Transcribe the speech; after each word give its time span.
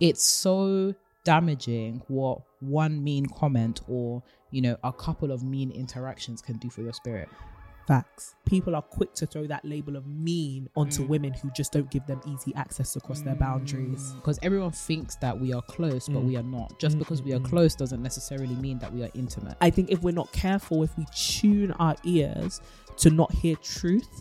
It's 0.00 0.22
so 0.24 0.94
damaging 1.24 2.02
what 2.08 2.40
one 2.60 3.02
mean 3.02 3.26
comment 3.26 3.80
or 3.88 4.22
you 4.50 4.60
know 4.62 4.76
a 4.84 4.92
couple 4.92 5.32
of 5.32 5.42
mean 5.42 5.70
interactions 5.72 6.40
can 6.40 6.56
do 6.58 6.70
for 6.70 6.82
your 6.82 6.92
spirit 6.92 7.28
Facts. 7.86 8.34
People 8.46 8.74
are 8.74 8.82
quick 8.82 9.14
to 9.14 9.26
throw 9.26 9.46
that 9.46 9.64
label 9.64 9.94
of 9.94 10.08
mean 10.08 10.68
onto 10.74 11.04
Mm. 11.04 11.08
women 11.08 11.32
who 11.34 11.50
just 11.52 11.70
don't 11.72 11.88
give 11.88 12.04
them 12.08 12.20
easy 12.26 12.52
access 12.56 12.96
across 12.96 13.20
their 13.20 13.36
boundaries. 13.36 14.12
because 14.16 14.40
everyone 14.42 14.72
thinks 14.72 15.14
that 15.16 15.38
we 15.40 15.52
are 15.52 15.62
close 15.62 16.08
but 16.08 16.18
Mm. 16.18 16.26
we 16.26 16.36
are 16.36 16.42
not 16.42 16.76
just 16.80 16.96
Mm, 16.96 16.98
because 16.98 17.22
we 17.22 17.32
are 17.32 17.38
mm, 17.38 17.44
mm. 17.46 17.48
close 17.50 17.76
doesn't 17.76 18.02
necessarily 18.02 18.56
mean 18.56 18.80
that 18.80 18.92
we 18.92 19.04
are 19.04 19.10
intimate 19.14 19.56
I 19.60 19.70
think 19.70 19.90
if 19.92 20.02
we're 20.02 20.10
not 20.10 20.32
careful, 20.32 20.82
if 20.82 20.98
we 20.98 21.06
tune 21.14 21.70
our 21.78 21.94
ears 22.02 22.60
to 22.96 23.10
not 23.10 23.30
hear 23.30 23.54
truth, 23.56 24.20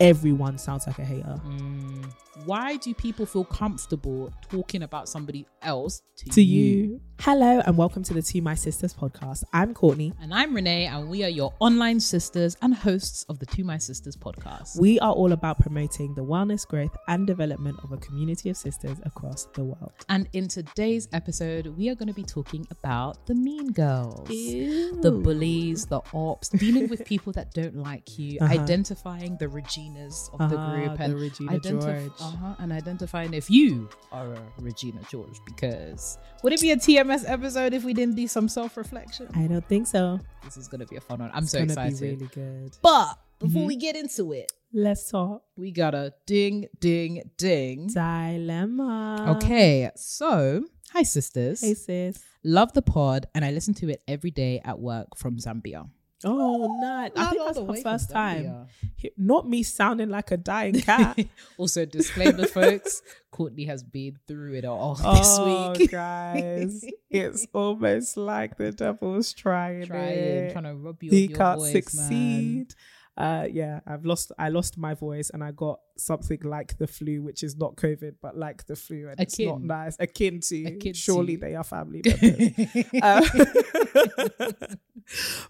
everyone 0.00 0.58
sounds 0.58 0.86
like 0.86 0.98
a 0.98 1.04
hater. 1.04 1.40
Mm. 1.46 2.12
why 2.44 2.76
do 2.76 2.92
people 2.92 3.24
feel 3.24 3.44
comfortable 3.44 4.30
talking 4.50 4.82
about 4.82 5.08
somebody 5.08 5.46
else 5.62 6.02
to, 6.18 6.30
To 6.30 6.42
you. 6.42 7.00
Hello 7.20 7.60
and 7.64 7.76
welcome 7.78 8.02
to 8.04 8.14
the 8.14 8.20
To 8.22 8.40
My 8.42 8.54
Sisters 8.54 8.92
podcast. 8.94 9.42
I'm 9.54 9.72
Courtney. 9.74 10.12
and 10.20 10.32
i'm 10.34 10.54
renee 10.54 10.84
and 10.86 11.08
we 11.08 11.24
are 11.24 11.28
your 11.30 11.52
online 11.60 11.98
sisters 11.98 12.56
and 12.62 12.74
hosts 12.74 13.24
of 13.30 13.38
the 13.38 13.46
to 13.46 13.64
my 13.64 13.78
sisters 13.78 14.16
podcast 14.16 14.78
We 14.78 15.00
are 15.00 15.12
all 15.12 15.32
about 15.32 15.58
promoting 15.60 16.14
the 16.14 16.22
wellness, 16.22 16.66
growth, 16.68 16.94
and 17.08 17.26
development 17.26 17.78
of 17.82 17.92
a 17.92 17.96
community 17.96 18.50
of 18.50 18.56
sisters 18.58 18.98
across 19.04 19.44
the 19.54 19.64
world. 19.64 19.92
and 20.10 20.28
in 20.34 20.46
today's 20.48 21.08
episode 21.14 21.66
we 21.68 21.88
are 21.88 21.94
going 21.94 22.08
to 22.08 22.14
be 22.14 22.22
talking 22.24 22.66
about 22.70 23.26
the 23.26 23.34
mean 23.34 23.72
girls 23.72 24.28
the 24.28 25.10
bullies, 25.24 25.86
the 25.86 26.00
ops, 26.12 26.50
dealing 26.50 26.88
with 26.88 27.04
people 27.12 27.32
that 27.32 27.52
don't 27.54 27.76
like 27.76 28.18
you, 28.18 28.38
Uh-huh. 28.40 28.52
identifying 28.52 29.36
the 29.38 29.48
Reginas 29.90 30.30
of 30.38 30.50
the 30.50 30.56
Ah, 30.58 30.74
group, 30.74 30.98
the 30.98 31.04
and 31.04 31.14
Regina 31.14 31.58
George. 31.60 32.12
uh-huh, 32.20 32.54
and 32.58 32.72
identifying 32.72 33.34
if 33.34 33.50
you 33.50 33.88
are 34.12 34.32
a 34.34 34.42
Regina 34.60 35.00
George. 35.10 35.38
Because 35.44 36.18
would 36.42 36.52
it 36.52 36.60
be 36.60 36.70
a 36.70 36.76
TMS 36.76 37.24
episode 37.28 37.72
if 37.74 37.84
we 37.84 37.94
didn't 37.94 38.16
do 38.16 38.26
some 38.26 38.48
self 38.48 38.76
reflection? 38.76 39.28
I 39.34 39.46
don't 39.46 39.66
think 39.68 39.86
so. 39.86 40.20
This 40.44 40.56
is 40.56 40.68
gonna 40.68 40.86
be 40.86 40.96
a 40.96 41.00
fun 41.00 41.20
one. 41.20 41.30
I'm 41.32 41.44
It's 41.44 41.52
so 41.52 41.58
excited. 41.60 42.00
be 42.00 42.06
really 42.06 42.30
good. 42.34 42.76
but 42.82 43.18
before 43.38 43.62
Mhm. 43.62 43.66
we 43.66 43.76
get 43.76 43.96
into 43.96 44.32
it, 44.32 44.52
Let's 44.72 45.10
talk 45.10 45.42
we 45.56 45.70
got 45.70 45.94
a 45.94 46.12
ding, 46.26 46.66
ding, 46.80 47.30
ding. 47.38 47.88
dilemma. 47.88 49.36
Okay, 49.36 49.90
so 49.96 50.64
hi 50.92 51.02
sisters, 51.02 51.60
Hey 51.60 51.74
sis. 51.74 52.22
love 52.44 52.72
the 52.72 52.82
pod, 52.82 53.26
and 53.34 53.44
I 53.44 53.50
listen 53.52 53.74
to 53.74 53.88
it 53.90 54.02
every 54.08 54.30
day 54.30 54.60
at 54.64 54.78
work 54.78 55.16
from 55.16 55.36
Zambia. 55.38 55.88
Oh, 56.24 56.78
nice. 56.80 57.10
I 57.14 57.30
think 57.30 57.44
that's 57.44 57.58
the 57.58 57.64
my 57.64 57.82
first 57.82 58.10
time. 58.10 58.66
He- 58.96 59.10
Not 59.18 59.46
me 59.48 59.62
sounding 59.62 60.08
like 60.08 60.30
a 60.30 60.36
dying 60.38 60.80
cat. 60.80 61.18
also, 61.58 61.84
disclaimer, 61.84 62.46
folks. 62.46 63.02
Courtney 63.30 63.66
has 63.66 63.82
been 63.82 64.16
through 64.26 64.54
it 64.54 64.64
all 64.64 64.98
oh, 65.04 65.74
this 65.74 65.78
week. 65.78 65.90
guys, 65.90 66.84
it's 67.10 67.46
almost 67.52 68.16
like 68.16 68.56
the 68.56 68.72
devil's 68.72 69.34
trying, 69.34 69.86
trying, 69.86 70.00
it. 70.18 70.52
trying 70.52 70.64
to 70.64 70.74
rob 70.74 71.02
you 71.02 71.10
he 71.10 71.26
your 71.26 71.36
can't 71.36 71.60
voice, 71.60 71.72
succeed. 71.72 72.74
Uh, 73.18 73.46
yeah, 73.50 73.80
I've 73.86 74.04
lost. 74.04 74.32
I 74.38 74.48
lost 74.50 74.76
my 74.76 74.92
voice, 74.94 75.30
and 75.30 75.42
I 75.44 75.50
got 75.50 75.80
something 75.96 76.40
like 76.42 76.76
the 76.76 76.86
flu, 76.86 77.22
which 77.22 77.42
is 77.42 77.56
not 77.56 77.76
COVID, 77.76 78.16
but 78.20 78.36
like 78.36 78.66
the 78.66 78.76
flu, 78.76 79.08
and 79.08 79.18
it's 79.20 79.38
not 79.38 79.62
nice. 79.62 79.96
Akin 79.98 80.40
to. 80.40 80.64
Akin 80.66 80.92
surely 80.92 81.36
to. 81.36 81.40
they 81.40 81.54
are 81.54 81.64
family 81.64 82.02
members. 82.04 82.84
Uh, 83.02 84.66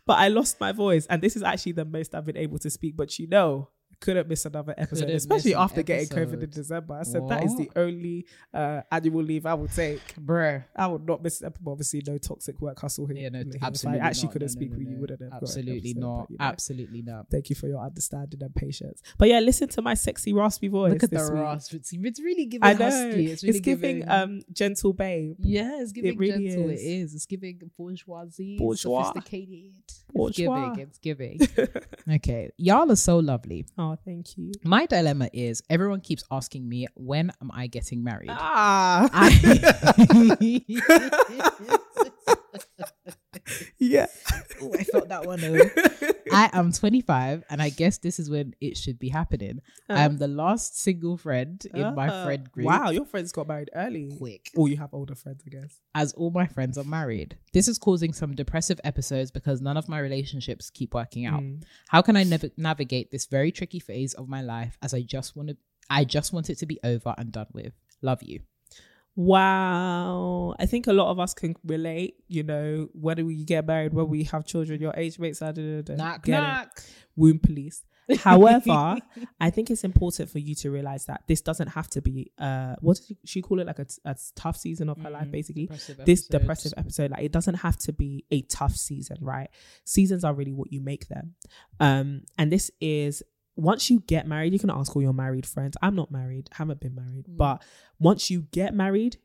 but 0.07 0.19
I 0.19 0.29
lost 0.29 0.61
my 0.61 0.73
voice, 0.73 1.07
and 1.07 1.23
this 1.23 1.37
is 1.37 1.43
actually 1.43 1.73
the 1.73 1.85
most 1.85 2.15
I've 2.15 2.27
been 2.27 2.37
able 2.37 2.59
to 2.59 2.71
speak. 2.71 2.97
But 2.97 3.19
you 3.19 3.27
know, 3.27 3.71
couldn't 4.01 4.29
miss 4.29 4.45
another 4.47 4.75
episode, 4.77 5.01
Couldn't 5.05 5.17
especially 5.17 5.55
after 5.55 5.83
getting 5.83 6.09
COVID 6.09 6.43
in. 6.43 6.51
December. 6.51 6.95
I 6.95 7.03
said 7.03 7.29
that 7.29 7.45
is 7.45 7.57
the 7.57 7.71
only 7.77 8.27
uh, 8.55 8.83
annual 8.91 9.23
leave 9.23 9.47
I 9.47 9.55
will 9.55 9.69
take. 9.69 10.15
Bruh. 10.25 10.65
I 10.75 10.87
would 10.87 11.07
not 11.07 11.23
miss. 11.23 11.41
But 11.41 11.55
obviously, 11.67 12.03
no 12.07 12.19
toxic 12.19 12.61
work 12.61 12.81
hustle 12.81 13.07
here. 13.07 13.17
Yeah, 13.19 13.29
no. 13.31 13.41
If 13.41 13.63
absolutely. 13.63 14.01
I 14.01 14.07
actually 14.07 14.25
not. 14.29 14.33
couldn't 14.33 14.47
No, 14.47 14.53
speak 14.53 14.71
no, 14.73 14.79
with 14.79 14.89
you, 14.89 14.97
wouldn't 14.99 15.21
have. 15.23 15.33
Absolutely 15.43 15.91
episode, 15.91 16.01
not. 16.01 16.21
but, 16.23 16.31
you 16.31 16.37
know, 16.39 16.45
Absolutely 16.45 17.03
not. 17.03 17.27
Thank 17.31 17.51
you 17.51 17.57
for 17.57 17.69
your 17.69 17.81
understanding 17.85 18.43
and 18.43 18.55
patience. 18.55 19.03
But 19.19 19.29
yeah, 19.29 19.41
listen 19.41 19.69
to 19.69 19.83
my 19.83 19.95
sexy 19.95 20.33
raspy 20.33 20.69
voice. 20.69 20.93
Look 20.93 21.03
at 21.03 21.11
the 21.11 21.33
raspy. 21.33 21.77
It's 21.79 22.21
really 22.21 22.47
giving 22.47 22.65
I 22.65 22.73
know 22.75 22.85
husky. 22.91 23.31
It's, 23.33 23.43
really 23.45 23.61
giving, 23.61 24.09
um 24.09 24.43
gentle 24.53 24.93
babe. 24.93 25.37
Yeah, 25.41 25.81
it's 25.81 25.93
giving 25.93 26.17
really 26.19 26.49
gentle. 26.49 26.71
is. 26.71 26.81
It 26.83 26.85
is. 26.87 27.15
It's 27.15 27.27
giving 27.27 27.61
bourgeoisie, 27.77 28.59
Bourgeois. 28.59 29.05
sophisticated. 29.13 29.73
Bourgeois. 30.13 30.75
It's 30.79 30.99
giving. 30.99 31.37
It's 31.41 31.47
giving. 31.55 31.71
okay, 32.17 32.51
y'all 32.57 32.91
are 32.91 32.97
so 32.97 33.19
lovely. 33.19 33.67
oh, 33.79 33.86
thank 34.05 34.37
you. 34.37 34.53
My 34.65 34.87
dilemma 34.87 35.29
is 35.33 35.63
everyone 35.71 36.01
keeps 36.01 36.25
asking 36.31 36.69
me 36.69 36.89
when 36.97 37.31
am 37.41 37.51
I 37.53 37.69
getting 37.69 38.03
married. 38.03 38.31
Ah, 38.33 39.09
I, 39.13 39.31
yeah. 43.79 44.07
Ooh, 44.63 44.73
I 44.75 44.85
felt 44.85 45.09
that 45.09 45.25
one. 45.27 45.43
Over. 45.45 45.71
I 46.33 46.51
am 46.53 46.73
25, 46.73 47.45
and 47.49 47.63
I 47.63 47.69
guess 47.69 47.99
this 47.99 48.19
is 48.19 48.29
when 48.29 48.55
it 48.61 48.77
should 48.77 48.99
be 48.99 49.09
happening. 49.09 49.61
I'm 49.89 50.17
the 50.19 50.29
last 50.29 50.79
single 50.81 51.17
friend 51.17 51.65
in 51.75 51.95
my 51.95 52.09
Ah. 52.09 52.25
friend 52.25 52.51
group. 52.51 52.67
Wow, 52.67 52.91
your 52.91 53.05
friends 53.05 53.33
got 53.33 53.47
married 53.49 53.71
early. 53.75 54.11
Quick. 54.19 54.51
Or 54.57 54.69
you 54.69 54.77
have 54.79 54.93
older 54.93 55.15
friends, 55.15 55.43
I 55.47 55.51
guess. 55.51 55.81
as 55.95 56.13
all 56.15 56.31
my 56.31 56.47
friends 56.47 56.77
are 56.79 56.85
married. 56.85 57.37
This 57.53 57.69
is 57.69 57.79
causing 57.79 58.13
some 58.13 58.35
depressive 58.35 58.81
episodes 58.85 59.31
because 59.31 59.61
none 59.61 59.77
of 59.77 59.89
my 59.89 59.99
relationships 59.99 60.71
keep 60.71 60.95
working 60.95 61.27
out. 61.27 61.43
Mm. 61.43 61.63
How 61.89 62.03
can 62.03 62.17
I 62.17 62.25
nav- 62.25 62.51
navigate 62.57 63.11
this 63.11 63.27
very 63.27 63.53
tricky 63.53 63.79
phase 63.79 64.13
of 64.15 64.29
my 64.29 64.43
life 64.43 64.77
as 64.83 64.93
I 64.95 65.03
just 65.03 65.37
want 65.37 65.49
to 65.51 65.57
I 65.89 66.05
just 66.05 66.33
want 66.33 66.51
it 66.51 66.59
to 66.59 66.67
be 66.67 66.81
over 66.83 67.15
and 67.17 67.31
done 67.31 67.47
with. 67.53 67.73
Love 68.03 68.21
you. 68.23 68.41
Wow. 69.17 70.55
I 70.59 70.67
think 70.67 70.87
a 70.87 70.93
lot 70.93 71.11
of 71.11 71.19
us 71.19 71.35
can 71.35 71.55
relate, 71.65 72.17
you 72.29 72.43
know, 72.43 72.89
whether 72.93 73.25
we 73.25 73.45
get 73.45 73.67
married, 73.67 73.93
when 73.95 74.09
we 74.09 74.25
have 74.25 74.47
children, 74.47 74.81
your 74.81 74.95
age 74.97 75.19
mates 75.19 75.43
are 75.43 75.53
Knock 75.53 76.29
it. 76.29 76.33
knock. 76.33 76.83
womb 77.17 77.39
police. 77.39 77.83
However, 78.21 78.99
I 79.41 79.51
think 79.51 79.69
it's 79.71 79.83
important 79.83 80.31
for 80.31 80.39
you 80.39 80.55
to 80.57 80.71
realize 80.71 81.07
that 81.07 81.23
this 81.27 81.41
doesn't 81.41 81.69
have 81.69 81.89
to 81.91 82.01
be 82.01 82.31
uh 82.39 82.77
what 82.81 83.01
did 83.09 83.17
she 83.25 83.43
call 83.43 83.59
it 83.59 83.67
like 83.67 83.81
a 83.81 84.17
tough 84.37 84.57
season 84.57 84.89
of 84.89 84.99
her 84.99 85.11
life 85.11 85.27
Mm, 85.27 85.33
basically. 85.33 85.63
depressive 85.67 85.97
This 86.07 86.21
episodes. 86.21 86.29
depressive 86.29 86.73
episode 86.77 87.11
like 87.11 87.25
it 87.25 87.33
doesn't 87.33 87.57
have 87.57 87.77
to 87.79 87.93
be 87.93 88.25
a 88.31 88.43
tough 88.43 88.77
season, 88.77 89.17
right? 89.21 89.51
Seasons 89.85 90.23
are 90.23 90.33
really 90.35 90.53
what 90.53 90.73
you 90.73 90.81
make 90.81 91.09
them. 91.09 91.35
Um 91.81 92.23
and 92.39 92.53
this 92.53 92.71
is 92.81 93.25
once 93.57 93.91
you 93.91 94.01
get 94.07 94.27
married, 94.27 94.53
you 94.53 94.59
can 94.59 94.71
ask 94.71 94.95
all 94.95 95.03
your 95.03 95.13
married 95.15 95.47
friends. 95.47 95.77
I'm 95.83 95.97
not 95.97 96.11
married, 96.11 96.49
haven't 96.53 96.81
been 96.81 96.95
married, 96.95 97.27
Mm. 97.27 97.37
but 97.37 97.63
once 97.99 98.31
you 98.31 98.43
get 98.53 98.75
married, 98.75 99.17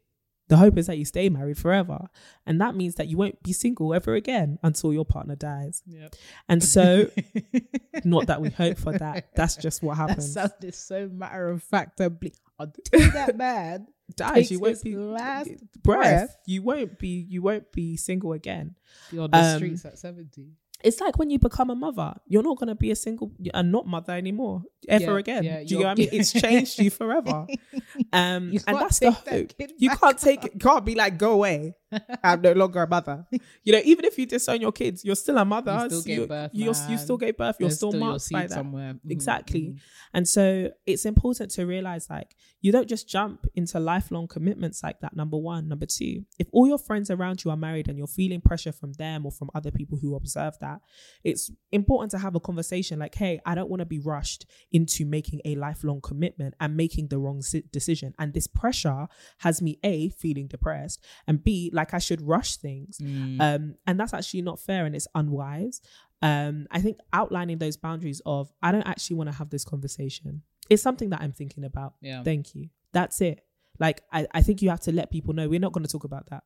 the 0.48 0.58
hope 0.58 0.78
is 0.78 0.88
that 0.88 0.98
you 0.98 1.06
stay 1.06 1.30
married 1.30 1.58
forever. 1.58 2.08
And 2.46 2.60
that 2.60 2.76
means 2.76 2.96
that 2.96 3.08
you 3.08 3.16
won't 3.16 3.42
be 3.42 3.54
single 3.54 3.94
ever 3.94 4.16
again 4.16 4.60
until 4.64 4.92
your 4.92 5.06
partner 5.06 5.36
dies. 5.36 5.82
Yep. 5.86 6.16
And 6.50 6.62
so 6.64 7.10
not 8.04 8.28
that 8.28 8.42
we 8.42 8.50
hope 8.50 8.78
for 8.78 8.92
that. 8.98 9.30
That's 9.36 9.56
just 9.56 9.82
what 9.82 9.98
That 9.98 10.10
happens. 10.10 10.34
sounded 10.34 10.76
so 10.76 11.08
matter 11.08 11.48
of 11.50 11.64
fact. 11.64 12.00
Until 12.02 12.20
that 13.14 13.38
man 13.38 13.88
Dies, 14.14 14.52
you 14.52 14.60
won't 14.60 14.84
be 14.84 14.98
last 14.98 15.50
breath. 15.84 16.00
breath. 16.02 16.38
You 16.46 16.62
won't 16.64 17.00
be. 17.00 17.26
You 17.30 17.42
won't 17.42 17.72
be 17.72 17.96
single 17.96 18.34
again. 18.34 18.76
be 19.10 19.20
on 19.20 19.32
the 19.32 19.38
Um, 19.38 19.56
streets 19.58 19.86
at 19.86 19.98
70. 20.00 20.52
It's 20.84 21.00
like 21.02 21.18
when 21.18 21.30
you 21.30 21.40
become 21.40 21.70
a 21.70 21.76
mother. 21.76 22.14
You're 22.28 22.44
not 22.44 22.58
gonna 22.58 22.76
be 22.76 22.92
a 22.92 22.96
single 22.96 23.32
and 23.54 23.72
not 23.72 23.86
mother 23.88 24.14
anymore 24.14 24.64
ever 24.88 25.04
Yeah, 25.14 25.18
again. 25.18 25.44
yeah, 25.44 25.64
Do 25.64 25.76
you 25.76 25.80
know 25.82 25.86
what 25.88 25.92
I 25.92 25.96
mean? 25.96 26.10
It's 26.12 26.32
changed 26.44 26.80
you 26.80 26.90
forever. 26.90 27.48
Um, 28.14 28.50
You 28.52 28.60
and 28.68 28.78
that's 28.78 29.00
the 29.00 29.12
take 29.26 29.58
that 29.58 29.72
You 29.78 29.90
back. 29.90 30.00
can't 30.02 30.18
take 30.18 30.46
it. 30.46 30.60
Can't 30.60 30.86
be 30.86 30.96
like 30.96 31.18
go 31.18 31.34
away. 31.34 31.76
I'm 32.24 32.42
no 32.42 32.54
longer 32.54 32.82
a 32.84 32.88
mother. 32.88 33.26
You 33.64 33.74
know, 33.74 33.82
even 33.86 34.06
if 34.06 34.18
you 34.18 34.26
disown 34.26 34.60
your 34.60 34.72
kids, 34.72 35.06
you're 35.06 35.16
still 35.16 35.38
a 35.38 35.46
mother. 35.46 35.72
You 35.84 35.90
still 35.90 36.02
gave 36.02 36.16
You're- 36.18 36.28
birth, 36.28 36.52
you're- 36.54 36.76
you 36.90 36.98
still 36.98 37.18
gave 37.18 37.38
birth. 37.38 37.58
You're 37.60 37.70
There's 37.70 37.78
still 37.78 37.92
your 37.92 38.00
marked 38.00 38.32
by 38.32 38.42
that. 38.48 38.52
somewhere. 38.52 38.94
Mhm, 38.96 39.12
Exactly. 39.12 39.62
mhm. 39.62 39.80
And 40.14 40.28
so 40.28 40.72
it's 40.88 41.06
important 41.06 41.52
to 41.52 41.66
realize 41.66 42.10
like 42.10 42.36
you 42.62 42.72
don't 42.72 42.88
just 42.88 43.08
jump 43.08 43.46
into 43.56 43.80
lifelong 43.80 44.28
commitments 44.28 44.84
like 44.84 45.00
that. 45.02 45.16
Number 45.16 45.38
one. 45.38 45.68
Number 45.68 45.86
two, 45.86 46.26
if 46.40 46.48
all 46.52 46.68
your 46.68 46.78
friends 46.78 47.10
around 47.10 47.44
you 47.44 47.52
are 47.52 47.58
married 47.58 47.88
and 47.88 47.98
you're 47.98 48.08
feeling 48.08 48.42
pressure 48.42 48.72
from 48.72 48.94
them 48.94 49.26
or 49.26 49.32
from 49.32 49.50
other 49.56 49.72
people 49.72 49.98
who 50.00 50.16
observe 50.16 50.58
that, 50.60 50.80
it's 51.24 51.52
important 51.72 52.12
to 52.12 52.18
have 52.20 52.36
a 52.36 52.40
conversation 52.40 53.00
like, 53.00 53.16
hey, 53.16 53.40
I 53.46 53.56
don't 53.56 53.70
want 53.70 53.80
to 53.82 53.86
be 53.86 54.00
rushed 54.00 54.46
into 54.72 55.06
making 55.06 55.42
a 55.46 55.56
lifelong 55.56 56.02
commitment 56.02 56.54
and 56.60 56.76
making 56.76 57.08
the 57.08 57.18
wrong 57.20 57.42
si- 57.42 57.64
decision. 57.72 58.14
And 58.20 58.34
this 58.34 58.48
pressure 58.48 59.08
has 59.40 59.62
me 59.62 59.80
A, 59.84 60.10
feeling 60.10 60.48
depressed, 60.48 61.04
and 61.28 61.44
B, 61.44 61.70
like 61.74 61.81
I 61.94 62.00
should 62.00 62.22
rush 62.22 62.58
things. 62.58 62.98
Mm. 63.00 63.42
Um, 63.42 63.76
and 63.88 64.00
that's 64.00 64.14
actually 64.14 64.42
not 64.42 64.60
fair 64.60 64.86
and 64.86 64.96
it's 64.96 65.08
unwise. 65.16 65.82
Um, 66.22 66.68
I 66.72 66.80
think 66.82 67.00
outlining 67.14 67.58
those 67.58 67.78
boundaries 67.78 68.22
of 68.26 68.52
I 68.62 68.72
don't 68.72 68.88
actually 68.88 69.18
want 69.18 69.32
to 69.32 69.36
have 69.36 69.50
this 69.50 69.66
conversation 69.66 70.44
is 70.70 70.82
something 70.82 71.10
that 71.10 71.22
I'm 71.22 71.32
thinking 71.32 71.64
about. 71.64 71.96
Yeah. 72.02 72.24
Thank 72.24 72.56
you. 72.56 72.70
That's 72.94 73.22
it. 73.22 73.44
Like 73.80 74.02
I, 74.12 74.28
I 74.32 74.42
think 74.42 74.62
you 74.62 74.70
have 74.70 74.82
to 74.82 74.92
let 74.92 75.12
people 75.12 75.34
know 75.34 75.50
we're 75.50 75.60
not 75.60 75.74
going 75.74 75.86
to 75.86 75.92
talk 75.92 76.04
about 76.04 76.30
that. 76.30 76.44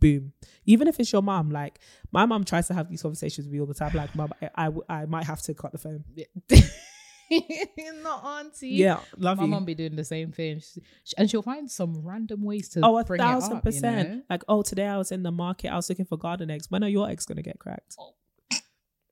Boom. 0.00 0.32
Even 0.64 0.86
if 0.86 1.00
it's 1.00 1.12
your 1.12 1.22
mom, 1.22 1.50
like 1.50 1.80
my 2.12 2.26
mom 2.26 2.44
tries 2.44 2.68
to 2.68 2.74
have 2.74 2.88
these 2.88 3.02
conversations 3.02 3.46
with 3.46 3.52
me 3.52 3.60
all 3.60 3.66
the 3.66 3.74
time. 3.74 3.92
Like, 3.94 4.14
mom, 4.14 4.32
I, 4.40 4.66
I, 4.66 4.70
I 4.88 5.06
might 5.06 5.24
have 5.24 5.42
to 5.42 5.54
cut 5.54 5.72
the 5.72 5.78
phone. 5.78 6.04
Not 8.02 8.24
auntie. 8.24 8.68
Yeah, 8.70 9.00
love 9.16 9.36
My 9.38 9.44
you. 9.44 9.50
mom 9.50 9.64
be 9.64 9.74
doing 9.74 9.96
the 9.96 10.04
same 10.04 10.32
thing, 10.32 10.60
She- 10.60 11.14
and 11.18 11.30
she'll 11.30 11.42
find 11.42 11.70
some 11.70 12.02
random 12.04 12.42
ways 12.42 12.68
to 12.70 12.80
Oh, 12.82 12.96
a 12.98 13.04
thousand 13.04 13.58
up, 13.58 13.64
you 13.64 13.70
percent. 13.72 14.08
know? 14.10 14.22
Like, 14.30 14.44
oh, 14.48 14.62
today 14.62 14.86
I 14.86 14.96
was 14.98 15.12
in 15.12 15.22
the 15.22 15.32
market. 15.32 15.72
I 15.72 15.76
was 15.76 15.88
looking 15.88 16.06
for 16.06 16.16
garden 16.16 16.50
eggs. 16.50 16.70
When 16.70 16.82
are 16.84 16.88
your 16.88 17.08
eggs 17.10 17.26
gonna 17.26 17.42
get 17.42 17.58
cracked? 17.58 17.96
Oh, 17.98 18.14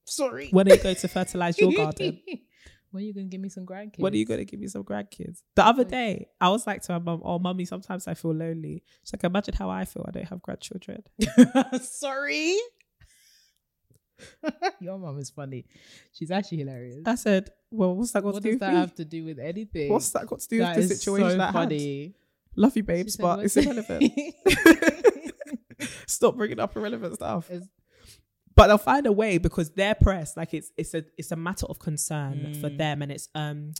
sorry. 0.06 0.48
When 0.50 0.70
are 0.70 0.74
you 0.76 0.82
going 0.82 0.96
to 0.96 1.08
fertilize 1.08 1.58
your 1.58 1.72
garden? 1.72 2.20
when 2.90 3.02
are 3.02 3.06
you 3.06 3.12
gonna 3.12 3.26
give 3.26 3.40
me 3.40 3.48
some 3.50 3.66
grandkids? 3.66 3.98
When 3.98 4.12
are 4.12 4.16
you 4.16 4.24
going 4.24 4.38
to 4.38 4.44
give 4.46 4.60
me 4.60 4.68
some 4.68 4.84
grandkids? 4.84 5.42
The 5.54 5.66
other 5.66 5.84
day, 5.84 6.28
I 6.40 6.48
was 6.48 6.66
like 6.66 6.82
to 6.82 6.92
my 6.92 6.98
mum, 6.98 7.20
"Oh, 7.24 7.38
mummy, 7.38 7.64
sometimes 7.66 8.06
I 8.08 8.14
feel 8.14 8.32
lonely." 8.32 8.82
She's 9.02 9.12
like, 9.12 9.24
"Imagine 9.24 9.54
how 9.54 9.68
I 9.68 9.84
feel. 9.84 10.04
I 10.08 10.12
don't 10.12 10.28
have 10.28 10.40
grandchildren." 10.42 11.02
Sorry. 11.82 12.56
Your 14.80 14.98
mom 14.98 15.18
is 15.18 15.28
funny. 15.28 15.66
She's 16.12 16.30
actually 16.30 16.58
hilarious. 16.58 17.02
I 17.04 17.16
said, 17.16 17.50
"Well, 17.76 17.94
what's 17.96 18.12
that 18.12 18.22
got 18.22 18.34
what 18.34 18.42
to 18.42 18.48
do 18.48 18.48
What 18.48 18.52
does 18.52 18.54
with 18.54 18.60
that 18.60 18.72
me? 18.74 18.80
have 18.80 18.94
to 18.96 19.04
do 19.04 19.24
with 19.24 19.38
anything? 19.38 19.92
What's 19.92 20.10
that 20.10 20.26
got 20.26 20.40
to 20.40 20.48
do 20.48 20.58
That 20.58 20.76
with 20.76 20.88
the 20.88 20.94
situation 20.96 21.30
so 21.30 21.36
that 21.38 21.54
I 21.54 21.60
had? 21.60 22.14
Love 22.58 22.76
you, 22.76 22.82
babes, 22.82 23.14
said, 23.14 23.22
but 23.22 23.40
it's 23.44 23.56
irrelevant. 23.56 24.12
Stop 26.06 26.36
bringing 26.36 26.58
up 26.60 26.74
irrelevant 26.76 27.14
stuff. 27.14 27.50
It's- 27.50 27.68
but 28.54 28.68
they'll 28.68 28.78
find 28.78 29.04
a 29.06 29.12
way 29.12 29.36
because 29.36 29.68
they're 29.70 29.94
pressed. 29.94 30.34
Like 30.38 30.54
it's 30.54 30.72
it's 30.78 30.94
a 30.94 31.04
it's 31.18 31.30
a 31.30 31.36
matter 31.36 31.66
of 31.66 31.78
concern 31.78 32.54
for 32.54 32.70
Mm. 32.70 32.78
them, 32.78 33.02
and 33.02 33.12
it's 33.12 33.28
um 33.34 33.72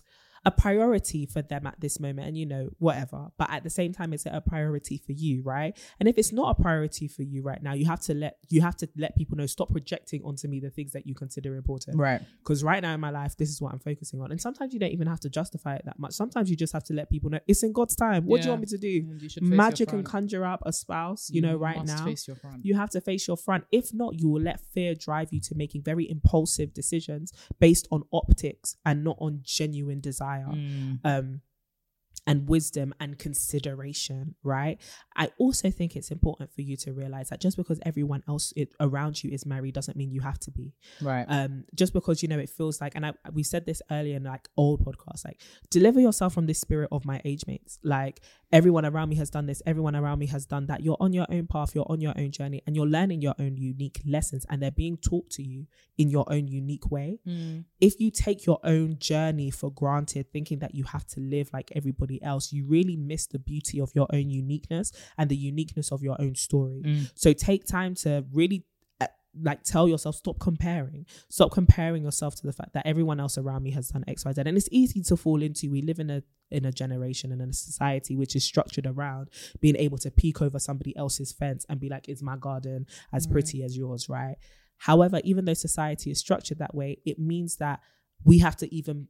a 0.47 0.51
priority 0.53 1.27
for 1.27 1.43
them 1.43 1.67
at 1.67 1.81
this 1.81 1.99
moment. 1.99 2.29
And 2.29 2.39
you 2.39 2.47
know 2.47 2.71
whatever, 2.79 3.29
but 3.37 3.51
at 3.51 3.65
the 3.65 3.71
same 3.71 3.93
time, 3.93 4.13
it's 4.13 4.25
a 4.27 4.41
priority 4.41 4.97
for 4.97 5.13
you, 5.13 5.43
right? 5.43 5.77
And 5.99 6.09
if 6.09 6.17
it's 6.17 6.33
not 6.33 6.57
a 6.57 6.63
priority 6.63 7.09
for 7.09 7.23
you 7.23 7.43
right 7.43 7.63
now, 7.63 7.75
you 7.75 7.85
have 7.87 8.01
to 8.03 8.15
let 8.15 8.39
you 8.49 8.61
have 8.61 8.77
to 8.77 8.89
let 8.97 9.17
people 9.17 9.37
know. 9.37 9.47
Stop 9.47 9.73
projecting 9.73 10.23
onto 10.25 10.47
me 10.47 10.61
the 10.61 10.71
things 10.71 10.93
that 10.93 11.07
you 11.07 11.15
consider 11.15 11.57
important, 11.57 11.99
right. 11.99 12.23
because 12.39 12.63
right 12.63 12.81
now 12.81 12.95
in 12.95 13.01
my 13.01 13.11
life, 13.11 13.37
this 13.37 13.51
is 13.51 13.61
what 13.61 13.73
I'm 13.73 13.81
focusing 13.81 14.21
on. 14.21 14.31
And 14.31 14.41
sometimes 14.41 14.73
you 14.73 14.79
don't 14.79 14.93
even 14.93 15.09
have 15.09 15.21
to 15.21 15.29
justify 15.29 15.75
it 15.75 15.83
that 15.85 15.99
much. 15.99 16.13
Sometimes 16.13 16.49
you 16.49 16.57
just 16.57 16.73
have 16.73 16.85
to 16.85 16.95
let 16.95 17.11
people 17.11 17.29
know 17.29 17.41
it's 17.49 17.65
in 17.65 17.73
God's 17.73 17.97
time. 17.97 18.25
What 18.25 18.43
do 18.43 18.47
you 18.47 18.51
want 18.53 18.63
me 18.63 18.69
to 18.69 18.79
do? 18.79 19.07
And 19.11 19.21
you 19.21 19.29
should 19.29 19.43
face 19.43 19.51
your 19.51 19.57
Magic 19.57 19.93
and 19.93 20.05
conjure 20.05 20.45
up 20.45 20.63
a 20.65 20.73
spouse, 20.73 21.29
you 21.29 21.41
know, 21.41 21.57
right 21.57 21.85
now. 21.85 22.05
face 22.05 22.29
your 22.29 22.37
front. 22.37 22.65
You 22.65 22.77
have 22.77 22.91
to 22.91 23.01
face 23.01 23.27
your 23.27 23.37
front. 23.37 23.65
If 23.73 23.93
not, 23.93 24.21
you 24.21 24.29
will 24.29 24.41
let 24.41 24.61
fear 24.73 24.95
drive 24.95 25.33
you 25.33 25.41
to 25.41 25.57
making 25.57 25.83
very 25.83 26.09
impulsive 26.09 26.73
decisions 26.73 27.33
based 27.59 27.89
on 27.91 28.05
optics 28.13 28.77
and 28.85 29.03
not 29.03 29.17
on 29.19 29.41
genuine 29.43 30.01
desire. 30.01 30.36
Mm. 30.45 31.01
Um, 31.05 31.41
and 32.27 32.49
wisdom 32.49 32.93
and 33.01 33.19
consideration, 33.61 34.35
right? 34.43 34.79
I 35.17 35.31
also 35.39 35.71
think 35.71 35.97
it's 35.97 36.11
important 36.11 36.53
for 36.53 36.61
you 36.63 36.77
to 36.79 36.93
realize 36.93 37.31
that 37.31 37.41
just 37.41 37.57
because 37.57 37.81
everyone 37.87 38.23
else 38.29 38.53
it, 38.57 38.73
around 38.81 39.23
you 39.25 39.31
is 39.31 39.47
married 39.47 39.75
doesn't 39.75 39.97
mean 39.97 40.11
you 40.11 40.21
have 40.21 40.39
to 40.41 40.51
be 40.51 40.75
right. 41.01 41.25
um 41.29 41.65
just 41.75 41.93
because 41.93 42.23
you 42.23 42.29
know 42.29 42.39
it 42.39 42.51
feels 42.51 42.81
like 42.81 42.95
and 42.95 43.07
I 43.07 43.13
we 43.33 43.43
said 43.43 43.65
this 43.67 43.81
earlier 43.91 44.17
in 44.17 44.25
like 44.25 44.49
old 44.57 44.85
podcasts 44.85 45.25
like 45.25 45.41
deliver 45.71 46.01
yourself 46.01 46.35
from 46.35 46.47
this 46.47 46.61
spirit 46.61 46.89
of 46.93 47.05
my 47.05 47.21
age 47.25 47.47
mates 47.47 47.79
like 47.83 48.21
everyone 48.53 48.85
around 48.85 49.09
me 49.09 49.17
has 49.17 49.31
done 49.31 49.47
this 49.47 49.63
everyone 49.67 49.97
around 49.97 50.19
me 50.19 50.27
has 50.27 50.45
done 50.47 50.67
that 50.67 50.83
you're 50.83 50.97
on 51.01 51.13
your 51.13 51.27
own 51.31 51.47
path 51.47 51.75
you're 51.75 51.91
on 51.91 52.01
your 52.01 52.13
own 52.19 52.31
journey 52.31 52.63
and 52.67 52.77
you're 52.77 52.87
learning 52.87 53.23
your 53.23 53.35
own 53.39 53.57
unique 53.57 54.01
lessons 54.07 54.45
and 54.51 54.63
they're 54.63 54.71
being 54.71 54.97
taught 54.99 55.29
to 55.31 55.43
you 55.43 55.67
in 55.99 56.11
your 56.11 56.31
own 56.33 56.47
unique 56.49 56.91
way 56.91 57.19
Mm. 57.27 57.65
if 57.81 57.99
you 58.01 58.11
take 58.11 58.47
your 58.47 58.61
own 58.65 58.99
journey 58.99 59.51
for 59.51 59.71
granted, 59.73 60.31
thinking 60.33 60.59
that 60.61 60.75
you 60.75 60.85
have 60.85 61.07
to 61.09 61.21
live 61.21 61.51
like 61.53 61.73
everybody 61.75 62.16
else, 62.23 62.53
you 62.53 62.67
really 62.67 62.97
miss 62.97 63.27
the 63.27 63.39
beauty 63.39 63.81
of 63.81 63.91
your 63.95 64.07
own 64.13 64.31
uniqueness 64.31 64.93
and 65.19 65.31
the 65.31 65.37
uniqueness 65.37 65.93
of 65.93 66.03
your 66.03 66.17
own 66.21 66.35
story. 66.35 66.83
Mm. 66.85 67.11
So 67.15 67.33
take 67.33 67.67
time 67.67 67.95
to 67.97 68.25
really 68.33 68.65
uh, 69.01 69.07
like 69.41 69.63
tell 69.63 69.89
yourself 69.89 70.17
stop 70.17 70.39
comparing. 70.39 71.07
Stop 71.29 71.53
comparing 71.53 72.03
yourself 72.05 72.35
to 72.37 72.47
the 72.47 72.53
fact 72.53 72.73
that 72.75 72.87
everyone 72.87 73.21
else 73.21 73.39
around 73.39 73.63
me 73.63 73.71
has 73.73 73.89
done 73.89 74.05
xyz 74.09 74.39
and 74.39 74.57
it's 74.57 74.69
easy 74.71 75.03
to 75.03 75.17
fall 75.17 75.43
into 75.43 75.71
we 75.71 75.83
live 75.83 75.99
in 75.99 76.11
a 76.11 76.23
in 76.51 76.65
a 76.65 76.73
generation 76.73 77.33
and 77.33 77.43
in 77.43 77.51
a 77.51 77.53
society 77.53 78.15
which 78.17 78.37
is 78.37 78.45
structured 78.45 78.87
around 78.87 79.29
being 79.61 79.77
able 79.77 79.99
to 79.99 80.11
peek 80.11 80.41
over 80.41 80.59
somebody 80.59 80.97
else's 80.97 81.33
fence 81.33 81.67
and 81.69 81.81
be 81.81 81.89
like 81.89 82.09
is 82.09 82.23
my 82.23 82.37
garden 82.37 82.87
as 83.13 83.27
pretty 83.27 83.63
as 83.65 83.77
yours? 83.77 84.09
Right? 84.09 84.37
However 84.79 85.21
even 85.25 85.45
though 85.45 85.55
society 85.55 86.11
is 86.11 86.19
structured 86.19 86.59
that 86.59 86.75
way 86.75 86.99
it 87.05 87.19
means 87.19 87.57
that 87.57 87.81
we 88.25 88.39
have 88.39 88.57
to 88.57 88.75
even 88.75 89.09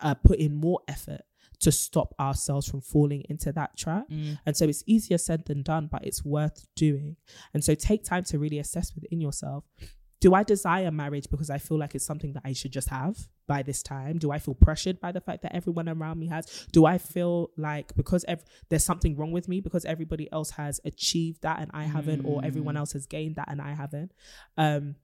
uh, 0.00 0.14
put 0.14 0.38
in 0.38 0.54
more 0.54 0.80
effort 0.88 1.22
to 1.60 1.72
stop 1.72 2.14
ourselves 2.20 2.68
from 2.68 2.80
falling 2.80 3.24
into 3.28 3.50
that 3.52 3.76
trap 3.76 4.08
Mm. 4.08 4.38
and 4.46 4.56
so 4.56 4.64
it's 4.66 4.84
easier 4.86 5.18
said 5.18 5.44
than 5.46 5.62
done, 5.62 5.88
but 5.90 6.04
it's 6.04 6.24
worth 6.24 6.66
doing. 6.76 7.16
And 7.52 7.64
so 7.64 7.74
take 7.74 8.04
time 8.04 8.24
to 8.24 8.38
really 8.38 8.58
assess 8.60 8.94
within 8.94 9.20
yourself. 9.20 9.64
Do 10.20 10.34
I 10.34 10.42
desire 10.42 10.90
marriage 10.90 11.26
because 11.30 11.48
I 11.48 11.58
feel 11.58 11.78
like 11.78 11.94
it's 11.94 12.04
something 12.04 12.32
that 12.32 12.42
I 12.44 12.52
should 12.52 12.72
just 12.72 12.88
have 12.88 13.16
by 13.46 13.62
this 13.62 13.82
time? 13.84 14.18
Do 14.18 14.32
I 14.32 14.38
feel 14.40 14.54
pressured 14.54 15.00
by 15.00 15.12
the 15.12 15.20
fact 15.20 15.42
that 15.42 15.54
everyone 15.54 15.88
around 15.88 16.18
me 16.18 16.26
has? 16.28 16.66
Do 16.72 16.86
I 16.86 16.98
feel 16.98 17.50
like 17.56 17.94
because 17.94 18.24
ev- 18.26 18.44
there's 18.68 18.84
something 18.84 19.16
wrong 19.16 19.30
with 19.30 19.46
me 19.48 19.60
because 19.60 19.84
everybody 19.84 20.30
else 20.32 20.50
has 20.50 20.80
achieved 20.84 21.42
that 21.42 21.60
and 21.60 21.70
I 21.72 21.84
haven't, 21.84 22.24
or 22.24 22.44
everyone 22.44 22.76
else 22.76 22.92
has 22.94 23.06
gained 23.06 23.36
that 23.36 23.48
and 23.48 23.60
I 23.62 23.74
haven't? 23.74 24.10
Um, 24.56 24.96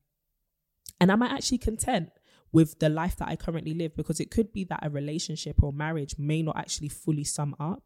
and 1.00 1.10
am 1.10 1.22
I 1.22 1.26
actually 1.28 1.58
content 1.58 2.10
with 2.54 2.78
the 2.78 2.88
life 2.88 3.16
that 3.16 3.28
I 3.28 3.36
currently 3.36 3.74
live? 3.74 3.94
Because 3.96 4.20
it 4.20 4.30
could 4.30 4.52
be 4.52 4.64
that 4.64 4.80
a 4.82 4.88
relationship 4.90 5.62
or 5.62 5.72
marriage 5.72 6.14
may 6.18 6.40
not 6.42 6.56
actually 6.56 6.88
fully 6.88 7.24
sum 7.24 7.54
up 7.60 7.82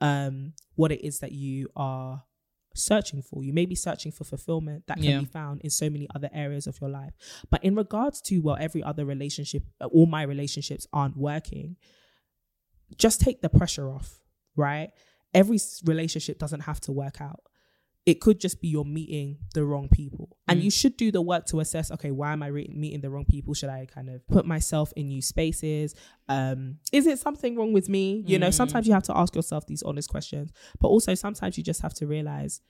um, 0.00 0.54
what 0.76 0.90
it 0.92 1.04
is 1.06 1.18
that 1.20 1.32
you 1.32 1.68
are 1.76 2.22
searching 2.74 3.20
for. 3.20 3.44
You 3.44 3.52
may 3.52 3.66
be 3.66 3.74
searching 3.74 4.12
for 4.12 4.24
fulfillment 4.24 4.84
that 4.86 4.96
can 4.96 5.04
Yeah. 5.04 5.18
be 5.20 5.26
found 5.26 5.60
in 5.60 5.70
so 5.70 5.90
many 5.90 6.06
other 6.14 6.30
areas 6.32 6.66
of 6.66 6.80
your 6.80 6.88
life. 6.88 7.12
But 7.50 7.62
in 7.62 7.74
regards 7.74 8.20
to, 8.22 8.38
well, 8.40 8.56
every 8.58 8.82
other 8.82 9.04
relationship, 9.04 9.64
uh, 9.80 9.86
all 9.86 10.06
my 10.06 10.22
relationships 10.22 10.86
aren't 10.92 11.16
working, 11.16 11.76
just 12.96 13.20
take 13.20 13.42
the 13.42 13.48
pressure 13.50 13.90
off, 13.90 14.20
right? 14.56 14.90
Every 15.34 15.58
relationship 15.84 16.38
doesn't 16.38 16.60
have 16.60 16.80
to 16.82 16.92
work 16.92 17.20
out. 17.20 17.40
It 18.04 18.20
could 18.20 18.40
just 18.40 18.60
be 18.60 18.66
you're 18.66 18.84
meeting 18.84 19.38
the 19.54 19.64
wrong 19.64 19.88
people. 19.88 20.36
And 20.48 20.60
Mm. 20.60 20.64
you 20.64 20.70
should 20.72 20.96
do 20.96 21.12
the 21.12 21.22
work 21.22 21.46
to 21.46 21.60
assess, 21.60 21.90
okay, 21.92 22.10
why 22.10 22.32
am 22.32 22.42
I 22.42 22.48
re- 22.48 22.68
meeting 22.74 23.00
the 23.00 23.10
wrong 23.10 23.24
people? 23.24 23.54
Should 23.54 23.68
I 23.68 23.86
kind 23.86 24.10
of 24.10 24.26
put 24.26 24.44
myself 24.44 24.92
in 24.96 25.06
new 25.06 25.22
spaces? 25.22 25.94
Um, 26.28 26.78
is 26.92 27.06
it 27.06 27.20
something 27.20 27.54
wrong 27.54 27.72
with 27.72 27.88
me? 27.88 28.24
You 28.26 28.40
know, 28.40 28.48
Mm. 28.48 28.54
sometimes 28.54 28.88
you 28.88 28.92
have 28.92 29.04
to 29.04 29.16
ask 29.16 29.36
yourself 29.36 29.66
these 29.66 29.84
honest 29.84 30.08
questions, 30.08 30.50
but 30.80 30.88
also 30.88 31.14
sometimes 31.14 31.56
you 31.56 31.62
just 31.62 31.80
have 31.82 31.94
to 31.94 32.06
realize 32.08 32.60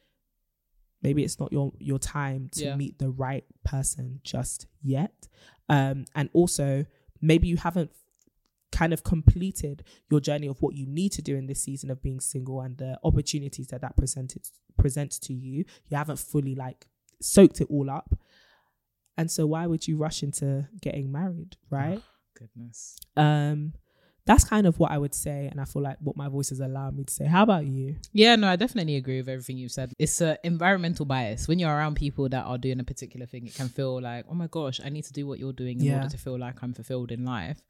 maybe 1.02 1.24
it's 1.24 1.40
not 1.40 1.50
your 1.52 1.72
your 1.80 1.98
time 1.98 2.48
to 2.52 2.64
Yeah. 2.64 2.76
meet 2.76 2.98
the 2.98 3.10
right 3.10 3.44
person 3.64 4.20
just 4.22 4.66
yet. 4.82 5.28
Um, 5.68 6.04
and 6.14 6.28
also 6.34 6.84
maybe 7.20 7.48
you 7.48 7.56
haven't 7.56 7.90
kind 8.72 8.92
of 8.92 9.04
completed 9.04 9.84
your 10.10 10.18
journey 10.20 10.46
of 10.48 10.60
what 10.62 10.74
you 10.74 10.86
need 10.86 11.12
to 11.12 11.22
do 11.22 11.36
in 11.36 11.46
this 11.46 11.62
season 11.62 11.90
of 11.90 12.02
being 12.02 12.18
single 12.20 12.60
and 12.62 12.78
the 12.78 12.98
opportunities 13.04 13.66
that 13.68 13.80
that 13.82 13.96
presented 13.96 14.42
presents 14.78 15.18
to 15.18 15.32
you 15.34 15.64
you 15.88 15.96
haven't 15.96 16.18
fully 16.18 16.54
like 16.54 16.86
soaked 17.20 17.60
it 17.60 17.68
all 17.70 17.88
up 17.90 18.14
and 19.16 19.30
so 19.30 19.46
why 19.46 19.66
would 19.66 19.86
you 19.86 19.96
rush 19.96 20.22
into 20.22 20.66
getting 20.80 21.12
married 21.12 21.56
right 21.70 22.00
Goodness. 22.38 22.96
um 23.16 23.74
that's 24.24 24.44
kind 24.44 24.66
of 24.66 24.78
what 24.78 24.90
i 24.90 24.96
would 24.98 25.14
say 25.14 25.48
and 25.50 25.60
i 25.60 25.64
feel 25.64 25.82
like 25.82 25.98
what 26.00 26.16
my 26.16 26.28
voice 26.28 26.48
has 26.48 26.60
allowed 26.60 26.96
me 26.96 27.04
to 27.04 27.12
say 27.12 27.26
how 27.26 27.42
about 27.42 27.66
you 27.66 27.96
Yeah, 28.12 28.36
no, 28.36 28.48
I 28.48 28.56
definitely 28.56 28.96
agree 28.96 29.18
with 29.18 29.28
everything 29.28 29.56
you've 29.58 29.72
said. 29.72 29.92
It's 29.98 30.20
a 30.20 30.38
environmental 30.44 31.04
bias. 31.06 31.48
When 31.48 31.58
you're 31.58 31.74
around 31.74 31.96
people 31.96 32.28
that 32.28 32.44
are 32.44 32.58
doing 32.58 32.78
a 32.80 32.84
particular 32.84 33.26
thing, 33.26 33.46
it 33.46 33.54
can 33.54 33.68
feel 33.68 34.00
like, 34.00 34.24
oh 34.30 34.34
my 34.34 34.46
gosh, 34.48 34.80
I 34.84 34.90
need 34.90 35.04
to 35.06 35.12
do 35.12 35.26
what 35.26 35.38
you're 35.40 35.52
doing 35.62 35.80
in 35.80 35.86
Yeah. 35.86 35.96
order 35.96 36.08
to 36.10 36.18
feel 36.18 36.38
like 36.38 36.62
I'm 36.62 36.72
fulfilled 36.74 37.10
in 37.10 37.24
life. 37.24 37.60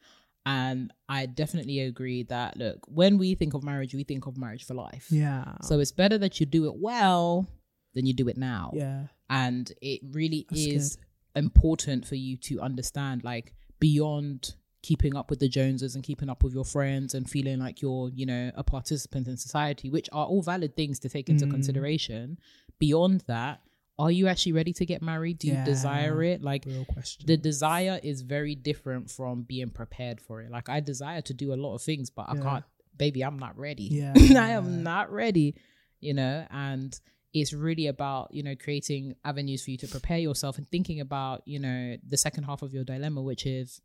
And 0.45 0.93
I 1.09 1.27
definitely 1.27 1.81
agree 1.81 2.25
that 2.25 2.57
look, 2.57 2.79
when 2.89 3.17
we 3.19 3.35
think 3.37 3.55
of 3.55 3.63
marriage, 3.63 3.95
we 3.95 4.03
think 4.05 4.27
of 4.27 4.37
marriage 4.37 4.65
for 4.65 4.75
life. 4.75 5.07
yeah 5.11 5.55
So 5.63 5.79
it's 5.79 5.93
better 5.93 6.19
that 6.19 6.41
you 6.41 6.47
do 6.47 6.67
it 6.67 6.75
well 6.77 7.47
than 7.95 8.07
you 8.07 8.15
do 8.15 8.29
it 8.29 8.37
now. 8.37 8.73
Yeah. 8.75 9.07
And 9.31 9.71
it 9.81 10.01
really 10.11 10.47
That's 10.51 10.61
is 10.67 10.97
good. 10.97 11.45
important 11.45 12.07
for 12.07 12.17
you 12.17 12.37
to 12.49 12.61
understand, 12.61 13.23
like, 13.25 13.55
beyond 13.79 14.55
keeping 14.83 15.15
up 15.17 15.31
with 15.31 15.39
the 15.39 15.49
Joneses 15.49 15.95
and 15.95 16.03
keeping 16.03 16.29
up 16.29 16.43
with 16.43 16.53
your 16.53 16.65
friends 16.65 17.15
and 17.15 17.31
feeling 17.31 17.61
like 17.61 17.81
you're, 17.81 18.11
you 18.13 18.27
know, 18.27 18.51
a 18.57 18.65
participant 18.65 19.29
in 19.29 19.37
society, 19.37 19.89
which 19.91 20.09
are 20.13 20.27
all 20.27 20.43
valid 20.43 20.75
things 20.75 20.99
to 20.99 21.09
take 21.09 21.29
into 21.31 21.47
Mm. 21.47 21.51
consideration. 21.53 22.37
Beyond 22.81 23.23
that, 23.29 23.61
are 23.99 24.11
you 24.11 24.27
actually 24.27 24.53
ready 24.53 24.73
to 24.75 24.87
get 24.87 25.03
married? 25.03 25.39
Do 25.39 25.49
you 25.49 25.55
Yeah. 25.55 25.65
desire 25.65 26.23
it? 26.23 26.43
Like, 26.43 26.65
the 27.27 27.37
desire 27.37 28.01
is 28.03 28.23
very 28.23 28.55
different 28.55 29.11
from 29.11 29.43
being 29.43 29.71
prepared 29.71 30.21
for 30.21 30.41
it. 30.41 30.51
Like 30.51 30.69
I 30.69 30.81
desire 30.81 31.21
to 31.23 31.35
do 31.35 31.53
a 31.53 31.57
lot 31.57 31.75
of 31.75 31.83
things, 31.83 32.11
but 32.11 32.27
I 32.29 32.35
Yeah. 32.37 32.43
can't, 32.43 32.65
baby, 32.97 33.23
I'm 33.23 33.39
not 33.39 33.57
ready. 33.59 33.85
Yeah. 33.85 34.15
I 34.47 34.51
am 34.51 34.83
not 34.83 35.13
ready, 35.13 35.55
you 36.01 36.15
know, 36.15 36.47
and 36.51 36.99
it's 37.35 37.53
really 37.53 37.87
about, 37.87 38.33
you 38.35 38.43
know, 38.43 38.55
creating 38.57 39.15
avenues 39.25 39.65
for 39.65 39.71
you 39.71 39.79
to 39.79 39.89
prepare 39.89 40.19
yourself 40.19 40.59
and 40.59 40.69
thinking 40.69 41.01
about, 41.01 41.43
you 41.47 41.59
know, 41.59 41.97
the 42.07 42.17
second 42.17 42.45
half 42.45 42.63
of 42.63 42.73
your 42.75 42.85
dilemma, 42.85 43.23
which 43.23 43.47
is, 43.47 43.81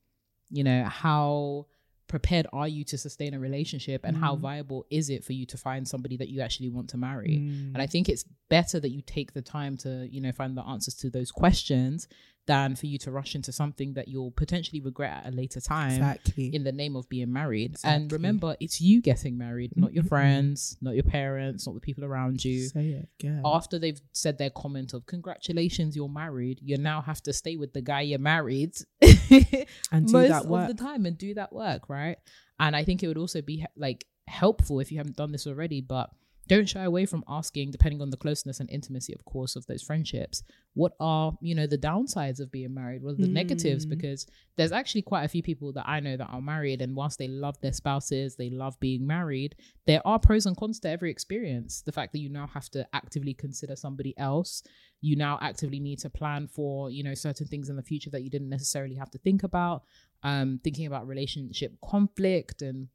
you 0.50 0.64
know, 0.64 0.84
how 0.86 1.66
prepared 2.08 2.48
are 2.54 2.68
you 2.68 2.84
to 2.86 2.98
sustain 2.98 3.34
a 3.34 3.40
relationship 3.40 4.02
and 4.04 4.18
how 4.18 4.36
Mm. 4.36 4.40
viable 4.40 4.86
is 4.90 5.10
it 5.10 5.24
for 5.24 5.34
you 5.34 5.46
to 5.46 5.58
find 5.58 5.88
somebody 5.88 6.16
that 6.18 6.30
you 6.30 6.42
actually 6.42 6.70
want 6.70 6.90
to 6.90 6.98
marry? 6.98 7.38
Mm. 7.40 7.74
And 7.74 7.82
I 7.82 7.88
think 7.88 8.08
it's 8.10 8.26
better 8.50 8.80
that 8.80 8.90
you 8.90 9.02
take 9.02 9.34
the 9.34 9.42
time 9.42 9.78
to, 9.78 10.08
you 10.10 10.22
know, 10.22 10.32
find 10.32 10.56
the 10.58 10.64
answers 10.64 10.96
to 10.96 11.10
those 11.10 11.32
questions 11.32 12.08
than 12.48 12.76
for 12.76 12.88
you 12.88 12.98
to 13.00 13.12
rush 13.12 13.36
into 13.36 13.52
something 13.52 13.94
that 13.94 14.08
you'll 14.08 14.32
potentially 14.32 14.82
regret 14.82 15.26
at 15.26 15.34
a 15.34 15.36
later 15.36 15.62
time 15.62 15.92
exactly. 15.92 16.48
in 16.56 16.64
the 16.64 16.72
name 16.72 16.96
of 16.96 17.08
being 17.10 17.32
married. 17.32 17.76
And 17.84 18.12
remember, 18.12 18.56
it's 18.60 18.82
you 18.82 19.02
getting 19.02 19.38
married, 19.38 19.74
not 19.76 19.94
your 19.94 20.04
Mhm. 20.04 20.10
friends, 20.10 20.78
not 20.82 20.96
your 20.96 21.04
parents, 21.04 21.68
not 21.68 21.76
the 21.76 21.82
people 21.82 22.04
around 22.06 22.44
you. 22.44 22.68
Say 22.70 22.90
it 22.92 23.10
again. 23.20 23.42
After 23.46 23.78
they've 23.78 24.02
said 24.14 24.38
their 24.38 24.50
comment 24.50 24.94
of 24.94 25.06
congratulations, 25.06 25.96
you're 25.96 26.10
married, 26.10 26.60
you 26.64 26.78
now 26.78 27.02
have 27.02 27.22
to 27.24 27.34
stay 27.34 27.56
with 27.58 27.74
the 27.74 27.82
guy 27.82 28.02
you're 28.02 28.20
married 28.20 28.76
And 29.92 30.08
do 30.08 30.14
most 30.14 30.30
that 30.30 30.46
of 30.46 30.68
the 30.68 30.74
time 30.74 31.06
and 31.06 31.18
do 31.18 31.34
that 31.36 31.54
work, 31.54 31.90
right? 31.90 32.18
And 32.60 32.76
I 32.76 32.84
think 32.84 33.04
it 33.04 33.08
would 33.08 33.18
also 33.18 33.42
be 33.42 33.66
like 33.76 34.06
helpful 34.28 34.80
if 34.80 34.92
you 34.92 34.98
haven't 34.98 35.16
done 35.18 35.32
this 35.32 35.48
already, 35.48 35.82
but 35.82 36.10
don't 36.48 36.68
shy 36.68 36.84
away 36.84 37.06
from 37.06 37.24
asking, 37.28 37.72
depending 37.72 38.02
on 38.02 38.10
the 38.10 38.18
closeness 38.18 38.60
and 38.60 38.70
intimacy, 38.70 39.14
of 39.14 39.24
course, 39.26 39.56
of 39.56 39.66
those 39.68 39.84
friendships. 39.84 40.44
What 40.74 40.94
are 41.00 41.38
you 41.42 41.56
know 41.56 41.68
the 41.68 41.78
downsides 41.78 42.40
of 42.40 42.52
being 42.52 42.74
married? 42.74 43.04
What 43.04 43.14
are 43.14 43.22
the 43.22 43.28
negatives? 43.28 43.86
Mm. 43.86 43.90
Because 43.90 44.28
there's 44.56 44.72
actually 44.72 45.02
quite 45.02 45.24
a 45.24 45.28
few 45.28 45.44
people 45.44 45.74
that 45.74 45.88
I 45.88 46.00
know 46.00 46.18
that 46.18 46.28
are 46.28 46.42
married, 46.42 46.82
and 46.82 46.96
whilst 46.96 47.20
they 47.20 47.28
love 47.28 47.60
their 47.62 47.74
spouses, 47.74 48.36
they 48.36 48.50
love 48.50 48.80
being 48.80 49.06
married. 49.06 49.56
There 49.86 50.02
are 50.06 50.20
pros 50.20 50.46
and 50.46 50.56
cons 50.58 50.80
to 50.82 50.90
every 50.90 51.12
experience. 51.12 51.82
The 51.82 51.92
fact 51.92 52.14
that 52.14 52.20
you 52.20 52.30
now 52.30 52.48
have 52.48 52.70
to 52.70 52.88
actively 52.94 53.34
consider 53.34 53.76
somebody 53.76 54.14
else, 54.18 54.64
you 55.02 55.16
now 55.16 55.38
actively 55.42 55.80
need 55.80 56.00
to 56.00 56.10
plan 56.10 56.48
for 56.48 56.90
you 56.90 57.04
know 57.04 57.14
certain 57.14 57.48
things 57.48 57.70
in 57.70 57.76
the 57.76 57.84
future 57.84 58.10
that 58.12 58.24
you 58.24 58.30
didn't 58.30 58.50
necessarily 58.50 58.96
have 58.96 59.12
to 59.12 59.18
think 59.20 59.44
about. 59.44 59.84
Um, 60.24 60.60
thinking 60.64 60.88
about 60.88 61.08
relationship 61.08 61.74
conflict 61.84 62.64
and 62.64 62.88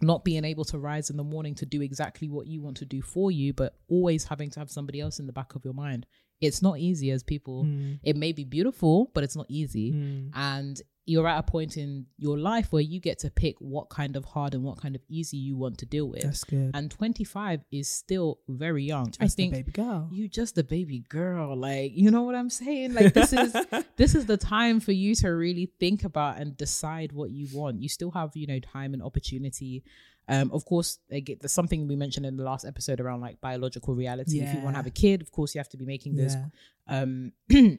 not 0.00 0.24
being 0.24 0.44
able 0.44 0.64
to 0.66 0.78
rise 0.78 1.10
in 1.10 1.16
the 1.16 1.24
morning 1.24 1.54
to 1.56 1.66
do 1.66 1.82
exactly 1.82 2.28
what 2.28 2.46
you 2.46 2.60
want 2.60 2.76
to 2.78 2.84
do 2.84 3.02
for 3.02 3.30
you, 3.30 3.52
but 3.52 3.76
always 3.88 4.24
having 4.24 4.50
to 4.50 4.60
have 4.60 4.70
somebody 4.70 5.00
else 5.00 5.18
in 5.18 5.26
the 5.26 5.32
back 5.32 5.54
of 5.54 5.64
your 5.64 5.74
mind. 5.74 6.06
It's 6.40 6.62
not 6.62 6.78
easy 6.78 7.10
as 7.10 7.22
people. 7.22 7.64
Mm. 7.64 8.00
It 8.02 8.16
may 8.16 8.32
be 8.32 8.44
beautiful, 8.44 9.10
but 9.14 9.24
it's 9.24 9.36
not 9.36 9.46
easy. 9.48 9.92
Mm. 9.92 10.30
And 10.34 10.82
you're 11.06 11.28
at 11.28 11.38
a 11.38 11.42
point 11.42 11.76
in 11.76 12.06
your 12.16 12.38
life 12.38 12.72
where 12.72 12.80
you 12.82 12.98
get 12.98 13.18
to 13.18 13.30
pick 13.30 13.56
what 13.58 13.90
kind 13.90 14.16
of 14.16 14.24
hard 14.24 14.54
and 14.54 14.62
what 14.64 14.80
kind 14.80 14.94
of 14.96 15.02
easy 15.08 15.36
you 15.36 15.54
want 15.56 15.76
to 15.78 15.86
deal 15.86 16.08
with. 16.08 16.22
That's 16.22 16.44
good. 16.44 16.70
And 16.72 16.90
25 16.90 17.60
is 17.70 17.88
still 17.88 18.38
very 18.48 18.84
young. 18.84 19.08
I 19.20 19.24
Just 19.24 19.34
a 19.34 19.36
think 19.36 19.52
baby 19.52 19.72
girl. 19.72 20.08
you 20.12 20.28
just 20.28 20.56
a 20.56 20.64
baby 20.64 21.04
girl 21.08 21.54
like 21.56 21.92
you 21.94 22.10
know 22.10 22.22
what 22.22 22.34
i'm 22.34 22.48
saying 22.50 22.94
like 22.94 23.12
this 23.12 23.32
is 23.32 23.54
this 23.96 24.14
is 24.14 24.24
the 24.26 24.36
time 24.38 24.80
for 24.80 24.92
you 24.92 25.14
to 25.16 25.28
really 25.28 25.70
think 25.78 26.04
about 26.04 26.38
and 26.38 26.56
decide 26.56 27.12
what 27.12 27.30
you 27.30 27.46
want 27.52 27.80
you 27.82 27.88
still 27.88 28.10
have 28.10 28.30
you 28.34 28.46
know 28.46 28.58
time 28.60 28.94
and 28.94 29.02
opportunity 29.02 29.82
um 30.28 30.50
of 30.52 30.64
course 30.64 30.98
there's 31.10 31.52
something 31.52 31.86
we 31.86 31.96
mentioned 31.96 32.24
in 32.26 32.36
the 32.36 32.44
last 32.44 32.64
episode 32.64 32.98
around 33.00 33.20
like 33.20 33.40
biological 33.40 33.94
reality 33.94 34.40
if 34.40 34.52
you 34.54 34.60
want 34.60 34.74
to 34.74 34.78
have 34.78 34.86
a 34.86 34.90
kid 34.90 35.20
of 35.20 35.30
course 35.30 35.54
you 35.54 35.58
have 35.58 35.68
to 35.68 35.76
be 35.76 35.84
making 35.84 36.16
those 36.16 36.34
Yeah. 36.34 37.00
um 37.00 37.32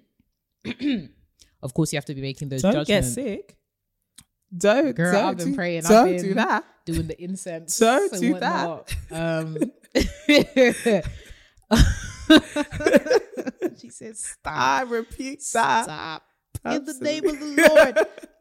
of 1.65 1.73
course 1.73 1.91
you 1.91 1.97
have 1.97 2.05
to 2.05 2.15
be 2.15 2.21
making 2.21 2.47
those 2.49 2.61
Don't 2.61 2.87
get 2.87 3.03
sick. 3.03 3.57
Don't. 4.55 4.95
Girl, 4.95 5.11
don't 5.11 5.25
I've 5.25 5.37
been 5.37 5.49
do, 5.49 5.55
praying, 5.55 5.83
I've 5.85 5.89
Don't 5.91 6.11
been- 6.15 6.23
do 6.23 6.33
that. 6.35 6.63
doing 6.85 7.07
the 7.07 7.21
incense 7.21 7.77
Don't 7.85 8.13
do 8.21 8.39
that. 8.39 8.95
um 9.11 9.57
she 13.79 13.89
said 13.89 14.15
stop 14.17 14.53
I 14.53 14.81
repeat 14.83 15.43
that. 15.53 15.83
Stop. 15.85 16.23
In 16.65 16.85
the 16.85 16.93
name 17.01 17.25
of 17.27 17.39
the 17.39 17.67
Lord. 17.67 17.97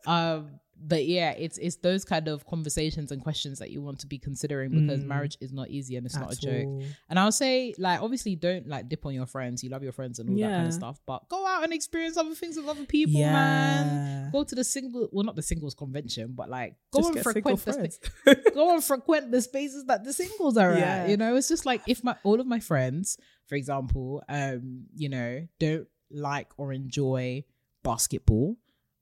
um, 0.07 0.61
but 0.87 1.07
yeah, 1.07 1.31
it's 1.31 1.57
it's 1.59 1.77
those 1.77 2.05
kind 2.05 2.29
of 2.29 2.45
conversations 2.47 3.11
and 3.11 3.23
questions 3.23 3.59
that 3.61 3.71
you 3.71 3.81
want 3.81 3.99
to 4.01 4.07
be 4.07 4.19
considering 4.19 4.71
because 4.71 5.03
Mm. 5.03 5.07
marriage 5.07 5.37
is 5.41 5.51
not 5.53 5.71
easy 5.71 5.97
and 5.97 6.05
it's 6.05 6.15
not 6.17 6.29
a 6.29 6.33
At 6.33 6.41
joke. 6.41 6.67
all. 6.67 6.83
And 7.09 7.19
I'll 7.19 7.33
say, 7.33 7.75
like, 7.79 8.03
obviously, 8.03 8.37
don't 8.37 8.67
like 8.69 8.89
dip 8.89 9.07
on 9.07 9.15
your 9.15 9.27
friends. 9.27 9.65
You 9.65 9.71
love 9.71 9.83
your 9.83 9.93
friends 9.93 10.19
and 10.19 10.29
all 10.29 10.37
that 10.37 10.43
kind 10.57 10.67
of 10.67 10.75
stuff, 10.75 11.01
but 11.07 11.27
go 11.29 11.47
out 11.47 11.65
and 11.65 11.73
experience 11.73 12.17
other 12.19 12.35
things 12.35 12.57
with 12.57 12.69
other 12.69 12.85
people, 12.85 13.21
man. 13.21 14.31
Go 14.31 14.45
to 14.45 14.55
the 14.55 14.65
single, 14.65 15.09
well, 15.13 15.25
not 15.25 15.37
the 15.37 15.43
singles 15.43 15.75
convention, 15.75 16.33
but 16.35 16.49
like 16.51 16.75
go 16.93 17.01
Just 17.01 17.15
and 17.15 17.23
frequent 17.23 17.65
the 17.65 17.91
spa- 17.91 18.35
go 18.55 18.75
and 18.75 18.85
frequent 18.85 19.31
the 19.31 19.41
spaces 19.41 19.85
that 19.87 20.05
the 20.05 20.13
singles 20.13 20.57
are 20.57 20.75
Yeah. 20.77 20.85
at. 21.05 21.11
You 21.11 21.17
know, 21.17 21.37
it's 21.37 21.49
just 21.49 21.65
like 21.65 21.81
if 21.87 22.05
my 22.05 22.17
all 22.25 22.41
of 22.41 22.47
my 22.47 22.61
friends, 22.61 23.17
for 23.47 23.55
example, 23.55 24.23
um, 24.29 24.85
you 24.95 25.09
know, 25.09 25.47
don't 25.59 25.89
like 26.11 26.49
or 26.59 26.73
enjoy 26.73 27.45
basketball. 27.83 28.57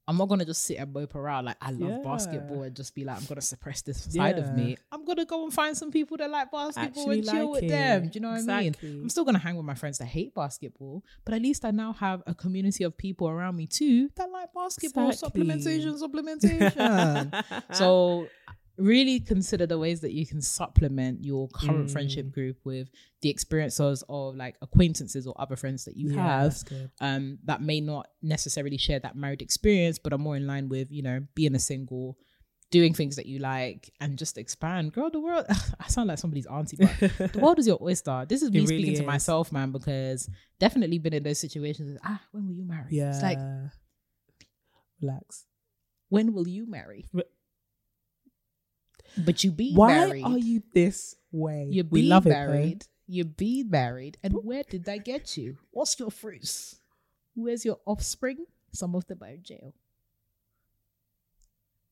I'm 0.07 0.17
not 0.17 0.27
gonna 0.27 0.43
just 0.43 0.65
sit 0.65 0.77
and 0.77 0.91
mope 0.91 1.15
around 1.15 1.45
like 1.45 1.55
I 1.61 1.71
love 1.71 1.89
Yeah. 1.89 1.97
basketball 2.03 2.63
and 2.63 2.75
just 2.75 2.93
be 2.93 3.05
like 3.05 3.17
I'm 3.17 3.25
gonna 3.25 3.41
suppress 3.41 3.81
this 3.81 4.03
side 4.13 4.37
of 4.37 4.53
me. 4.55 4.77
I'm 4.91 5.05
gonna 5.05 5.25
go 5.25 5.43
and 5.43 5.53
find 5.53 5.77
some 5.77 5.91
people 5.91 6.17
that 6.17 6.29
like 6.29 6.51
basketball 6.51 7.03
Actually 7.03 7.19
and 7.19 7.27
chill 7.29 7.51
like 7.51 7.61
with 7.61 7.69
them. 7.69 8.03
Do 8.09 8.11
you 8.15 8.19
know 8.21 8.31
what 8.31 8.49
I 8.49 8.61
mean? 8.63 8.75
I'm 8.81 9.09
still 9.09 9.23
gonna 9.23 9.39
hang 9.39 9.55
with 9.55 9.65
my 9.65 9.75
friends 9.75 9.99
that 9.99 10.05
hate 10.05 10.35
basketball, 10.35 11.03
but 11.23 11.33
at 11.33 11.41
least 11.41 11.63
I 11.63 11.71
now 11.71 11.93
have 11.93 12.21
a 12.27 12.33
community 12.33 12.83
of 12.83 12.97
people 12.97 13.29
around 13.29 13.55
me 13.55 13.65
too 13.67 14.09
that 14.15 14.29
like 14.29 14.53
basketball. 14.53 15.09
Exactly. 15.09 15.43
Supplementation, 15.43 15.97
supplementation. 16.01 17.43
so 17.73 18.27
really 18.77 19.19
consider 19.19 19.65
the 19.67 19.77
ways 19.77 20.01
that 20.01 20.13
you 20.13 20.25
can 20.25 20.41
supplement 20.41 21.23
your 21.23 21.47
current 21.49 21.87
Mm. 21.89 21.91
friendship 21.91 22.31
group 22.31 22.57
with 22.63 22.89
the 23.21 23.29
experiences 23.29 24.03
of 24.09 24.35
like 24.35 24.55
acquaintances 24.61 25.27
or 25.27 25.33
other 25.39 25.55
friends 25.55 25.85
that 25.85 25.95
you 25.95 26.09
Yeah, 26.09 26.23
have 26.23 26.63
um 27.01 27.37
that 27.45 27.61
may 27.61 27.79
not 27.81 28.07
necessarily 28.21 28.77
share 28.77 28.99
that 28.99 29.15
married 29.15 29.41
experience 29.43 29.99
but 29.99 30.11
are 30.11 30.17
more 30.17 30.35
in 30.35 30.47
line 30.47 30.69
with 30.69 30.91
you 30.91 31.03
know 31.03 31.21
being 31.35 31.53
a 31.55 31.59
single 31.59 32.17
doing 32.71 32.91
things 32.95 33.15
that 33.17 33.27
you 33.27 33.37
like 33.37 33.91
and 34.01 34.17
just 34.17 34.39
expand 34.39 34.91
girl 34.93 35.11
the 35.11 35.19
world 35.19 35.45
i 35.79 35.87
sound 35.87 36.07
like 36.09 36.17
somebody's 36.17 36.47
auntie 36.47 36.75
but 36.77 37.31
the 37.33 37.39
world 37.39 37.59
is 37.59 37.67
your 37.67 37.77
oyster 37.87 38.25
this 38.27 38.41
is 38.41 38.49
me 38.49 38.63
It 38.63 38.67
speaking 38.67 38.85
really 38.85 38.95
to 38.97 39.03
myself 39.03 39.51
man 39.51 39.71
because 39.71 40.27
definitely 40.59 40.97
been 40.97 41.13
in 41.13 41.21
those 41.21 41.37
situations 41.39 41.99
ah 42.03 42.19
when 42.31 42.47
will 42.47 42.55
you 42.55 42.65
marry 42.65 42.87
Yeah. 42.89 43.09
it's 43.11 43.21
like 43.21 43.39
relax. 45.01 45.45
when 46.09 46.33
will 46.33 46.47
you 46.47 46.65
marry 46.65 47.05
but 49.17 49.43
you 49.43 49.51
be 49.51 49.73
Why 49.73 49.87
married 49.87 50.23
are 50.25 50.37
you 50.37 50.63
this 50.73 51.15
way? 51.31 51.67
You 51.69 51.83
we 51.89 52.01
be 52.03 52.07
love 52.07 52.25
married. 52.25 52.83
it. 52.83 52.87
You 53.07 53.25
be 53.25 53.63
married. 53.63 54.17
And 54.23 54.33
where 54.33 54.63
did 54.63 54.85
that 54.85 55.03
get 55.05 55.35
you? 55.37 55.57
What's 55.71 55.99
your 55.99 56.09
fruits? 56.11 56.79
Where's 57.35 57.65
your 57.65 57.79
offspring? 57.85 58.45
Some 58.71 58.95
of 58.95 59.05
them 59.07 59.19
are 59.21 59.29
in 59.29 59.43
jail. 59.43 59.73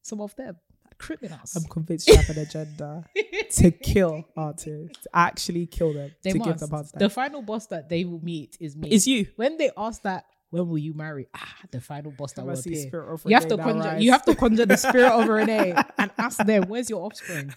Some 0.02 0.22
of 0.22 0.36
them 0.36 0.56
are 0.86 0.92
criminals. 0.98 1.56
I'm 1.56 1.66
convinced 1.66 2.08
you 2.08 2.16
have 2.16 2.30
an 2.30 2.40
agenda 2.40 3.06
to 3.52 3.72
kill 3.72 4.26
artists, 4.36 5.06
actually 5.14 5.68
kill 5.68 5.94
them, 5.94 6.12
they 6.24 6.32
to 6.32 6.40
must. 6.40 6.60
give 6.60 6.70
them 6.70 6.86
the 6.96 7.10
final 7.10 7.42
boss 7.42 7.68
that 7.68 7.90
they 7.90 8.04
will 8.06 8.24
meet 8.24 8.58
is 8.60 8.76
me. 8.76 8.90
It's 8.90 9.06
you. 9.06 9.28
When 9.36 9.58
they 9.58 9.70
ask 9.78 10.02
that, 10.04 10.26
when 10.52 10.68
will 10.70 10.78
you 10.78 10.94
marry? 10.94 11.28
Ah, 11.34 11.56
the 11.72 11.82
final 11.82 12.12
boss 12.12 12.34
that 12.34 12.46
will 12.46 12.56
see 12.56 12.72
appear. 12.74 12.88
spirit 12.88 13.14
of 13.14 13.24
You 13.26 13.34
have 13.36 13.48
to 13.48 13.58
conjure. 13.58 13.90
rise. 13.90 14.04
You 14.04 14.12
have 14.12 14.24
to 14.26 14.36
conjure 14.36 14.66
the 14.68 14.78
spirit 14.78 15.12
of 15.12 15.28
Renee 15.28 15.74
and 15.98 16.12
ask 16.18 16.38
them, 16.46 16.64
"Where's 16.70 16.90
your 16.90 17.04
offspring? 17.06 17.54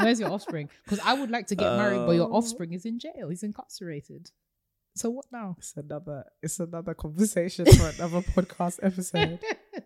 Where's 0.00 0.20
your 0.20 0.30
offspring?" 0.30 0.68
Because 0.84 1.00
I 1.04 1.14
would 1.14 1.30
like 1.30 1.46
to 1.48 1.54
get 1.56 1.76
married, 1.76 2.04
but 2.06 2.12
your 2.12 2.28
Oh. 2.28 2.34
offspring 2.36 2.72
is 2.72 2.84
in 2.84 2.98
jail. 2.98 3.28
He's 3.30 3.42
incarcerated. 3.42 4.30
So 4.96 5.08
what 5.08 5.26
now? 5.30 5.54
It's 5.58 5.72
another. 5.76 6.24
It's 6.42 6.58
another 6.58 6.94
conversation 6.94 7.64
for 7.66 7.88
another 7.88 8.20
podcast 8.36 8.80
episode. 8.82 9.38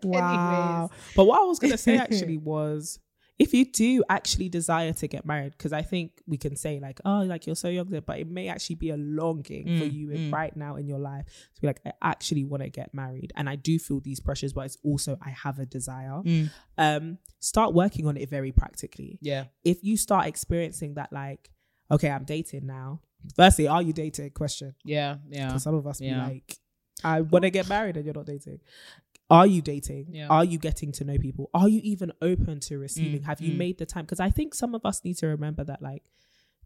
Wow. 0.03 0.89
Anyways. 0.91 0.91
But 1.15 1.25
what 1.27 1.41
I 1.43 1.45
was 1.45 1.59
gonna 1.59 1.77
say 1.79 1.99
actually 2.07 2.39
was, 2.39 2.99
if 3.39 3.53
you 3.53 3.65
do 3.65 4.05
actually 4.09 4.49
desire 4.49 4.93
to 4.93 5.09
get 5.09 5.27
married, 5.27 5.53
because 5.59 5.73
I 5.73 5.83
think 5.83 6.23
we 6.27 6.37
can 6.37 6.55
say 6.55 6.79
like, 6.81 7.01
oh, 7.05 7.23
like 7.23 7.47
you're 7.47 7.57
so 7.57 7.69
young, 7.69 7.89
there, 7.91 8.01
but 8.01 8.19
it 8.21 8.29
may 8.31 8.49
actually 8.49 8.77
be 8.77 8.91
a 8.91 8.97
longing 8.97 9.65
for 9.79 9.85
Mm, 9.85 9.93
you 9.93 10.09
mm. 10.09 10.33
right 10.33 10.55
now 10.57 10.77
in 10.77 10.87
your 10.87 11.01
life 11.01 11.27
to 11.55 11.61
be 11.61 11.67
like, 11.67 11.81
I 11.85 11.93
actually 12.03 12.45
want 12.45 12.63
to 12.63 12.71
get 12.71 12.95
married, 12.95 13.33
and 13.37 13.49
I 13.49 13.57
do 13.57 13.79
feel 13.79 14.01
these 14.01 14.21
pressures, 14.21 14.53
but 14.53 14.67
it's 14.67 14.79
also 14.85 15.19
I 15.21 15.31
have 15.31 15.59
a 15.59 15.67
desire. 15.67 16.23
Mm. 16.25 16.51
Um, 16.79 17.19
start 17.41 17.75
working 17.75 18.07
on 18.07 18.17
it 18.17 18.29
very 18.31 18.53
practically 18.53 19.19
Yeah. 19.21 19.45
if 19.65 19.83
you 19.83 19.97
start 19.97 20.27
experiencing 20.27 20.95
that 20.95 21.13
like 21.13 21.51
okay 21.91 22.11
i'm 22.11 22.25
dating 22.25 22.67
now 22.67 23.01
Firstly, 23.37 23.67
are 23.69 23.81
you 23.81 23.95
dating? 23.95 24.31
Question. 24.33 24.75
Yeah, 24.85 25.17
yeah. 25.31 25.57
Some 25.57 25.75
of 25.75 25.87
us 25.87 25.99
Yeah. 25.99 26.29
be 26.29 26.35
like, 26.35 26.59
I 27.03 27.23
want 27.23 27.45
to 27.45 27.51
get 27.51 27.67
married 27.71 27.97
and 27.97 28.05
you're 28.05 28.13
not 28.15 28.27
dating. 28.27 28.61
Are 29.31 29.47
you 29.47 29.63
dating? 29.63 30.09
Yeah. 30.11 30.29
Are 30.29 30.45
you 30.45 30.59
getting 30.59 30.93
to 30.93 31.05
know 31.05 31.17
people? 31.19 31.51
Are 31.55 31.69
you 31.69 31.81
even 31.83 32.13
open 32.21 32.61
to 32.61 32.79
receiving? 32.79 33.21
Mm, 33.21 33.25
Have 33.25 33.41
you 33.41 33.55
mm. 33.55 33.59
made 33.59 33.79
the 33.79 33.87
time? 33.87 34.05
Because 34.05 34.21
I 34.21 34.31
think 34.31 34.55
some 34.55 34.75
of 34.75 34.85
us 34.85 35.03
need 35.05 35.17
to 35.19 35.27
remember 35.29 35.65
that 35.65 35.81
like 35.81 36.03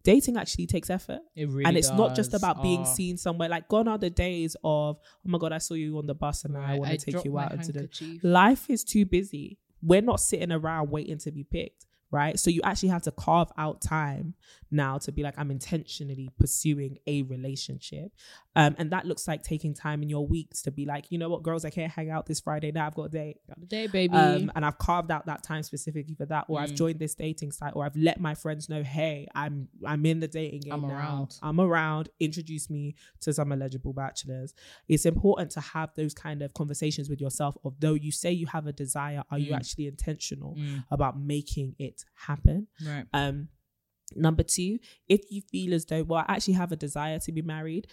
dating 0.02 0.36
actually 0.36 0.66
takes 0.66 0.90
effort. 0.90 1.20
It 1.36 1.48
really 1.48 1.64
and 1.64 1.76
it's 1.76 1.90
not 1.90 2.16
just 2.16 2.32
does. 2.32 2.42
about 2.42 2.62
being 2.62 2.82
Oh. 2.82 2.84
seen 2.84 3.16
somewhere. 3.16 3.48
Like 3.48 3.68
gone 3.68 3.86
are 3.88 3.98
the 3.98 4.10
days 4.10 4.56
of, 4.64 4.96
oh 4.98 5.28
my 5.28 5.38
god, 5.38 5.52
I 5.52 5.58
saw 5.58 5.74
you 5.74 5.98
on 5.98 6.06
the 6.06 6.14
bus 6.14 6.44
and 6.44 6.54
now 6.54 6.62
I 6.62 6.78
want 6.78 6.98
to 6.98 7.12
take 7.12 7.24
you 7.24 7.38
out 7.38 7.52
into 7.52 7.72
the 7.72 8.18
life 8.22 8.68
is 8.68 8.84
too 8.84 9.04
busy. 9.04 9.58
We're 9.80 10.02
not 10.02 10.18
sitting 10.20 10.50
around 10.50 10.90
waiting 10.90 11.18
to 11.18 11.30
be 11.30 11.44
picked, 11.44 11.86
right? 12.10 12.38
So 12.38 12.50
you 12.50 12.60
actually 12.64 12.88
have 12.90 13.02
to 13.02 13.10
carve 13.10 13.50
out 13.58 13.80
time 13.82 14.34
now 14.70 14.98
to 14.98 15.12
be 15.12 15.22
like, 15.22 15.34
I'm 15.38 15.50
intentionally 15.50 16.30
pursuing 16.38 16.98
a 17.06 17.22
relationship. 17.22 18.12
Um, 18.56 18.74
and 18.78 18.90
that 18.92 19.04
looks 19.06 19.28
like 19.28 19.42
taking 19.42 19.72
time 19.74 20.02
in 20.02 20.08
your 20.08 20.26
weeks 20.26 20.62
to 20.62 20.70
be 20.70 20.84
like, 20.84 21.06
you 21.10 21.18
know 21.18 21.28
what, 21.28 21.42
girls, 21.42 21.64
I 21.64 21.70
can't 21.70 21.92
hang 21.92 22.10
out 22.10 22.26
this 22.26 22.40
Friday. 22.40 22.72
Now 22.72 22.86
I've 22.86 22.94
got 22.94 23.04
a 23.04 23.08
date. 23.10 23.36
Got 23.46 23.58
a 23.58 23.66
day, 23.66 23.86
baby. 23.86 24.16
Um, 24.16 24.50
and 24.56 24.64
I've 24.64 24.78
carved 24.78 25.10
out 25.10 25.26
that 25.26 25.42
time 25.42 25.62
specifically 25.62 26.14
for 26.14 26.26
that, 26.26 26.46
or 26.48 26.60
I've 26.60 26.72
Mm. 26.72 26.76
joined 26.76 26.98
this 26.98 27.14
dating 27.14 27.52
site, 27.52 27.72
or 27.76 27.84
I've 27.84 27.96
let 27.96 28.20
my 28.20 28.34
friends 28.34 28.68
know, 28.68 28.82
hey, 28.82 29.26
I'm 29.34 29.68
I'm 29.86 30.04
in 30.06 30.20
the 30.20 30.28
dating 30.28 30.62
game 30.62 30.72
I'm 30.72 30.82
now. 30.82 30.88
around. 30.94 31.36
I'm 31.42 31.60
around. 31.60 32.08
Introduce 32.20 32.68
me 32.68 32.94
to 33.20 33.32
some 33.32 33.52
eligible 33.52 33.92
bachelors. 33.92 34.54
It's 34.88 35.06
important 35.06 35.50
to 35.52 35.60
have 35.60 35.94
those 35.94 36.14
kind 36.14 36.42
of 36.42 36.52
conversations 36.54 37.08
with 37.08 37.20
yourself. 37.20 37.56
Although 37.64 37.94
you 37.94 38.10
say 38.12 38.32
you 38.32 38.46
have 38.46 38.66
a 38.66 38.72
desire, 38.72 39.22
are 39.30 39.38
you 39.38 39.52
Mm. 39.52 39.56
actually 39.56 39.86
intentional 39.86 40.56
Mm, 40.56 40.84
about 40.90 41.18
making 41.20 41.76
it 41.78 41.97
happen? 42.14 42.66
right. 42.86 43.04
Um, 43.12 43.48
number 44.16 44.42
two, 44.42 44.78
if 45.08 45.20
you 45.30 45.42
feel 45.42 45.74
as 45.74 45.84
though, 45.84 46.02
well, 46.02 46.24
I 46.26 46.34
actually 46.36 46.54
have 46.54 46.72
a 46.72 46.76
desire 46.76 47.18
to 47.20 47.32
be 47.32 47.42
married, 47.42 47.86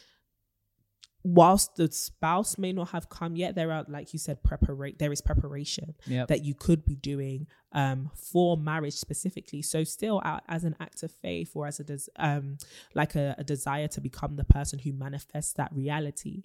whilst 1.23 1.75
the 1.75 1.91
spouse 1.91 2.57
may 2.57 2.71
not 2.71 2.89
have 2.89 3.09
come 3.09 3.35
yet, 3.35 3.55
there 3.55 3.71
are, 3.71 3.83
like 3.89 4.13
you 4.13 4.19
said, 4.19 4.43
preparation. 4.43 4.95
There 4.99 5.11
is 5.11 5.21
preparation 5.21 5.95
Yep. 6.05 6.27
that 6.27 6.45
you 6.45 6.53
could 6.53 6.85
be 6.85 6.95
doing 6.95 7.47
um, 7.71 8.11
for 8.13 8.55
marriage 8.57 8.93
specifically. 8.93 9.61
So, 9.63 9.83
still, 9.83 10.21
out 10.23 10.43
as 10.47 10.63
an 10.63 10.75
act 10.79 11.01
of 11.03 11.11
faith 11.11 11.51
or 11.55 11.65
as 11.67 11.79
a 11.79 11.83
des- 11.83 12.09
um, 12.17 12.57
like 12.93 13.15
a, 13.15 13.35
a 13.39 13.43
desire 13.43 13.87
to 13.89 14.01
become 14.01 14.35
the 14.35 14.43
person 14.43 14.79
who 14.79 14.93
manifests 14.93 15.53
that 15.53 15.71
reality. 15.73 16.43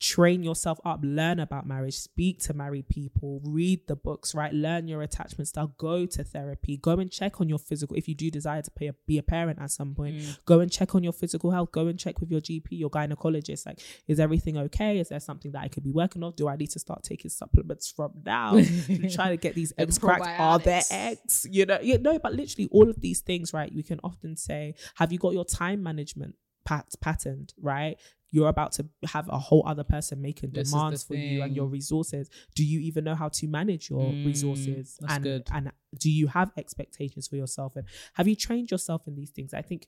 Train 0.00 0.42
yourself 0.42 0.78
up, 0.84 1.00
learn 1.02 1.40
about 1.40 1.66
marriage, 1.66 1.94
speak 1.94 2.40
to 2.42 2.54
married 2.54 2.88
people, 2.88 3.40
read 3.44 3.86
the 3.86 3.96
books, 3.96 4.34
right? 4.34 4.52
Learn 4.52 4.88
your 4.88 5.02
attachment 5.02 5.48
style, 5.48 5.74
go 5.78 6.04
to 6.06 6.24
therapy, 6.24 6.76
go 6.76 6.92
and 6.92 7.10
check 7.10 7.40
on 7.40 7.48
your 7.48 7.58
physical. 7.58 7.96
If 7.96 8.08
you 8.08 8.14
do 8.14 8.30
desire 8.30 8.62
to 8.62 8.70
pay 8.70 8.88
a, 8.88 8.94
be 9.06 9.18
a 9.18 9.22
parent 9.22 9.58
at 9.60 9.70
some 9.70 9.94
point, 9.94 10.16
Mm. 10.16 10.38
go 10.44 10.60
and 10.60 10.70
check 10.70 10.94
on 10.94 11.02
your 11.02 11.12
physical 11.12 11.50
health, 11.50 11.72
go 11.72 11.86
and 11.86 11.98
check 11.98 12.20
with 12.20 12.30
your 12.30 12.40
GP, 12.40 12.68
your 12.72 12.90
gynecologist. 12.90 13.66
Like, 13.66 13.80
is 14.06 14.20
everything 14.20 14.58
okay? 14.58 14.98
Is 14.98 15.08
there 15.08 15.20
something 15.20 15.52
that 15.52 15.62
I 15.62 15.68
could 15.68 15.84
be 15.84 15.90
working 15.92 16.22
on? 16.22 16.32
Do 16.36 16.48
I 16.48 16.56
need 16.56 16.70
to 16.70 16.78
start 16.78 17.02
taking 17.02 17.30
supplements 17.30 17.90
from 17.90 18.12
now 18.24 18.52
to 18.86 19.10
try 19.10 19.30
to 19.30 19.36
get 19.36 19.54
these 19.54 19.72
eggs 19.78 19.98
cracked? 19.98 20.20
Are 20.40 20.58
there 20.58 20.82
eggs? 20.90 21.46
You 21.50 21.66
know, 21.66 21.78
you 21.80 21.98
know, 21.98 22.18
but 22.18 22.32
literally 22.34 22.68
all 22.70 22.88
of 22.90 23.00
these 23.00 23.20
things, 23.20 23.52
right? 23.52 23.72
We 23.74 23.82
can 23.82 24.00
often 24.04 24.36
say, 24.36 24.74
have 24.96 25.12
you 25.12 25.18
got 25.18 25.32
your 25.32 25.44
time 25.44 25.82
management 25.82 26.34
pat- 26.64 26.94
patterned, 27.00 27.54
right? 27.60 27.96
You're 28.30 28.48
about 28.48 28.72
to 28.72 28.86
have 29.04 29.28
a 29.28 29.38
whole 29.38 29.62
other 29.66 29.84
person 29.84 30.20
making 30.20 30.50
This 30.50 30.66
is 30.68 30.72
demands 30.72 31.04
for 31.04 31.14
you 31.14 31.42
and 31.42 31.54
your 31.54 31.66
resources. 31.66 32.28
Do 32.56 32.64
you 32.64 32.80
even 32.80 33.04
know 33.04 33.14
how 33.14 33.28
to 33.28 33.46
manage 33.46 33.90
your 33.90 34.12
Mm, 34.12 34.24
resources? 34.24 34.98
that's 35.00 35.14
and 35.14 35.22
good. 35.22 35.48
and 35.52 35.70
do 35.98 36.10
you 36.10 36.26
have 36.26 36.50
expectations 36.56 37.28
for 37.28 37.36
yourself? 37.36 37.76
And 37.76 37.86
have 38.14 38.26
you 38.26 38.34
trained 38.34 38.70
yourself 38.72 39.06
in 39.06 39.14
these 39.14 39.30
things? 39.30 39.54
I 39.54 39.62
think 39.62 39.86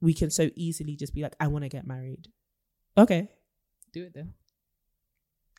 we 0.00 0.14
can 0.14 0.30
so 0.30 0.50
easily 0.54 0.94
just 0.94 1.14
be 1.14 1.22
like, 1.22 1.34
I 1.40 1.48
want 1.48 1.64
to 1.64 1.68
get 1.68 1.86
married. 1.86 2.28
Okay, 2.96 3.28
Do 3.92 4.04
it 4.04 4.14
then. 4.14 4.34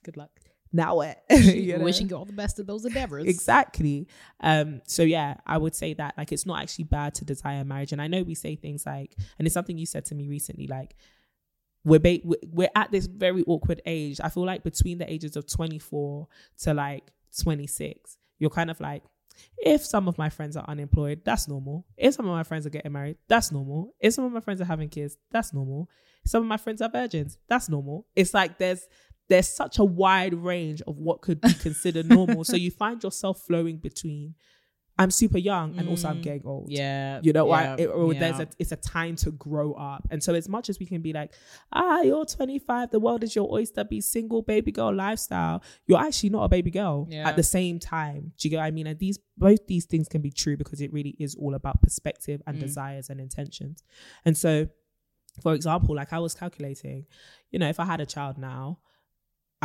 Good 0.03 0.15
luck. 0.17 0.39
Now 0.73 0.95
what? 0.95 1.23
You 1.31 1.77
know? 1.77 1.83
Wishing 1.85 2.09
you 2.09 2.15
all 2.17 2.25
the 2.25 2.33
best 2.33 2.59
of 2.59 2.67
those 2.67 2.85
endeavors. 2.85 3.25
Exactly. 3.25 4.07
Um, 4.41 4.81
so 4.85 5.03
yeah, 5.03 5.35
I 5.45 5.57
would 5.57 5.75
say 5.75 5.93
that 5.95 6.15
like 6.17 6.31
it's 6.31 6.45
not 6.45 6.61
actually 6.61 6.85
bad 6.85 7.15
to 7.15 7.25
desire 7.25 7.63
marriage. 7.63 7.91
And 7.91 8.01
I 8.01 8.07
know 8.07 8.23
we 8.23 8.35
say 8.35 8.55
things 8.55 8.85
like, 8.85 9.15
and 9.37 9.45
it's 9.47 9.53
something 9.53 9.77
you 9.77 9.85
said 9.85 10.05
to 10.05 10.15
me 10.15 10.27
recently, 10.27 10.67
like 10.67 10.95
we're 11.83 11.99
ba- 11.99 12.19
we- 12.23 12.37
we're 12.51 12.69
at 12.75 12.91
this 12.91 13.05
very 13.07 13.43
awkward 13.43 13.81
age. 13.85 14.19
I 14.23 14.29
feel 14.29 14.45
like 14.45 14.63
between 14.63 14.97
the 14.97 15.11
ages 15.11 15.35
of 15.35 15.47
24 15.47 16.27
to 16.63 16.73
like 16.73 17.11
26, 17.41 18.17
you're 18.39 18.49
kind 18.49 18.71
of 18.71 18.79
like, 18.79 19.03
if 19.57 19.85
some 19.85 20.07
of 20.07 20.17
my 20.17 20.29
friends 20.29 20.55
are 20.57 20.65
unemployed, 20.67 21.21
that's 21.25 21.47
normal. 21.47 21.85
If 21.97 22.13
some 22.15 22.25
of 22.25 22.31
my 22.31 22.43
friends 22.43 22.65
are 22.65 22.69
getting 22.69 22.91
married, 22.93 23.17
that's 23.27 23.51
normal. 23.51 23.93
If 23.99 24.13
some 24.13 24.25
of 24.25 24.31
my 24.31 24.39
friends 24.39 24.61
are 24.61 24.65
having 24.65 24.89
kids, 24.89 25.17
that's 25.31 25.53
normal. 25.53 25.89
If 26.23 26.31
some 26.31 26.41
of 26.41 26.47
my 26.47 26.57
friends 26.57 26.81
are 26.81 26.89
virgins, 26.89 27.37
that's 27.47 27.69
normal. 27.69 28.07
It's 28.15 28.33
like 28.33 28.57
there's 28.57 28.87
there's 29.27 29.47
such 29.47 29.79
a 29.79 29.83
wide 29.85 30.33
range 30.33 30.81
of 30.87 30.97
what 30.97 31.21
could 31.21 31.41
be 31.41 31.53
considered 31.53 32.05
normal. 32.05 32.43
so 32.43 32.55
you 32.55 32.71
find 32.83 33.03
yourself 33.03 33.41
flowing 33.47 33.77
between 33.77 34.35
I'm 34.97 35.11
super 35.11 35.37
young 35.37 35.77
and 35.77 35.89
also 35.89 36.07
I'm 36.07 36.19
Mm. 36.19 36.21
getting 36.21 36.45
old. 36.45 36.69
Yeah. 36.71 37.19
You 37.21 37.33
know, 37.33 37.45
yeah, 37.47 37.49
why 37.75 37.75
it, 37.83 37.87
or 37.87 38.13
there's 38.13 38.39
a 38.39 38.47
it's 38.59 38.71
a 38.71 38.77
time 38.77 39.17
to 39.17 39.31
grow 39.31 39.73
up. 39.73 40.07
And 40.09 40.23
so 40.23 40.33
as 40.33 40.47
much 40.47 40.69
as 40.69 40.79
we 40.79 40.85
can 40.85 41.01
be 41.01 41.11
like, 41.11 41.33
ah, 41.73 41.99
you're 41.99 42.23
25, 42.25 42.91
the 42.91 42.99
world 43.01 43.21
is 43.21 43.35
your 43.35 43.51
oyster, 43.51 43.83
be 43.83 43.99
single 43.99 44.41
baby 44.41 44.71
girl 44.71 44.93
lifestyle, 44.95 45.61
you're 45.85 45.99
actually 45.99 46.29
not 46.29 46.43
a 46.45 46.47
baby 46.47 46.71
girl 46.71 47.09
Yeah. 47.11 47.27
at 47.27 47.35
the 47.35 47.43
same 47.43 47.77
time. 47.77 48.31
Do 48.37 48.47
you 48.47 48.51
get 48.51 48.57
what 48.59 48.63
I 48.67 48.71
mean? 48.71 48.87
And 48.87 48.97
these 48.97 49.19
both 49.37 49.67
these 49.67 49.83
things 49.85 50.07
can 50.07 50.21
be 50.21 50.31
true 50.31 50.55
because 50.55 50.79
it 50.79 50.93
really 50.93 51.13
is 51.19 51.35
all 51.35 51.55
about 51.55 51.81
perspective 51.81 52.41
and 52.47 52.55
Mm. 52.55 52.61
desires 52.61 53.09
and 53.09 53.19
intentions. 53.19 53.83
And 54.23 54.37
so, 54.37 54.69
for 55.41 55.53
example, 55.55 55.93
like 55.93 56.13
I 56.13 56.19
was 56.19 56.33
calculating, 56.33 57.05
you 57.51 57.59
know, 57.59 57.67
if 57.67 57.81
I 57.81 57.85
had 57.85 57.99
a 57.99 58.05
child 58.05 58.37
now, 58.37 58.79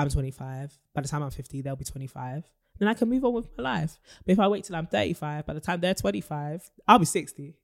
I'm 0.01 0.09
25. 0.09 0.79
By 0.95 1.03
the 1.03 1.09
time 1.09 1.23
I'm 1.23 1.31
50, 1.31 1.63
they'll 1.63 1.77
be 1.77 1.85
25. 1.85 2.45
Then 2.79 2.89
I 2.89 2.95
can 2.95 3.09
move 3.09 3.25
on 3.25 3.35
with 3.35 3.49
my 3.57 3.63
life. 3.65 3.99
But 4.25 4.33
if 4.33 4.39
I 4.41 4.49
wait 4.49 4.65
till 4.65 4.77
I'm 4.77 4.87
35, 4.87 5.47
by 5.47 5.55
the 5.55 5.61
time 5.61 5.81
they're 5.81 5.95
25, 5.95 6.71
I'll 6.89 6.99
be 6.99 7.05
60. 7.05 7.55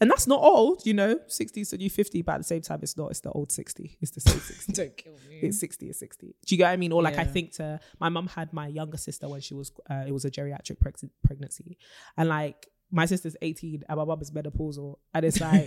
And 0.00 0.10
that's 0.10 0.26
not 0.26 0.42
old, 0.42 0.84
you 0.84 0.94
know. 0.94 1.20
60 1.28 1.60
is 1.60 1.70
the 1.70 1.76
new 1.78 1.88
50, 1.88 2.22
but 2.22 2.32
at 2.32 2.38
the 2.38 2.44
same 2.44 2.60
time, 2.60 2.80
it's 2.82 2.96
not. 2.96 3.10
It's 3.10 3.20
the 3.20 3.30
old 3.30 3.52
60. 3.52 3.98
It's 4.00 4.10
the 4.10 4.20
same 4.20 4.40
60. 4.40 4.72
Don't 4.74 4.96
kill 4.96 5.12
me. 5.28 5.38
it's 5.42 5.60
60 5.60 5.90
is 5.90 5.98
60. 5.98 6.26
Do 6.26 6.54
you 6.54 6.58
get 6.58 6.64
what 6.64 6.72
I 6.72 6.76
mean? 6.76 6.90
Or 6.90 7.02
like 7.02 7.18
I 7.18 7.24
think 7.24 7.52
to 7.52 7.78
my 8.00 8.08
mum 8.08 8.26
had 8.26 8.52
my 8.52 8.66
younger 8.66 8.96
sister 8.96 9.28
when 9.28 9.40
she 9.40 9.54
was, 9.54 9.70
uh, 9.88 10.02
it 10.06 10.12
was 10.12 10.24
a 10.24 10.30
geriatric 10.30 10.78
preg- 10.78 11.08
pregnancy. 11.24 11.78
And 12.16 12.28
like 12.28 12.66
my 12.94 13.06
sister's 13.06 13.34
18 13.40 13.84
and 13.88 13.96
my 13.98 14.04
mum 14.04 14.20
is 14.20 14.30
menopausal. 14.30 14.96
And 15.14 15.24
it's 15.24 15.40
like, 15.40 15.66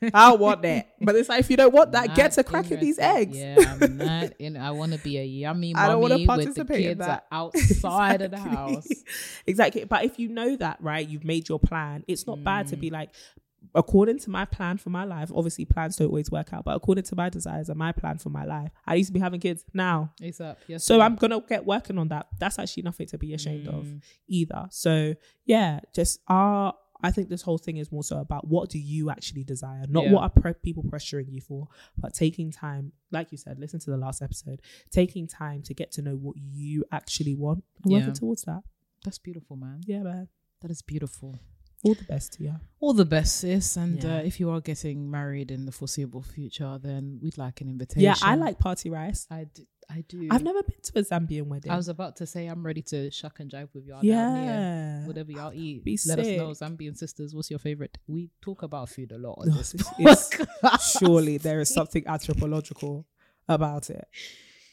I 0.14 0.32
want 0.34 0.62
that. 0.62 0.94
But 1.00 1.16
it's 1.16 1.28
like, 1.28 1.40
if 1.40 1.50
you 1.50 1.56
don't 1.56 1.74
want 1.74 1.90
that, 1.92 2.14
get 2.14 2.26
Not 2.26 2.32
to 2.32 2.44
cracking 2.44 2.78
these 2.78 2.98
eggs. 3.00 3.36
Yeah, 3.36 3.56
I'm 3.80 3.96
not 3.98 4.32
in. 4.38 4.56
I 4.56 4.70
want 4.70 4.92
to 4.92 4.98
be 4.98 5.18
a 5.18 5.24
yummy 5.24 5.74
I 5.74 5.88
don't 5.88 6.00
with 6.00 6.12
the 6.12 6.26
participate 6.26 6.76
in 6.82 6.82
kids 6.92 6.98
that. 7.00 7.26
outside 7.32 8.22
of 8.22 8.30
the 8.30 8.38
house. 8.38 8.86
exactly. 9.46 9.84
But 9.84 10.04
if 10.04 10.18
you 10.20 10.28
know 10.28 10.54
that, 10.56 10.78
right, 10.80 11.06
you've 11.06 11.24
made 11.24 11.48
your 11.48 11.58
plan, 11.58 12.04
it's 12.06 12.26
not 12.26 12.42
bad 12.44 12.68
to 12.68 12.76
Mm. 12.76 12.80
be 12.80 12.90
like, 12.90 13.10
according 13.74 14.18
to 14.18 14.30
my 14.30 14.44
plan 14.44 14.76
for 14.78 14.90
my 14.90 15.04
life, 15.04 15.30
obviously 15.34 15.64
plans 15.64 15.96
don't 15.96 16.08
always 16.08 16.30
work 16.30 16.52
out, 16.52 16.64
but 16.64 16.74
according 16.74 17.04
to 17.04 17.14
my 17.16 17.28
desires 17.28 17.68
and 17.68 17.78
my 17.78 17.92
plan 17.92 18.18
for 18.18 18.30
my 18.30 18.44
life, 18.44 18.70
I 18.86 18.94
used 18.96 19.08
to 19.08 19.12
be 19.12 19.20
having 19.20 19.40
kids 19.40 19.64
now. 19.74 20.12
ASAP. 20.20 20.56
Yes. 20.66 20.84
So. 20.84 21.00
I'm 21.00 21.16
gonna 21.16 21.40
get 21.48 21.64
working 21.64 21.98
on 21.98 22.08
that. 22.08 22.26
That's 22.38 22.58
actually 22.58 22.82
nothing 22.84 23.06
to 23.08 23.18
be 23.18 23.32
ashamed 23.34 23.68
of 23.68 23.84
Mm. 23.84 24.02
either. 24.28 24.66
So 24.70 25.14
yeah, 25.44 25.80
just 25.94 26.20
our 26.28 26.74
I 27.02 27.10
think 27.10 27.30
this 27.30 27.40
whole 27.40 27.56
thing 27.56 27.78
is 27.78 27.90
more 27.90 28.04
so 28.04 28.18
about 28.18 28.46
what 28.46 28.68
do 28.68 28.78
you 28.78 29.08
actually 29.08 29.42
desire, 29.42 29.86
not 29.88 30.04
Yeah. 30.04 30.12
what 30.12 30.22
are 30.22 30.28
pre- 30.28 30.52
people 30.52 30.82
pressuring 30.82 31.32
you 31.32 31.40
for, 31.40 31.66
but 31.96 32.12
taking 32.12 32.50
time, 32.50 32.92
like 33.10 33.32
you 33.32 33.38
said, 33.38 33.58
listen 33.58 33.80
to 33.80 33.90
the 33.90 33.96
last 33.96 34.20
episode, 34.20 34.60
taking 34.90 35.26
time 35.26 35.62
to 35.62 35.72
get 35.72 35.92
to 35.92 36.02
know 36.02 36.14
what 36.16 36.36
you 36.36 36.84
actually 36.92 37.34
want 37.34 37.64
and 37.82 37.90
Yeah. 37.90 37.98
working 38.00 38.12
towards 38.12 38.42
that. 38.42 38.64
That's 39.02 39.16
beautiful, 39.18 39.56
man. 39.56 39.80
Yeah, 39.86 40.02
man. 40.02 40.28
That 40.60 40.70
is 40.70 40.82
beautiful. 40.82 41.38
All 41.82 41.94
the 41.94 42.04
best 42.04 42.34
to 42.34 42.42
you. 42.44 42.54
All 42.80 42.92
the 42.92 43.04
best, 43.06 43.36
sis. 43.38 43.76
And 43.76 44.02
Yeah. 44.02 44.16
uh, 44.18 44.22
if 44.22 44.38
you 44.38 44.50
are 44.50 44.60
getting 44.60 45.10
married 45.10 45.50
in 45.50 45.64
the 45.64 45.72
foreseeable 45.72 46.22
future, 46.22 46.78
then 46.82 47.18
we'd 47.22 47.38
like 47.38 47.60
an 47.62 47.68
invitation. 47.68 48.02
Yeah, 48.02 48.14
I 48.22 48.34
like 48.36 48.58
party 48.58 48.90
rice. 48.90 49.26
I 49.30 49.44
do. 49.44 49.62
I 49.92 50.04
do. 50.08 50.28
I've 50.30 50.44
never 50.44 50.62
been 50.62 50.76
to 50.82 50.98
a 51.00 51.02
Zambian 51.02 51.46
wedding. 51.48 51.72
I 51.72 51.76
was 51.76 51.88
about 51.88 52.14
to 52.16 52.26
say 52.26 52.46
I'm 52.46 52.64
ready 52.64 52.82
to 52.82 53.10
shuck 53.10 53.40
and 53.40 53.50
jive 53.50 53.70
with 53.74 53.86
y'all 53.86 54.04
yeah. 54.04 55.04
Whatever 55.06 55.32
y'all 55.32 55.52
eat, 55.52 55.82
Be 55.84 55.98
let 56.06 56.20
us 56.20 56.26
know. 56.26 56.50
Zambian 56.50 56.96
sisters, 56.96 57.34
what's 57.34 57.50
your 57.50 57.58
favorite? 57.58 57.98
We 58.06 58.30
talk 58.40 58.62
about 58.62 58.88
food 58.88 59.10
a 59.10 59.18
lot 59.18 59.38
on 59.40 59.48
this. 59.56 59.74
Surely 60.98 61.38
there 61.38 61.60
is 61.60 61.72
something 61.74 62.06
anthropological 62.06 63.06
about 63.48 63.90
it. 63.90 64.06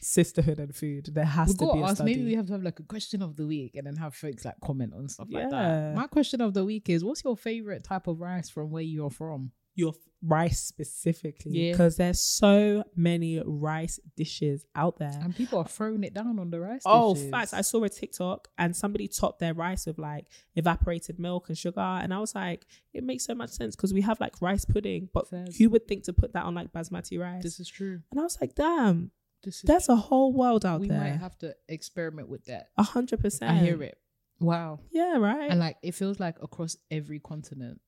Sisterhood 0.00 0.58
and 0.60 0.74
food. 0.74 1.10
There 1.12 1.24
has 1.24 1.48
We've 1.48 1.58
to 1.58 1.72
be 1.74 1.80
a 1.80 1.84
ask. 1.84 1.96
study. 1.96 2.12
Maybe 2.14 2.24
we 2.26 2.34
have 2.36 2.46
to 2.46 2.52
have 2.52 2.62
like 2.62 2.78
a 2.80 2.84
question 2.84 3.22
of 3.22 3.36
the 3.36 3.46
week 3.46 3.74
and 3.76 3.86
then 3.86 3.96
have 3.96 4.14
folks 4.14 4.44
like 4.44 4.54
comment 4.62 4.94
on 4.94 5.08
stuff 5.08 5.28
like 5.30 5.50
that. 5.50 5.94
My 5.94 6.06
question 6.06 6.40
of 6.40 6.54
the 6.54 6.64
week 6.64 6.88
is: 6.88 7.04
What's 7.04 7.24
your 7.24 7.36
favorite 7.36 7.84
type 7.84 8.06
of 8.06 8.20
rice 8.20 8.48
from 8.48 8.70
where 8.70 8.82
you're 8.82 9.10
from? 9.10 9.52
your 9.74 9.90
f- 9.90 9.94
rice 10.24 10.58
specifically 10.60 11.52
Yeah. 11.52 11.70
because 11.70 11.96
there's 11.96 12.20
so 12.20 12.82
many 12.96 13.40
rice 13.46 14.00
dishes 14.16 14.66
out 14.74 14.98
there. 14.98 15.16
And 15.22 15.36
people 15.36 15.56
are 15.60 15.64
throwing 15.68 16.02
it 16.02 16.12
down 16.14 16.40
on 16.40 16.50
the 16.50 16.58
rice. 16.58 16.82
Oh, 16.84 17.14
dishes. 17.14 17.30
facts! 17.30 17.52
I 17.54 17.60
saw 17.60 17.84
a 17.84 17.88
TikTok 17.88 18.48
and 18.58 18.74
somebody 18.74 19.06
topped 19.06 19.38
their 19.38 19.54
rice 19.54 19.86
with 19.86 19.96
like 19.96 20.26
evaporated 20.56 21.20
milk 21.20 21.48
and 21.48 21.56
sugar, 21.56 21.78
and 21.80 22.12
I 22.12 22.18
was 22.18 22.34
like, 22.34 22.66
it 22.92 23.04
makes 23.04 23.24
so 23.24 23.36
much 23.36 23.50
sense 23.50 23.76
because 23.76 23.94
we 23.94 24.00
have 24.00 24.18
like 24.18 24.42
rice 24.42 24.64
pudding, 24.64 25.10
but 25.14 25.26
who 25.58 25.70
would 25.70 25.86
think 25.86 26.02
to 26.06 26.12
put 26.12 26.32
that 26.32 26.42
on 26.44 26.56
like 26.56 26.72
basmati 26.72 27.16
rice? 27.20 27.44
This 27.44 27.60
is 27.60 27.68
true. 27.68 28.00
and 28.10 28.18
I 28.18 28.24
was 28.24 28.36
like, 28.40 28.56
damn, 28.56 29.12
This 29.44 29.56
is 29.56 29.62
there's 29.62 29.88
a 29.88 29.96
whole 29.96 30.32
world 30.32 30.64
out 30.66 30.80
we 30.80 30.88
there. 30.88 30.98
might 30.98 31.10
have 31.20 31.36
to 31.38 31.54
experiment 31.68 32.28
with 32.28 32.44
that. 32.46 32.70
A 32.76 32.82
hundred 32.82 33.20
percent. 33.20 33.50
I 33.50 33.54
hear 33.56 33.82
it. 33.82 33.98
Wow. 34.40 34.80
Yeah, 34.90 35.16
right. 35.18 35.50
And 35.50 35.58
like 35.60 35.76
it 35.82 35.94
feels 35.94 36.18
like 36.20 36.36
across 36.42 36.76
every 36.90 37.18
continent, 37.20 37.80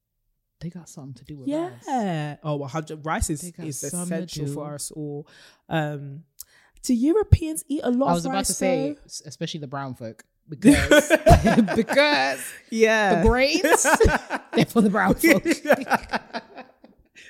they 0.61 0.71
got 0.71 0.89
something 0.89 1.15
to 1.15 1.25
do 1.25 1.39
with 1.39 1.49
rice. 1.49 1.73
yeah. 1.87 2.37
Oh, 2.43 2.57
100. 2.57 3.05
Rice 3.07 3.31
is, 3.31 3.43
is 3.59 3.83
essential 3.83 4.47
for 4.49 4.75
us 4.75 4.91
all. 4.91 5.27
Um, 5.69 6.25
do 6.83 6.95
Europeans 6.95 7.63
eat 7.69 7.81
a 7.85 7.91
lot 7.91 8.11
I 8.11 8.13
was 8.15 8.25
about 8.25 8.35
rice, 8.37 8.47
to 8.49 8.53
say, 8.55 8.93
though? 8.93 8.99
especially 9.27 9.61
the 9.61 9.67
brown 9.69 9.95
folk, 9.95 10.25
because 10.49 11.09
because 11.77 12.45
Yeah. 12.71 13.23
the 13.23 13.29
grains 13.29 13.87
they're 14.55 14.65
for 14.67 14.81
the 14.83 14.91
brown 14.91 15.15
folk. 15.15 15.45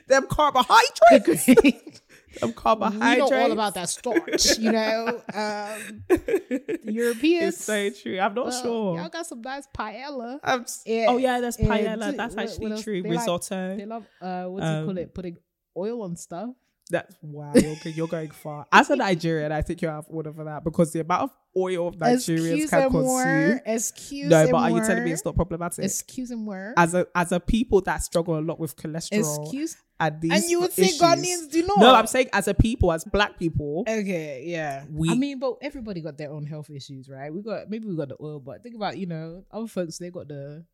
Them 0.06 0.26
carbohydrates. 0.28 1.46
The 1.46 1.99
grains. 2.30 2.40
Them 2.40 2.48
we 2.50 2.54
carbohydrates. 2.54 3.30
know 3.30 3.40
all 3.42 3.52
about 3.52 3.74
that 3.74 3.88
starch, 3.88 4.58
you 4.58 4.72
know. 4.72 5.20
Um, 5.34 6.04
the 6.08 6.78
Europeans. 6.84 7.54
It's 7.54 7.64
so 7.64 7.90
true. 7.90 8.18
I'm 8.20 8.34
not 8.34 8.46
well, 8.46 8.62
sure. 8.62 8.96
Y'all 8.98 9.08
got 9.08 9.26
some 9.26 9.40
nice 9.42 9.66
paella. 9.76 10.38
I'm 10.42 10.64
Yeah, 10.86 11.06
oh 11.08 11.16
yeah, 11.16 11.40
that's 11.40 11.56
paella. 11.56 12.16
That's 12.16 12.34
what- 12.34 12.44
actually 12.44 12.70
what 12.72 12.82
true. 12.82 13.02
They 13.02 13.08
like- 13.10 13.18
Risotto. 13.20 13.76
They 13.76 13.86
love 13.86 14.06
uh, 14.20 14.44
what 14.44 14.60
do 14.60 14.66
you 14.66 14.72
call 14.82 14.90
Um, 14.90 14.98
it? 14.98 15.14
Putting 15.14 15.36
oil 15.76 16.02
on 16.02 16.16
stuff. 16.16 16.50
That's 16.90 17.14
wow. 17.22 17.52
You're, 17.54 17.76
you're 17.92 18.08
going 18.08 18.30
far. 18.30 18.66
As 18.72 18.90
a 18.90 18.96
Nigerian, 18.96 19.52
I 19.52 19.62
think 19.62 19.80
you 19.80 19.86
have 19.88 20.06
order 20.08 20.32
for 20.32 20.42
that 20.44 20.64
because 20.64 20.92
the 20.92 21.00
amount 21.00 21.22
of 21.22 21.30
oil 21.56 21.88
of 21.88 21.96
Nigerians 21.96 22.14
Excuse 22.14 22.70
can 22.70 22.90
consume. 22.90 23.60
Excuse 23.66 24.30
No, 24.30 24.46
but 24.50 24.56
are 24.58 24.70
you 24.70 24.80
telling 24.84 25.04
me 25.04 25.12
it's 25.12 25.24
not 25.24 25.34
problematic? 25.34 25.84
Excuse 25.84 26.28
them 26.28 26.44
more. 26.44 26.74
as 26.76 26.94
a 26.94 27.06
as 27.14 27.32
a 27.32 27.40
people 27.40 27.80
that 27.82 28.02
struggle 28.02 28.38
a 28.38 28.40
lot 28.40 28.60
with 28.60 28.76
cholesterol 28.76 29.42
Excuse. 29.42 29.76
and 29.98 30.20
these 30.20 30.32
And 30.32 30.44
you 30.50 30.60
would 30.60 30.72
say 30.72 30.82
issues- 30.84 31.00
Ghanaians 31.00 31.50
do 31.50 31.66
not. 31.66 31.78
No, 31.78 31.94
I'm 31.94 32.06
saying 32.06 32.28
as 32.32 32.46
a 32.48 32.54
people, 32.54 32.92
as 32.92 33.04
black 33.04 33.38
people, 33.38 33.84
Okay, 33.88 34.44
yeah. 34.46 34.84
We- 34.90 35.10
I 35.10 35.14
mean, 35.14 35.38
but 35.38 35.56
everybody 35.60 36.00
got 36.00 36.16
their 36.18 36.30
own 36.30 36.46
health 36.46 36.70
issues, 36.70 37.08
right? 37.08 37.32
We 37.34 37.42
got 37.42 37.68
maybe 37.68 37.86
we 37.88 37.96
got 37.96 38.08
the 38.10 38.16
oil, 38.22 38.38
but 38.40 38.62
think 38.62 38.74
about 38.76 38.96
you 38.98 39.06
know 39.06 39.44
other 39.50 39.66
folks 39.66 39.98
they 39.98 40.10
got 40.10 40.28
the. 40.28 40.64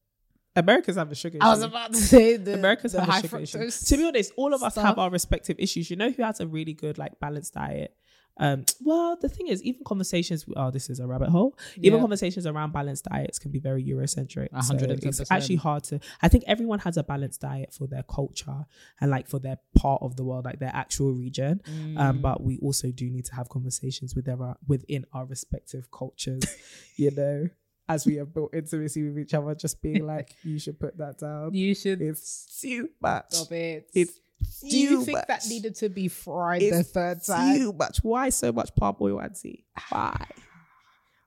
Americans 0.59 0.97
have 0.97 1.11
the 1.11 1.15
sugar. 1.15 1.37
I 1.43 1.51
was 1.51 1.63
about 1.63 1.93
to 1.93 1.99
say 1.99 2.37
the 2.39 2.55
Americans 2.55 2.95
the 2.95 3.03
have 3.05 3.25
a 3.25 3.29
sugar 3.29 3.43
issue. 3.65 3.71
To 3.71 3.97
be 3.99 4.05
honest, 4.07 4.33
all 4.39 4.55
of 4.55 4.63
us 4.63 4.75
have 4.77 4.99
our 4.99 5.11
respective 5.11 5.57
issues. 5.59 5.91
You 5.91 5.97
know 5.97 6.11
who 6.11 6.23
has 6.23 6.41
a 6.41 6.47
really 6.47 6.73
good 6.73 6.97
like 6.97 7.21
balanced 7.21 7.53
diet? 7.53 7.95
Um, 8.39 8.65
well, 8.85 9.17
the 9.17 9.29
thing 9.29 9.49
is, 9.49 9.63
even 9.63 9.83
conversations. 9.85 10.45
Oh, 10.57 10.71
this 10.71 10.91
is 10.91 11.01
a 11.01 11.07
rabbit 11.07 11.31
hole. 11.31 11.57
Even 11.79 11.95
Yeah. 11.95 12.01
conversations 12.01 12.47
around 12.47 12.73
balanced 12.73 13.05
diets 13.05 13.39
can 13.39 13.51
be 13.51 13.59
very 13.59 13.83
Eurocentric. 13.83 14.49
A 14.53 14.63
So 14.63 14.69
hundred 14.75 14.91
and 14.91 15.01
ten 15.01 15.09
it's 15.09 15.31
actually 15.31 15.57
hard 15.57 15.85
to. 15.85 16.01
I 16.21 16.29
think 16.29 16.45
everyone 16.47 16.81
has 16.81 16.97
a 16.99 17.03
balanced 17.03 17.41
diet 17.41 17.73
for 17.73 17.87
their 17.87 18.03
culture 18.03 18.67
and 19.01 19.11
like 19.11 19.27
for 19.29 19.39
their 19.39 19.59
part 19.75 20.03
of 20.03 20.17
the 20.17 20.25
world, 20.25 20.45
like 20.45 20.59
their 20.59 20.73
actual 20.75 21.13
region. 21.13 21.63
Mm. 21.67 21.99
Um, 21.99 22.21
but 22.21 22.43
we 22.43 22.59
also 22.59 22.91
do 22.91 23.09
need 23.09 23.25
to 23.27 23.35
have 23.35 23.49
conversations 23.49 24.15
with 24.15 24.29
our 24.29 24.57
within 24.69 25.07
our 25.15 25.25
respective 25.25 25.91
cultures. 25.91 26.43
you 26.97 27.11
know, 27.13 27.49
as 27.89 28.05
we 28.05 28.17
have 28.17 28.35
built 28.35 28.53
intimacy 28.53 29.05
with 29.09 29.19
each 29.19 29.33
other, 29.33 29.55
just 29.55 29.81
being 29.81 30.05
like, 30.15 30.35
you 30.43 30.59
should 30.59 30.79
put 30.79 30.99
that 30.99 31.19
down. 31.19 31.55
You 31.55 31.75
should 31.75 32.03
It's 32.03 32.61
too 32.61 32.91
much. 33.01 33.27
stop 33.31 33.53
it. 33.53 33.89
It's 33.95 34.21
Do 34.69 34.79
you 34.79 35.05
think 35.05 35.19
that 35.29 35.45
needed 35.49 35.75
to 35.77 35.89
be 35.89 36.09
fried 36.09 36.63
It's 36.63 36.77
the 36.79 36.85
third 36.85 37.23
time? 37.25 37.57
too 37.59 37.73
much. 37.73 37.99
Why 38.03 38.29
so 38.31 38.53
much 38.53 38.75
palm 38.75 38.97
oil, 39.01 39.21
Auntie? 39.21 39.65
Why? 39.91 40.27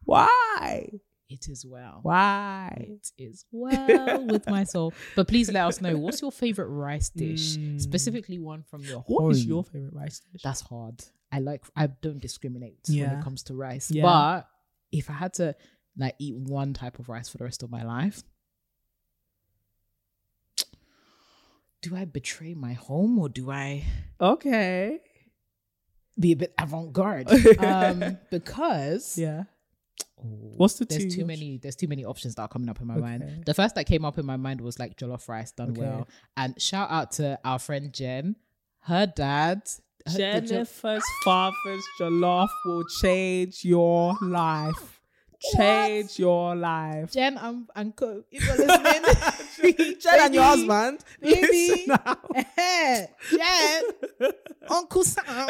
Why? 0.06 0.90
It 1.30 1.48
is 1.48 1.64
well. 1.66 2.00
Why? 2.02 2.88
It 2.90 3.12
is 3.18 3.46
well 3.52 4.26
with 4.26 4.50
my 4.50 4.64
soul. 4.64 4.94
But 5.16 5.28
please 5.28 5.52
let 5.52 5.66
us 5.68 5.80
know 5.80 5.96
what's 5.98 6.22
your 6.22 6.32
favorite 6.32 6.70
rice 6.70 7.10
dish, 7.10 7.56
Mm. 7.58 7.80
specifically 7.80 8.40
one 8.40 8.64
from 8.64 8.82
your 8.84 9.02
What 9.02 9.30
is 9.32 9.42
home. 9.44 9.48
your 9.50 9.64
favorite 9.64 9.94
rice 9.94 10.22
dish? 10.32 10.42
That's 10.44 10.62
hard. 10.62 11.04
I 11.32 11.40
like. 11.40 11.64
I 11.76 11.88
don't 11.88 12.20
discriminate 12.20 12.80
when 12.88 12.98
it 12.98 13.24
comes 13.24 13.44
to 13.44 13.54
rice. 13.54 13.92
Yeah. 13.92 14.02
But 14.04 14.48
if 14.92 15.10
I 15.12 15.14
had 15.14 15.34
to 15.36 15.56
like 15.96 16.16
eat 16.18 16.36
one 16.36 16.74
type 16.74 16.98
of 16.98 17.10
rice 17.10 17.30
for 17.30 17.38
the 17.38 17.44
rest 17.44 17.62
of 17.62 17.70
my 17.70 17.84
life, 17.84 18.24
do 21.82 21.96
I 21.96 22.06
betray 22.06 22.54
my 22.54 22.74
home 22.74 23.18
or 23.20 23.30
do 23.30 23.50
I 23.52 23.84
okay. 24.20 25.00
be 26.20 26.32
a 26.34 26.36
bit 26.36 26.54
avant-garde? 26.60 27.30
um, 27.60 28.18
because 28.32 29.18
Yeah. 29.18 29.44
Oh, 30.22 30.54
What's 30.58 30.74
the 30.76 30.86
there's 30.86 31.04
too 31.04 31.08
options? 31.10 31.28
many 31.28 31.58
there's 31.62 31.76
too 31.78 31.88
many 31.88 32.04
options 32.04 32.36
that 32.36 32.42
are 32.42 32.48
coming 32.50 32.68
up 32.70 32.82
in 32.82 32.88
my 32.88 32.96
Okay. 32.96 33.02
mind 33.02 33.44
the 33.46 33.54
first 33.54 33.76
that 33.76 33.86
came 33.86 34.04
up 34.04 34.18
in 34.18 34.26
my 34.26 34.36
mind 34.36 34.60
was 34.60 34.78
like 34.78 34.98
jollof 34.98 35.30
rice 35.30 35.52
done 35.54 35.72
Okay. 35.72 35.80
well 35.82 36.08
and 36.36 36.62
shout 36.62 36.92
out 36.92 37.12
to 37.14 37.40
our 37.46 37.58
friend 37.58 37.94
jen 37.94 38.36
her 38.82 39.06
dad 39.08 39.62
her- 40.06 40.12
the 40.12 40.42
jo- 40.42 40.48
Jennifer's 40.48 41.04
father's 41.24 41.84
jollof 42.00 42.50
will 42.66 42.84
change 43.02 43.64
your 43.64 44.18
life. 44.22 44.99
Change 45.56 46.20
your 46.20 46.56
life. 46.56 47.12
jen 47.12 47.38
and 47.38 47.70
uncle 47.76 48.24
if 48.32 48.46
you're 48.46 48.58
listening 48.58 49.96
Jen 50.02 50.20
and 50.20 50.36
your 50.36 50.44
husband. 50.44 51.00
baby. 51.22 51.86
jen 53.32 53.84
uncle 54.70 55.04
sam 55.04 55.48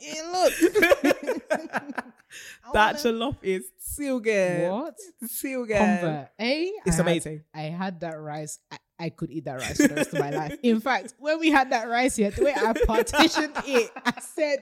yeah, 0.00 0.22
look 0.32 0.52
that 2.72 2.96
jollof 2.96 3.36
is 3.42 3.64
still 3.78 4.20
good. 4.20 4.70
what 4.70 4.94
Still 5.26 5.66
good. 5.66 5.76
convert 5.76 6.28
eh 6.38 6.70
It's 6.86 6.94
I 6.94 6.96
had- 6.96 7.00
amazing. 7.06 7.44
I 7.54 7.60
had 7.62 8.00
that 8.00 8.18
rice. 8.18 8.58
I, 8.70 8.78
I 9.02 9.10
could 9.10 9.32
eat 9.32 9.44
that 9.46 9.54
rice 9.60 9.78
for 9.78 9.88
the 9.88 9.94
rest 9.96 10.12
of 10.12 10.20
my 10.20 10.30
life. 10.30 10.56
In 10.62 10.78
fact, 10.80 11.14
when 11.18 11.40
we 11.40 11.50
had 11.50 11.70
that 11.70 11.88
rice 11.88 12.14
here, 12.16 12.30
the 12.30 12.44
way 12.44 12.54
I 12.56 12.72
partitioned 12.86 13.54
it, 13.66 13.90
I 13.96 14.20
said, 14.20 14.60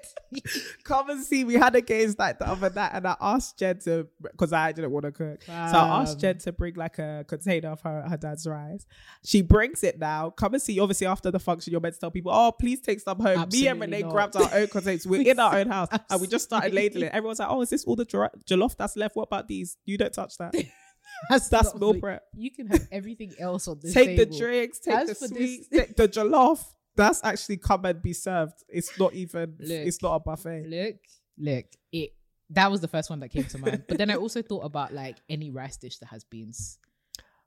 Come 0.84 1.10
and 1.10 1.22
see. 1.22 1.44
We 1.44 1.54
had 1.54 1.74
a 1.74 1.82
games 1.82 2.18
night 2.18 2.38
the 2.38 2.48
other 2.48 2.70
night, 2.70 2.92
and 2.94 3.06
I 3.06 3.16
asked 3.20 3.58
Jen 3.58 3.78
to 3.80 4.08
because 4.22 4.54
I 4.54 4.72
didn't 4.72 4.92
want 4.92 5.04
to 5.04 5.12
cook. 5.12 5.42
so 5.44 5.52
I 5.52 6.00
asked. 6.02 6.20
Jen 6.20 6.38
to 6.38 6.52
bring 6.52 6.74
like 6.74 6.98
a 6.98 7.24
container 7.28 7.68
of 7.70 7.82
her, 7.82 8.02
her 8.08 8.16
dad's 8.16 8.46
rice. 8.46 8.86
She 9.24 9.42
brings 9.42 9.84
it 9.84 9.98
now. 9.98 10.30
Come 10.30 10.54
and 10.54 10.62
see. 10.62 10.80
Obviously, 10.80 11.06
after 11.06 11.30
the 11.30 11.38
function, 11.38 11.70
you're 11.72 11.80
meant 11.80 11.94
to 11.96 12.00
tell 12.00 12.10
people, 12.10 12.32
"Oh, 12.32 12.52
please 12.52 12.80
take 12.80 13.00
some 13.00 13.20
home." 13.20 13.46
Me 13.52 13.66
and 13.66 13.78
Renee 13.80 14.02
not. 14.02 14.10
grabbed 14.12 14.36
our 14.36 14.48
own 14.54 14.68
containers. 14.68 15.06
We're 15.06 15.22
in 15.30 15.38
our 15.38 15.56
own 15.56 15.68
house, 15.68 15.88
and 16.08 16.20
we 16.20 16.26
just 16.26 16.44
started 16.46 16.68
Absolutely. 16.68 17.00
ladling. 17.00 17.10
Everyone's 17.12 17.38
like, 17.40 17.48
"Oh, 17.50 17.60
is 17.60 17.70
this 17.70 17.84
all 17.84 17.96
the 17.96 18.06
jollof 18.06 18.76
that's 18.76 18.96
left? 18.96 19.16
What 19.16 19.24
about 19.24 19.48
these? 19.48 19.76
You 19.84 19.98
don't 19.98 20.12
touch 20.14 20.38
that. 20.38 20.54
that's, 21.30 21.48
That's 21.48 21.74
meal 21.74 21.94
prep. 22.00 22.24
You 22.34 22.50
can 22.50 22.66
have 22.68 22.88
everything 22.90 23.32
else 23.38 23.68
on 23.68 23.78
this 23.82 23.92
take 23.94 24.16
the 24.16 24.24
table. 24.26 24.38
drinks, 24.38 24.78
take 24.78 24.94
As 24.94 25.08
the 25.08 25.14
for 25.14 25.28
this- 25.28 25.68
take 25.68 25.96
the 25.96 26.08
jollof." 26.08 26.64
That's 26.96 27.20
actually 27.24 27.58
come 27.58 27.84
and 27.84 28.02
be 28.02 28.12
served. 28.12 28.54
It's 28.68 28.98
not 28.98 29.14
even. 29.14 29.54
Look. 29.58 29.70
it's 29.70 30.02
not 30.02 30.16
a 30.16 30.20
buffet. 30.20 30.66
Look, 30.66 30.96
look, 31.38 31.64
it. 31.92 32.14
That 32.50 32.70
was 32.70 32.80
the 32.80 32.88
first 32.88 33.08
one 33.10 33.20
that 33.20 33.28
came 33.28 33.44
to 33.44 33.58
mind. 33.58 33.84
But 33.88 33.96
then 33.98 34.10
I 34.10 34.16
also 34.16 34.42
thought 34.42 34.62
about 34.64 34.92
like 34.92 35.16
any 35.28 35.50
rice 35.50 35.76
dish 35.76 35.98
that 35.98 36.06
has 36.06 36.24
beans. 36.24 36.78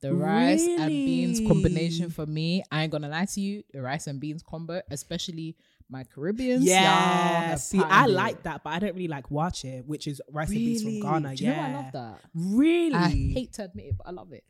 The 0.02 0.14
rice 0.14 0.66
and 0.66 0.90
beans 0.90 1.40
combination 1.48 2.10
for 2.10 2.26
me, 2.26 2.62
I 2.72 2.84
ain't 2.84 2.92
gonna 2.92 3.08
lie 3.08 3.24
to 3.26 3.40
you, 3.42 3.64
the 3.72 3.82
rice 3.82 4.08
and 4.08 4.20
beans 4.20 4.44
combo, 4.44 4.82
especially 4.90 5.56
my 5.90 6.04
Caribbean. 6.04 6.62
Yeah, 6.62 7.56
see, 7.56 7.80
I 7.80 8.06
like 8.08 8.36
it. 8.36 8.44
that, 8.44 8.64
but 8.64 8.72
I 8.72 8.80
don't 8.80 8.94
really 8.94 9.08
like 9.08 9.30
waakye, 9.30 9.86
which 9.86 10.08
is 10.08 10.22
rice 10.32 10.50
and 10.50 10.58
beans 10.58 10.84
from 10.84 11.00
Ghana. 11.00 11.36
Do 11.36 11.44
you 11.44 11.52
yeah, 11.52 11.56
know 11.56 11.64
I 11.64 11.82
love 11.82 11.92
that? 11.94 12.22
Really, 12.34 12.96
I 12.96 13.10
hate 13.10 13.54
to 13.54 13.66
admit 13.66 13.86
it, 13.88 13.98
but 13.98 14.08
I 14.08 14.12
love 14.12 14.32
it. 14.32 14.44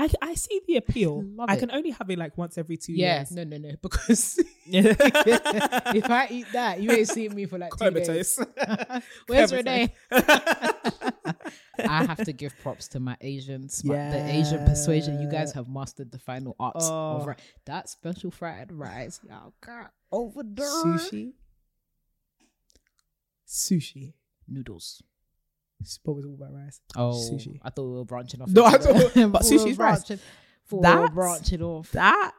I, 0.00 0.08
I 0.22 0.34
see 0.34 0.60
the 0.68 0.76
appeal. 0.76 1.24
Love 1.34 1.50
I 1.50 1.54
it. 1.54 1.58
can 1.58 1.72
only 1.72 1.90
have 1.90 2.08
it 2.08 2.16
like 2.18 2.38
once 2.38 2.56
every 2.56 2.76
two 2.76 2.92
Yeah, 2.92 3.16
years. 3.16 3.32
no, 3.32 3.42
no, 3.42 3.56
no. 3.58 3.72
Because 3.82 4.38
if 4.66 6.08
I 6.08 6.28
eat 6.30 6.46
that, 6.52 6.80
you 6.80 6.92
ain't 6.92 7.08
seeing 7.08 7.34
me 7.34 7.46
for 7.46 7.58
like 7.58 7.72
two 7.76 7.90
days. 7.90 8.38
Where's. 9.26 9.52
Renee? 9.52 9.92
I 10.12 12.04
have 12.04 12.24
to 12.24 12.32
give 12.32 12.54
props 12.62 12.86
to 12.88 13.00
my 13.00 13.16
Asians, 13.20 13.82
my, 13.84 13.96
the 13.96 14.24
Asian 14.30 14.64
persuasion. 14.66 15.20
You 15.20 15.28
guys 15.28 15.50
have 15.52 15.68
mastered 15.68 16.12
the 16.12 16.18
final 16.20 16.54
art 16.60 16.76
Oh. 16.78 17.16
of 17.28 17.36
that 17.66 17.88
special 17.88 18.30
fried 18.30 18.70
rice. 18.70 19.18
Y'all 19.28 19.52
got 19.60 19.90
over 20.12 20.42
there. 20.44 20.66
Sushi. 20.84 21.32
Sushi. 23.46 24.12
noodles. 24.46 25.02
But 26.04 26.12
was 26.14 26.24
all 26.26 26.34
about 26.34 26.52
rice. 26.54 26.80
Oh, 26.96 27.10
Sushi. 27.12 27.58
I 27.62 27.70
thought 27.70 27.88
we 27.88 27.96
were 27.96 28.04
branching 28.04 28.42
off. 28.42 28.48
No, 28.50 28.64
I 28.64 28.72
thought- 28.78 29.14
but 29.32 29.42
sushi's 29.48 29.78
rice. 29.78 30.04
branching- 30.04 30.18
thought 30.68 30.82
we 30.82 31.00
were 31.02 31.08
branching 31.10 31.62
off. 31.62 31.90
That. 31.92 32.32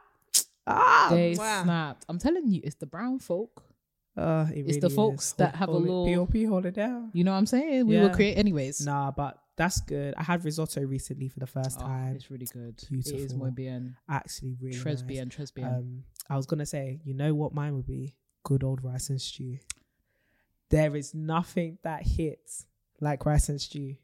Ah, 0.66 1.08
They 1.10 1.34
wow. 1.36 1.62
snapped. 1.64 2.04
I'm 2.08 2.18
telling 2.18 2.48
you, 2.50 2.60
it's 2.62 2.76
the 2.76 2.86
brown 2.86 3.18
folk. 3.18 3.64
Uh, 4.16 4.46
it 4.54 4.66
It's 4.68 4.78
the 4.78 4.90
folks 4.90 5.28
is. 5.28 5.32
that 5.34 5.54
have 5.56 5.68
a 5.68 5.72
hold 5.72 5.84
little- 5.84 6.26
POP, 6.26 6.44
hold 6.46 6.66
it 6.66 6.74
down. 6.74 7.10
You 7.14 7.24
know 7.24 7.32
what 7.32 7.38
I'm 7.38 7.46
saying? 7.46 7.86
We 7.86 7.94
Yeah. 7.96 8.08
create 8.10 8.36
anyways. 8.36 8.84
Nah, 8.84 9.10
but 9.10 9.38
that's 9.56 9.80
good. 9.80 10.14
I 10.16 10.22
had 10.22 10.44
risotto 10.44 10.82
recently 10.82 11.28
for 11.28 11.40
the 11.40 11.46
first 11.46 11.78
Oh, 11.80 11.86
time. 11.86 12.14
it's 12.16 12.30
really 12.30 12.46
good. 12.52 12.78
It 12.82 12.92
is 12.98 13.10
Beautiful. 13.12 13.38
muy 13.38 13.50
bien. 13.52 13.96
Actually, 14.08 14.56
really 14.60 14.76
Tres 14.78 15.02
nice. 15.02 15.28
tres 15.30 15.50
bien. 15.50 15.66
Um, 15.66 16.04
I 16.28 16.36
was 16.36 16.46
gonna 16.46 16.66
say, 16.66 17.00
you 17.04 17.14
know 17.14 17.34
what 17.34 17.54
mine 17.54 17.74
would 17.76 17.86
be? 17.86 18.14
Good 18.44 18.62
old 18.62 18.84
rice 18.84 19.08
and 19.10 19.20
stew. 19.20 19.58
There 20.68 20.94
is 20.94 21.14
nothing 21.14 21.78
that 21.82 22.06
hits 22.06 22.66
like 23.00 23.24
rice 23.26 23.48
and 23.48 23.60
stew, 23.60 23.96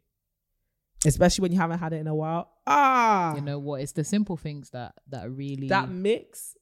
especially 1.04 1.42
when 1.42 1.52
you 1.52 1.58
haven't 1.58 1.78
had 1.78 1.92
it 1.92 1.96
in 1.96 2.06
a 2.06 2.14
while. 2.14 2.50
Ah, 2.66 3.34
you 3.34 3.40
know 3.40 3.58
what? 3.58 3.80
It's 3.80 3.92
the 3.92 4.04
simple 4.04 4.36
things 4.36 4.70
that 4.70 4.94
that 5.08 5.30
really 5.30 5.68
that 5.68 5.88
mix. 5.90 6.56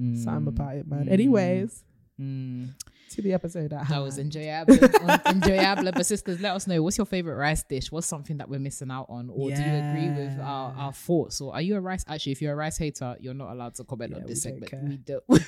Mm, 0.00 0.22
Something 0.22 0.48
about 0.48 0.76
it, 0.76 0.86
man. 0.86 1.06
mm, 1.06 1.10
Anyways, 1.12 1.82
mm. 2.20 2.74
to 3.10 3.22
the 3.22 3.32
episode 3.32 3.72
at 3.72 3.88
That 3.88 3.98
was 4.02 4.18
enjoyable. 4.18 4.74
enjoyable. 5.26 5.90
But 5.92 6.04
sisters, 6.06 6.40
let 6.40 6.54
us 6.54 6.66
know 6.66 6.82
what's 6.82 6.98
your 6.98 7.06
favorite 7.06 7.36
rice 7.36 7.62
dish? 7.62 7.90
What's 7.90 8.06
something 8.06 8.36
that 8.36 8.48
we're 8.50 8.60
missing 8.60 8.90
out 8.90 9.06
on? 9.08 9.30
Or 9.30 9.50
do 9.50 9.56
you 9.56 9.72
agree 9.74 10.10
with 10.10 10.38
our, 10.40 10.74
our 10.76 10.92
thoughts? 10.92 11.40
Or 11.40 11.54
are 11.54 11.62
you 11.62 11.76
a 11.76 11.80
rice? 11.80 12.04
Actually, 12.06 12.32
if 12.32 12.42
you're 12.42 12.52
a 12.52 12.56
rice 12.56 12.76
hater, 12.76 13.16
you're 13.18 13.32
not 13.34 13.50
allowed 13.50 13.74
to 13.76 13.84
comment 13.84 14.10
Yeah, 14.12 14.18
on 14.18 14.26
this 14.26 14.42
segment. 14.42 14.70
We 14.86 14.98
don't. 14.98 15.24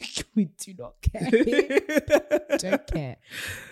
we 0.34 0.46
do 0.46 0.74
not 0.78 0.94
care. 1.02 1.30
don't 2.58 2.86
care. 2.86 3.16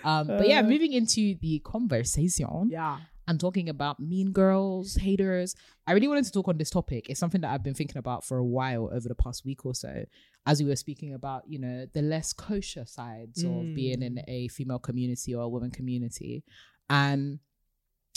Um, 0.03 0.27
but 0.27 0.47
yeah, 0.47 0.59
Uh. 0.59 0.63
moving 0.63 0.93
into 0.93 1.35
the 1.41 1.59
conversation 1.59 2.69
yeah. 2.71 2.99
and 3.27 3.39
talking 3.39 3.69
about 3.69 3.99
mean 3.99 4.31
girls, 4.31 4.95
haters. 4.95 5.55
I 5.87 5.93
really 5.93 6.07
wanted 6.07 6.25
to 6.25 6.31
talk 6.31 6.47
on 6.47 6.57
this 6.57 6.69
topic. 6.69 7.09
It's 7.09 7.19
something 7.19 7.41
that 7.41 7.51
I've 7.51 7.63
been 7.63 7.73
thinking 7.73 7.97
about 7.97 8.23
for 8.25 8.37
a 8.37 8.45
while 8.45 8.89
over 8.93 9.07
the 9.07 9.15
past 9.15 9.45
week 9.45 9.65
or 9.65 9.73
so, 9.73 10.05
as 10.45 10.61
we 10.61 10.69
were 10.69 10.75
speaking 10.75 11.13
about, 11.13 11.43
you 11.47 11.59
know, 11.59 11.87
the 11.93 12.01
less 12.01 12.33
kosher 12.33 12.85
sides 12.85 13.43
of 13.43 13.75
being 13.75 14.01
in 14.01 14.21
a 14.27 14.47
female 14.49 14.79
community 14.79 15.33
or 15.33 15.43
a 15.43 15.49
woman 15.49 15.71
community. 15.71 16.43
And 16.89 17.39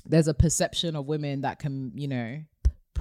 there's 0.04 0.28
a 0.28 0.34
perception 0.34 0.96
of 0.96 1.06
women 1.06 1.42
that 1.42 1.58
can, 1.58 1.92
you 1.94 2.08
know, 2.08 2.42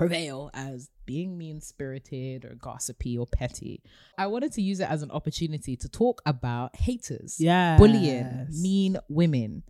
prevail 0.07 0.49
as 0.53 0.89
being 1.05 1.37
mean 1.37 1.61
spirited 1.61 2.43
or 2.45 2.55
gossipy 2.55 3.17
or 3.17 3.27
petty. 3.27 3.83
I 4.17 4.27
wanted 4.27 4.51
to 4.53 4.61
use 4.61 4.79
it 4.79 4.89
as 4.89 5.03
an 5.03 5.11
opportunity 5.11 5.75
to 5.77 5.87
talk 5.89 6.21
about 6.25 6.75
haters 6.75 7.37
Yeah. 7.39 7.77
bullying, 7.77 8.47
mean 8.51 8.97
women. 9.09 9.63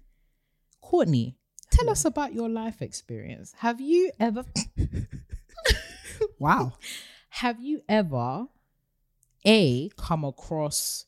Courtney, 0.82 1.36
tell 1.72 1.89
us 1.89 2.06
about 2.06 2.34
your 2.34 2.48
life 2.50 2.82
experience. 2.82 3.54
Have 3.58 3.82
you 3.82 4.12
ever 4.20 4.46
Wow. 6.39 6.74
have 7.30 7.60
you 7.60 7.82
ever 7.89 8.46
a 9.46 9.89
come 9.98 10.24
across 10.24 11.06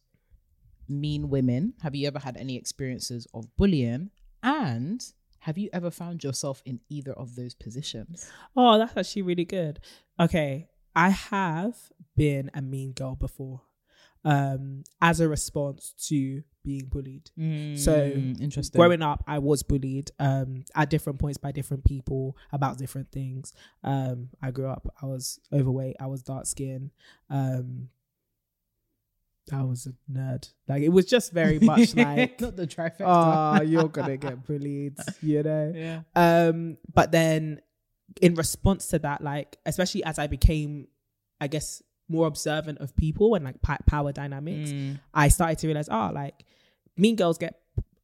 mean 0.90 1.30
women? 1.30 1.74
Have 1.82 1.96
you 1.96 2.08
ever 2.08 2.20
had 2.20 2.36
any 2.36 2.58
experiences 2.58 3.26
of 3.34 3.56
bullying? 3.56 4.10
And 4.42 5.06
have 5.44 5.58
you 5.58 5.70
ever 5.74 5.92
found 5.92 6.24
yourself 6.24 6.62
in 6.66 6.80
either 6.90 7.12
of 7.14 7.36
those 7.36 7.54
positions? 7.54 8.30
Oh, 8.56 8.78
that's 8.78 8.96
actually 8.96 9.24
really 9.24 9.46
good. 9.46 9.80
Okay, 10.20 10.70
I 10.96 11.10
have 11.10 11.76
been 12.16 12.50
a 12.54 12.62
mean 12.62 12.94
girl 12.94 13.16
before, 13.16 13.62
um, 14.24 14.84
as 15.02 15.20
a 15.20 15.28
response 15.28 15.94
to 16.08 16.44
being 16.64 16.86
bullied. 16.86 17.30
So, 17.36 17.92
Mm, 18.12 18.40
interesting. 18.40 18.80
Growing 18.80 19.02
up, 19.02 19.22
I 19.28 19.40
was 19.40 19.64
bullied 19.64 20.12
um, 20.18 20.64
at 20.76 20.90
different 20.90 21.20
points 21.20 21.38
by 21.38 21.52
different 21.52 21.84
people 21.84 22.38
about 22.54 22.78
different 22.78 23.12
things. 23.12 23.54
Um, 23.84 24.30
I 24.42 24.52
grew 24.52 24.68
up, 24.68 24.88
I 25.02 25.08
was 25.08 25.42
overweight, 25.52 25.98
I 26.00 26.06
was 26.08 26.24
dark 26.24 26.46
skinned. 26.46 26.92
Um, 27.30 27.90
I 29.52 29.64
was 29.64 29.86
a 29.88 29.94
nerd. 30.12 30.50
Like 30.68 30.84
it 30.84 30.90
was 30.90 31.06
just 31.06 31.32
very 31.34 31.60
much 31.60 31.96
like, 31.96 32.40
not 32.40 32.56
the 32.56 32.66
trifecta. 32.68 33.60
oh, 33.60 33.62
you're 33.62 33.90
gonna 33.90 34.18
get 34.18 34.46
bullied, 34.46 34.98
you 35.22 35.44
know. 35.44 35.74
yeah. 35.76 36.02
Um, 36.16 36.78
but 36.94 37.12
then 37.12 37.62
in 38.22 38.36
response 38.36 38.88
to 38.88 39.00
that, 39.00 39.22
like 39.22 39.58
especially 39.66 40.04
as 40.04 40.20
I 40.20 40.28
became, 40.28 40.88
I 41.42 41.48
guess, 41.48 41.82
more 42.08 42.28
observant 42.28 42.80
of 42.80 42.96
people 42.96 43.36
and 43.36 43.44
like 43.44 43.62
power 43.86 44.12
dynamics, 44.12 44.72
Mm. 44.72 45.00
I 45.14 45.28
started 45.30 45.58
to 45.60 45.68
realize, 45.68 45.90
oh, 45.90 46.12
like 46.14 46.46
mean 46.96 47.16
girls 47.16 47.38
get 47.38 47.60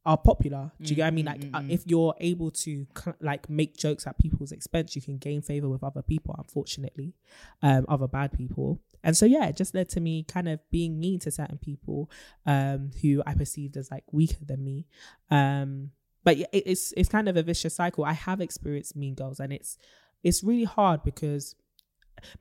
are 0.06 0.16
popular. 0.16 0.72
Do 0.80 0.88
you 0.88 0.96
get 0.96 1.02
what 1.02 1.08
I 1.08 1.10
mean? 1.10 1.24
Mm, 1.26 1.28
Like 1.28 1.40
mm, 1.40 1.54
uh, 1.54 1.60
mm. 1.60 1.70
if 1.70 1.82
you're 1.86 2.14
able 2.20 2.50
to 2.52 2.86
like 3.20 3.50
make 3.50 3.76
jokes 3.76 4.06
at 4.06 4.18
people's 4.18 4.50
expense, 4.50 4.96
you 4.96 5.02
can 5.02 5.18
gain 5.18 5.42
favor 5.42 5.68
with 5.68 5.84
other 5.84 6.02
people. 6.02 6.34
Unfortunately, 6.38 7.14
um, 7.62 7.84
other 7.88 8.08
bad 8.08 8.32
people. 8.32 8.80
And 9.04 9.16
so 9.16 9.26
yeah, 9.26 9.46
it 9.46 9.56
just 9.56 9.74
led 9.74 9.88
to 9.90 10.00
me 10.00 10.24
kind 10.24 10.48
of 10.48 10.60
being 10.70 10.98
mean 10.98 11.18
to 11.20 11.30
certain 11.30 11.58
people, 11.58 12.10
um, 12.46 12.90
who 13.02 13.22
I 13.26 13.34
perceived 13.34 13.76
as 13.76 13.90
like 13.90 14.04
weaker 14.10 14.44
than 14.44 14.64
me. 14.64 14.86
Um, 15.30 15.90
but 16.24 16.36
yeah, 16.38 16.46
it, 16.52 16.64
it's 16.66 16.92
it's 16.96 17.08
kind 17.08 17.28
of 17.28 17.36
a 17.36 17.42
vicious 17.42 17.74
cycle. 17.74 18.04
I 18.04 18.12
have 18.12 18.40
experienced 18.40 18.96
mean 18.96 19.14
girls, 19.14 19.38
and 19.40 19.52
it's 19.52 19.76
it's 20.22 20.42
really 20.42 20.64
hard 20.64 21.02
because 21.02 21.54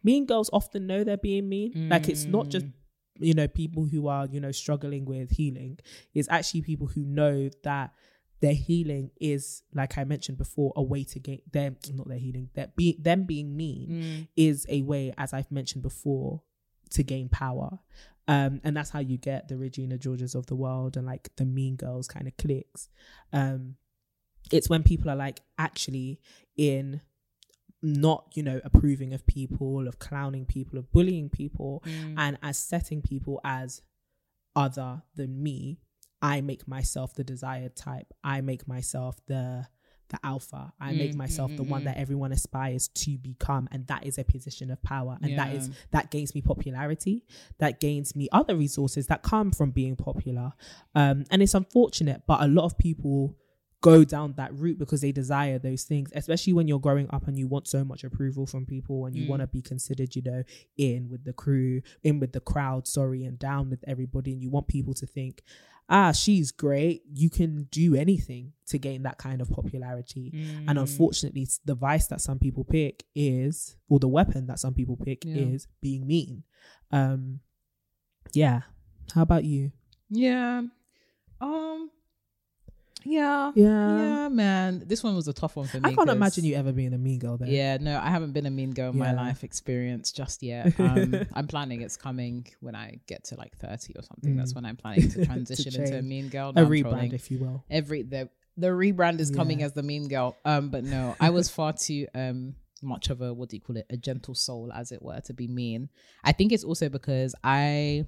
mean 0.03 0.25
girls 0.25 0.49
often 0.51 0.87
know 0.87 1.03
they're 1.03 1.17
being 1.17 1.47
mean. 1.49 1.89
Like 1.89 2.07
it's 2.09 2.25
not 2.25 2.49
just 2.49 2.65
Mm. 2.65 2.73
You 3.19 3.33
know 3.33 3.47
people 3.47 3.85
who 3.85 4.07
are 4.07 4.27
you 4.31 4.39
know 4.39 4.51
struggling 4.51 5.05
with 5.05 5.31
healing. 5.31 5.79
is 6.13 6.27
actually 6.29 6.61
people 6.61 6.87
who 6.87 7.01
know 7.05 7.49
that 7.63 7.93
their 8.41 8.53
healing 8.53 9.11
is 9.19 9.63
like 9.73 9.97
I 9.97 10.05
mentioned 10.05 10.37
before 10.37 10.71
a 10.75 10.81
way 10.81 11.03
to 11.03 11.19
gain 11.19 11.41
them 11.51 11.75
not 11.93 12.07
their 12.07 12.17
healing 12.17 12.49
that 12.53 12.75
be 12.75 12.97
them 12.99 13.25
being 13.25 13.55
mean 13.57 13.89
Mm. 13.89 14.27
is 14.37 14.65
a 14.69 14.81
way 14.81 15.13
as 15.17 15.33
I've 15.33 15.51
mentioned 15.51 15.83
before 15.83 16.41
to 16.91 17.03
gain 17.03 17.29
power. 17.29 17.79
Um, 18.27 18.61
and 18.63 18.77
that's 18.77 18.91
how 18.91 18.99
you 18.99 19.17
get 19.17 19.47
the 19.47 19.57
Regina 19.57 19.97
Georges 19.97 20.35
of 20.35 20.45
the 20.45 20.55
world 20.55 20.95
and 20.95 21.05
like 21.05 21.29
the 21.35 21.45
mean 21.45 21.75
girls 21.75 22.07
kind 22.07 22.27
of 22.27 22.37
clicks. 22.37 22.87
Um, 23.33 23.75
it's 24.51 24.69
when 24.69 24.83
people 24.83 25.09
are 25.09 25.15
like 25.15 25.41
actually 25.57 26.19
in 26.55 27.01
not, 27.81 28.25
you 28.33 28.43
know, 28.43 28.59
approving 28.63 29.13
of 29.13 29.25
people, 29.25 29.87
of 29.87 29.99
clowning 29.99 30.45
people, 30.45 30.77
of 30.77 30.91
bullying 30.91 31.29
people, 31.29 31.81
Mm. 31.85 32.15
and 32.17 32.37
as 32.41 32.57
setting 32.57 33.01
people 33.01 33.39
as 33.43 33.81
other 34.55 35.03
than 35.15 35.41
me, 35.41 35.79
I 36.21 36.41
make 36.41 36.67
myself 36.67 37.13
the 37.13 37.23
desired 37.23 37.75
type. 37.75 38.13
I 38.23 38.41
make 38.41 38.67
myself 38.67 39.17
the 39.27 39.67
the 40.09 40.19
alpha. 40.25 40.73
I 40.79 40.91
make 40.93 41.11
Mm, 41.11 41.17
myself 41.17 41.51
mm, 41.51 41.57
the 41.57 41.63
mm, 41.63 41.69
one 41.69 41.81
mm. 41.81 41.85
that 41.85 41.97
everyone 41.97 42.31
aspires 42.31 42.87
to 42.87 43.15
become, 43.19 43.69
and 43.71 43.85
that 43.87 44.07
is 44.07 44.17
a 44.17 44.23
position 44.23 44.71
of 44.71 44.81
power. 44.81 45.19
And 45.21 45.37
that 45.37 45.53
is 45.53 45.69
that 45.91 46.09
gains 46.09 46.33
me 46.33 46.41
popularity. 46.41 47.23
That 47.59 47.79
gains 47.79 48.15
me 48.15 48.27
other 48.31 48.55
resources 48.55 49.05
that 49.05 49.21
come 49.21 49.51
from 49.51 49.69
being 49.69 49.95
popular. 49.95 50.53
Um, 50.95 51.25
and 51.29 51.43
it's 51.43 51.53
unfortunate, 51.53 52.23
but 52.25 52.41
a 52.41 52.47
lot 52.47 52.65
of 52.65 52.75
people 52.79 53.37
go 53.81 54.03
down 54.03 54.33
that 54.33 54.53
route 54.55 54.77
because 54.77 54.99
they 55.01 55.11
desire 55.11 55.57
those 55.57 55.83
things, 55.83 56.11
especially 56.13 56.51
when 56.53 56.67
you're 56.67 56.79
growing 56.79 57.07
up 57.11 57.27
and 57.27 57.37
you 57.39 57.47
want 57.47 57.65
so 57.67 57.83
much 57.85 58.03
approval 58.03 58.45
from 58.45 58.65
people 58.65 59.05
and 59.05 59.15
you 59.15 59.23
Mm. 59.25 59.29
want 59.29 59.41
to 59.41 59.47
be 59.47 59.61
considered, 59.61 60.15
you 60.15 60.21
know, 60.21 60.43
in 60.77 61.07
with 61.09 61.23
the 61.23 61.31
crew, 61.33 61.81
in 62.03 62.19
with 62.19 62.33
the 62.33 62.41
crowd, 62.41 62.87
sorry, 62.87 63.23
and 63.23 63.39
down 63.39 63.69
with 63.69 63.81
everybody. 63.87 64.33
And 64.33 64.41
you 64.41 64.49
want 64.49 64.67
people 64.67 64.93
to 64.95 65.05
think, 65.05 65.43
ah, 65.87 66.11
she's 66.11 66.51
great. 66.51 67.03
You 67.13 67.29
can 67.29 67.63
do 67.71 67.95
anything 67.95 68.51
to 68.67 68.77
gain 68.77 69.03
that 69.03 69.17
kind 69.17 69.41
of 69.41 69.49
popularity. 69.49 70.31
And 70.67 70.77
Mm. 70.77 70.81
unfortunately, 70.81 71.47
the 71.63 71.73
vice 71.73 72.07
that 72.07 72.19
some 72.21 72.37
people 72.37 72.63
pick 72.65 73.05
is, 73.15 73.77
or 73.87 73.97
the 73.99 74.07
weapon 74.09 74.45
that 74.47 74.59
some 74.59 74.73
people 74.73 74.97
pick 74.97 75.23
Yeah. 75.23 75.35
is 75.37 75.67
being 75.81 76.05
mean. 76.05 76.43
Um, 76.91 77.39
yeah. 78.33 78.63
How 79.13 79.21
about 79.23 79.45
you? 79.45 79.71
Yeah. 80.09 80.63
Um. 81.41 81.91
Yeah. 83.05 83.51
Yeah. 83.55 83.97
Yeah, 83.97 84.27
man. 84.29 84.83
This 84.85 85.03
one 85.03 85.15
was 85.15 85.27
a 85.27 85.33
tough 85.33 85.55
one 85.55 85.67
for 85.67 85.79
me. 85.79 85.89
I 85.91 85.95
can't 85.95 86.09
imagine 86.09 86.43
you 86.45 86.55
ever 86.55 86.71
being 86.71 86.93
a 86.93 86.97
mean 86.97 87.19
girl 87.19 87.37
there. 87.37 87.47
Yeah, 87.47 87.77
no, 87.77 87.97
I 87.97 88.09
haven't 88.09 88.33
been 88.33 88.45
a 88.45 88.51
mean 88.51 88.71
girl 88.71 88.91
in 88.91 88.97
my 88.97 89.13
life 89.13 89.43
experience 89.43 90.11
just 90.11 90.43
yet. 90.43 90.73
Um, 90.79 91.27
I'm 91.33 91.47
planning 91.47 91.81
it's 91.81 91.97
coming 91.97 92.47
when 92.61 92.75
I 92.75 92.99
get 93.07 93.23
to 93.25 93.35
like 93.35 93.55
30 93.57 93.93
or 93.95 94.03
something. 94.03 94.35
That's 94.35 94.51
Mm. 94.51 94.55
when 94.55 94.65
I'm 94.65 94.75
planning 94.77 95.09
to 95.11 95.25
transition 95.31 95.81
into 95.81 95.97
a 95.97 96.01
mean 96.01 96.29
girl. 96.29 96.49
A 96.49 96.53
No, 96.53 96.63
I'm 96.63 96.69
rebrand, 96.69 96.81
trolling. 96.81 97.13
if 97.13 97.31
you 97.31 97.39
will. 97.39 97.63
Every 97.69 98.01
the 98.03 98.29
the 98.57 98.67
rebrand 98.67 99.19
is 99.19 99.31
coming 99.31 99.63
as 99.63 99.71
the 99.73 99.83
mean 99.83 100.07
girl. 100.09 100.35
Um, 100.43 100.69
but 100.69 100.83
no, 100.83 101.15
I 101.19 101.29
was 101.29 101.49
far 101.49 101.73
too 101.73 102.07
um 102.13 102.55
much 102.81 103.09
of 103.09 103.21
a 103.21 103.33
what 103.33 103.49
do 103.49 103.55
you 103.57 103.61
call 103.61 103.77
it? 103.77 103.85
A 103.89 103.97
gentle 103.97 104.35
soul, 104.35 104.71
as 104.73 104.91
it 104.91 105.01
were, 105.01 105.19
to 105.21 105.33
be 105.33 105.47
mean. 105.47 105.89
I 106.23 106.31
think 106.33 106.51
it's 106.51 106.63
also 106.63 106.89
because 106.89 107.33
I 107.43 108.05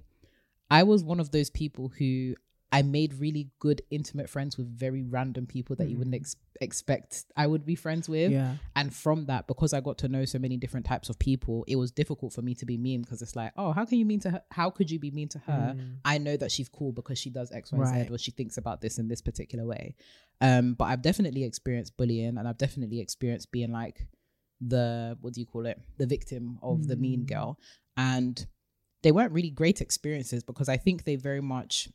I 0.69 0.83
was 0.83 1.03
one 1.03 1.19
of 1.19 1.31
those 1.31 1.49
people 1.49 1.89
who 1.97 2.35
I 2.71 2.83
made 2.83 3.13
really 3.15 3.49
good 3.59 3.81
intimate 3.91 4.29
friends 4.29 4.57
with 4.57 4.67
very 4.67 5.03
random 5.03 5.45
people 5.45 5.75
that 5.75 5.89
you 5.89 5.97
wouldn't 5.97 6.15
mm. 6.15 6.21
ex- 6.21 6.37
expect 6.61 7.25
I 7.35 7.45
would 7.45 7.65
be 7.65 7.75
friends 7.75 8.07
with. 8.07 8.31
Yeah. 8.31 8.55
And 8.77 8.93
from 8.95 9.25
that, 9.25 9.47
because 9.47 9.73
I 9.73 9.81
got 9.81 9.97
to 9.99 10.07
know 10.07 10.23
so 10.23 10.39
many 10.39 10.55
different 10.55 10.85
types 10.85 11.09
of 11.09 11.19
people, 11.19 11.65
it 11.67 11.75
was 11.75 11.91
difficult 11.91 12.31
for 12.31 12.41
me 12.41 12.55
to 12.55 12.65
be 12.65 12.77
mean 12.77 13.01
because 13.01 13.21
it's 13.21 13.35
like, 13.35 13.51
oh, 13.57 13.73
how 13.73 13.83
can 13.83 13.97
you 13.97 14.05
mean 14.05 14.21
to 14.21 14.31
her? 14.31 14.43
How 14.51 14.69
could 14.69 14.89
you 14.89 14.99
be 14.99 15.11
mean 15.11 15.27
to 15.29 15.39
her? 15.39 15.75
Mm. 15.77 15.95
I 16.05 16.17
know 16.17 16.37
that 16.37 16.51
she's 16.51 16.69
cool 16.69 16.93
because 16.93 17.17
she 17.17 17.29
does 17.29 17.51
X, 17.51 17.73
Y, 17.73 17.83
Z, 17.83 17.91
Right. 17.91 18.11
or 18.11 18.17
she 18.17 18.31
thinks 18.31 18.57
about 18.57 18.79
this 18.79 18.97
in 18.97 19.09
this 19.09 19.21
particular 19.21 19.65
way. 19.65 19.95
Um, 20.39 20.73
but 20.75 20.85
I've 20.85 21.01
definitely 21.01 21.43
experienced 21.43 21.97
bullying 21.97 22.37
and 22.37 22.47
I've 22.47 22.57
definitely 22.57 23.01
experienced 23.01 23.51
being 23.51 23.73
like 23.73 24.07
the 24.61 25.17
what 25.19 25.33
do 25.33 25.41
you 25.41 25.45
call 25.45 25.65
it? 25.65 25.77
The 25.97 26.05
victim 26.05 26.57
of 26.61 26.87
the 26.87 26.95
mean 26.95 27.23
mm. 27.23 27.27
girl. 27.27 27.59
And 27.97 28.47
they 29.03 29.11
weren't 29.11 29.33
really 29.33 29.49
great 29.49 29.81
experiences 29.81 30.43
because 30.43 30.69
I 30.69 30.77
think 30.77 31.03
they 31.03 31.15
very 31.15 31.41
much 31.41 31.89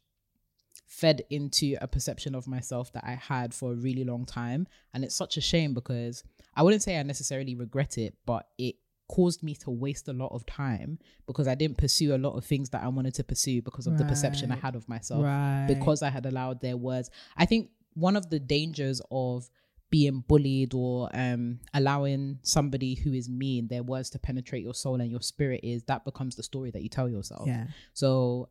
fed 0.87 1.23
into 1.31 1.77
a 1.81 1.87
perception 1.89 2.35
of 2.35 2.47
myself 2.47 2.93
that 2.93 3.05
I 3.05 3.15
had 3.15 3.53
for 3.53 3.73
a 3.73 3.75
really 3.75 4.05
long 4.05 4.25
time. 4.25 4.67
And 4.95 5.05
it's 5.05 5.15
such 5.15 5.37
a 5.37 5.41
shame 5.41 5.75
because 5.75 6.23
I 6.55 6.63
wouldn't 6.63 6.83
say 6.83 6.99
I 6.99 7.03
necessarily 7.03 7.55
regret 7.55 7.99
it, 7.99 8.15
but 8.25 8.47
it 8.57 8.77
caused 9.09 9.43
me 9.43 9.55
to 9.55 9.71
waste 9.71 10.09
a 10.09 10.13
lot 10.13 10.33
of 10.33 10.45
time 10.47 10.99
because 11.27 11.47
I 11.47 11.55
didn't 11.55 11.79
pursue 11.79 12.15
a 12.15 12.19
lot 12.19 12.37
of 12.37 12.45
things 12.45 12.71
that 12.71 12.83
I 12.83 12.89
wanted 12.89 13.15
to 13.15 13.25
pursue 13.25 13.63
because 13.63 13.87
of 13.87 13.99
the 13.99 14.05
perception 14.05 14.51
I 14.51 14.57
had 14.57 14.75
of 14.75 14.89
myself 14.89 15.23
Right. 15.25 15.67
because 15.69 16.03
I 16.03 16.11
had 16.11 16.27
allowed 16.27 16.61
their 16.61 16.77
words. 16.77 17.11
I 17.37 17.47
think 17.47 17.71
one 17.95 18.17
of 18.17 18.31
the 18.31 18.41
dangers 18.41 19.01
of 19.11 19.49
being 19.89 20.25
bullied 20.27 20.75
or 20.75 21.09
um 21.15 21.61
allowing 21.73 22.41
somebody 22.43 22.97
who 22.97 23.13
is 23.13 23.29
mean 23.29 23.69
their 23.69 23.85
words 23.85 24.11
to 24.11 24.19
penetrate 24.19 24.65
your 24.65 24.75
soul 24.75 25.01
and 25.01 25.09
your 25.13 25.23
spirit 25.23 25.61
is 25.63 25.85
that 25.85 26.05
becomes 26.05 26.35
the 26.35 26.43
story 26.43 26.73
that 26.73 26.83
you 26.83 26.89
tell 26.89 27.09
yourself. 27.09 27.47
Yeah. 27.47 27.69
So 27.93 28.49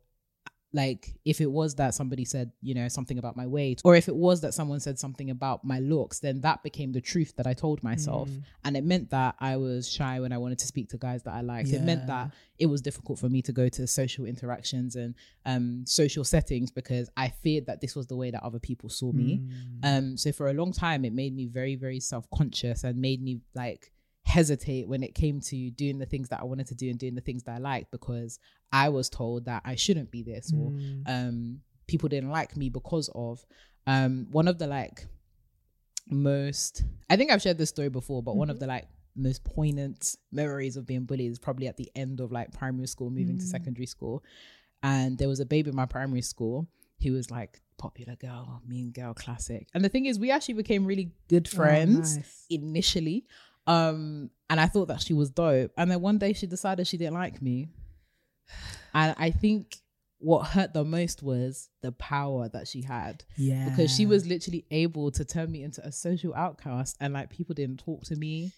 like 0.72 1.14
if 1.24 1.40
it 1.40 1.50
was 1.50 1.74
that 1.76 1.94
somebody 1.94 2.24
said, 2.24 2.50
you 2.60 2.74
know, 2.74 2.88
something 2.88 3.18
about 3.18 3.36
my 3.36 3.46
weight, 3.46 3.80
or 3.84 3.96
if 3.96 4.08
it 4.08 4.14
was 4.14 4.40
that 4.42 4.52
someone 4.52 4.80
said 4.80 4.98
something 4.98 5.30
about 5.30 5.64
my 5.64 5.78
looks, 5.78 6.20
then 6.20 6.40
that 6.42 6.62
became 6.62 6.92
the 6.92 7.00
truth 7.00 7.34
that 7.36 7.46
I 7.46 7.54
told 7.54 7.82
myself. 7.82 8.28
Mm. 8.28 8.42
And 8.64 8.76
it 8.76 8.84
meant 8.84 9.10
that 9.10 9.36
I 9.40 9.56
was 9.56 9.90
shy 9.90 10.20
when 10.20 10.32
I 10.32 10.38
wanted 10.38 10.58
to 10.58 10.66
speak 10.66 10.88
to 10.90 10.98
guys 10.98 11.22
that 11.22 11.34
I 11.34 11.40
liked. 11.40 11.70
It 11.70 11.82
meant 11.82 12.06
that 12.08 12.32
it 12.58 12.66
was 12.66 12.82
difficult 12.82 13.18
for 13.18 13.28
me 13.28 13.42
to 13.42 13.52
go 13.52 13.68
to 13.68 13.86
social 13.86 14.24
interactions 14.24 14.96
and 14.96 15.14
um 15.44 15.84
social 15.86 16.24
settings 16.24 16.70
because 16.70 17.10
I 17.16 17.28
feared 17.28 17.66
that 17.66 17.80
this 17.80 17.94
was 17.94 18.06
the 18.06 18.16
way 18.16 18.30
that 18.30 18.42
other 18.42 18.58
people 18.58 18.88
saw 18.88 19.12
me. 19.12 19.40
Mm. 19.82 19.98
Um, 19.98 20.16
so 20.16 20.32
for 20.32 20.48
a 20.48 20.54
long 20.54 20.72
time, 20.72 21.04
it 21.04 21.12
made 21.12 21.34
me 21.34 21.46
very, 21.46 21.76
very 21.76 22.00
self 22.00 22.28
conscious 22.30 22.84
and 22.84 23.00
made 23.00 23.22
me 23.22 23.40
like 23.54 23.92
hesitate 24.26 24.88
when 24.88 25.04
it 25.04 25.14
came 25.14 25.40
to 25.40 25.70
doing 25.70 25.98
the 25.98 26.06
things 26.06 26.28
that 26.28 26.40
I 26.40 26.44
wanted 26.44 26.66
to 26.66 26.74
do 26.74 26.90
and 26.90 26.98
doing 26.98 27.14
the 27.14 27.20
things 27.20 27.44
that 27.44 27.52
I 27.52 27.58
liked 27.58 27.92
because 27.92 28.40
I 28.72 28.88
was 28.88 29.08
told 29.08 29.44
that 29.46 29.62
I 29.64 29.74
shouldn't 29.76 30.10
be 30.10 30.22
this 30.22 30.52
or 30.52 30.70
Mm. 30.70 31.02
um, 31.06 31.60
people 31.86 32.08
didn't 32.08 32.30
like 32.30 32.56
me 32.56 32.68
because 32.68 33.08
of 33.14 33.44
um, 33.86 34.26
one 34.32 34.48
of 34.48 34.58
the 34.58 34.66
like 34.66 35.06
most. 36.08 36.82
I 37.10 37.16
think 37.16 37.30
I've 37.30 37.42
shared 37.42 37.58
this 37.58 37.68
story 37.70 37.88
before, 37.88 38.22
but 38.22 38.36
one 38.36 38.50
of 38.50 38.58
the 38.60 38.66
like 38.66 38.86
most 39.14 39.44
poignant 39.44 40.16
memories 40.30 40.76
of 40.76 40.86
being 40.86 41.04
bullied 41.04 41.30
is 41.30 41.38
probably 41.38 41.68
at 41.68 41.76
the 41.76 41.90
end 41.94 42.20
of 42.20 42.32
like 42.32 42.52
primary 42.52 42.86
school, 42.86 43.10
moving 43.10 43.38
to 43.38 43.44
secondary 43.46 43.86
school, 43.86 44.22
and 44.82 45.18
there 45.18 45.28
was 45.28 45.40
a 45.40 45.46
baby 45.46 45.70
in 45.70 45.76
my 45.76 45.86
primary 45.86 46.22
school 46.22 46.68
who 47.02 47.12
was 47.12 47.30
like 47.30 47.60
popular 47.78 48.16
girl, 48.16 48.60
mean 48.66 48.90
girl, 48.90 49.14
classic. 49.14 49.68
And 49.74 49.84
the 49.84 49.88
thing 49.88 50.06
is, 50.06 50.18
we 50.18 50.30
actually 50.30 50.54
became 50.54 50.84
really 50.86 51.12
good 51.28 51.48
friends 51.48 52.16
nice. 52.16 52.46
initially. 52.50 53.26
Um, 53.66 54.30
and 54.48 54.60
I 54.60 54.66
thought 54.66 54.88
that 54.88 55.02
she 55.02 55.12
was 55.12 55.30
dope. 55.30 55.72
And 55.76 55.90
then 55.90 56.00
one 56.00 56.18
day 56.18 56.32
she 56.32 56.46
decided 56.46 56.86
she 56.86 56.96
didn't 56.96 57.14
like 57.14 57.42
me. 57.42 57.68
And 58.94 59.14
I 59.18 59.30
think 59.30 59.76
what 60.18 60.46
hurt 60.46 60.72
the 60.72 60.84
most 60.84 61.22
was 61.22 61.68
the 61.82 61.92
power 61.92 62.48
that 62.48 62.66
she 62.66 62.82
had. 62.82 63.24
Yeah. 63.36 63.68
Because 63.68 63.94
she 63.94 64.06
was 64.06 64.26
literally 64.26 64.64
able 64.70 65.10
to 65.12 65.24
turn 65.24 65.50
me 65.52 65.62
into 65.62 65.84
a 65.86 65.92
social 65.92 66.34
outcast 66.34 66.96
and 67.00 67.12
like 67.12 67.30
people 67.30 67.54
didn't 67.54 67.78
talk 67.78 68.04
to 68.04 68.16
me. 68.16 68.52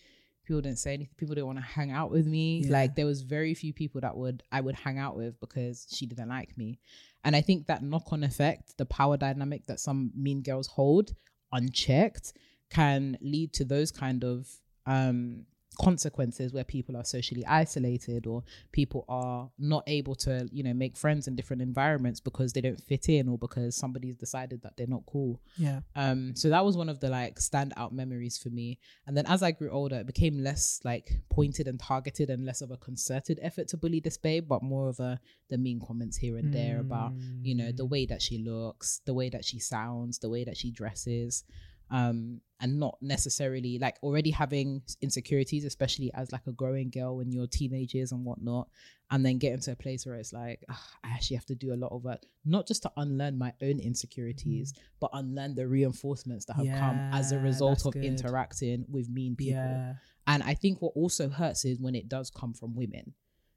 People 0.44 0.62
didn't 0.62 0.79
say 0.79 0.94
anything. 0.94 1.14
People 1.16 1.35
didn't 1.35 1.48
want 1.48 1.59
to 1.59 1.64
hang 1.64 1.90
out 1.90 2.11
with 2.11 2.27
me. 2.27 2.62
Yeah. 2.64 2.72
Like 2.72 2.94
there 2.94 3.07
was 3.07 3.22
very 3.22 3.55
few 3.55 3.72
people 3.72 4.01
that 4.01 4.16
would 4.16 4.42
I 4.51 4.61
would 4.61 4.77
hang 4.77 4.98
out 4.98 5.16
with 5.16 5.38
because 5.40 5.87
she 5.90 6.07
didn't 6.07 6.29
like 6.29 6.57
me. 6.57 6.79
And 7.24 7.35
I 7.37 7.40
think 7.40 7.66
that 7.66 7.83
knock-on 7.83 8.22
effect, 8.24 8.79
the 8.79 8.87
power 8.87 9.16
dynamic 9.16 9.66
that 9.66 9.81
some 9.81 10.12
mean 10.14 10.42
girls 10.42 10.68
hold 10.68 11.12
unchecked 11.53 12.33
can 12.70 13.18
lead 13.20 13.53
to 13.55 13.64
those 13.64 13.90
kind 13.90 14.24
of 14.24 14.48
um 14.87 15.44
consequences 15.79 16.53
where 16.53 16.64
people 16.64 16.97
are 16.97 17.05
socially 17.05 17.45
isolated 17.47 18.27
or 18.27 18.43
people 18.73 19.05
are 19.09 19.51
not 19.59 19.85
able 19.87 20.14
to 20.14 20.49
you 20.53 20.62
know 20.62 20.75
make 20.75 20.97
friends 20.97 21.29
in 21.29 21.37
different 21.37 21.62
environments 21.62 22.21
because 22.21 22.53
they 22.53 22.61
don't 22.61 22.81
fit 22.81 23.09
in 23.09 23.29
or 23.29 23.38
because 23.38 23.77
somebody's 23.77 24.17
decided 24.17 24.62
that 24.62 24.77
they're 24.77 24.87
not 24.87 25.05
cool. 25.07 25.41
Yeah. 25.57 25.81
um 25.97 26.35
so 26.35 26.49
that 26.51 26.64
was 26.64 26.77
one 26.77 26.88
of 26.88 27.01
the 27.01 27.09
like 27.09 27.37
standout 27.37 27.93
memories 27.93 28.38
for 28.38 28.51
me. 28.51 28.79
And 29.07 29.17
then 29.17 29.27
as 29.27 29.43
i 29.43 29.51
grew 29.51 29.71
older 29.71 29.97
it 29.97 30.07
became 30.07 30.43
less 30.43 30.81
like 30.85 31.21
pointed 31.31 31.69
and 31.69 31.79
targeted 31.79 32.31
and 32.31 32.45
less 32.45 32.61
of 32.61 32.71
a 32.71 32.77
concerted 32.77 33.38
effort 33.43 33.69
to 33.69 33.77
bully 33.77 34.01
this 34.01 34.17
babe 34.17 34.47
but 34.49 34.62
more 34.62 34.88
of 34.88 34.99
a 35.01 35.21
the 35.49 35.59
mean 35.59 35.81
comments 35.81 36.17
here 36.17 36.37
and 36.37 36.53
there 36.53 36.81
about 36.81 37.12
you 37.43 37.55
know 37.55 37.71
the 37.73 37.85
way 37.85 38.07
that 38.07 38.21
she 38.21 38.38
looks 38.38 39.01
the 39.07 39.14
way 39.14 39.29
that 39.29 39.45
she 39.45 39.59
sounds 39.59 40.19
the 40.19 40.29
way 40.29 40.45
that 40.45 40.57
she 40.57 40.71
dresses 40.71 41.45
um 41.90 42.40
and 42.61 42.79
not 42.81 42.98
necessarily 43.01 43.79
like 43.79 43.96
already 44.03 44.31
having 44.31 44.83
insecurities 45.01 45.64
especially 45.64 46.11
as 46.14 46.33
like 46.33 46.46
a 46.46 46.53
growing 46.53 46.90
girl 46.90 47.16
when 47.16 47.31
you're 47.31 47.46
teenagers 47.46 48.11
and 48.12 48.24
whatnot 48.24 48.68
and 49.11 49.24
then 49.24 49.38
getting 49.38 49.61
to 49.61 49.72
a 49.72 49.77
place 49.77 50.05
where 50.05 50.16
it's 50.16 50.33
like 50.33 50.62
"Ugh, 50.68 50.77
i 51.05 51.09
actually 51.11 51.37
have 51.37 51.46
to 51.46 51.55
do 51.55 51.72
a 51.72 51.77
lot 51.77 51.92
of 51.92 52.03
work 52.05 52.22
not 52.44 52.66
just 52.66 52.83
to 52.83 52.92
unlearn 52.96 53.38
my 53.38 53.53
own 53.62 53.79
insecurities 53.81 54.74
but 55.01 55.11
unlearn 55.12 55.55
the 55.55 55.66
reinforcements 55.68 56.44
that 56.46 56.57
have 56.57 56.66
come 56.79 56.98
as 57.12 57.33
a 57.33 57.38
result 57.38 57.87
of 57.87 57.92
good. 57.94 58.05
interacting 58.05 58.85
with 58.88 59.09
mean 59.09 59.37
people 59.37 59.55
Yeah. 59.55 59.94
and 60.27 60.42
I 60.42 60.55
think 60.55 60.83
what 60.83 60.92
also 60.94 61.29
hurts 61.29 61.64
is 61.64 61.79
when 61.81 61.94
it 61.94 62.09
does 62.09 62.29
come 62.31 62.53
from 62.55 62.74
women. 62.74 63.14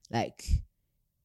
Like, 0.10 0.44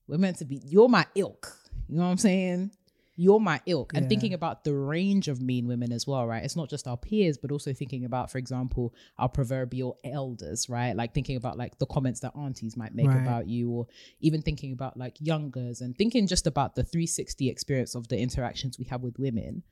we're 0.09 0.19
meant 0.19 0.39
to 0.39 0.45
be, 0.45 0.61
you're 0.65 0.89
my 0.89 1.07
ilk. 1.17 1.47
You 1.89 1.97
know 1.99 2.05
what 2.05 2.11
I'm 2.11 2.19
saying? 2.19 2.71
You're 3.19 3.41
my 3.41 3.61
ilk. 3.65 3.93
And 3.95 4.09
thinking 4.11 4.35
about 4.35 4.65
the 4.65 4.75
range 4.75 5.27
of 5.29 5.41
mean 5.41 5.67
women 5.67 5.91
as 5.91 6.07
well, 6.07 6.27
right? 6.27 6.45
It's 6.45 6.55
not 6.55 6.69
just 6.69 6.87
our 6.87 6.99
peers, 6.99 7.39
but 7.39 7.51
also 7.51 7.73
thinking 7.73 8.05
about, 8.05 8.31
for 8.31 8.37
example, 8.37 8.95
our 9.19 9.29
proverbial 9.29 9.99
elders, 10.05 10.69
right? 10.69 10.95
Like 10.95 11.15
thinking 11.15 11.37
about 11.37 11.57
like 11.57 11.79
the 11.79 11.87
comments 11.87 12.21
that 12.21 12.33
aunties 12.37 12.77
might 12.77 12.95
make 12.95 13.07
Right. 13.09 13.17
about 13.17 13.49
you, 13.49 13.71
or 13.71 13.87
even 14.21 14.43
thinking 14.43 14.73
about 14.73 14.99
like 14.99 15.17
youngers 15.19 15.81
and 15.81 15.97
thinking 15.97 16.27
just 16.27 16.47
about 16.47 16.75
the 16.75 16.83
360 16.85 17.49
experience 17.49 17.95
of 17.95 18.09
the 18.09 18.19
interactions 18.19 18.79
we 18.79 18.85
have 18.85 19.03
with 19.03 19.19
women. 19.19 19.63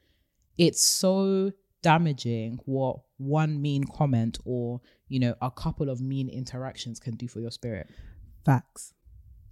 It's 0.56 0.82
so 0.82 1.52
damaging 1.82 2.60
what 2.64 3.00
one 3.18 3.60
mean 3.60 3.84
comment 3.84 4.38
or 4.46 4.80
you 5.08 5.20
know 5.20 5.34
a 5.42 5.50
couple 5.50 5.90
of 5.90 6.00
mean 6.00 6.30
interactions 6.30 6.98
can 6.98 7.14
do 7.14 7.28
for 7.28 7.40
your 7.40 7.50
spirit 7.50 7.90
Facts. 8.46 8.94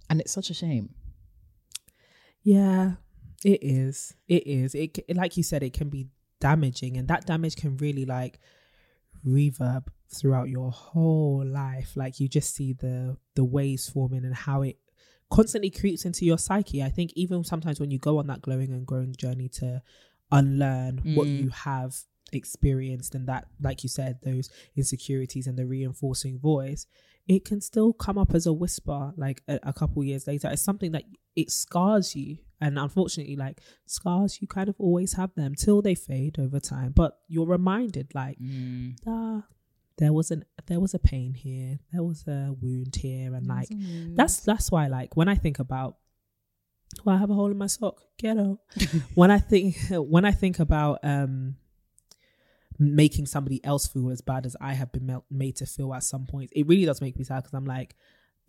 and 0.09 0.19
it's 0.19 0.31
such 0.31 0.49
a 0.49 0.53
shame 0.55 0.95
Yeah, 2.41 2.93
it 3.43 3.59
is. 3.63 4.13
It 4.27 4.47
is. 4.47 4.75
It 4.75 4.99
like 5.15 5.37
you 5.37 5.43
said, 5.43 5.63
it 5.63 5.73
can 5.73 5.89
be 5.89 6.07
damaging, 6.39 6.97
and 6.97 7.07
that 7.07 7.25
damage 7.25 7.55
can 7.55 7.77
really 7.77 8.05
like 8.05 8.39
reverb 9.25 9.87
throughout 10.13 10.49
your 10.49 10.71
whole 10.71 11.43
life. 11.45 11.95
Like 11.95 12.19
you 12.19 12.27
just 12.27 12.53
see 12.55 12.73
the 12.73 13.17
the 13.35 13.43
waves 13.43 13.89
forming 13.89 14.25
and 14.25 14.35
how 14.35 14.61
it 14.61 14.77
constantly 15.31 15.69
creeps 15.69 16.05
into 16.05 16.25
your 16.25 16.37
psyche. 16.37 16.83
I 16.83 16.89
think 16.89 17.11
even 17.15 17.43
sometimes 17.43 17.79
when 17.79 17.91
you 17.91 17.99
go 17.99 18.19
on 18.19 18.27
that 18.27 18.41
glowing 18.41 18.71
and 18.71 18.85
growing 18.85 19.15
journey 19.15 19.49
to 19.49 19.81
unlearn 20.31 20.99
what 21.15 21.27
Mm. 21.27 21.43
you 21.43 21.49
have 21.49 21.95
experienced 22.31 23.13
and 23.13 23.27
that 23.27 23.45
like 23.61 23.83
you 23.83 23.89
said 23.89 24.17
those 24.23 24.49
insecurities 24.75 25.45
and 25.45 25.55
the 25.57 25.65
reinforcing 25.67 26.39
voice 26.39 26.87
it 27.27 27.45
can 27.45 27.61
still 27.61 27.93
come 27.93 28.17
up 28.17 28.33
as 28.35 28.45
a 28.45 28.53
whisper 28.53 29.13
like 29.17 29.41
a, 29.47 29.59
a 29.63 29.73
couple 29.73 30.03
years 30.03 30.27
later. 30.27 30.49
It's 30.51 30.61
something 30.61 30.91
that 30.91 31.03
it 31.35 31.49
scars 31.51 32.15
you 32.15 32.37
and 32.61 32.77
unfortunately 32.77 33.35
like 33.35 33.59
scars 33.85 34.41
you 34.41 34.47
kind 34.47 34.69
of 34.69 34.75
always 34.79 35.13
have 35.13 35.33
them 35.35 35.55
till 35.55 35.81
they 35.81 35.95
fade 35.95 36.37
over 36.39 36.59
time. 36.59 36.91
But 36.95 37.17
you're 37.27 37.47
reminded 37.47 38.13
like 38.13 38.37
Mm. 38.39 38.95
ah 39.07 39.43
there 39.97 40.11
was 40.11 40.31
an 40.31 40.43
there 40.67 40.79
was 40.79 40.93
a 40.95 40.99
pain 40.99 41.33
here 41.35 41.77
there 41.91 42.03
was 42.03 42.25
a 42.27 42.53
wound 42.59 42.95
here 42.95 43.33
and 43.35 43.45
like 43.47 43.67
that's 44.15 44.39
that's 44.39 44.71
why 44.71 44.87
like 44.87 45.15
when 45.15 45.27
i 45.29 45.35
think 45.35 45.59
about 45.59 45.97
well 47.05 47.15
i 47.15 47.19
have 47.19 47.29
a 47.29 47.33
hole 47.35 47.51
in 47.51 47.57
my 47.57 47.67
sock? 47.67 48.01
Ghetto 48.17 48.59
when 49.15 49.29
i 49.29 49.37
think 49.37 49.75
when 49.91 50.25
i 50.25 50.31
think 50.31 50.59
about 50.59 50.97
um 51.03 51.57
making 52.79 53.25
somebody 53.25 53.63
else 53.63 53.87
feel 53.87 54.09
as 54.09 54.21
bad 54.21 54.45
as 54.45 54.55
i 54.61 54.73
have 54.73 54.91
been 54.91 55.21
made 55.29 55.55
to 55.55 55.65
feel 55.65 55.93
at 55.93 56.03
some 56.03 56.25
point 56.25 56.49
it 56.55 56.67
really 56.67 56.85
does 56.85 57.01
make 57.01 57.17
me 57.17 57.23
sad 57.23 57.43
because 57.43 57.53
i'm 57.53 57.65
like 57.65 57.95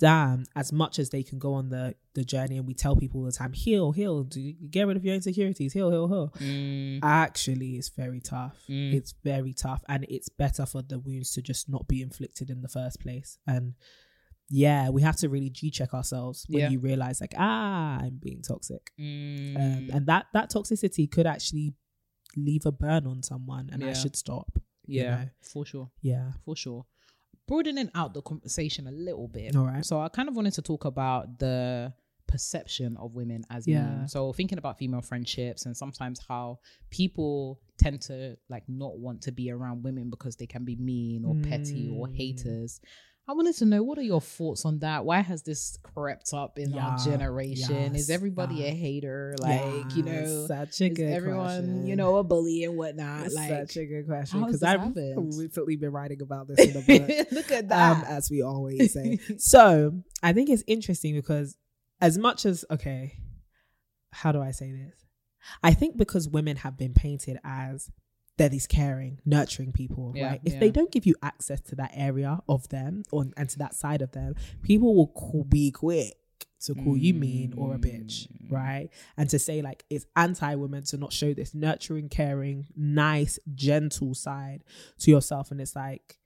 damn 0.01 0.45
as 0.57 0.73
much 0.73 0.99
as 0.99 1.11
they 1.11 1.23
can 1.23 1.39
go 1.39 1.55
on 1.55 1.69
the 1.69 1.95
the 2.15 2.25
journey 2.25 2.59
and 2.59 2.67
we 2.67 2.75
tell 2.75 2.97
people 2.97 3.21
all 3.21 3.27
the 3.27 3.33
time 3.33 3.53
heal 3.53 3.93
heal 3.93 4.25
do 4.25 4.53
get 4.71 4.87
rid 4.89 4.97
of 4.97 5.05
your 5.05 5.15
insecurities 5.15 5.73
heal 5.73 5.89
heal 5.91 6.09
heal 6.09 6.33
Mm. 6.41 6.99
actually 7.03 7.77
it's 7.77 7.91
very 7.91 8.21
tough 8.21 8.57
Mm. 8.69 8.93
it's 8.95 9.15
very 9.23 9.53
tough 9.53 9.85
and 9.89 10.05
it's 10.09 10.29
better 10.29 10.67
for 10.67 10.83
the 10.83 10.99
wounds 10.99 11.31
to 11.35 11.43
just 11.43 11.69
not 11.69 11.87
be 11.87 12.03
inflicted 12.03 12.51
in 12.51 12.61
the 12.61 12.69
first 12.69 12.99
place 13.01 13.39
and 13.47 13.75
yeah 14.51 14.91
we 14.91 15.01
have 15.03 15.17
to 15.17 15.29
really 15.29 15.49
g-check 15.49 15.95
ourselves 15.95 16.45
when 16.49 16.61
Yeah. 16.63 16.69
you 16.71 16.81
realize 16.81 17.21
like 17.21 17.35
ah 17.39 17.99
i'm 18.01 18.19
being 18.21 18.43
toxic 18.43 18.91
Mm. 18.99 19.57
um, 19.57 19.91
and 19.95 20.07
that 20.07 20.27
that 20.35 20.51
toxicity 20.51 21.09
could 21.11 21.27
actually 21.27 21.75
leave 22.37 22.67
a 22.67 22.73
burn 22.73 23.07
on 23.07 23.23
someone 23.23 23.69
and 23.73 23.83
Yeah. 23.83 23.91
i 23.91 23.93
should 23.93 24.17
stop 24.17 24.59
you 24.87 25.03
yeah 25.03 25.17
know? 25.17 25.29
for 25.43 25.65
sure 25.67 25.91
yeah 26.03 26.33
for 26.45 26.55
sure 26.57 26.85
broadening 27.47 27.91
out 27.95 28.15
the 28.15 28.23
conversation 28.23 28.87
a 28.87 28.91
little 28.91 29.29
bit 29.29 29.55
All 29.57 29.67
right. 29.67 29.85
so 29.85 30.01
i 30.01 30.09
kind 30.09 30.29
of 30.29 30.37
wanted 30.37 30.55
to 30.55 30.63
talk 30.63 30.85
about 30.85 31.39
the 31.39 31.93
perception 32.27 32.97
of 32.97 33.15
women 33.15 33.45
as 33.51 33.67
Yeah. 33.69 33.87
mean 33.99 34.09
so 34.09 34.33
thinking 34.33 34.59
about 34.59 34.79
female 34.79 35.03
friendships 35.03 35.67
and 35.67 35.77
sometimes 35.77 36.21
how 36.27 36.59
people 36.91 37.61
tend 37.79 38.01
to 38.03 38.37
like 38.49 38.65
not 38.69 38.99
want 38.99 39.23
to 39.23 39.33
be 39.33 39.51
around 39.51 39.85
women 39.85 40.11
because 40.11 40.37
they 40.37 40.47
can 40.47 40.65
be 40.65 40.75
mean 40.77 41.25
or 41.25 41.35
petty 41.37 41.91
or 41.95 42.09
Mm. 42.09 42.17
haters 42.17 42.81
I 43.27 43.33
wanted 43.33 43.57
to 43.57 43.65
know 43.65 43.83
what 43.83 43.97
are 43.97 44.03
your 44.03 44.21
thoughts 44.21 44.67
on 44.67 44.81
that? 44.81 45.07
Why 45.07 45.21
has 45.21 45.43
this 45.43 45.79
crept 45.83 46.35
up 46.35 46.59
in 46.59 46.75
our 46.75 46.91
Yeah, 46.99 47.05
generation? 47.05 47.95
Is 47.95 48.11
everybody 48.11 48.67
a 48.67 48.71
hater? 48.71 49.35
Like, 49.39 49.95
you 49.95 50.03
know, 50.03 50.47
such 50.47 50.83
a 50.83 50.91
is 50.91 50.97
good 50.99 51.09
everyone, 51.11 51.45
question. 51.47 51.87
you 51.87 51.97
know, 51.97 52.17
a 52.17 52.25
bully 52.25 52.65
and 52.65 52.77
whatnot? 52.77 53.33
Like, 53.33 53.49
such 53.49 53.79
a 53.79 53.87
good 53.87 54.07
question 54.07 54.41
because 54.45 54.63
I've 54.63 54.81
happened? 54.81 55.33
recently 55.39 55.77
been 55.77 55.93
writing 55.93 56.21
about 56.21 56.49
this 56.49 56.67
in 56.67 56.75
the 56.75 56.81
book. 57.27 57.33
look 57.33 57.51
at 57.51 57.65
um, 57.65 58.01
that. 58.03 58.05
as 58.09 58.31
we 58.31 58.43
always 58.43 58.93
say. 58.93 59.19
so 59.39 60.03
I 60.23 60.35
think 60.35 60.51
it's 60.51 60.65
interesting 60.67 61.15
because 61.15 61.57
as 62.03 62.19
much 62.19 62.45
as 62.45 62.67
okay, 62.71 63.15
how 64.13 64.33
do 64.33 64.43
I 64.43 64.51
say 64.51 64.71
this? 64.71 65.03
I 65.63 65.73
think 65.73 65.97
because 65.97 66.29
women 66.29 66.59
have 66.59 66.77
been 66.77 66.93
painted 66.93 67.39
as 67.43 67.91
they're 68.37 68.49
these 68.49 68.67
caring, 68.67 69.21
nurturing 69.25 69.73
people, 69.73 70.13
Yeah, 70.15 70.27
right? 70.31 70.41
If 70.45 70.55
yeah. 70.55 70.61
they 70.61 70.71
don't 70.71 70.91
give 70.91 71.07
you 71.07 71.15
access 71.23 71.61
to 71.63 71.77
that 71.77 71.93
area 71.95 72.41
of 72.49 72.69
them 72.69 73.03
or 73.13 73.27
and 73.37 73.49
to 73.51 73.59
that 73.59 73.75
side 73.75 74.03
of 74.03 74.13
them, 74.13 74.35
people 74.63 74.95
will 74.95 75.09
call, 75.09 75.45
be 75.45 75.71
quick 75.71 76.15
to 76.63 76.75
call 76.75 76.97
you 76.97 77.13
mean 77.15 77.53
or 77.57 77.75
a 77.75 77.79
bitch, 77.79 78.27
Mm. 78.27 78.51
right? 78.51 78.89
And 79.17 79.29
to 79.31 79.39
say 79.39 79.61
like 79.63 79.85
it's 79.91 80.07
anti-women 80.17 80.85
to 80.85 80.97
not 80.97 81.13
show 81.13 81.35
this 81.35 81.55
nurturing, 81.55 82.09
caring, 82.09 82.67
nice, 82.75 83.39
gentle 83.55 84.15
side 84.15 84.65
to 85.01 85.11
yourself, 85.11 85.51
and 85.51 85.61
it's 85.61 85.77
like 85.77 86.19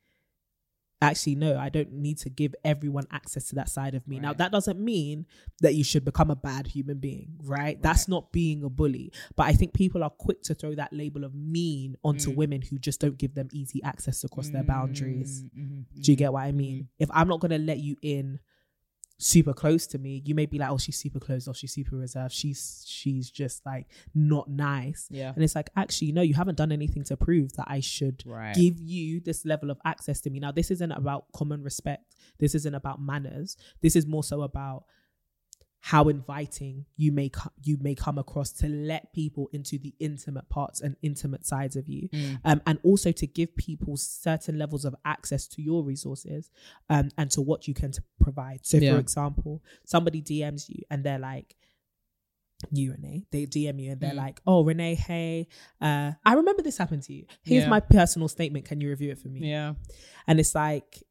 actually 1.00 1.36
no 1.36 1.56
i 1.58 1.68
don't 1.68 1.92
need 1.92 2.18
to 2.18 2.28
give 2.28 2.54
everyone 2.64 3.06
access 3.12 3.44
to 3.48 3.54
that 3.54 3.68
side 3.68 3.94
of 3.94 4.06
me. 4.08 4.18
Now 4.18 4.32
that 4.32 4.50
doesn't 4.50 4.80
mean 4.80 5.26
that 5.60 5.74
you 5.74 5.84
should 5.84 6.04
become 6.04 6.30
a 6.30 6.36
bad 6.36 6.66
human 6.66 6.98
being 6.98 7.38
right, 7.44 7.80
that's 7.80 8.08
not 8.08 8.32
being 8.32 8.64
a 8.64 8.68
bully. 8.68 9.12
But 9.36 9.44
i 9.46 9.52
think 9.52 9.74
people 9.74 10.02
are 10.02 10.10
quick 10.10 10.42
to 10.42 10.54
throw 10.54 10.74
that 10.74 10.92
label 10.92 11.24
of 11.24 11.34
mean 11.34 11.96
onto 12.02 12.30
Mm. 12.32 12.34
women 12.36 12.62
who 12.62 12.78
just 12.78 13.00
don't 13.00 13.16
give 13.18 13.34
them 13.34 13.48
easy 13.52 13.80
access 13.82 14.24
across 14.24 14.48
their 14.50 14.64
boundaries. 14.64 15.44
Mm, 15.56 15.62
mhm, 15.64 16.02
do 16.02 16.10
you 16.12 16.16
get 16.16 16.32
what 16.32 16.42
i 16.42 16.52
mean? 16.52 16.88
If 16.98 17.08
i'm 17.12 17.28
not 17.28 17.40
going 17.40 17.52
to 17.52 17.58
let 17.58 17.78
you 17.78 17.96
in 18.02 18.40
super 19.20 19.52
close 19.52 19.84
to 19.88 19.98
me 19.98 20.22
you 20.24 20.32
may 20.34 20.46
be 20.46 20.58
like 20.58 20.70
oh 20.70 20.78
she's 20.78 20.96
super 20.96 21.18
close 21.18 21.48
or 21.48 21.54
she's 21.54 21.72
super 21.72 21.96
reserved 21.96 22.32
she's 22.32 22.84
she's 22.86 23.28
just 23.30 23.66
like 23.66 23.86
not 24.14 24.48
nice 24.48 25.08
Yeah. 25.10 25.32
and 25.34 25.42
it's 25.42 25.56
like 25.56 25.70
actually 25.76 26.12
no 26.12 26.22
you 26.22 26.34
haven't 26.34 26.56
done 26.56 26.70
anything 26.70 27.02
to 27.04 27.16
prove 27.16 27.52
that 27.54 27.66
i 27.68 27.80
should 27.80 28.22
Right. 28.24 28.54
give 28.54 28.80
you 28.80 29.18
this 29.20 29.44
level 29.44 29.70
of 29.70 29.78
access 29.84 30.20
to 30.20 30.30
me. 30.30 30.38
Now, 30.38 30.52
this 30.52 30.70
isn't 30.70 30.92
about 30.92 31.24
common 31.32 31.62
respect. 31.62 32.14
This 32.38 32.54
isn't 32.54 32.74
about 32.74 33.00
manners. 33.00 33.56
This 33.82 33.96
is 33.96 34.06
more 34.06 34.22
so 34.22 34.42
about 34.42 34.84
how 35.80 36.08
inviting 36.08 36.84
you 36.96 37.12
may 37.12 37.28
co- 37.28 37.52
you 37.62 37.78
may 37.80 37.94
come 37.94 38.18
across 38.18 38.50
to 38.52 38.68
let 38.68 39.12
people 39.12 39.48
into 39.52 39.78
the 39.78 39.94
intimate 40.00 40.48
parts 40.48 40.80
and 40.80 40.96
intimate 41.02 41.46
sides 41.46 41.76
of 41.76 41.88
you, 41.88 42.08
Mm. 42.08 42.40
um, 42.44 42.60
and 42.66 42.78
also 42.82 43.12
to 43.12 43.26
give 43.26 43.54
people 43.56 43.96
certain 43.96 44.58
levels 44.58 44.84
of 44.84 44.94
access 45.04 45.46
to 45.46 45.62
your 45.62 45.84
resources 45.84 46.50
um, 46.90 47.10
and 47.16 47.30
to 47.30 47.40
what 47.40 47.68
you 47.68 47.74
can 47.74 47.92
to 47.92 48.02
provide. 48.20 48.66
So, 48.66 48.78
Yeah. 48.78 48.94
for 48.94 48.98
example, 48.98 49.62
somebody 49.84 50.20
DMs 50.20 50.68
you 50.68 50.82
and 50.90 51.04
they're 51.04 51.18
like, 51.20 51.54
you 52.72 52.90
Renee, 52.90 53.24
they 53.30 53.46
DM 53.46 53.78
you 53.80 53.92
and 53.92 54.00
they're 54.00 54.10
Mm. 54.10 54.16
like, 54.16 54.40
"Oh 54.44 54.64
Renee, 54.64 54.96
hey, 54.96 55.46
uh, 55.80 56.14
I 56.26 56.32
remember 56.34 56.60
this 56.60 56.76
happened 56.76 57.04
to 57.04 57.12
you. 57.12 57.26
Here's 57.44 57.62
Yeah. 57.64 57.70
my 57.70 57.78
personal 57.78 58.26
statement. 58.26 58.64
Can 58.64 58.80
you 58.80 58.88
review 58.88 59.12
it 59.12 59.18
for 59.20 59.28
me?" 59.28 59.48
Yeah. 59.48 59.74
And 60.26 60.40
it's 60.40 60.56
like, 60.56 61.04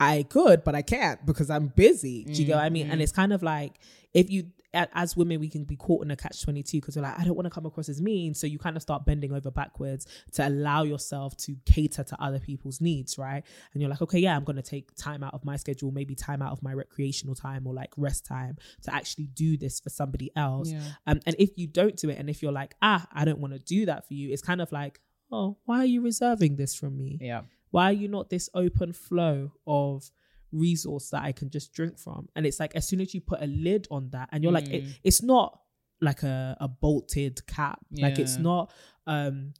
I 0.00 0.22
could, 0.24 0.64
but 0.64 0.74
I 0.74 0.82
can't 0.82 1.24
because 1.26 1.50
I'm 1.50 1.68
busy. 1.68 2.24
Do 2.24 2.32
you 2.32 2.46
get 2.46 2.56
what 2.56 2.64
I 2.64 2.70
mean? 2.70 2.90
And 2.90 3.02
it's 3.02 3.12
kind 3.12 3.32
of 3.32 3.42
like 3.42 3.78
if 4.12 4.30
you, 4.30 4.46
as 4.72 5.16
women, 5.16 5.40
we 5.40 5.48
can 5.48 5.64
be 5.64 5.76
caught 5.76 6.04
in 6.04 6.10
a 6.10 6.16
catch 6.16 6.42
22 6.42 6.80
because 6.80 6.96
we're 6.96 7.02
like, 7.02 7.18
I 7.18 7.24
don't 7.24 7.34
want 7.34 7.46
to 7.46 7.50
come 7.50 7.66
across 7.66 7.88
as 7.88 8.00
mean. 8.00 8.34
So 8.34 8.46
you 8.46 8.58
kind 8.58 8.76
of 8.76 8.82
start 8.82 9.04
bending 9.04 9.32
over 9.32 9.50
backwards 9.50 10.06
to 10.32 10.48
allow 10.48 10.84
yourself 10.84 11.36
to 11.38 11.56
cater 11.66 12.02
to 12.04 12.22
other 12.22 12.38
people's 12.38 12.80
needs, 12.80 13.18
right? 13.18 13.44
And 13.72 13.82
you're 13.82 13.90
like, 13.90 14.00
okay, 14.00 14.18
yeah, 14.18 14.36
I'm 14.36 14.44
going 14.44 14.56
to 14.56 14.62
take 14.62 14.94
time 14.96 15.22
out 15.22 15.34
of 15.34 15.44
my 15.44 15.56
schedule, 15.56 15.90
maybe 15.90 16.14
time 16.14 16.40
out 16.40 16.52
of 16.52 16.62
my 16.62 16.72
recreational 16.72 17.34
time 17.34 17.66
or 17.66 17.74
like 17.74 17.92
rest 17.96 18.24
time 18.24 18.56
to 18.82 18.94
actually 18.94 19.26
do 19.26 19.56
this 19.56 19.80
for 19.80 19.90
somebody 19.90 20.30
else. 20.36 20.70
Yeah. 20.70 20.80
Um, 21.06 21.20
and 21.26 21.36
if 21.38 21.50
you 21.56 21.66
don't 21.66 21.96
do 21.96 22.08
it, 22.08 22.18
and 22.18 22.30
if 22.30 22.42
you're 22.42 22.52
like, 22.52 22.74
ah, 22.80 23.06
I 23.12 23.24
don't 23.24 23.38
want 23.38 23.52
to 23.52 23.58
do 23.58 23.86
that 23.86 24.06
for 24.06 24.14
you, 24.14 24.32
it's 24.32 24.42
kind 24.42 24.60
of 24.60 24.72
like, 24.72 25.00
oh, 25.32 25.56
why 25.64 25.78
are 25.78 25.86
you 25.86 26.00
reserving 26.00 26.56
this 26.56 26.74
from 26.74 26.96
me? 26.96 27.18
Yeah. 27.20 27.42
Why 27.70 27.84
are 27.90 27.92
you 27.92 28.08
not 28.08 28.30
this 28.30 28.48
open 28.54 28.92
flow 28.92 29.52
of 29.66 30.10
resource 30.52 31.10
that 31.10 31.22
I 31.22 31.32
can 31.32 31.50
just 31.50 31.72
drink 31.72 31.98
from? 31.98 32.28
And 32.34 32.46
it's 32.46 32.60
like 32.60 32.74
as 32.74 32.86
soon 32.88 33.00
as 33.00 33.14
you 33.14 33.20
put 33.20 33.40
a 33.42 33.46
lid 33.46 33.86
on 33.90 34.10
that, 34.10 34.28
and 34.32 34.42
you're 34.42 34.52
like, 34.52 34.68
it, 34.68 34.84
Mm. 34.84 34.94
it's 35.04 35.22
not 35.22 35.60
like 36.00 36.22
a, 36.22 36.56
a 36.60 36.68
bolted 36.68 37.46
cap. 37.46 37.80
Like 37.92 38.18
it's 38.18 38.36
not 38.38 38.70
um 39.06 39.52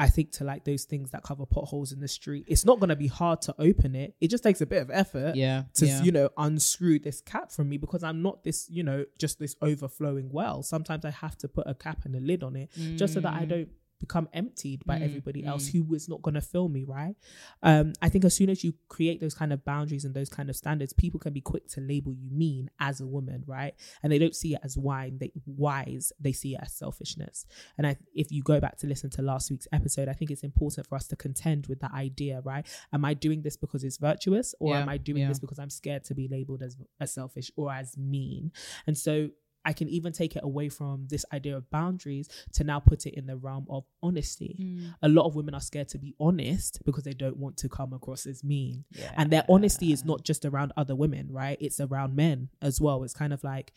I 0.00 0.08
think 0.08 0.30
to 0.34 0.44
like 0.44 0.64
those 0.64 0.84
things 0.84 1.10
that 1.10 1.24
cover 1.24 1.44
potholes 1.44 1.90
in 1.90 1.98
the 1.98 2.06
street, 2.06 2.44
it's 2.46 2.64
not 2.64 2.78
gonna 2.78 2.94
be 2.94 3.08
hard 3.08 3.42
to 3.42 3.54
open 3.58 3.96
it. 3.96 4.14
It 4.20 4.28
just 4.28 4.44
takes 4.44 4.60
a 4.60 4.66
bit 4.66 4.80
of 4.80 4.90
effort 4.92 5.34
Yeah. 5.34 5.64
to 5.74 5.86
yeah. 5.86 6.02
you 6.04 6.12
know 6.12 6.30
unscrew 6.38 7.00
this 7.00 7.20
cap 7.20 7.50
from 7.50 7.68
me 7.68 7.78
because 7.78 8.04
I'm 8.04 8.22
not 8.22 8.44
this 8.44 8.70
you 8.70 8.84
know 8.84 9.04
just 9.18 9.40
this 9.40 9.56
overflowing 9.60 10.30
well. 10.30 10.62
Sometimes 10.62 11.04
I 11.04 11.10
have 11.10 11.36
to 11.38 11.48
put 11.48 11.66
a 11.66 11.74
cap 11.74 12.04
and 12.04 12.14
a 12.14 12.20
lid 12.20 12.44
on 12.44 12.54
it 12.54 12.70
just 12.94 13.14
so 13.14 13.20
that 13.20 13.34
I 13.34 13.44
Mm. 13.44 13.48
don't 13.48 13.68
become 14.00 14.28
emptied 14.32 14.84
by 14.84 14.98
Mm, 14.98 15.04
everybody 15.04 15.44
else 15.44 15.68
mm. 15.68 15.72
who 15.86 15.94
is 15.94 16.08
not 16.08 16.22
going 16.22 16.34
to 16.34 16.40
fill 16.40 16.68
me 16.68 16.84
right? 16.84 17.14
Um 17.62 17.92
i 18.02 18.08
think 18.08 18.24
as 18.24 18.34
soon 18.34 18.50
as 18.50 18.62
you 18.64 18.74
create 18.88 19.20
those 19.20 19.34
kind 19.34 19.52
of 19.52 19.64
boundaries 19.64 20.04
and 20.04 20.14
those 20.14 20.28
kind 20.28 20.48
of 20.50 20.56
standards 20.56 20.92
people 20.92 21.20
can 21.20 21.32
be 21.32 21.40
quick 21.40 21.66
to 21.68 21.80
label 21.80 22.12
you 22.14 22.30
mean 22.30 22.70
as 22.80 23.00
a 23.00 23.06
woman 23.06 23.44
right? 23.46 23.74
And 24.02 24.12
they 24.12 24.18
don't 24.18 24.34
see 24.36 24.54
it 24.54 24.60
as 24.62 24.76
wine 24.76 25.18
they 25.20 25.32
wise 25.46 26.12
they 26.20 26.32
see 26.32 26.54
it 26.54 26.60
as 26.62 26.72
selfishness. 26.72 27.46
And 27.76 27.86
I, 27.86 27.96
if 28.14 28.30
you 28.32 28.42
go 28.42 28.60
back 28.60 28.76
to 28.78 28.86
listen 28.86 29.10
to 29.10 29.22
last 29.22 29.50
week's 29.50 29.68
episode 29.72 30.08
i 30.08 30.12
think 30.12 30.30
it's 30.30 30.42
important 30.42 30.86
for 30.86 30.96
us 30.96 31.06
to 31.08 31.16
contend 31.16 31.66
with 31.66 31.80
that 31.80 31.92
idea 31.92 32.40
right? 32.44 32.66
Am 32.92 33.04
i 33.04 33.14
doing 33.14 33.42
this 33.42 33.56
because 33.56 33.84
it's 33.84 33.98
virtuous 33.98 34.54
or 34.60 34.74
Yeah, 34.74 34.82
am 34.82 34.88
i 34.88 34.96
doing 34.96 35.22
yeah. 35.22 35.28
this 35.28 35.38
because 35.38 35.58
i'm 35.58 35.70
scared 35.70 36.04
to 36.04 36.14
be 36.14 36.28
labeled 36.28 36.62
as, 36.62 36.76
as 37.00 37.12
selfish 37.12 37.50
or 37.56 37.72
as 37.72 37.96
mean? 37.96 38.52
And 38.86 38.96
so 38.96 39.30
I 39.68 39.72
can 39.74 39.88
even 39.90 40.12
take 40.12 40.34
it 40.34 40.42
away 40.42 40.68
from 40.70 41.06
this 41.08 41.24
idea 41.32 41.56
of 41.56 41.68
boundaries 41.70 42.28
to 42.54 42.64
now 42.64 42.80
put 42.80 43.06
it 43.06 43.14
in 43.14 43.26
the 43.26 43.36
realm 43.36 43.66
of 43.68 43.84
honesty. 44.02 44.56
Mm. 44.58 44.94
A 45.02 45.08
lot 45.08 45.26
of 45.26 45.36
women 45.36 45.54
are 45.54 45.60
scared 45.60 45.88
to 45.90 45.98
be 45.98 46.14
honest 46.18 46.82
because 46.86 47.04
they 47.04 47.12
don't 47.12 47.36
want 47.36 47.56
to 47.58 47.68
come 47.68 47.92
across 47.92 48.24
as 48.26 48.42
mean. 48.42 48.84
And 49.16 49.30
their 49.30 49.44
honesty 49.48 49.92
is 49.92 50.04
not 50.04 50.24
just 50.24 50.44
around 50.44 50.72
other 50.76 50.96
women, 50.96 51.28
right? 51.30 51.58
It's 51.60 51.80
around 51.80 52.16
men 52.16 52.48
as 52.62 52.80
well. 52.80 53.04
It's 53.04 53.14
kind 53.14 53.32
of 53.32 53.44
like, 53.44 53.72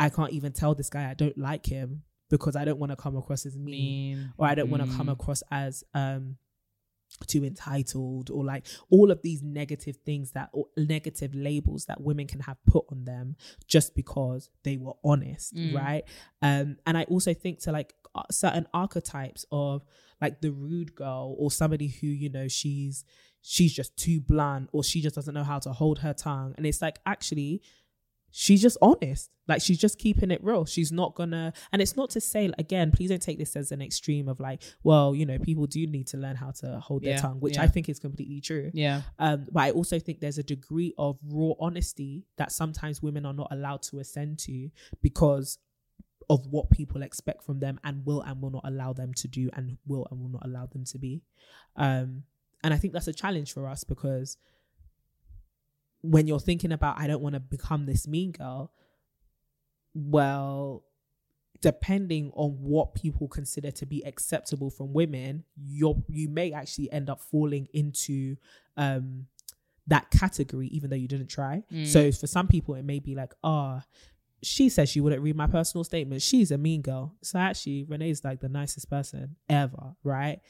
I 0.00 0.08
can't 0.08 0.32
even 0.32 0.52
tell 0.52 0.74
this 0.74 0.88
guy 0.90 1.10
I 1.10 1.14
don't 1.14 1.38
like 1.38 1.66
him 1.66 2.02
because 2.30 2.56
I 2.56 2.64
don't 2.64 2.78
want 2.78 2.90
to 2.90 2.96
come 2.96 3.16
across 3.16 3.46
as 3.46 3.56
mean, 3.56 4.16
mean. 4.18 4.32
or 4.38 4.46
I 4.48 4.54
don't 4.56 4.70
want 4.70 4.82
to 4.84 4.96
come 4.96 5.06
Mm. 5.08 5.12
across 5.12 5.42
as 5.50 5.84
um 5.94 6.38
too 7.26 7.44
entitled 7.44 8.30
or 8.30 8.44
like 8.44 8.66
all 8.90 9.10
of 9.10 9.22
these 9.22 9.42
negative 9.42 9.96
things 10.04 10.32
that 10.32 10.50
or 10.52 10.66
negative 10.76 11.34
labels 11.34 11.86
that 11.86 12.00
women 12.00 12.26
can 12.26 12.40
have 12.40 12.56
put 12.66 12.84
on 12.90 13.04
them 13.04 13.36
just 13.66 13.94
because 13.94 14.50
they 14.64 14.76
were 14.76 14.92
honest 15.04 15.54
Mm. 15.54 15.74
right 15.74 16.04
um 16.42 16.76
and 16.86 16.98
i 16.98 17.04
also 17.04 17.32
think 17.32 17.60
to 17.60 17.72
like 17.72 17.94
uh, 18.14 18.22
certain 18.30 18.66
archetypes 18.74 19.44
of 19.50 19.84
like 20.20 20.40
the 20.40 20.50
rude 20.50 20.94
girl 20.94 21.34
or 21.38 21.50
somebody 21.50 21.88
who 21.88 22.06
you 22.06 22.28
know 22.30 22.48
she's 22.48 23.04
she's 23.42 23.72
just 23.72 23.96
too 23.96 24.20
blunt 24.20 24.68
or 24.72 24.82
she 24.82 25.00
just 25.00 25.14
doesn't 25.14 25.34
know 25.34 25.44
how 25.44 25.58
to 25.58 25.72
hold 25.72 25.98
her 26.00 26.12
tongue 26.14 26.54
and 26.56 26.66
it's 26.66 26.82
like 26.82 26.98
actually 27.06 27.62
she's 28.38 28.60
just 28.60 28.76
honest 28.82 29.30
like 29.48 29.62
she's 29.62 29.78
just 29.78 29.98
keeping 29.98 30.30
it 30.30 30.44
real 30.44 30.66
she's 30.66 30.92
not 30.92 31.14
gonna 31.14 31.50
and 31.72 31.80
it's 31.80 31.96
not 31.96 32.10
to 32.10 32.20
say 32.20 32.50
again 32.58 32.92
please 32.92 33.08
don't 33.08 33.22
take 33.22 33.38
this 33.38 33.56
as 33.56 33.72
an 33.72 33.80
extreme 33.80 34.28
of 34.28 34.38
like 34.38 34.62
well 34.82 35.14
you 35.14 35.24
know 35.24 35.38
people 35.38 35.66
do 35.66 35.86
need 35.86 36.06
to 36.06 36.18
learn 36.18 36.36
how 36.36 36.50
to 36.50 36.78
hold 36.80 37.02
their 37.02 37.14
tongue 37.22 37.40
which 37.40 37.56
i 37.56 37.66
think 37.66 37.88
is 37.88 37.98
completely 37.98 38.38
true 38.42 38.70
Yeah. 38.74 39.00
um, 39.18 39.46
but 39.50 39.62
I 39.62 39.70
also 39.70 39.98
think 39.98 40.20
there's 40.20 40.36
a 40.36 40.42
degree 40.42 40.92
of 40.98 41.16
raw 41.26 41.52
honesty 41.58 42.26
that 42.36 42.52
sometimes 42.52 43.00
women 43.00 43.24
are 43.24 43.32
not 43.32 43.48
allowed 43.50 43.80
to 43.84 44.00
ascend 44.00 44.38
to 44.40 44.70
because 45.00 45.58
of 46.28 46.46
what 46.48 46.68
people 46.70 47.02
expect 47.02 47.42
from 47.42 47.60
them 47.60 47.80
and 47.84 48.04
will 48.04 48.20
and 48.20 48.42
will 48.42 48.50
not 48.50 48.64
allow 48.66 48.92
them 48.92 49.14
to 49.14 49.28
do 49.28 49.48
and 49.54 49.78
will 49.86 50.06
and 50.10 50.20
will 50.20 50.28
not 50.28 50.44
allow 50.44 50.66
them 50.66 50.84
to 50.84 50.98
be. 50.98 51.22
Um, 51.76 52.24
and 52.64 52.74
I 52.74 52.78
think 52.78 52.92
that's 52.92 53.06
a 53.06 53.12
challenge 53.12 53.52
for 53.54 53.68
us 53.68 53.84
because 53.84 54.36
when 56.02 56.26
you're 56.26 56.40
thinking 56.40 56.72
about, 56.72 56.98
I 57.00 57.06
don't 57.06 57.22
want 57.22 57.34
to 57.34 57.40
become 57.40 57.86
this 57.86 58.06
mean 58.06 58.32
girl, 58.32 58.72
well, 59.94 60.84
depending 61.60 62.30
on 62.34 62.50
what 62.60 62.94
people 62.94 63.28
consider 63.28 63.70
to 63.70 63.86
be 63.86 64.04
acceptable 64.04 64.70
from 64.70 64.92
women, 64.92 65.44
you're 65.56 65.96
you 66.08 66.28
may 66.28 66.52
actually 66.52 66.90
end 66.92 67.08
up 67.08 67.20
falling 67.20 67.66
into 67.72 68.36
um 68.76 69.26
that 69.86 70.10
category 70.10 70.66
even 70.68 70.90
though 70.90 70.96
you 70.96 71.08
didn't 71.08 71.28
try. 71.28 71.62
Mm. 71.72 71.86
So 71.86 72.12
for 72.12 72.26
some 72.26 72.48
people 72.48 72.74
it 72.74 72.84
may 72.84 72.98
be 72.98 73.14
like, 73.14 73.32
oh, 73.42 73.80
she 74.42 74.68
says 74.68 74.90
she 74.90 75.00
wouldn't 75.00 75.22
read 75.22 75.36
my 75.36 75.46
personal 75.46 75.84
statement. 75.84 76.22
She's 76.22 76.50
a 76.50 76.58
mean 76.58 76.82
girl. 76.82 77.14
So 77.22 77.38
actually 77.38 77.84
Renee's 77.84 78.24
like 78.24 78.40
the 78.40 78.48
nicest 78.48 78.90
person 78.90 79.36
ever, 79.48 79.94
right? 80.04 80.40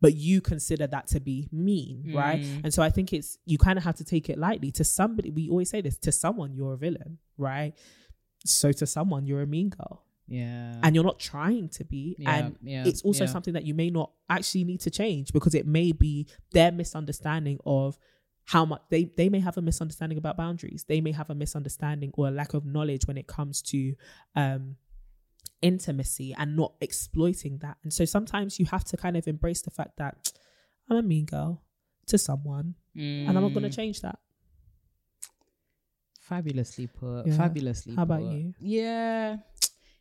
But 0.00 0.14
you 0.14 0.40
consider 0.40 0.86
that 0.86 1.08
to 1.08 1.20
be 1.20 1.48
mean, 1.50 2.12
right? 2.14 2.40
Mm. 2.40 2.60
And 2.64 2.74
so 2.74 2.82
I 2.82 2.90
think 2.90 3.12
it's 3.12 3.38
you 3.46 3.58
kind 3.58 3.78
of 3.78 3.84
have 3.84 3.96
to 3.96 4.04
take 4.04 4.28
it 4.30 4.38
lightly. 4.38 4.70
To 4.72 4.84
somebody, 4.84 5.30
we 5.30 5.48
always 5.50 5.70
say 5.70 5.80
this, 5.80 5.98
to 5.98 6.12
someone 6.12 6.54
you're 6.54 6.74
a 6.74 6.76
villain, 6.78 7.18
right? 7.36 7.74
So 8.44 8.70
to 8.72 8.86
someone 8.86 9.26
you're 9.26 9.42
a 9.42 9.46
mean 9.46 9.70
girl 9.70 10.04
Yeah. 10.28 10.78
and 10.82 10.94
you're 10.94 11.04
not 11.04 11.18
trying 11.18 11.68
to 11.70 11.84
be 11.84 12.14
Yeah, 12.18 12.34
and 12.36 12.56
yeah, 12.62 12.84
it's 12.86 13.02
also 13.02 13.24
yeah. 13.24 13.30
something 13.30 13.54
that 13.54 13.64
you 13.64 13.74
may 13.74 13.90
not 13.90 14.12
actually 14.30 14.64
need 14.64 14.80
to 14.82 14.90
change 14.90 15.32
because 15.32 15.54
it 15.54 15.66
may 15.66 15.90
be 15.92 16.26
their 16.52 16.70
misunderstanding 16.70 17.58
of 17.66 17.98
how 18.44 18.64
much 18.64 18.80
they 18.90 19.04
they 19.16 19.28
may 19.28 19.40
have 19.40 19.58
a 19.58 19.62
misunderstanding 19.62 20.16
about 20.16 20.36
boundaries 20.36 20.84
they 20.88 21.00
may 21.02 21.12
have 21.12 21.28
a 21.28 21.34
misunderstanding 21.34 22.10
or 22.14 22.28
a 22.28 22.30
lack 22.30 22.54
of 22.54 22.64
knowledge 22.64 23.06
when 23.06 23.18
it 23.18 23.26
comes 23.26 23.60
to 23.60 23.94
um 24.36 24.76
intimacy 25.62 26.34
and 26.38 26.54
not 26.56 26.72
exploiting 26.80 27.58
that 27.58 27.76
and 27.82 27.92
so 27.92 28.04
sometimes 28.04 28.58
you 28.60 28.66
have 28.66 28.84
to 28.84 28.96
kind 28.96 29.16
of 29.16 29.26
embrace 29.26 29.60
the 29.62 29.70
fact 29.70 29.96
that 29.98 30.30
i'm 30.88 30.96
a 30.96 31.02
mean 31.02 31.24
girl 31.24 31.62
to 32.06 32.16
someone 32.16 32.74
and 32.94 33.28
i'm 33.28 33.42
not 33.42 33.52
going 33.52 33.62
to 33.62 33.68
Mm. 33.68 33.74
change 33.76 34.00
that 34.02 34.18
Fabulously 36.20 36.86
put. 36.88 37.26
Yeah. 37.26 37.36
Fabulously 37.36 37.94
How 37.94 38.02
about 38.02 38.22
you? 38.22 38.52
Yeah. 38.60 39.36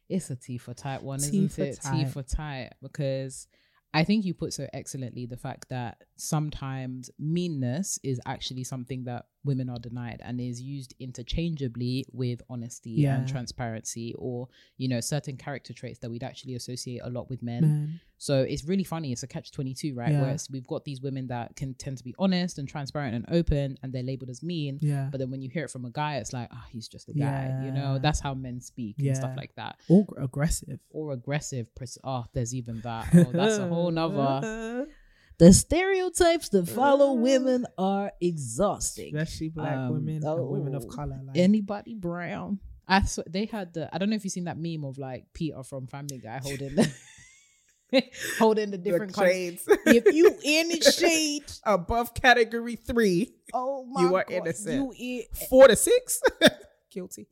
It's 0.09 0.29
a 0.29 0.35
T 0.35 0.57
for 0.57 0.73
tight 0.73 1.01
one, 1.03 1.19
T 1.19 1.45
isn't 1.45 1.57
it? 1.59 1.79
T 1.89 2.05
for 2.05 2.21
tight. 2.23 2.71
Because 2.81 3.47
I 3.93 4.03
think 4.03 4.25
you 4.25 4.33
put 4.33 4.53
so 4.53 4.67
excellently 4.73 5.25
the 5.25 5.37
fact 5.37 5.69
that 5.69 6.03
sometimes 6.17 7.09
meanness 7.17 7.97
is 8.03 8.19
actually 8.25 8.65
something 8.65 9.05
that 9.05 9.25
women 9.43 9.69
are 9.69 9.79
denied 9.79 10.19
and 10.23 10.41
is 10.41 10.61
used 10.61 10.93
interchangeably 10.99 12.05
with 12.11 12.41
honesty 12.49 12.91
Yeah. 12.91 13.17
and 13.17 13.27
transparency 13.27 14.13
or, 14.17 14.47
you 14.77 14.87
know, 14.87 14.99
certain 14.99 15.37
character 15.37 15.73
traits 15.73 15.99
that 15.99 16.09
we'd 16.09 16.23
actually 16.23 16.55
associate 16.55 17.01
a 17.03 17.09
lot 17.09 17.29
with 17.29 17.41
men. 17.41 17.61
Man. 17.61 17.99
So 18.19 18.41
it's 18.41 18.65
really 18.65 18.83
funny. 18.83 19.11
It's 19.11 19.21
a 19.23 19.27
catch 19.27 19.51
22, 19.51 19.93
right? 19.93 20.11
Yeah. 20.11 20.21
Where 20.23 20.35
we've 20.51 20.65
got 20.65 20.83
these 20.85 21.01
women 21.01 21.27
that 21.27 21.55
can 21.55 21.75
tend 21.75 21.99
to 21.99 22.03
be 22.03 22.15
honest 22.17 22.57
and 22.57 22.67
transparent 22.67 23.13
and 23.15 23.25
open 23.31 23.77
and 23.83 23.93
they're 23.93 24.01
labeled 24.03 24.29
as 24.31 24.41
mean. 24.41 24.79
yeah 24.81 25.07
But 25.11 25.19
then 25.19 25.29
when 25.29 25.41
you 25.41 25.49
hear 25.49 25.65
it 25.65 25.69
from 25.71 25.85
a 25.85 25.91
guy, 25.91 26.15
it's 26.17 26.33
like, 26.33 26.49
oh, 26.51 26.63
he's 26.71 26.87
just 26.87 27.09
a 27.09 27.13
guy. 27.13 27.61
You 27.63 27.71
know, 27.71 27.99
that's 27.99 28.19
how 28.19 28.33
men 28.33 28.59
speak 28.59 28.95
and 28.99 29.15
stuff 29.15 29.33
like 29.37 29.53
that. 29.55 29.77
or 29.87 30.05
aggressive 30.17 30.79
Or 30.89 31.11
aggressive. 31.13 31.73
Pres- 31.75 31.99
oh, 32.03 32.25
there's 32.33 32.53
even 32.55 32.81
that. 32.81 33.07
Oh, 33.13 33.31
that's 33.31 33.57
a 33.57 33.67
whole 33.67 33.91
nother. 33.91 34.87
The 35.39 35.53
stereotypes 35.53 36.49
that 36.49 36.67
follow 36.67 37.13
women 37.13 37.65
are 37.77 38.11
exhausting. 38.19 39.15
especially 39.15 39.49
black 39.49 39.77
Um, 39.77 39.93
women 39.93 40.23
and 40.25 40.49
women 40.49 40.73
of 40.75 40.85
oh, 40.85 40.87
color 40.89 41.19
like 41.23 41.37
Anybody 41.37 41.93
brown. 41.93 42.59
I 42.87 43.03
sw- 43.03 43.19
they 43.29 43.45
had 43.45 43.73
the 43.73 43.93
I 43.93 43.97
don't 43.99 44.09
know 44.09 44.15
if 44.15 44.23
you've 44.23 44.31
seen 44.33 44.45
that 44.45 44.57
meme 44.57 44.83
of 44.83 44.97
like 44.97 45.25
Peter 45.33 45.61
from 45.63 45.87
Family 45.87 46.17
Guy 46.19 46.39
holding 46.41 46.73
the 46.75 46.91
holding 48.39 48.71
the 48.71 48.77
different 48.77 49.13
colors. 49.13 49.31
shades 49.31 49.63
If 49.85 50.13
you 50.13 50.27
in 50.43 50.71
any 50.71 50.81
shade, 50.81 51.43
above 51.63 52.13
category 52.13 52.75
three 52.75 53.33
oh 53.53 53.85
my 53.85 54.01
You 54.01 54.15
are 54.15 54.25
God, 54.27 54.33
innocent. 54.33 54.95
You 54.97 55.21
i- 55.31 55.45
four 55.49 55.67
to 55.67 55.75
six 55.75 56.19
guilty 56.91 57.27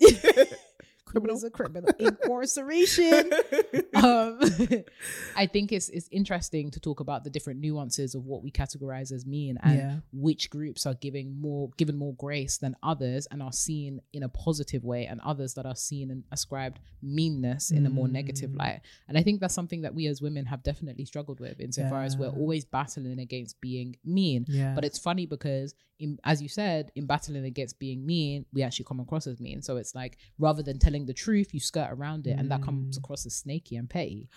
criminal. 1.22 1.46
a 1.46 1.50
criminal 1.50 1.90
incarceration. 2.00 3.32
um, 3.96 4.40
I 5.36 5.46
think 5.48 5.72
it's 5.72 5.90
it's 5.90 6.08
interesting 6.12 6.72
to 6.72 6.80
talk 6.80 7.00
about 7.00 7.24
the 7.24 7.30
different 7.30 7.60
nuances 7.60 8.16
of 8.16 8.26
what 8.26 8.44
we 8.44 8.52
categorize 8.52 9.12
as 9.12 9.26
mean 9.26 9.58
and 9.64 9.76
Yeah. 9.78 9.96
which 10.12 10.50
groups 10.50 10.86
are 10.86 10.94
giving 10.96 11.40
more 11.40 11.70
given 11.78 11.98
more 11.98 12.14
grace 12.16 12.58
than 12.58 12.76
others 12.84 13.28
and 13.32 13.42
are 13.42 13.52
seen 13.54 14.02
in 14.14 14.24
a 14.24 14.30
positive 14.30 14.84
way, 14.84 15.06
and 15.06 15.20
others 15.22 15.54
that 15.56 15.66
are 15.66 15.76
seen 15.76 16.12
and 16.12 16.24
ascribed 16.32 16.80
meanness 17.02 17.72
in 17.72 17.86
a 17.86 17.90
more 17.90 18.08
negative 18.08 18.50
Mm. 18.52 18.58
light. 18.60 18.82
And 19.08 19.18
I 19.18 19.24
think 19.24 19.40
that's 19.40 19.54
something 19.54 19.82
that 19.84 19.94
we 19.96 20.08
as 20.08 20.22
women 20.22 20.46
have 20.46 20.64
definitely 20.64 21.06
struggled 21.06 21.40
with, 21.40 21.60
insofar 21.60 22.04
as 22.04 22.18
we're 22.18 22.30
always 22.30 22.66
battling 22.66 23.20
against 23.20 23.60
being 23.62 23.96
mean. 24.04 24.46
yeah 24.48 24.74
But 24.76 24.86
it's 24.86 24.98
funny 25.00 25.26
because, 25.26 25.74
in, 26.00 26.20
as 26.24 26.42
you 26.42 26.50
said, 26.50 26.92
in 26.96 27.06
battling 27.06 27.46
against 27.46 27.80
being 27.80 28.06
mean, 28.06 28.46
we 28.54 28.64
actually 28.64 28.86
come 28.86 29.00
across 29.00 29.28
as 29.28 29.40
mean. 29.40 29.62
So 29.62 29.78
it's 29.78 29.96
like 29.96 30.18
rather 30.38 30.62
than 30.62 30.78
telling 30.80 31.06
the 31.06 31.14
truth, 31.14 31.54
you 31.54 31.60
skirt 31.60 31.90
around 31.92 32.28
it, 32.28 32.38
and 32.38 32.52
that 32.52 32.62
comes 32.62 32.98
Mm. 32.98 33.04
across 33.04 33.26
as 33.26 33.36
snaky 33.36 33.76
and 33.78 33.90
petty. 33.90 34.28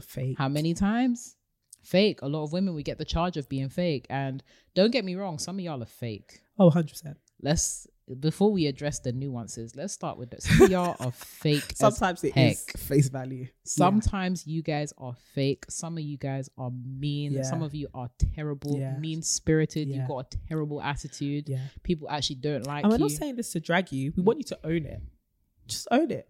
fake 0.00 0.36
How 0.38 0.48
many 0.48 0.74
times? 0.74 1.36
Fake. 1.82 2.20
A 2.22 2.28
lot 2.28 2.42
of 2.44 2.52
women 2.52 2.74
we 2.74 2.82
get 2.82 2.98
the 2.98 3.04
charge 3.04 3.36
of 3.36 3.48
being 3.48 3.68
fake, 3.68 4.06
and 4.10 4.42
don't 4.74 4.90
get 4.90 5.04
me 5.04 5.14
wrong, 5.14 5.38
some 5.38 5.56
of 5.58 5.64
y'all 5.64 5.82
are 5.82 5.86
fake. 5.86 6.40
oh 6.58 6.70
100% 6.70 7.16
Let's 7.42 7.86
before 8.20 8.52
we 8.52 8.66
address 8.68 9.00
the 9.00 9.12
nuances, 9.12 9.74
let's 9.74 9.92
start 9.92 10.16
with 10.16 10.30
this. 10.30 10.44
Some 10.44 10.62
of 10.62 10.70
y'all 10.70 11.10
fake. 11.10 11.72
sometimes 11.74 12.22
it 12.22 12.36
is 12.36 12.64
heck. 12.64 12.78
face 12.78 13.08
value 13.08 13.48
Sometimes 13.64 14.46
you 14.46 14.62
guys 14.62 14.92
are 14.96 15.14
fake. 15.34 15.64
Some 15.68 15.98
of 15.98 16.04
you 16.04 16.16
guys 16.16 16.48
are 16.56 16.70
mean. 16.70 17.32
Yeah. 17.32 17.42
Some 17.42 17.62
of 17.62 17.74
you 17.74 17.88
are 17.94 18.08
terrible, 18.36 18.78
Yeah. 18.78 18.96
mean 18.98 19.22
spirited. 19.22 19.88
Yeah. 19.88 19.96
You've 19.96 20.08
got 20.08 20.32
a 20.34 20.38
terrible 20.48 20.80
attitude. 20.80 21.48
yeah 21.48 21.58
People 21.82 22.08
actually 22.08 22.36
don't 22.36 22.64
like 22.66 22.84
and 22.84 22.92
we're 22.92 22.98
you. 22.98 23.04
not 23.04 23.10
saying 23.10 23.36
this 23.36 23.50
to 23.52 23.60
drag 23.60 23.90
you 23.92 24.12
we 24.16 24.22
want 24.22 24.38
you 24.38 24.44
to 24.44 24.58
own 24.64 24.86
it 24.86 25.02
just 25.66 25.88
own 25.90 26.10
it 26.12 26.28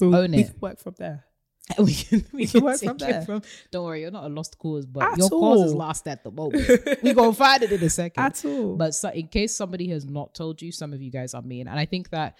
We'll- 0.00 0.14
Own 0.14 0.30
we 0.32 0.42
it. 0.42 0.50
can 0.52 0.60
work 0.60 0.78
from 0.78 0.94
there 0.98 1.25
we 1.78 1.94
can, 1.94 2.24
we 2.32 2.46
can 2.46 2.60
can 2.60 2.64
work 2.64 2.78
take 2.80 2.88
from 2.88 2.96
it 2.96 3.00
there. 3.00 3.22
from. 3.22 3.42
Don't 3.72 3.84
worry, 3.84 4.02
you're 4.02 4.10
not 4.10 4.24
a 4.24 4.28
lost 4.28 4.56
cause, 4.58 4.86
but 4.86 5.02
At 5.02 5.18
your 5.18 5.28
cause 5.28 5.62
is 5.66 5.74
lost 5.74 6.06
at 6.06 6.22
the 6.22 6.30
moment. 6.30 6.68
we 7.02 7.12
gonna 7.12 7.32
find 7.32 7.62
it 7.62 7.72
in 7.72 7.82
a 7.82 7.90
second. 7.90 8.22
at 8.22 8.44
all 8.44 8.76
But 8.76 8.94
so, 8.94 9.08
in 9.10 9.26
case 9.28 9.56
somebody 9.56 9.88
has 9.88 10.04
not 10.06 10.34
told 10.34 10.62
you, 10.62 10.70
some 10.70 10.92
of 10.92 11.02
you 11.02 11.10
guys 11.10 11.34
are 11.34 11.42
mean, 11.42 11.66
and 11.66 11.78
I 11.78 11.84
think 11.84 12.10
that 12.10 12.38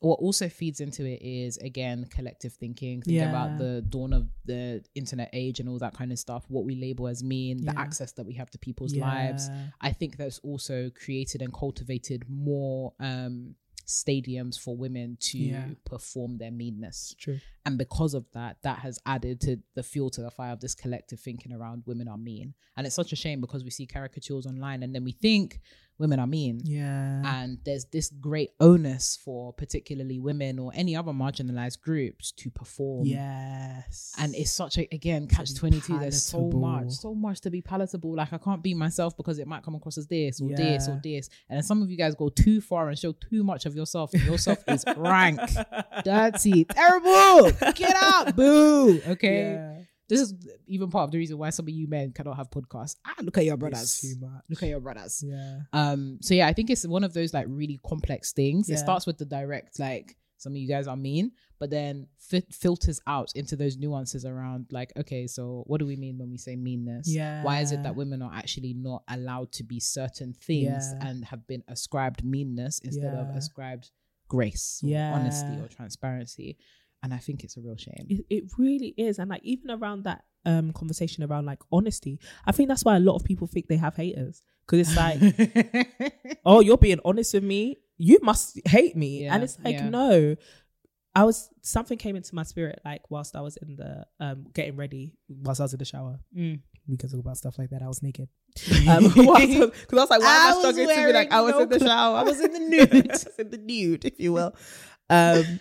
what 0.00 0.20
also 0.20 0.48
feeds 0.48 0.78
into 0.80 1.04
it 1.04 1.20
is 1.22 1.56
again 1.56 2.06
collective 2.08 2.52
thinking. 2.52 3.02
Think 3.02 3.16
Yeah. 3.16 3.30
about 3.30 3.58
the 3.58 3.82
dawn 3.82 4.12
of 4.12 4.28
the 4.44 4.84
internet 4.94 5.30
age 5.32 5.58
and 5.58 5.68
all 5.68 5.78
that 5.80 5.94
kind 5.94 6.12
of 6.12 6.20
stuff. 6.20 6.44
What 6.48 6.64
we 6.64 6.76
label 6.76 7.08
as 7.08 7.24
mean, 7.24 7.64
the 7.64 7.76
access 7.76 8.12
that 8.12 8.24
we 8.24 8.34
have 8.34 8.48
to 8.50 8.58
people's 8.58 8.94
lives. 8.94 9.50
I 9.80 9.90
think 9.92 10.16
that's 10.16 10.38
also 10.44 10.90
created 10.90 11.42
and 11.42 11.52
cultivated 11.52 12.26
more 12.28 12.94
um, 13.00 13.56
stadiums 13.88 14.58
for 14.60 14.76
women 14.76 15.16
to 15.20 15.38
Yeah. 15.38 15.70
perform 15.84 16.38
their 16.38 16.50
meanness. 16.52 17.14
true 17.18 17.40
And 17.66 17.76
because 17.76 18.14
of 18.14 18.24
that, 18.32 18.62
that 18.62 18.78
has 18.80 18.98
added 19.04 19.40
to 19.42 19.58
the 19.74 19.82
fuel 19.82 20.08
to 20.10 20.22
the 20.22 20.30
fire 20.30 20.52
of 20.52 20.60
this 20.60 20.74
collective 20.74 21.20
thinking 21.20 21.52
around 21.52 21.82
women 21.86 22.08
are 22.08 22.16
mean. 22.16 22.54
And 22.76 22.86
it's 22.86 22.96
such 22.96 23.12
a 23.12 23.16
shame 23.16 23.40
because 23.40 23.62
we 23.64 23.70
see 23.70 23.86
caricatures 23.86 24.46
online 24.46 24.82
and 24.82 24.94
then 24.94 25.04
we 25.04 25.12
think 25.12 25.60
women 25.98 26.18
are 26.20 26.26
mean. 26.26 26.60
yeah 26.64 27.22
And 27.42 27.58
there's 27.64 27.84
this 27.86 28.08
great 28.20 28.50
onus 28.60 29.18
for 29.24 29.52
particularly 29.52 30.18
women 30.18 30.58
or 30.58 30.70
any 30.74 30.94
other 30.96 31.12
marginalized 31.12 31.80
groups 31.80 32.32
to 32.32 32.50
perform. 32.50 33.04
yes 33.06 34.14
And 34.18 34.34
it's 34.34 34.50
such 34.52 34.78
a 34.78 34.88
again 34.94 35.26
catch 35.26 35.54
twenty 35.54 35.80
two. 35.80 35.98
There's 35.98 36.22
so 36.22 36.50
much, 36.50 36.90
so 36.90 37.14
much 37.14 37.40
to 37.42 37.50
be 37.50 37.60
palatable. 37.62 38.14
Like 38.16 38.32
I 38.32 38.38
can't 38.38 38.62
be 38.62 38.74
myself 38.74 39.16
because 39.16 39.38
it 39.38 39.46
might 39.46 39.62
come 39.62 39.74
across 39.74 39.98
as 39.98 40.06
this 40.06 40.40
or 40.40 40.48
this 40.56 40.88
or 40.88 41.00
this. 41.02 41.28
And 41.48 41.56
then 41.56 41.62
some 41.62 41.82
of 41.82 41.90
you 41.90 41.96
guys 41.96 42.14
go 42.14 42.28
too 42.28 42.60
far 42.60 42.88
and 42.88 42.98
show 42.98 43.12
too 43.12 43.42
much 43.44 43.66
of 43.66 43.74
yourself. 43.74 44.12
And 44.14 44.22
yourself 44.22 44.58
is 44.68 44.84
rank, 44.96 45.40
dirty, 46.04 46.64
terrible. 46.64 47.50
Get 47.74 47.96
out, 48.00 48.36
boo. 48.36 49.00
Okay, 49.08 49.42
Yeah. 49.52 49.74
This 50.08 50.20
is 50.20 50.34
even 50.66 50.90
part 50.90 51.04
of 51.04 51.10
the 51.12 51.18
reason 51.18 51.36
why 51.38 51.50
some 51.50 51.66
of 51.66 51.70
you 51.70 51.86
men 51.86 52.12
cannot 52.12 52.36
have 52.36 52.50
podcasts. 52.50 52.96
Ah, 53.06 53.14
look 53.22 53.36
at 53.38 53.44
your 53.44 53.54
It's 53.54 53.60
brothers. 53.60 54.00
too 54.00 54.14
much 54.20 54.42
Look 54.48 54.62
at 54.62 54.68
your 54.68 54.80
brothers. 54.80 55.22
yeah 55.26 55.60
Um, 55.72 56.18
so 56.22 56.34
yeah, 56.34 56.46
I 56.46 56.52
think 56.52 56.70
it's 56.70 56.86
one 56.86 57.04
of 57.04 57.12
those 57.14 57.34
like 57.34 57.46
really 57.48 57.78
complex 57.86 58.32
things. 58.32 58.68
It 58.70 58.78
starts 58.78 59.06
with 59.06 59.18
the 59.18 59.24
direct, 59.26 59.78
like 59.78 60.16
some 60.38 60.52
of 60.52 60.56
you 60.56 60.68
guys 60.68 60.86
are 60.86 60.96
mean, 60.96 61.32
but 61.58 61.68
then 61.68 62.06
fi- 62.16 62.46
filters 62.52 63.00
out 63.08 63.32
into 63.34 63.56
those 63.56 63.76
nuances 63.76 64.24
around 64.24 64.66
like, 64.70 64.92
okay, 64.96 65.26
so 65.26 65.64
what 65.66 65.78
do 65.80 65.86
we 65.86 65.96
mean 65.96 66.16
when 66.16 66.30
we 66.30 66.38
say 66.38 66.54
meanness? 66.54 67.08
Yeah. 67.08 67.42
Why 67.42 67.60
is 67.60 67.72
it 67.72 67.82
that 67.82 67.96
women 67.96 68.22
are 68.22 68.32
actually 68.32 68.72
not 68.74 69.02
allowed 69.08 69.50
to 69.52 69.64
be 69.64 69.80
certain 69.80 70.32
things 70.34 70.92
Yeah. 70.92 71.06
and 71.08 71.24
have 71.24 71.44
been 71.48 71.64
ascribed 71.66 72.22
meanness 72.24 72.78
instead 72.84 73.14
of 73.14 73.34
ascribed 73.34 73.90
grace 74.28 74.80
or 74.84 74.96
honesty 74.96 75.56
or 75.60 75.66
transparency? 75.68 76.56
And 77.02 77.14
I 77.14 77.18
think 77.18 77.44
it's 77.44 77.56
a 77.56 77.60
real 77.60 77.76
shame. 77.76 78.06
it, 78.08 78.24
it 78.28 78.44
really 78.58 78.94
is. 78.96 79.18
And 79.18 79.30
like 79.30 79.44
even 79.44 79.70
around 79.70 80.04
that 80.04 80.24
um 80.46 80.72
conversation 80.72 81.24
around 81.24 81.46
like 81.46 81.58
honesty 81.72 82.18
i 82.46 82.52
think 82.52 82.68
that's 82.68 82.84
why 82.84 82.96
a 82.96 83.00
lot 83.00 83.16
of 83.16 83.24
people 83.24 83.46
think 83.46 83.66
they 83.66 83.76
have 83.76 83.96
haters. 83.96 84.42
Because 84.66 84.88
it's 84.88 84.96
like 84.96 86.38
oh 86.44 86.60
you're 86.60 86.76
being 86.76 87.00
honest 87.04 87.34
with 87.34 87.42
me. 87.42 87.78
You 87.96 88.18
must 88.22 88.60
hate 88.68 88.94
me. 88.96 89.24
Yeah, 89.24 89.34
and 89.34 89.42
it's 89.42 89.58
like 89.64 89.76
yeah. 89.76 89.88
no. 89.88 90.36
I 91.14 91.24
was 91.24 91.48
something 91.62 91.98
came 91.98 92.16
into 92.16 92.34
my 92.34 92.44
spirit 92.44 92.78
like 92.84 93.10
whilst 93.10 93.34
i 93.34 93.40
was 93.40 93.56
in 93.56 93.76
the 93.76 94.06
um 94.20 94.46
getting 94.54 94.76
ready 94.76 95.14
whilst 95.28 95.60
i 95.60 95.64
was 95.64 95.72
in 95.72 95.78
the 95.78 95.84
shower. 95.84 96.20
Mm. 96.36 96.60
we 96.86 96.96
can 96.96 97.08
talk 97.08 97.18
about 97.18 97.36
stuff 97.36 97.58
like 97.58 97.70
that. 97.70 97.82
I 97.82 97.88
was 97.88 98.02
naked. 98.02 98.28
Um 98.88 99.04
because 99.14 99.18
I, 99.18 99.96
was 99.96 100.10
like 100.10 100.20
why 100.20 100.26
I 100.26 100.36
am 100.36 100.42
i 100.42 100.48
was 100.50 100.58
struggling 100.58 100.88
to 100.88 101.06
be 101.06 101.12
like 101.12 101.32
i 101.32 101.40
was 101.40 101.52
wearing 101.54 101.72
in 101.72 101.78
the 101.78 101.84
shower. 101.86 102.16
I 102.18 102.22
was 102.22 102.40
in 102.40 102.52
the 102.52 102.60
nude. 102.60 103.10
I 103.10 103.12
was 103.12 103.26
in 103.38 103.50
the 103.50 103.58
nude 103.58 104.04
if 104.04 104.20
you 104.20 104.32
will. 104.34 104.54
Um 105.08 105.60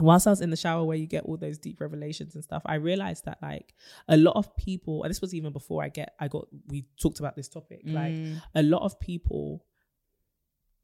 whilst 0.00 0.26
I 0.26 0.30
was 0.30 0.40
in 0.40 0.50
the 0.50 0.56
shower 0.56 0.84
where 0.84 0.96
you 0.96 1.06
get 1.06 1.24
all 1.24 1.36
those 1.36 1.58
deep 1.58 1.80
revelations 1.80 2.34
and 2.34 2.42
stuff, 2.42 2.62
I 2.66 2.76
realized 2.76 3.24
that 3.26 3.38
like 3.42 3.74
a 4.08 4.16
lot 4.16 4.36
of 4.36 4.56
people, 4.56 5.02
and 5.02 5.10
this 5.10 5.20
was 5.20 5.34
even 5.34 5.52
before 5.52 5.82
I 5.84 5.88
get 5.88 6.14
I 6.18 6.28
got 6.28 6.48
we 6.68 6.86
talked 7.00 7.20
about 7.20 7.36
this 7.36 7.48
topic, 7.48 7.82
like 7.84 8.14
Mm. 8.14 8.42
a 8.54 8.62
lot 8.62 8.82
of 8.82 8.98
people 9.00 9.64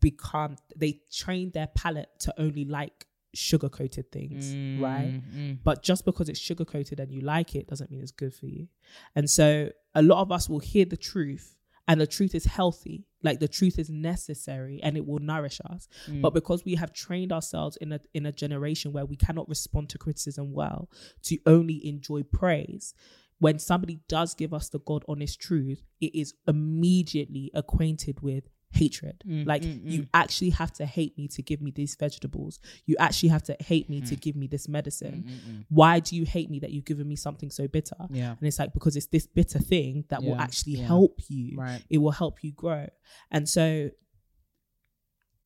become 0.00 0.56
they 0.76 1.00
train 1.12 1.50
their 1.52 1.66
palate 1.68 2.08
to 2.20 2.34
only 2.38 2.64
like 2.64 3.06
sugar 3.34 3.68
coated 3.68 4.10
things, 4.12 4.54
right? 4.80 5.20
Mm. 5.34 5.58
But 5.64 5.82
just 5.82 6.04
because 6.04 6.28
it's 6.28 6.38
sugar 6.38 6.64
coated 6.64 7.00
and 7.00 7.12
you 7.12 7.20
like 7.20 7.54
it 7.54 7.66
doesn't 7.66 7.90
mean 7.90 8.00
it's 8.00 8.12
good 8.12 8.32
for 8.34 8.46
you. 8.46 8.68
And 9.16 9.28
so 9.28 9.70
a 9.94 10.02
lot 10.02 10.22
of 10.22 10.30
us 10.32 10.48
will 10.48 10.60
hear 10.60 10.84
the 10.84 10.96
truth 10.96 11.56
and 11.88 12.00
the 12.00 12.06
truth 12.06 12.34
is 12.34 12.44
healthy, 12.44 13.06
like 13.22 13.40
the 13.40 13.48
truth 13.48 13.78
is 13.78 13.90
necessary 13.90 14.80
and 14.82 14.96
it 14.96 15.06
will 15.06 15.18
nourish 15.18 15.60
us. 15.68 15.88
Mm. 16.08 16.22
But 16.22 16.34
because 16.34 16.64
we 16.64 16.76
have 16.76 16.92
trained 16.92 17.32
ourselves 17.32 17.76
in 17.78 17.92
a 17.92 18.00
in 18.14 18.26
a 18.26 18.32
generation 18.32 18.92
where 18.92 19.06
we 19.06 19.16
cannot 19.16 19.48
respond 19.48 19.88
to 19.90 19.98
criticism 19.98 20.52
well, 20.52 20.88
to 21.24 21.38
only 21.46 21.86
enjoy 21.86 22.22
praise, 22.22 22.94
when 23.38 23.58
somebody 23.58 24.00
does 24.08 24.34
give 24.34 24.52
us 24.52 24.68
the 24.68 24.80
God 24.80 25.04
honest 25.08 25.40
truth, 25.40 25.82
it 26.00 26.14
is 26.14 26.34
immediately 26.46 27.50
acquainted 27.54 28.20
with 28.20 28.44
hatred. 28.70 29.22
Mm, 29.26 29.46
like 29.46 29.62
you 29.64 30.06
actually 30.12 30.50
have 30.50 30.72
to 30.74 30.84
hate 30.84 31.16
me 31.16 31.26
to 31.28 31.42
give 31.42 31.62
me 31.62 31.70
these 31.70 31.94
vegetables. 31.94 32.60
You 32.86 32.96
actually 32.98 33.30
have 33.30 33.42
to 33.44 33.56
hate 33.60 33.88
me 33.88 34.00
to 34.02 34.14
Mm. 34.16 34.20
give 34.20 34.36
me 34.36 34.46
this 34.46 34.68
medicine. 34.68 35.64
Why 35.68 36.00
do 36.00 36.16
you 36.16 36.24
hate 36.24 36.50
me 36.50 36.58
that 36.60 36.70
you've 36.70 36.84
given 36.84 37.08
me 37.08 37.16
something 37.16 37.50
so 37.50 37.66
bitter? 37.66 37.96
Yeah. 38.10 38.36
And 38.38 38.46
it's 38.46 38.58
like 38.58 38.72
because 38.74 38.96
it's 38.96 39.06
this 39.06 39.26
bitter 39.26 39.58
thing 39.58 40.04
that 40.08 40.22
will 40.22 40.36
actually 40.36 40.74
yeah. 40.74 40.86
help 40.86 41.20
you. 41.28 41.56
Right. 41.56 41.82
It 41.88 41.98
will 41.98 42.10
help 42.10 42.44
you 42.44 42.52
grow. 42.52 42.88
And 43.30 43.48
so 43.48 43.90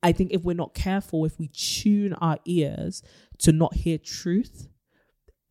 I 0.02 0.12
think 0.12 0.32
if 0.32 0.42
we're 0.42 0.54
not 0.56 0.74
careful, 0.74 1.24
if 1.24 1.38
we 1.38 1.48
tune 1.48 2.14
our 2.14 2.38
ears 2.44 3.02
to 3.38 3.52
not 3.52 3.74
hear 3.74 3.98
truth, 3.98 4.68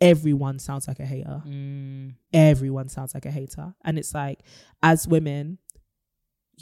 everyone 0.02 0.60
sounds 0.60 0.88
like 0.88 1.00
a 1.00 1.06
hater. 1.06 1.42
Mm. 1.48 2.16
Everyone 2.34 2.90
sounds 2.90 3.14
like 3.14 3.26
a 3.26 3.32
hater. 3.32 3.74
And 3.86 3.98
it's 3.98 4.14
like, 4.14 4.40
as 4.84 5.08
women, 5.08 5.60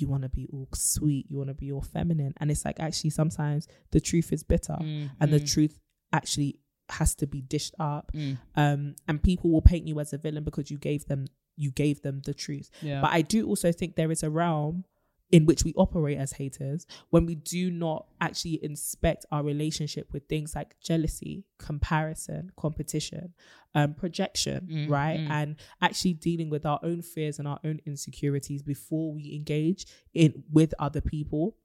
you 0.01 0.07
want 0.07 0.23
to 0.23 0.29
be 0.29 0.47
all 0.51 0.67
sweet, 0.73 1.25
you 1.29 1.37
want 1.37 1.49
to 1.49 1.53
be 1.53 1.71
all 1.71 1.81
feminine. 1.81 2.33
And 2.37 2.51
it's 2.51 2.65
like, 2.65 2.79
actually, 2.79 3.11
sometimes 3.11 3.67
the 3.91 3.99
truth 3.99 4.31
is 4.31 4.43
bitter 4.43 4.77
Mm, 4.79 5.11
and 5.19 5.33
the 5.33 5.39
mm. 5.39 5.51
truth 5.51 5.79
actually 6.13 6.59
has 6.89 7.15
to 7.15 7.27
be 7.27 7.41
dished 7.41 7.75
up. 7.79 8.11
Mm. 8.13 8.37
Um, 8.55 8.95
and 9.07 9.21
people 9.21 9.51
will 9.51 9.61
paint 9.61 9.87
you 9.87 9.99
as 9.99 10.13
a 10.13 10.17
villain 10.17 10.43
because 10.43 10.71
you 10.71 10.77
gave 10.77 11.05
them 11.05 11.27
you 11.55 11.71
gave 11.71 12.01
them 12.01 12.21
the 12.25 12.33
truth. 12.33 12.69
Yeah. 12.81 13.01
But 13.01 13.11
I 13.11 13.21
do 13.21 13.45
also 13.45 13.71
think 13.71 13.95
there 13.95 14.11
is 14.11 14.23
a 14.23 14.29
realm 14.29 14.85
in 15.31 15.45
which 15.45 15.63
we 15.63 15.73
operate 15.75 16.17
as 16.17 16.31
haters 16.33 16.87
when 17.11 17.25
we 17.25 17.35
do 17.35 17.69
not 17.69 18.07
actually 18.19 18.63
inspect 18.63 19.25
our 19.31 19.43
relationship 19.43 20.11
with 20.11 20.27
things 20.27 20.55
like 20.55 20.75
jealousy, 20.81 21.43
comparison, 21.59 22.51
competition, 22.57 23.33
um, 23.75 23.93
projection, 23.93 24.67
Mm, 24.71 24.89
right? 24.89 25.19
mm. 25.19 25.29
And 25.29 25.55
actually 25.81 26.13
dealing 26.13 26.49
with 26.49 26.65
our 26.65 26.79
own 26.83 27.01
fears 27.03 27.37
and 27.39 27.47
our 27.47 27.59
own 27.63 27.79
insecurities 27.85 28.63
before 28.63 29.13
we 29.13 29.35
engage 29.35 29.85
in 30.13 30.43
with 30.51 30.73
other 30.79 31.01
people 31.01 31.55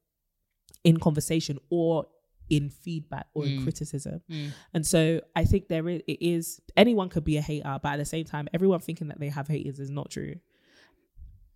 in 0.84 0.98
conversation 0.98 1.58
or 1.70 2.06
in 2.50 2.68
feedback 2.68 3.26
or 3.32 3.46
in 3.46 3.60
Mm. 3.60 3.62
criticism. 3.62 4.20
Mm. 4.30 4.50
And 4.74 4.86
so 4.86 5.22
I 5.34 5.46
think 5.46 5.68
there 5.68 5.88
is 5.88 6.02
it 6.06 6.18
is 6.20 6.60
anyone 6.76 7.08
could 7.08 7.24
be 7.24 7.38
a 7.38 7.40
hater, 7.40 7.78
but 7.82 7.92
at 7.94 7.96
the 7.96 8.04
same 8.04 8.26
time, 8.26 8.48
everyone 8.52 8.80
thinking 8.80 9.08
that 9.08 9.18
they 9.18 9.30
have 9.30 9.48
haters 9.48 9.80
is 9.80 9.88
not 9.88 10.10
true. 10.10 10.34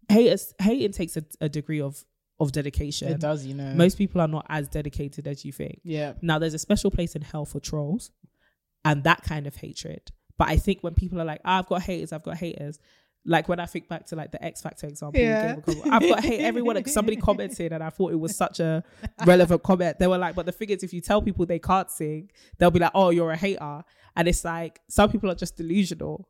Haters 0.09 0.55
hating 0.61 0.93
takes 0.93 1.17
a, 1.17 1.25
a 1.41 1.49
degree 1.49 1.81
of 1.81 2.05
of 2.41 2.53
dedication. 2.53 3.09
It 3.09 3.21
does, 3.21 3.45
you 3.45 3.55
know. 3.55 3.75
Most 3.75 3.99
people 3.99 4.21
are 4.21 4.29
not 4.29 4.47
as 4.49 4.69
dedicated 4.69 5.27
as 5.27 5.45
you 5.45 5.53
think. 5.53 5.81
yeah. 5.83 6.13
Now 6.23 6.39
there's 6.39 6.55
a 6.55 6.59
special 6.59 6.91
place 6.91 7.17
in 7.17 7.23
hell 7.23 7.45
for 7.45 7.59
trolls 7.61 8.11
and 8.85 9.03
that 9.05 9.23
kind 9.25 9.47
of 9.47 9.57
hatred. 9.57 10.13
But 10.39 10.49
I 10.49 10.57
think 10.57 10.83
when 10.83 10.95
people 10.95 11.21
are 11.21 11.25
like, 11.25 11.41
"Ah, 11.45 11.59
I've 11.59 11.67
got 11.67 11.83
haters, 11.83 12.13
I've 12.13 12.23
got 12.23 12.37
haters. 12.37 12.79
Like 13.25 13.49
when 13.49 13.59
I 13.59 13.67
think 13.67 13.89
back 13.89 14.07
to 14.07 14.17
like 14.17 14.31
the 14.31 14.43
X 14.43 14.63
Factor 14.63 14.87
example, 14.87 15.21
Yeah. 15.21 15.57
gave 15.57 15.59
a 15.59 15.63
couple- 15.63 15.93
I've 15.93 16.03
got 16.03 16.25
hate 16.25 16.41
everyone. 16.41 16.83
Somebody 16.87 17.17
commented, 17.17 17.73
and 17.73 17.83
I 17.83 17.91
thought 17.91 18.13
it 18.13 18.21
was 18.21 18.37
such 18.37 18.61
a 18.61 18.85
relevant 19.27 19.65
comment. 19.65 19.99
They 19.99 20.07
were 20.07 20.17
like, 20.17 20.37
"But 20.37 20.47
the 20.47 20.53
thing 20.53 20.71
is, 20.71 20.85
if 20.85 20.93
you 20.93 21.01
tell 21.01 21.21
people 21.21 21.45
they 21.45 21.59
can't 21.59 21.91
sing, 21.91 22.31
they'll 22.59 22.71
be 22.71 22.79
like, 22.79 22.93
oh, 22.95 23.11
you're 23.11 23.33
a 23.33 23.37
hater." 23.37 23.83
And 24.17 24.29
it's 24.29 24.45
like 24.45 24.81
some 24.89 25.11
people 25.11 25.29
are 25.31 25.35
just 25.35 25.57
delusional. 25.57 26.29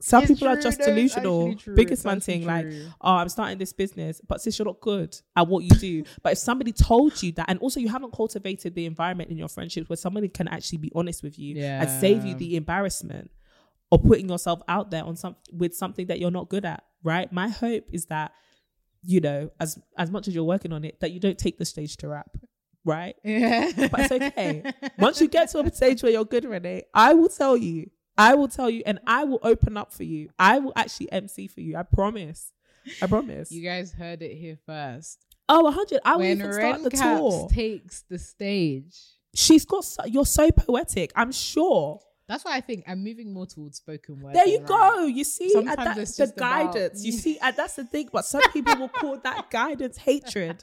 Some 0.00 0.22
It's 0.22 0.32
people 0.32 0.46
are 0.48 0.56
just 0.60 0.78
delusional. 0.80 1.54
Biggest 1.74 2.04
man 2.04 2.20
thing, 2.20 2.46
like, 2.46 2.66
oh, 3.00 3.14
I'm 3.16 3.28
starting 3.28 3.58
this 3.58 3.72
business, 3.72 4.20
but 4.26 4.40
since 4.40 4.56
you're 4.58 4.66
not 4.66 4.80
good 4.80 5.18
at 5.34 5.48
what 5.48 5.64
you 5.64 5.70
do, 5.70 6.04
but 6.22 6.32
if 6.32 6.38
somebody 6.38 6.72
told 6.72 7.20
you 7.20 7.32
that, 7.32 7.46
and 7.48 7.58
also 7.58 7.80
you 7.80 7.88
haven't 7.88 8.12
cultivated 8.12 8.74
the 8.76 8.86
environment 8.86 9.30
in 9.30 9.36
your 9.36 9.48
friendships 9.48 9.88
where 9.88 9.96
somebody 9.96 10.28
can 10.28 10.46
actually 10.46 10.78
be 10.78 10.92
honest 10.94 11.22
with 11.24 11.36
you 11.38 11.56
and 11.58 12.00
save 12.00 12.24
you 12.24 12.34
the 12.34 12.54
embarrassment 12.56 13.30
of 13.90 14.02
putting 14.04 14.28
yourself 14.28 14.60
out 14.68 14.90
there 14.90 15.04
on 15.04 15.16
some 15.16 15.34
with 15.52 15.74
something 15.74 16.06
that 16.06 16.20
you're 16.20 16.30
not 16.30 16.48
good 16.48 16.64
at, 16.64 16.84
right? 17.02 17.32
My 17.32 17.48
hope 17.48 17.84
is 17.92 18.06
that, 18.06 18.32
you 19.02 19.20
know, 19.20 19.50
as 19.58 19.78
as 19.96 20.10
much 20.10 20.28
as 20.28 20.34
you're 20.34 20.44
working 20.44 20.72
on 20.72 20.84
it, 20.84 21.00
that 21.00 21.10
you 21.10 21.18
don't 21.18 21.38
take 21.38 21.58
the 21.58 21.64
stage 21.64 21.96
to 21.98 22.08
rap, 22.08 22.36
right? 22.84 23.16
Yeah. 23.24 23.72
But 23.90 24.00
it's 24.00 24.12
okay. 24.12 24.62
Once 24.98 25.20
you 25.20 25.28
get 25.28 25.50
to 25.50 25.60
a 25.60 25.74
stage 25.74 26.02
where 26.02 26.12
you're 26.12 26.24
good, 26.24 26.44
Renee, 26.44 26.84
I 26.94 27.14
will 27.14 27.28
tell 27.28 27.56
you. 27.56 27.90
I 28.18 28.34
will 28.34 28.48
tell 28.48 28.68
you, 28.68 28.82
and 28.84 28.98
I 29.06 29.24
will 29.24 29.38
open 29.42 29.76
up 29.76 29.92
for 29.92 30.02
you. 30.02 30.28
I 30.38 30.58
will 30.58 30.72
actually 30.76 31.10
MC 31.12 31.46
for 31.46 31.60
you. 31.60 31.76
I 31.76 31.84
promise. 31.84 32.52
I 33.00 33.06
promise. 33.06 33.50
You 33.52 33.62
guys 33.62 33.92
heard 33.92 34.20
it 34.22 34.34
here 34.36 34.58
first. 34.66 35.24
oh, 35.48 35.62
100. 35.62 36.00
I 36.04 36.12
will 36.12 36.18
when 36.20 36.30
even 36.38 36.52
start 36.52 36.74
Ren 36.74 36.82
the 36.82 36.90
Caps 36.90 37.20
tour. 37.20 37.48
takes 37.50 38.02
the 38.02 38.18
stage. 38.18 38.96
She's 39.34 39.64
got. 39.64 39.84
So, 39.84 40.04
you're 40.06 40.26
so 40.26 40.50
poetic. 40.50 41.12
I'm 41.14 41.30
sure. 41.32 42.00
That's 42.26 42.44
why 42.44 42.56
I 42.56 42.60
think 42.60 42.84
I'm 42.86 43.02
moving 43.04 43.32
more 43.32 43.46
towards 43.46 43.78
spoken 43.78 44.20
word. 44.20 44.34
There 44.34 44.46
you 44.46 44.58
rap. 44.58 44.68
go. 44.68 45.06
You 45.06 45.24
see, 45.24 45.44
and 45.54 45.66
Sometimes 45.66 45.76
that, 45.84 45.98
it's 45.98 46.16
the 46.16 46.24
just 46.24 46.36
about- 46.36 46.74
guidance. 46.74 47.04
You 47.04 47.12
see, 47.12 47.38
that's 47.40 47.74
the 47.76 47.84
thing. 47.84 48.08
But 48.12 48.24
some 48.26 48.42
people 48.52 48.76
will 48.76 48.88
call 48.90 49.16
that 49.18 49.48
guidance 49.50 49.96
hatred. 49.96 50.62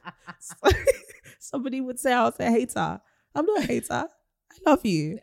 Somebody 1.40 1.82
would 1.82 2.00
say 2.00 2.14
I 2.14 2.24
was 2.26 2.36
a 2.40 2.50
hater. 2.52 3.00
I'm 3.34 3.46
not 3.46 3.64
a 3.64 3.66
hater. 3.68 4.08
I 4.08 4.70
love 4.70 4.86
you. 4.86 5.20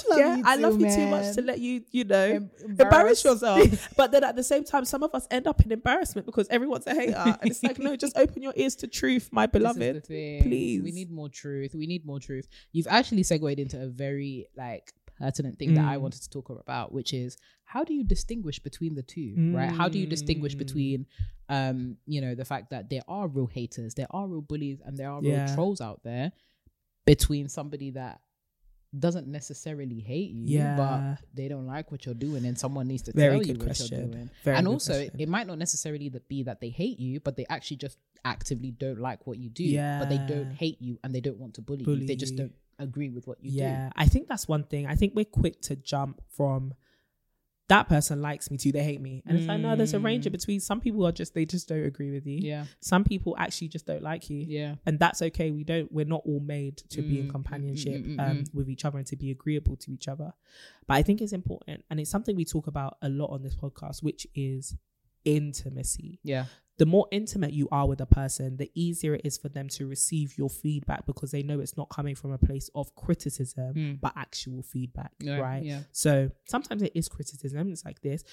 love 0.08 0.18
yeah, 0.18 0.42
I 0.44 0.56
love 0.56 0.78
too, 0.78 0.84
you 0.86 0.94
too 0.94 1.06
much 1.06 1.34
to 1.36 1.42
let 1.42 1.58
you, 1.60 1.82
you 1.90 2.04
know, 2.04 2.24
Em- 2.24 2.50
embarrass 2.66 3.24
yourself. 3.24 3.88
but 3.96 4.10
then 4.12 4.24
at 4.24 4.36
the 4.36 4.42
same 4.42 4.64
time, 4.64 4.84
some 4.84 5.02
of 5.02 5.14
us 5.14 5.26
end 5.30 5.46
up 5.46 5.60
in 5.64 5.70
embarrassment 5.72 6.26
because 6.26 6.48
everyone's 6.48 6.86
a 6.86 6.94
hater, 6.94 7.14
and 7.40 7.50
it's 7.50 7.62
like, 7.62 7.78
no, 7.78 7.94
just 7.96 8.16
open 8.16 8.42
your 8.42 8.52
ears 8.56 8.74
to 8.76 8.86
truth, 8.86 9.28
my 9.32 9.46
beloved. 9.46 10.04
please. 10.06 10.82
We 10.82 10.92
need 10.92 11.10
more 11.10 11.28
truth. 11.28 11.74
We 11.74 11.86
need 11.86 12.04
more 12.04 12.20
truth. 12.20 12.48
You've 12.72 12.88
actually 12.88 13.22
segued 13.22 13.58
into 13.58 13.80
a 13.82 13.86
very 13.88 14.46
like 14.56 14.92
pertinent 15.18 15.58
thing 15.58 15.74
that 15.74 15.84
I 15.84 15.96
Mm. 15.96 16.00
wanted 16.00 16.22
to 16.22 16.30
talk 16.30 16.50
about, 16.50 16.92
which 16.92 17.12
is 17.12 17.36
how 17.64 17.84
do 17.84 17.94
you 17.94 18.02
distinguish 18.04 18.58
between 18.58 18.94
the 18.96 19.02
two, 19.02 19.52
right? 19.54 19.70
How 19.70 19.88
do 19.88 19.98
you 19.98 20.06
distinguish 20.06 20.54
Mm. 20.54 20.58
between 20.58 21.06
um, 21.50 21.98
you 22.06 22.22
know, 22.22 22.34
the 22.34 22.44
fact 22.46 22.70
that 22.70 22.88
there 22.88 23.02
are 23.06 23.28
real 23.28 23.46
haters, 23.46 23.94
there 23.94 24.06
are 24.10 24.26
real 24.26 24.40
bullies, 24.40 24.80
and 24.84 24.96
there 24.96 25.10
are 25.10 25.20
real 25.20 25.32
Yeah. 25.32 25.54
trolls 25.54 25.78
out 25.82 26.00
there 26.02 26.32
between 27.04 27.48
somebody 27.48 27.90
that 27.90 28.20
doesn't 28.98 29.26
necessarily 29.26 30.00
hate 30.00 30.30
you, 30.30 30.58
Yeah. 30.58 30.76
but 30.76 31.26
they 31.34 31.48
don't 31.48 31.66
like 31.66 31.90
what 31.90 32.04
you're 32.06 32.14
doing, 32.14 32.44
and 32.44 32.58
someone 32.58 32.86
needs 32.88 33.02
to 33.02 33.12
Very 33.12 33.38
tell 33.38 33.46
you 33.46 33.54
what 33.54 33.66
question. 33.66 33.98
you're 33.98 34.08
doing. 34.08 34.30
Very 34.44 34.56
and 34.56 34.68
also, 34.68 34.94
it, 34.94 35.14
it 35.18 35.28
might 35.28 35.46
not 35.46 35.58
necessarily 35.58 36.10
be 36.28 36.42
that 36.44 36.60
they 36.60 36.68
hate 36.70 36.98
you, 37.00 37.20
but 37.20 37.36
they 37.36 37.46
actually 37.48 37.78
just 37.78 37.98
actively 38.24 38.70
don't 38.70 38.98
like 39.00 39.26
what 39.26 39.38
you 39.38 39.50
do. 39.50 39.76
But 39.76 40.08
they 40.08 40.18
don't 40.18 40.52
hate 40.52 40.80
you 40.80 40.98
and 41.02 41.14
they 41.14 41.20
don't 41.20 41.38
want 41.38 41.54
to 41.54 41.62
bully, 41.62 41.84
Bully 41.84 42.02
you. 42.02 42.06
They 42.06 42.16
just 42.16 42.36
don't 42.36 42.52
agree 42.78 43.08
with 43.10 43.26
what 43.26 43.38
you 43.42 43.50
do. 43.50 43.56
yeah, 43.58 43.90
I 43.96 44.06
think 44.06 44.28
that's 44.28 44.48
one 44.48 44.64
thing. 44.64 44.86
I 44.86 44.94
think 44.96 45.14
we're 45.14 45.24
quick 45.24 45.60
to 45.62 45.76
jump 45.76 46.20
from 46.30 46.74
that 47.68 47.88
person 47.88 48.20
likes 48.20 48.50
me 48.50 48.58
too. 48.58 48.72
they 48.72 48.82
hate 48.82 49.00
me, 49.00 49.22
and 49.26 49.38
it's 49.38 49.46
like 49.46 49.60
no, 49.60 49.74
there's 49.74 49.94
a 49.94 49.98
range 50.00 50.26
in 50.26 50.32
between. 50.32 50.60
Some 50.60 50.80
people 50.80 51.06
are 51.06 51.12
just 51.12 51.32
they 51.34 51.46
just 51.46 51.66
don't 51.68 51.84
agree 51.84 52.10
with 52.10 52.26
you. 52.26 52.38
Yeah. 52.42 52.64
Some 52.80 53.04
people 53.04 53.34
actually 53.38 53.68
just 53.68 53.86
don't 53.86 54.02
like 54.02 54.28
you. 54.28 54.44
Yeah. 54.46 54.74
and 54.84 54.98
that's 54.98 55.22
okay. 55.22 55.50
We 55.50 55.64
don't. 55.64 55.90
We're 55.90 56.04
not 56.04 56.22
all 56.26 56.40
made 56.40 56.76
to 56.90 57.00
be 57.02 57.20
in 57.20 57.24
Mm, 57.24 57.28
mm, 57.28 57.30
companionship 57.30 58.04
mm, 58.04 58.16
mm, 58.16 58.30
um, 58.30 58.36
mm. 58.38 58.54
with 58.54 58.68
each 58.68 58.84
other 58.84 58.98
and 58.98 59.06
to 59.06 59.16
be 59.16 59.30
agreeable 59.30 59.76
to 59.76 59.90
each 59.92 60.08
other. 60.08 60.32
But 60.86 60.94
I 60.94 61.02
think 61.02 61.22
it's 61.22 61.32
important, 61.32 61.84
and 61.88 61.98
it's 61.98 62.10
something 62.10 62.36
we 62.36 62.44
talk 62.44 62.66
about 62.66 62.98
a 63.00 63.08
lot 63.08 63.30
on 63.30 63.42
this 63.42 63.56
podcast, 63.56 64.02
which 64.02 64.26
is 64.34 64.76
intimacy. 65.24 66.20
Yeah. 66.22 66.46
The 66.76 66.86
more 66.86 67.06
intimate 67.12 67.52
you 67.52 67.68
are 67.70 67.86
with 67.86 68.00
a 68.00 68.06
person, 68.06 68.56
the 68.56 68.70
easier 68.74 69.14
it 69.14 69.20
is 69.24 69.38
for 69.38 69.48
them 69.48 69.68
to 69.70 69.86
receive 69.86 70.36
your 70.36 70.50
feedback 70.50 71.06
because 71.06 71.30
they 71.30 71.42
know 71.44 71.60
it's 71.60 71.76
not 71.76 71.88
coming 71.88 72.16
from 72.16 72.32
a 72.32 72.38
place 72.38 72.68
of 72.74 72.92
criticism, 72.96 73.74
Mm. 73.74 74.00
but 74.00 74.12
actual 74.16 74.62
feedback, 74.62 75.12
Yeah, 75.20 75.36
right? 75.38 75.62
yeah. 75.64 75.82
So 75.92 76.30
sometimes 76.48 76.82
it 76.82 76.90
is 76.96 77.08
criticism. 77.08 77.70
It's 77.70 77.84
like 77.84 78.00
this, 78.00 78.24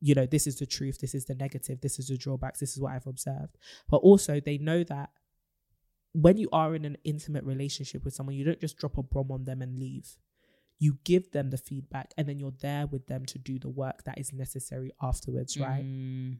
you 0.00 0.14
know, 0.16 0.26
this 0.26 0.46
is 0.48 0.56
the 0.56 0.66
truth, 0.66 0.98
this 0.98 1.14
is 1.14 1.24
the 1.26 1.36
negative, 1.36 1.80
this 1.82 1.98
is 2.00 2.08
the 2.08 2.18
drawbacks, 2.18 2.58
this 2.58 2.72
is 2.76 2.80
what 2.82 2.92
I've 2.92 3.06
observed. 3.06 3.56
But 3.88 3.98
also 3.98 4.40
they 4.40 4.58
know 4.58 4.82
that 4.84 5.10
when 6.12 6.36
you 6.36 6.48
are 6.52 6.74
in 6.74 6.84
an 6.84 6.96
intimate 7.04 7.44
relationship 7.44 8.04
with 8.04 8.14
someone, 8.14 8.34
you 8.34 8.44
don't 8.44 8.60
just 8.60 8.76
drop 8.76 8.98
a 8.98 9.02
bomb 9.04 9.30
on 9.30 9.44
them 9.44 9.62
and 9.62 9.78
leave. 9.78 10.16
You 10.80 10.98
give 11.04 11.30
them 11.30 11.50
the 11.50 11.56
feedback 11.58 12.12
and 12.16 12.28
then 12.28 12.40
you're 12.40 12.54
there 12.60 12.86
with 12.88 13.06
them 13.06 13.24
to 13.26 13.38
do 13.38 13.58
the 13.60 13.68
work 13.68 14.02
that 14.04 14.18
is 14.18 14.32
necessary 14.32 14.90
afterwards, 15.00 15.56
right? 15.56 15.84
Mm. 15.84 16.38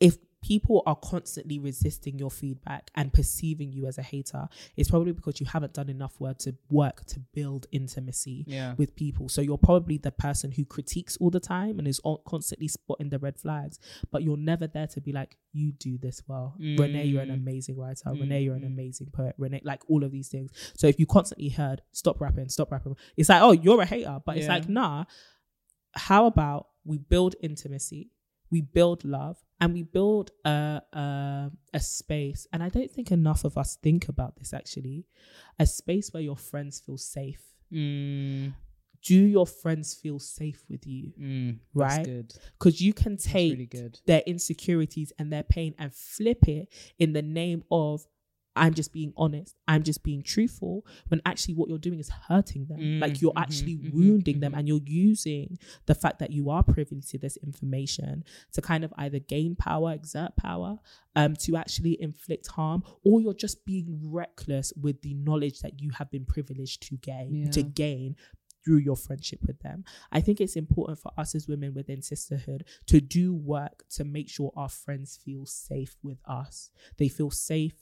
If 0.00 0.16
people 0.42 0.80
are 0.86 0.94
constantly 0.96 1.58
resisting 1.58 2.16
your 2.18 2.30
feedback 2.30 2.88
and 2.94 3.12
perceiving 3.12 3.72
you 3.72 3.86
as 3.86 3.98
a 3.98 4.02
hater, 4.02 4.46
it's 4.76 4.88
probably 4.88 5.10
because 5.10 5.40
you 5.40 5.46
haven't 5.46 5.72
done 5.72 5.88
enough 5.88 6.20
work 6.20 6.38
to 6.38 6.54
work 6.70 7.04
to 7.06 7.18
build 7.34 7.66
intimacy 7.72 8.44
Yeah. 8.46 8.74
with 8.76 8.94
people. 8.94 9.28
So 9.28 9.40
you're 9.40 9.58
probably 9.58 9.96
the 9.98 10.12
person 10.12 10.52
who 10.52 10.64
critiques 10.64 11.16
all 11.16 11.30
the 11.30 11.40
time 11.40 11.80
and 11.80 11.88
is 11.88 11.98
all, 12.00 12.18
constantly 12.18 12.68
spotting 12.68 13.08
the 13.08 13.18
red 13.18 13.40
flags, 13.40 13.80
but 14.12 14.22
you're 14.22 14.36
never 14.36 14.68
there 14.68 14.86
to 14.88 15.00
be 15.00 15.10
like, 15.10 15.36
you 15.52 15.72
do 15.72 15.98
this 15.98 16.22
well. 16.28 16.54
Renee, 16.60 17.06
you're 17.06 17.22
an 17.22 17.30
Mm. 17.30 17.34
amazing 17.42 17.76
writer. 17.76 18.10
Renee, 18.12 18.42
you're 18.42 18.54
an 18.54 18.62
Mm. 18.62 18.66
amazing 18.66 19.08
poet. 19.10 19.34
Renee, 19.38 19.62
like 19.64 19.82
all 19.90 20.04
of 20.04 20.12
these 20.12 20.28
things. 20.28 20.52
So 20.76 20.86
if 20.86 21.00
you 21.00 21.06
constantly 21.06 21.48
heard, 21.48 21.82
stop 21.90 22.20
rapping, 22.20 22.50
stop 22.50 22.70
rapping, 22.70 22.94
it's 23.16 23.30
like, 23.30 23.42
oh, 23.42 23.52
you're 23.52 23.80
a 23.80 23.86
hater. 23.86 24.20
But 24.24 24.36
it's 24.36 24.46
like, 24.48 24.68
nah, 24.68 25.06
how 25.94 26.26
about 26.26 26.68
we 26.84 26.98
build 26.98 27.34
intimacy? 27.40 28.10
We 28.50 28.60
build 28.60 29.04
love 29.04 29.38
and 29.60 29.72
we 29.72 29.82
build 29.82 30.30
a, 30.44 30.80
a 30.92 31.50
a 31.74 31.80
space 31.80 32.46
and 32.52 32.62
i 32.62 32.68
don't 32.68 32.90
think 32.90 33.10
enough 33.10 33.44
of 33.44 33.56
us 33.58 33.76
think 33.82 34.08
about 34.08 34.36
this 34.36 34.52
actually 34.52 35.06
a 35.58 35.66
space 35.66 36.12
where 36.12 36.22
your 36.22 36.36
friends 36.36 36.80
feel 36.80 36.98
safe 36.98 37.42
Mm. 37.72 38.54
do 39.02 39.14
your 39.16 39.46
friends 39.46 39.92
feel 39.94 40.18
safe 40.20 40.64
with 40.70 40.86
you? 40.86 41.12
Mm, 41.20 41.58
Right? 41.74 42.32
Because 42.58 42.80
you 42.80 42.92
can 42.92 43.16
take 43.16 43.52
really 43.52 43.66
their 44.06 44.22
insecurities 44.26 45.12
and 45.18 45.32
their 45.32 45.42
pain 45.42 45.74
and 45.78 45.92
flip 45.92 46.46
it 46.48 46.68
in 46.98 47.12
the 47.12 47.22
name 47.22 47.64
of 47.70 48.06
I'm 48.56 48.74
just 48.74 48.92
being 48.92 49.12
honest, 49.16 49.54
I'm 49.68 49.82
just 49.82 50.02
being 50.02 50.22
truthful, 50.22 50.84
when 51.08 51.20
actually 51.26 51.54
what 51.54 51.68
you're 51.68 51.78
doing 51.78 51.98
is 52.00 52.08
hurting 52.28 52.66
them. 52.66 52.78
Mm, 52.78 53.00
like 53.00 53.20
you're 53.20 53.32
mhm, 53.32 53.42
actually 53.42 53.76
mhm, 53.76 53.92
wounding 53.92 54.40
them 54.40 54.52
mhm. 54.52 54.58
and 54.58 54.68
you're 54.68 54.80
using 54.84 55.58
the 55.86 55.94
fact 55.94 56.18
that 56.18 56.30
you 56.32 56.50
are 56.50 56.62
privy 56.62 57.00
to 57.00 57.18
this 57.18 57.36
information 57.38 58.24
to 58.52 58.62
kind 58.62 58.84
of 58.84 58.92
either 58.98 59.18
gain 59.18 59.54
power, 59.56 59.92
exert 59.92 60.34
power, 60.36 60.78
um, 61.14 61.34
to 61.36 61.56
actually 61.56 62.00
inflict 62.00 62.46
harm, 62.48 62.82
or 63.04 63.20
you're 63.20 63.34
just 63.34 63.64
being 63.64 64.00
reckless 64.02 64.72
with 64.80 65.00
the 65.02 65.14
knowledge 65.14 65.60
that 65.60 65.80
you 65.80 65.90
have 65.90 66.10
been 66.10 66.24
privileged 66.24 66.82
to 66.88 66.96
gain 66.96 67.50
to 67.50 67.62
gain 67.62 68.16
through 68.64 68.78
your 68.78 68.96
friendship 68.96 69.38
with 69.46 69.60
them. 69.60 69.84
I 70.10 70.20
think 70.20 70.40
it's 70.40 70.56
important 70.56 70.98
for 70.98 71.12
us 71.16 71.34
as 71.36 71.46
women 71.46 71.72
within 71.72 72.02
sisterhood 72.02 72.64
to 72.86 73.00
do 73.00 73.32
work 73.32 73.84
to 73.90 74.04
make 74.04 74.28
sure 74.28 74.52
our 74.56 74.68
friends 74.68 75.16
feel 75.24 75.46
safe 75.46 75.96
with 76.02 76.18
us. 76.26 76.70
They 76.98 77.08
feel 77.08 77.30
safe 77.30 77.74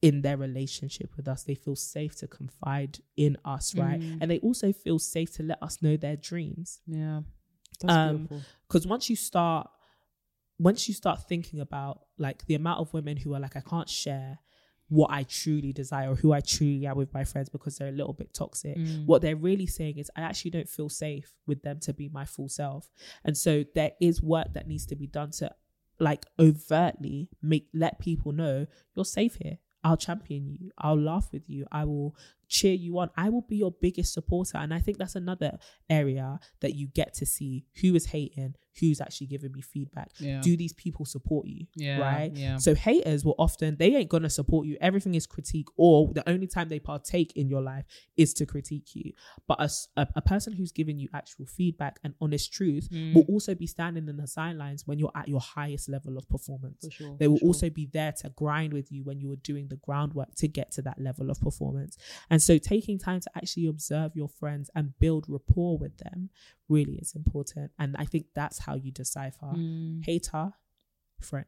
in 0.00 0.22
their 0.22 0.36
relationship 0.36 1.16
with 1.16 1.26
us. 1.28 1.42
They 1.42 1.54
feel 1.54 1.76
safe 1.76 2.16
to 2.16 2.26
confide 2.28 2.98
in 3.16 3.36
us, 3.44 3.74
right? 3.74 4.00
Mm. 4.00 4.18
And 4.20 4.30
they 4.30 4.38
also 4.38 4.72
feel 4.72 4.98
safe 4.98 5.32
to 5.34 5.42
let 5.42 5.62
us 5.62 5.82
know 5.82 5.96
their 5.96 6.16
dreams. 6.16 6.80
Yeah. 6.86 7.22
That's 7.80 7.94
Um. 7.94 8.28
Because 8.68 8.86
once 8.86 9.10
you 9.10 9.16
start, 9.16 9.68
once 10.58 10.88
you 10.88 10.94
start 10.94 11.28
thinking 11.28 11.60
about 11.60 12.02
like 12.18 12.46
the 12.46 12.54
amount 12.54 12.80
of 12.80 12.92
women 12.92 13.16
who 13.16 13.34
are 13.34 13.40
like, 13.40 13.56
I 13.56 13.60
can't 13.60 13.88
share 13.88 14.38
what 14.88 15.10
I 15.10 15.24
truly 15.24 15.72
desire 15.72 16.10
or 16.10 16.14
who 16.14 16.32
I 16.32 16.40
truly 16.40 16.86
am 16.86 16.96
with 16.96 17.12
my 17.12 17.24
friends 17.24 17.48
because 17.50 17.76
they're 17.76 17.88
a 17.88 17.92
little 17.92 18.14
bit 18.14 18.32
toxic. 18.32 18.76
Mm. 18.76 19.04
What 19.06 19.20
they're 19.20 19.36
really 19.36 19.66
saying 19.66 19.98
is, 19.98 20.10
I 20.16 20.22
actually 20.22 20.52
don't 20.52 20.68
feel 20.68 20.88
safe 20.88 21.34
with 21.46 21.62
them 21.62 21.78
to 21.80 21.92
be 21.92 22.08
my 22.08 22.24
full 22.24 22.48
self. 22.48 22.90
And 23.24 23.36
so 23.36 23.64
there 23.74 23.92
is 24.00 24.22
work 24.22 24.54
that 24.54 24.66
needs 24.66 24.86
to 24.86 24.96
be 24.96 25.06
done 25.06 25.30
to 25.32 25.54
like 26.00 26.24
overtly 26.38 27.28
make 27.42 27.68
let 27.74 27.98
people 27.98 28.32
know 28.32 28.66
you're 28.94 29.04
safe 29.04 29.36
here. 29.40 29.58
I'll 29.88 29.96
champion 29.96 30.46
you. 30.50 30.70
I'll 30.76 31.00
laugh 31.00 31.32
with 31.32 31.48
you. 31.48 31.66
I 31.72 31.84
will 31.84 32.14
cheer 32.48 32.74
you 32.74 32.98
on. 32.98 33.10
I 33.16 33.28
will 33.28 33.42
be 33.42 33.56
your 33.56 33.72
biggest 33.80 34.12
supporter. 34.12 34.58
And 34.58 34.72
I 34.74 34.80
think 34.80 34.98
that's 34.98 35.16
another 35.16 35.58
area 35.88 36.40
that 36.60 36.74
you 36.74 36.86
get 36.88 37.14
to 37.14 37.26
see 37.26 37.64
who 37.80 37.94
is 37.94 38.06
hating, 38.06 38.54
who's 38.80 39.00
actually 39.00 39.26
giving 39.26 39.52
me 39.52 39.60
feedback. 39.60 40.10
Yeah. 40.18 40.40
Do 40.40 40.56
these 40.56 40.72
people 40.72 41.04
support 41.04 41.46
you? 41.46 41.66
Yeah, 41.74 41.98
Right? 41.98 42.32
yeah. 42.32 42.56
So 42.58 42.74
haters 42.74 43.24
will 43.24 43.34
often 43.38 43.76
they 43.76 43.94
ain't 43.96 44.08
gonna 44.08 44.30
support 44.30 44.66
you. 44.66 44.76
Everything 44.80 45.14
is 45.14 45.26
critique, 45.26 45.66
or 45.76 46.12
the 46.14 46.28
only 46.28 46.46
time 46.46 46.68
they 46.68 46.78
partake 46.78 47.32
in 47.36 47.48
your 47.48 47.60
life 47.60 47.84
is 48.16 48.32
to 48.34 48.46
critique 48.46 48.94
you. 48.94 49.12
But 49.46 49.60
a 49.60 49.68
a 50.14 50.22
person 50.22 50.52
who's 50.52 50.70
giving 50.72 50.98
you 50.98 51.08
actual 51.12 51.46
feedback 51.46 51.98
and 52.04 52.14
honest 52.20 52.52
truth 52.52 52.88
Mm. 52.90 53.14
will 53.14 53.22
also 53.28 53.54
be 53.54 53.66
standing 53.66 54.08
in 54.08 54.16
the 54.16 54.26
sidelines 54.26 54.86
when 54.86 54.98
you're 54.98 55.10
at 55.14 55.28
your 55.28 55.40
highest 55.40 55.88
level 55.88 56.16
of 56.16 56.28
performance. 56.28 56.84
For 56.84 56.90
sure, 56.90 57.16
They 57.18 57.26
will 57.28 57.38
sure. 57.38 57.48
also 57.48 57.68
be 57.70 57.86
there 57.86 58.12
to 58.12 58.30
grind 58.30 58.72
with 58.72 58.92
you 58.92 59.02
when 59.02 59.20
you 59.20 59.30
are 59.32 59.36
doing 59.36 59.66
the 59.68 59.76
groundwork 59.76 60.34
to 60.36 60.46
get 60.48 60.70
to 60.72 60.82
that 60.82 61.00
level 61.00 61.30
of 61.30 61.40
performance. 61.40 61.96
And 62.30 62.37
so 62.42 62.58
taking 62.58 62.98
time 62.98 63.20
to 63.20 63.30
actually 63.36 63.66
observe 63.66 64.14
your 64.14 64.28
friends 64.28 64.70
and 64.74 64.98
build 64.98 65.26
rapport 65.28 65.78
with 65.78 65.96
them 65.98 66.30
really 66.68 66.94
is 66.96 67.14
important. 67.14 67.72
And 67.78 67.96
I 67.98 68.04
think 68.04 68.26
that's 68.34 68.58
how 68.60 68.74
you 68.74 68.90
decipher 68.92 69.46
Mm. 69.54 70.04
hater, 70.04 70.52
friend. 71.20 71.46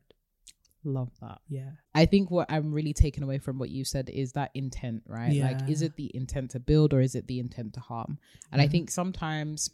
Love 0.82 1.10
that. 1.20 1.40
Yeah. 1.48 1.72
I 1.94 2.06
think 2.06 2.30
what 2.30 2.50
I'm 2.50 2.72
really 2.72 2.94
taking 2.94 3.22
away 3.22 3.38
from 3.38 3.58
what 3.58 3.68
you 3.70 3.84
said 3.84 4.08
is 4.08 4.32
that 4.32 4.50
intent, 4.54 5.02
right? 5.06 5.34
Like, 5.42 5.68
is 5.68 5.82
it 5.82 5.96
the 5.96 6.10
intent 6.14 6.52
to 6.52 6.60
build 6.60 6.94
or 6.94 7.00
is 7.00 7.14
it 7.14 7.26
the 7.26 7.38
intent 7.38 7.74
to 7.74 7.80
harm? 7.80 8.18
And 8.50 8.62
I 8.62 8.66
Mhm. 8.66 8.70
think 8.70 8.90
sometimes 8.90 9.70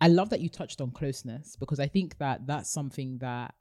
I 0.00 0.08
love 0.08 0.28
that 0.30 0.40
you 0.40 0.50
touched 0.50 0.82
on 0.82 0.90
closeness 0.90 1.56
because 1.56 1.80
I 1.80 1.86
think 1.88 2.18
that 2.18 2.46
that's 2.46 2.68
something 2.68 3.16
that 3.18 3.54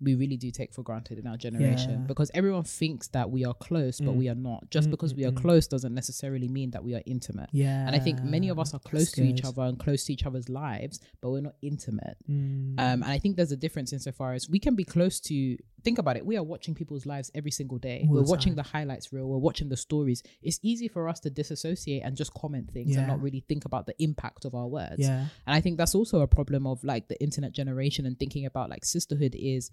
we 0.00 0.14
really 0.14 0.36
do 0.36 0.50
take 0.50 0.74
for 0.74 0.82
granted 0.82 1.18
in 1.18 1.26
our 1.26 1.38
generation 1.38 1.90
Yeah. 1.90 1.96
because 2.06 2.30
everyone 2.34 2.64
thinks 2.64 3.08
that 3.08 3.30
we 3.30 3.44
are 3.46 3.54
close, 3.54 3.98
but 3.98 4.12
Mm. 4.14 4.16
we 4.18 4.28
are 4.28 4.34
not. 4.34 4.70
Just 4.70 4.88
Mm, 4.88 4.90
because 4.90 5.14
mm, 5.14 5.16
we 5.16 5.24
are 5.24 5.32
close 5.32 5.66
doesn't 5.66 5.94
necessarily 5.94 6.48
mean 6.48 6.70
that 6.72 6.84
we 6.84 6.94
are 6.94 7.02
intimate. 7.06 7.48
Yeah. 7.52 7.86
And 7.86 7.96
I 7.96 7.98
think 7.98 8.22
many 8.22 8.50
of 8.50 8.58
us 8.58 8.74
are 8.74 8.78
close 8.80 9.04
That's 9.06 9.12
to 9.12 9.24
each 9.26 9.42
other 9.44 9.62
and 9.62 9.78
close 9.78 10.04
to 10.04 10.12
each 10.12 10.26
other's 10.26 10.48
lives, 10.50 11.00
but 11.22 11.30
we're 11.30 11.40
not 11.40 11.56
intimate. 11.62 12.18
Mm. 12.28 12.74
Um, 12.78 13.02
and 13.02 13.04
I 13.04 13.18
think 13.18 13.36
there's 13.36 13.52
a 13.52 13.56
difference 13.56 13.92
insofar 13.92 14.34
as 14.34 14.50
we 14.50 14.58
can 14.58 14.74
be 14.74 14.84
close 14.84 15.18
to. 15.20 15.56
Think 15.84 15.98
about 15.98 16.16
it. 16.16 16.26
We 16.26 16.36
are 16.36 16.42
watching 16.42 16.74
people's 16.74 17.06
lives 17.06 17.30
every 17.34 17.50
single 17.50 17.78
day. 17.78 18.04
All 18.08 18.14
we're 18.14 18.24
the 18.24 18.30
watching 18.30 18.54
the 18.56 18.62
highlights 18.62 19.12
reel. 19.12 19.26
We're 19.28 19.38
watching 19.38 19.68
the 19.68 19.76
stories. 19.76 20.22
It's 20.42 20.58
easy 20.62 20.88
for 20.88 21.08
us 21.08 21.20
to 21.20 21.30
disassociate 21.30 22.02
and 22.04 22.16
just 22.16 22.32
comment 22.34 22.70
things 22.72 22.92
Yeah. 22.92 23.00
and 23.00 23.08
not 23.08 23.22
really 23.22 23.44
think 23.48 23.64
about 23.64 23.86
the 23.86 23.94
impact 24.02 24.44
of 24.44 24.54
our 24.54 24.66
words. 24.66 24.96
yeah. 24.98 25.20
And 25.46 25.54
I 25.56 25.60
think 25.60 25.78
that's 25.78 25.94
also 25.94 26.20
a 26.20 26.26
problem 26.26 26.66
of 26.66 26.82
like 26.82 27.08
the 27.08 27.20
internet 27.22 27.52
generation 27.52 28.06
and 28.06 28.18
thinking 28.18 28.46
about 28.46 28.70
like 28.70 28.84
sisterhood 28.84 29.34
is 29.38 29.70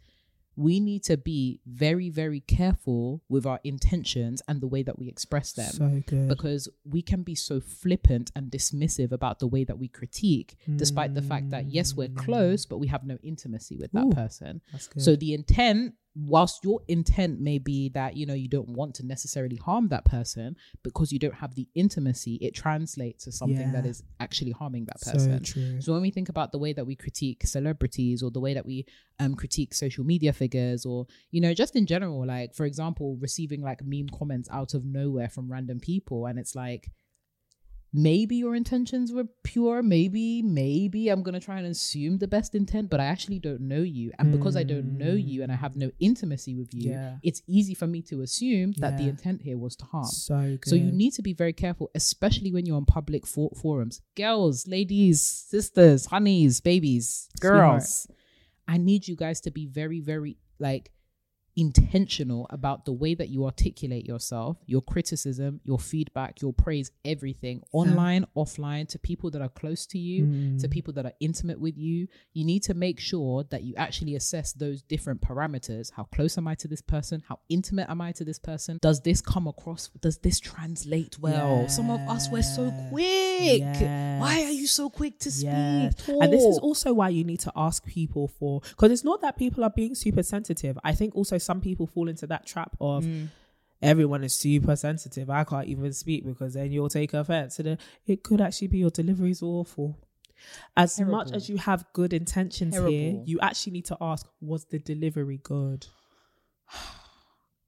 we 0.55 0.79
need 0.79 1.03
to 1.03 1.17
be 1.17 1.59
very, 1.65 2.09
very 2.09 2.39
careful 2.41 3.21
with 3.27 3.45
our 3.45 3.59
intentions 3.63 4.41
and 4.47 4.61
the 4.61 4.67
way 4.67 4.83
that 4.83 4.99
we 4.99 5.07
express 5.07 5.51
them 5.53 5.71
So 5.71 5.85
because 6.27 6.69
we 6.85 7.01
can 7.01 7.23
be 7.23 7.35
so 7.35 7.59
flippant 7.59 8.31
and 8.35 8.51
dismissive 8.51 9.11
about 9.11 9.39
the 9.39 9.47
way 9.47 9.63
that 9.63 9.77
we 9.79 9.87
critique, 9.87 10.55
despite 10.77 11.13
the 11.15 11.21
fact 11.21 11.49
that 11.51 11.65
yes, 11.65 11.95
we're 11.95 12.09
close, 12.09 12.65
but 12.65 12.77
we 12.77 12.87
have 12.87 13.03
no 13.03 13.17
intimacy 13.23 13.77
with 13.77 13.91
that 13.93 14.03
Mm. 14.03 14.11
Ooh, 14.11 14.15
person. 14.15 14.61
That's 14.71 14.87
good. 14.87 15.01
So 15.01 15.15
the 15.15 15.33
intent, 15.33 15.95
whilst 16.16 16.64
your 16.64 16.80
intent 16.88 17.39
may 17.41 17.57
be 17.57 17.89
that 17.89 18.16
you 18.16 18.26
know 18.26 18.36
you 18.36 18.47
don't 18.47 18.70
want 18.70 18.93
to 18.95 19.05
necessarily 19.05 19.55
harm 19.55 19.88
that 19.88 20.05
person, 20.05 20.55
because 20.84 21.11
you 21.11 21.20
don't 21.20 21.34
have 21.34 21.55
the 21.55 21.68
intimacy, 21.76 22.36
it 22.41 22.53
translates 22.53 23.24
to 23.26 23.32
something 23.32 23.72
that 23.72 23.84
Yeah. 23.84 23.89
is 23.89 24.03
actually 24.20 24.51
harming 24.51 24.86
that 24.86 24.99
so 24.99 25.11
person. 25.14 25.43
true. 25.43 25.82
So 25.82 25.91
when 25.93 26.01
we 26.01 26.11
think 26.11 26.30
about 26.30 26.51
the 26.51 26.59
way 26.59 26.72
that 26.74 26.86
we 26.86 26.95
critique 26.95 27.45
celebrities 27.47 28.22
or 28.22 28.30
the 28.32 28.39
way 28.39 28.53
that 28.53 28.66
we 28.66 28.86
um 29.20 29.36
critique 29.36 29.74
social 29.74 30.03
media 30.03 30.34
figures 30.34 30.86
or 30.86 31.05
you 31.32 31.41
know 31.41 31.53
just 31.53 31.76
in 31.76 31.86
general 31.86 32.26
like 32.26 32.53
for 32.55 32.66
example 32.66 33.18
receiving 33.20 33.61
like 33.61 33.80
meme 33.84 34.09
comments 34.09 34.49
out 34.51 34.74
of 34.74 34.86
nowhere 34.86 35.30
from 35.30 35.51
random 35.51 35.80
people 35.80 36.26
and 36.26 36.38
it's 36.39 36.55
like 36.55 36.89
maybe 37.93 38.35
your 38.35 38.55
intentions 38.55 39.13
were 39.13 39.25
pure 39.43 39.83
maybe 39.83 40.41
maybe 40.41 41.09
i'm 41.09 41.21
going 41.21 41.33
to 41.33 41.39
try 41.39 41.57
and 41.59 41.67
assume 41.67 42.17
the 42.17 42.27
best 42.27 42.55
intent 42.55 42.89
but 42.89 42.99
i 42.99 43.05
actually 43.05 43.37
don't 43.37 43.61
know 43.61 43.81
you 43.81 44.11
and 44.17 44.31
because 44.31 44.55
i 44.55 44.63
don't 44.63 44.97
know 44.97 45.11
hmm. 45.11 45.17
you 45.17 45.43
and 45.43 45.51
i 45.51 45.55
have 45.55 45.75
no 45.75 45.91
intimacy 45.99 46.55
with 46.55 46.73
you 46.73 46.91
Yeah. 46.91 47.17
it's 47.21 47.43
easy 47.47 47.75
for 47.75 47.85
me 47.85 48.01
to 48.03 48.21
assume 48.21 48.73
that 48.79 48.97
the 48.97 49.07
intent 49.07 49.41
here 49.43 49.57
was 49.57 49.75
to 49.75 49.85
harm 49.85 50.05
So 50.05 50.35
good. 50.35 50.67
so 50.67 50.75
you 50.75 50.91
need 50.91 51.13
to 51.13 51.21
be 51.21 51.33
very 51.33 51.53
careful, 51.53 51.91
especially 51.93 52.51
when 52.51 52.65
you're 52.65 52.77
on 52.77 52.85
public 52.85 53.25
for- 53.27 53.51
forums. 53.61 54.01
Girls, 54.15 54.67
ladies, 54.67 55.21
sisters, 55.21 56.07
honeys, 56.07 56.61
babies, 56.61 57.29
girls. 57.39 58.07
I 58.67 58.77
need 58.77 59.07
you 59.07 59.15
guys 59.15 59.41
to 59.41 59.51
be 59.51 59.65
very, 59.67 59.99
very 59.99 60.37
like 60.59 60.91
intentional 61.55 62.47
about 62.49 62.85
the 62.85 62.91
way 62.91 63.13
that 63.15 63.29
you 63.29 63.45
articulate 63.45 64.05
yourself, 64.05 64.57
your 64.65 64.81
criticism, 64.81 65.59
your 65.63 65.79
feedback, 65.79 66.41
your 66.41 66.53
praise, 66.53 66.91
everything 67.05 67.61
online, 67.71 68.25
offline, 68.35 68.87
to 68.89 68.99
people 68.99 69.29
that 69.31 69.41
are 69.41 69.49
close 69.49 69.85
to 69.87 69.97
you, 69.99 70.25
Mm. 70.25 70.61
to 70.61 70.67
people 70.67 70.93
that 70.93 71.05
are 71.05 71.13
intimate 71.19 71.59
with 71.59 71.77
you. 71.77 72.07
You 72.33 72.45
need 72.45 72.63
to 72.63 72.73
make 72.73 72.99
sure 72.99 73.43
that 73.49 73.63
you 73.63 73.73
actually 73.75 74.15
assess 74.15 74.53
those 74.53 74.81
different 74.81 75.21
parameters. 75.21 75.91
How 75.91 76.03
close 76.03 76.37
am 76.37 76.47
I 76.47 76.55
to 76.55 76.67
this 76.67 76.81
person? 76.81 77.23
How 77.27 77.39
intimate 77.49 77.89
am 77.89 78.01
I 78.01 78.11
to 78.13 78.23
this 78.25 78.39
person? 78.39 78.79
Does 78.81 79.01
this 79.01 79.21
come 79.21 79.47
across? 79.47 79.89
Does 80.01 80.17
this 80.19 80.39
translate 80.39 81.19
well? 81.19 81.67
Some 81.69 81.89
of 81.89 81.99
us, 82.01 82.29
we're 82.29 82.41
so 82.43 82.65
Yes. 82.65 82.89
quick. 82.89 83.89
Why 84.21 84.43
are 84.43 84.51
you 84.51 84.67
so 84.67 84.89
quick 84.89 85.19
to 85.19 85.31
speak? 85.31 85.45
Yes. 85.45 85.95
And 86.07 86.31
this 86.31 86.43
is 86.43 86.57
also 86.59 86.93
why 86.93 87.09
you 87.09 87.23
need 87.23 87.39
to 87.41 87.51
ask 87.55 87.85
people 87.85 88.27
for 88.27 88.61
because 88.61 88.91
it's 88.91 89.03
not 89.03 89.21
that 89.21 89.37
people 89.37 89.63
are 89.63 89.69
being 89.69 89.95
super 89.95 90.23
sensitive. 90.23 90.77
I 90.83 90.93
think 90.93 91.15
also 91.15 91.37
some 91.43 91.61
people 91.61 91.85
fall 91.87 92.07
into 92.09 92.27
that 92.27 92.45
trap 92.45 92.75
of 92.79 93.03
Mm. 93.03 93.29
everyone 93.81 94.23
is 94.23 94.33
super 94.33 94.75
sensitive. 94.75 95.29
I 95.29 95.43
can't 95.43 95.67
even 95.67 95.91
speak 95.93 96.25
because 96.25 96.53
then 96.53 96.71
you'll 96.71 96.89
take 96.89 97.13
offense. 97.13 97.59
And 97.59 97.67
then 97.67 97.77
it 98.07 98.23
could 98.23 98.41
actually 98.41 98.69
be 98.69 98.77
your 98.79 98.89
delivery 98.89 99.31
is 99.31 99.43
awful. 99.43 99.97
As 100.75 100.99
much 100.99 101.31
as 101.31 101.49
you 101.49 101.57
have 101.57 101.85
good 101.93 102.11
intentions 102.13 102.75
here, 102.75 103.21
you 103.25 103.39
actually 103.39 103.73
need 103.73 103.85
to 103.85 103.97
ask, 104.01 104.27
was 104.41 104.65
the 104.65 104.79
delivery 104.79 105.39
good? 105.41 105.87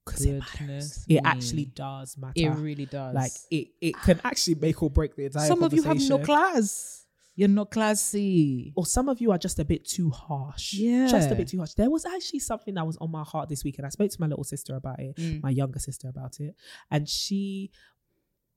Because 0.05 0.25
it 0.25 0.39
matters. 0.59 1.05
It 1.07 1.15
me. 1.15 1.21
actually 1.23 1.65
does 1.65 2.17
matter. 2.17 2.33
It 2.35 2.49
really 2.49 2.85
does. 2.85 3.15
like 3.15 3.31
it, 3.49 3.69
it 3.81 3.95
can 4.03 4.19
actually 4.23 4.55
make 4.55 4.81
or 4.83 4.89
break 4.89 5.15
the 5.15 5.25
entire 5.25 5.47
Some 5.47 5.63
of 5.63 5.73
you 5.73 5.83
have 5.83 5.99
no 6.09 6.19
class. 6.19 7.04
You're 7.35 7.49
not 7.49 7.69
classy. 7.71 8.71
or 8.77 8.85
some 8.85 9.09
of 9.09 9.19
you 9.19 9.31
are 9.31 9.37
just 9.37 9.59
a 9.59 9.65
bit 9.65 9.83
too 9.85 10.09
harsh. 10.09 10.73
Yeah. 10.73 11.07
Just 11.07 11.29
a 11.31 11.35
bit 11.35 11.47
too 11.49 11.57
harsh. 11.57 11.73
There 11.73 11.89
was 11.89 12.05
actually 12.05 12.39
something 12.39 12.73
that 12.75 12.87
was 12.87 12.97
on 12.97 13.11
my 13.11 13.23
heart 13.23 13.49
this 13.49 13.63
week, 13.63 13.77
and 13.77 13.85
I 13.85 13.89
spoke 13.89 14.09
to 14.11 14.21
my 14.21 14.27
little 14.27 14.43
sister 14.45 14.75
about 14.75 14.99
it, 14.99 15.15
Mm. 15.17 15.43
my 15.43 15.49
younger 15.49 15.79
sister 15.79 16.07
about 16.07 16.39
it. 16.39 16.55
And 16.89 17.07
she, 17.09 17.71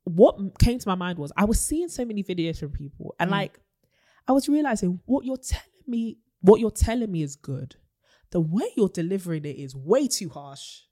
what 0.05 0.37
came 0.59 0.79
to 0.79 0.89
my 0.89 0.95
mind 0.95 1.19
was 1.19 1.33
I 1.37 1.45
was 1.45 1.61
seeing 1.61 1.89
so 1.89 2.05
many 2.05 2.23
videos 2.23 2.59
from 2.59 2.71
people, 2.71 3.15
and 3.19 3.29
Mm. 3.31 3.33
like, 3.33 3.61
I 4.27 4.33
was 4.33 4.49
realizing 4.49 5.01
what 5.07 5.25
you're 5.25 5.37
telling 5.39 5.65
me, 5.87 6.19
what 6.41 6.61
you're 6.61 6.71
telling 6.71 7.11
me 7.11 7.23
is 7.23 7.35
good. 7.37 7.77
The 8.31 8.41
way 8.41 8.71
you're 8.77 8.89
delivering 8.91 9.45
it 9.45 9.57
is 9.57 9.75
way 9.75 10.07
too 10.07 10.29
harsh. 10.29 10.83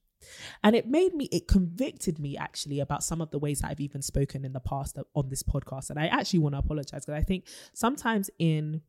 And 0.62 0.76
it 0.76 0.88
made 0.88 1.14
me, 1.14 1.28
it 1.32 1.48
convicted 1.48 2.18
me 2.18 2.36
actually 2.36 2.80
about 2.80 3.02
some 3.02 3.20
of 3.20 3.30
the 3.30 3.38
ways 3.38 3.60
that 3.60 3.70
I've 3.70 3.80
even 3.80 4.02
spoken 4.02 4.44
in 4.44 4.52
the 4.52 4.60
past 4.60 4.98
on 5.14 5.28
this 5.28 5.42
podcast. 5.42 5.90
And 5.90 5.98
I 5.98 6.06
actually 6.06 6.40
want 6.40 6.54
to 6.54 6.58
apologize 6.58 7.04
because 7.06 7.20
I 7.20 7.24
think 7.24 7.46
sometimes 7.72 8.30
in 8.38 8.82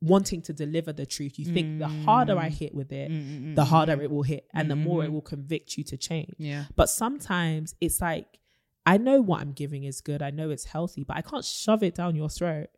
wanting 0.00 0.42
to 0.42 0.52
deliver 0.52 0.92
the 0.92 1.06
truth, 1.06 1.38
you 1.38 1.46
think 1.46 1.78
the 1.78 1.86
mm. 1.86 2.04
harder 2.04 2.38
I 2.38 2.48
hit 2.48 2.74
with 2.74 2.92
it, 2.92 3.10
mm, 3.10 3.40
mm, 3.40 3.54
the 3.54 3.64
harder 3.64 4.00
it 4.02 4.10
will 4.10 4.22
hit 4.22 4.46
and 4.52 4.70
the 4.70 4.76
more 4.76 5.02
it 5.02 5.06
mm-hmm. 5.06 5.14
will 5.14 5.22
convict 5.22 5.76
you 5.78 5.84
to 5.84 5.96
change. 5.96 6.34
Yeah. 6.38 6.64
But 6.74 6.90
sometimes 6.90 7.74
it's 7.80 8.00
like, 8.00 8.38
I 8.84 8.98
know 8.98 9.20
what 9.20 9.40
I'm 9.40 9.52
giving 9.52 9.84
is 9.84 10.00
good. 10.00 10.22
I 10.22 10.30
know 10.30 10.50
it's 10.50 10.64
healthy, 10.64 11.02
but 11.02 11.16
I 11.16 11.22
can't 11.22 11.44
shove 11.44 11.82
it 11.82 11.94
down 11.94 12.14
your 12.14 12.28
throat. 12.28 12.68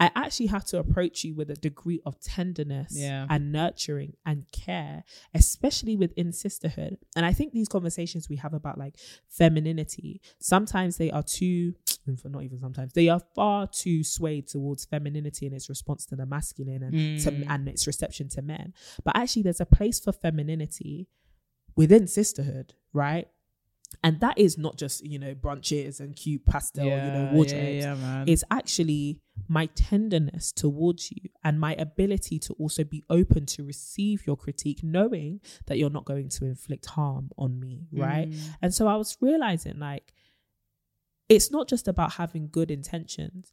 I 0.00 0.10
actually 0.14 0.46
have 0.46 0.64
to 0.66 0.78
approach 0.78 1.24
you 1.24 1.34
with 1.34 1.50
a 1.50 1.54
degree 1.54 2.00
of 2.06 2.20
tenderness 2.20 2.92
Yeah. 2.94 3.26
and 3.28 3.50
nurturing 3.52 4.14
and 4.24 4.44
care, 4.52 5.04
especially 5.34 5.96
within 5.96 6.32
sisterhood. 6.32 6.98
And 7.16 7.26
I 7.26 7.32
think 7.32 7.52
these 7.52 7.68
conversations 7.68 8.28
we 8.28 8.36
have 8.36 8.54
about 8.54 8.78
like 8.78 8.96
femininity, 9.28 10.20
sometimes 10.38 10.98
they 10.98 11.10
are 11.10 11.24
too, 11.24 11.74
not 12.24 12.42
even 12.44 12.58
sometimes, 12.58 12.92
they 12.92 13.08
are 13.08 13.20
far 13.34 13.66
too 13.66 14.04
swayed 14.04 14.46
towards 14.48 14.84
femininity 14.84 15.46
and 15.46 15.54
its 15.54 15.68
response 15.68 16.06
to 16.06 16.16
the 16.16 16.26
masculine 16.26 16.82
and, 16.84 17.20
to, 17.20 17.30
mm. 17.30 17.46
and 17.48 17.68
its 17.68 17.86
reception 17.86 18.28
to 18.30 18.42
men. 18.42 18.72
But 19.04 19.16
actually, 19.16 19.42
there's 19.42 19.60
a 19.60 19.66
place 19.66 19.98
for 19.98 20.12
femininity 20.12 21.08
within 21.76 22.06
sisterhood, 22.06 22.74
right? 22.92 23.28
And 24.04 24.20
that 24.20 24.38
is 24.38 24.58
not 24.58 24.76
just, 24.76 25.04
you 25.04 25.18
know, 25.18 25.34
brunches 25.34 25.98
and 26.00 26.14
cute 26.14 26.44
pastel, 26.46 26.84
you 26.84 26.90
know, 26.90 27.30
wardrobes 27.32 27.84
yeah, 27.84 27.94
man. 27.94 28.28
it's 28.28 28.44
actually 28.50 29.20
my 29.48 29.66
tenderness 29.74 30.52
towards 30.52 31.10
you 31.10 31.30
and 31.42 31.58
my 31.58 31.74
ability 31.74 32.38
to 32.40 32.52
also 32.54 32.84
be 32.84 33.02
open 33.10 33.46
to 33.46 33.64
receive 33.64 34.26
your 34.26 34.36
critique, 34.36 34.80
knowing 34.82 35.40
that 35.66 35.78
you're 35.78 35.90
not 35.90 36.04
going 36.04 36.28
to 36.28 36.44
inflict 36.44 36.86
harm 36.86 37.30
on 37.38 37.58
me, 37.58 37.88
right? 37.92 38.30
Mm. 38.30 38.40
And 38.62 38.74
so 38.74 38.86
I 38.86 38.96
was 38.96 39.16
realizing 39.20 39.78
like, 39.78 40.12
it's 41.28 41.50
not 41.50 41.68
just 41.68 41.88
about 41.88 42.12
having 42.12 42.48
good 42.50 42.70
intentions. 42.70 43.52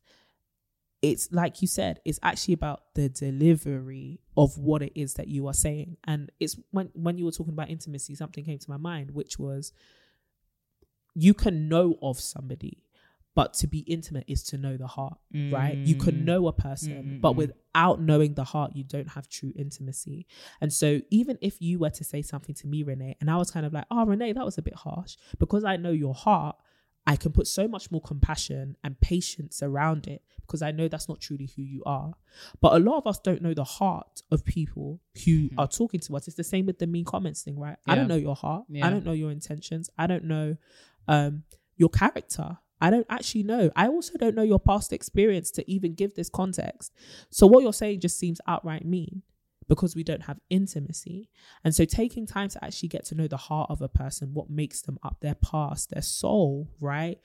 It's 1.01 1.31
like 1.31 1.61
you 1.61 1.67
said, 1.67 1.99
it's 2.05 2.19
actually 2.23 2.55
about 2.55 2.83
the 2.95 3.09
delivery 3.09 4.19
of 4.37 4.57
what 4.57 4.81
it 4.81 4.93
is 4.95 5.15
that 5.15 5.27
you 5.27 5.47
are 5.47 5.53
saying. 5.53 5.97
And 6.05 6.31
it's 6.39 6.57
when 6.71 6.89
when 6.93 7.17
you 7.17 7.25
were 7.25 7.31
talking 7.31 7.53
about 7.53 7.69
intimacy, 7.69 8.15
something 8.15 8.43
came 8.43 8.59
to 8.59 8.69
my 8.69 8.77
mind, 8.77 9.11
which 9.11 9.37
was 9.37 9.71
you 11.15 11.33
can 11.33 11.67
know 11.67 11.97
of 12.01 12.19
somebody, 12.19 12.83
but 13.35 13.53
to 13.55 13.67
be 13.67 13.79
intimate 13.79 14.25
is 14.27 14.43
to 14.43 14.57
know 14.57 14.77
the 14.77 14.87
heart, 14.87 15.17
right? 15.51 15.75
You 15.75 15.95
can 15.95 16.15
mm. 16.15 16.25
know 16.25 16.47
a 16.47 16.53
person, 16.53 16.91
mm, 16.93 17.05
mm, 17.05 17.21
but 17.21 17.35
without 17.35 17.99
knowing 17.99 18.33
the 18.33 18.45
heart, 18.45 18.71
you 18.75 18.83
don't 18.83 19.09
have 19.09 19.27
true 19.27 19.51
intimacy. 19.55 20.25
And 20.61 20.71
so, 20.71 21.01
even 21.09 21.37
if 21.41 21.61
you 21.61 21.79
were 21.79 21.89
to 21.89 22.03
say 22.03 22.21
something 22.21 22.55
to 22.55 22.67
me, 22.67 22.83
Renee, 22.83 23.17
and 23.19 23.29
I 23.29 23.35
was 23.35 23.51
kind 23.51 23.65
of 23.65 23.73
like, 23.73 23.85
oh, 23.91 24.05
Renee, 24.05 24.33
that 24.33 24.45
was 24.45 24.57
a 24.57 24.61
bit 24.61 24.75
harsh, 24.75 25.17
because 25.37 25.65
I 25.65 25.75
know 25.75 25.91
your 25.91 26.13
heart, 26.13 26.55
I 27.07 27.15
can 27.15 27.31
put 27.31 27.47
so 27.47 27.67
much 27.67 27.91
more 27.91 28.01
compassion 28.01 28.77
and 28.83 28.99
patience 28.99 29.61
around 29.61 30.07
it 30.07 30.23
because 30.41 30.61
I 30.61 30.71
know 30.71 30.87
that's 30.87 31.07
not 31.07 31.21
truly 31.21 31.49
who 31.55 31.61
you 31.61 31.83
are. 31.85 32.13
But 32.61 32.73
a 32.73 32.79
lot 32.79 32.97
of 32.97 33.07
us 33.07 33.19
don't 33.19 33.41
know 33.41 33.53
the 33.53 33.63
heart 33.63 34.23
of 34.31 34.43
people 34.43 35.01
who 35.23 35.49
mm-hmm. 35.49 35.59
are 35.59 35.67
talking 35.67 35.99
to 36.01 36.15
us. 36.15 36.27
It's 36.27 36.37
the 36.37 36.43
same 36.43 36.65
with 36.65 36.79
the 36.79 36.87
mean 36.87 37.05
comments 37.05 37.43
thing, 37.43 37.59
right? 37.59 37.77
I 37.87 37.95
don't 37.95 38.07
know 38.07 38.15
your 38.15 38.35
heart. 38.35 38.65
Yeah. 38.69 38.87
I 38.87 38.89
don't 38.89 39.05
know 39.05 39.11
your 39.11 39.31
intentions. 39.31 39.89
I 39.97 40.07
don't 40.07 40.23
know 40.23 40.57
um, 41.07 41.43
your 41.77 41.89
character. 41.89 42.57
I 42.81 42.89
don't 42.89 43.07
actually 43.09 43.43
know. 43.43 43.71
I 43.75 43.87
also 43.87 44.17
don't 44.17 44.35
know 44.35 44.43
your 44.43 44.59
past 44.59 44.91
experience 44.91 45.49
to 45.51 45.71
even 45.71 45.93
give 45.93 46.15
this 46.15 46.29
context. 46.29 46.91
So 47.29 47.47
what 47.47 47.63
you're 47.63 47.73
saying 47.73 48.01
just 48.01 48.19
seems 48.19 48.41
outright 48.47 48.85
mean 48.85 49.23
because 49.67 49.95
we 49.95 50.03
don't 50.03 50.23
have 50.23 50.39
intimacy. 50.49 51.29
And 51.63 51.73
so 51.73 51.85
taking 51.85 52.27
time 52.27 52.49
to 52.49 52.63
actually 52.63 52.89
get 52.89 53.05
to 53.05 53.15
know 53.15 53.27
the 53.27 53.37
heart 53.37 53.71
of 53.71 53.81
a 53.81 53.87
person, 53.87 54.33
what 54.33 54.49
makes 54.49 54.81
them 54.81 54.99
up, 55.03 55.17
their 55.21 55.35
past, 55.35 55.89
their 55.89 56.01
soul, 56.03 56.69
right? 56.79 57.17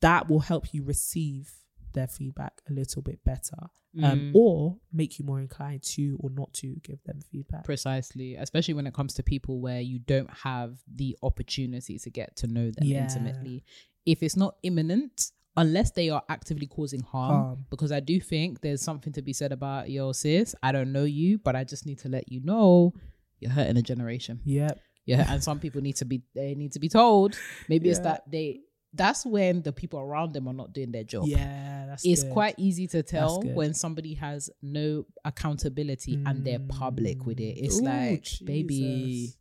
That 0.00 0.28
will 0.28 0.40
help 0.40 0.72
you 0.74 0.82
receive 0.84 1.52
their 1.92 2.06
feedback 2.08 2.60
a 2.68 2.72
little 2.72 3.02
bit 3.02 3.22
better. 3.24 3.56
Um, 4.02 4.30
or 4.34 4.76
make 4.92 5.18
you 5.18 5.24
more 5.24 5.40
inclined 5.40 5.82
to 5.94 6.18
or 6.20 6.30
not 6.30 6.52
to 6.54 6.76
give 6.84 7.02
them 7.04 7.20
feedback. 7.32 7.64
Precisely, 7.64 8.36
especially 8.36 8.74
when 8.74 8.86
it 8.86 8.94
comes 8.94 9.14
to 9.14 9.22
people 9.24 9.60
where 9.60 9.80
you 9.80 9.98
don't 9.98 10.30
have 10.30 10.78
the 10.94 11.16
opportunity 11.22 11.98
to 11.98 12.10
get 12.10 12.36
to 12.36 12.46
know 12.46 12.70
them 12.70 12.84
Yeah. 12.86 13.02
intimately. 13.04 13.64
If 14.06 14.22
it's 14.22 14.36
not 14.36 14.56
imminent, 14.62 15.32
unless 15.56 15.90
they 15.92 16.10
are 16.10 16.22
actively 16.28 16.66
causing 16.66 17.00
harm, 17.00 17.34
Harm. 17.34 17.66
because 17.70 17.90
I 17.90 17.98
do 17.98 18.20
think 18.20 18.60
there's 18.60 18.82
something 18.82 19.12
to 19.14 19.22
be 19.22 19.32
said 19.32 19.50
about 19.50 19.90
your 19.90 20.14
sis. 20.14 20.54
I 20.62 20.70
don't 20.70 20.92
know 20.92 21.04
you, 21.04 21.38
but 21.38 21.56
I 21.56 21.64
just 21.64 21.84
need 21.84 21.98
to 22.00 22.08
let 22.08 22.30
you 22.30 22.40
know 22.44 22.92
you're 23.40 23.50
hurting 23.50 23.76
a 23.78 23.82
generation. 23.82 24.40
Yep. 24.44 24.78
Yeah, 25.06 25.24
and 25.32 25.42
some 25.42 25.58
people 25.58 25.80
need 25.80 25.96
to 25.96 26.04
be 26.04 26.22
they 26.34 26.54
need 26.54 26.72
to 26.72 26.78
be 26.78 26.88
told. 26.90 27.36
Maybe 27.68 27.88
it's 27.88 28.00
that 28.00 28.30
they. 28.30 28.60
That's 28.94 29.24
when 29.26 29.62
the 29.62 29.72
people 29.72 30.00
around 30.00 30.32
them 30.32 30.48
are 30.48 30.54
not 30.54 30.72
doing 30.72 30.92
their 30.92 31.04
job 31.04 31.26
Yeah, 31.26 31.77
that's 31.98 32.06
it's 32.06 32.22
good. 32.22 32.32
quite 32.32 32.54
easy 32.58 32.86
to 32.88 33.02
tell 33.02 33.42
when 33.42 33.74
somebody 33.74 34.14
has 34.14 34.50
no 34.62 35.04
accountability 35.24 36.22
and 36.26 36.44
they're 36.44 36.58
public 36.58 37.26
with 37.26 37.40
it. 37.40 37.58
It's 37.58 37.80
mm. 37.80 37.82
Ooh, 37.82 38.10
like, 38.10 38.28
baby, 38.44 39.34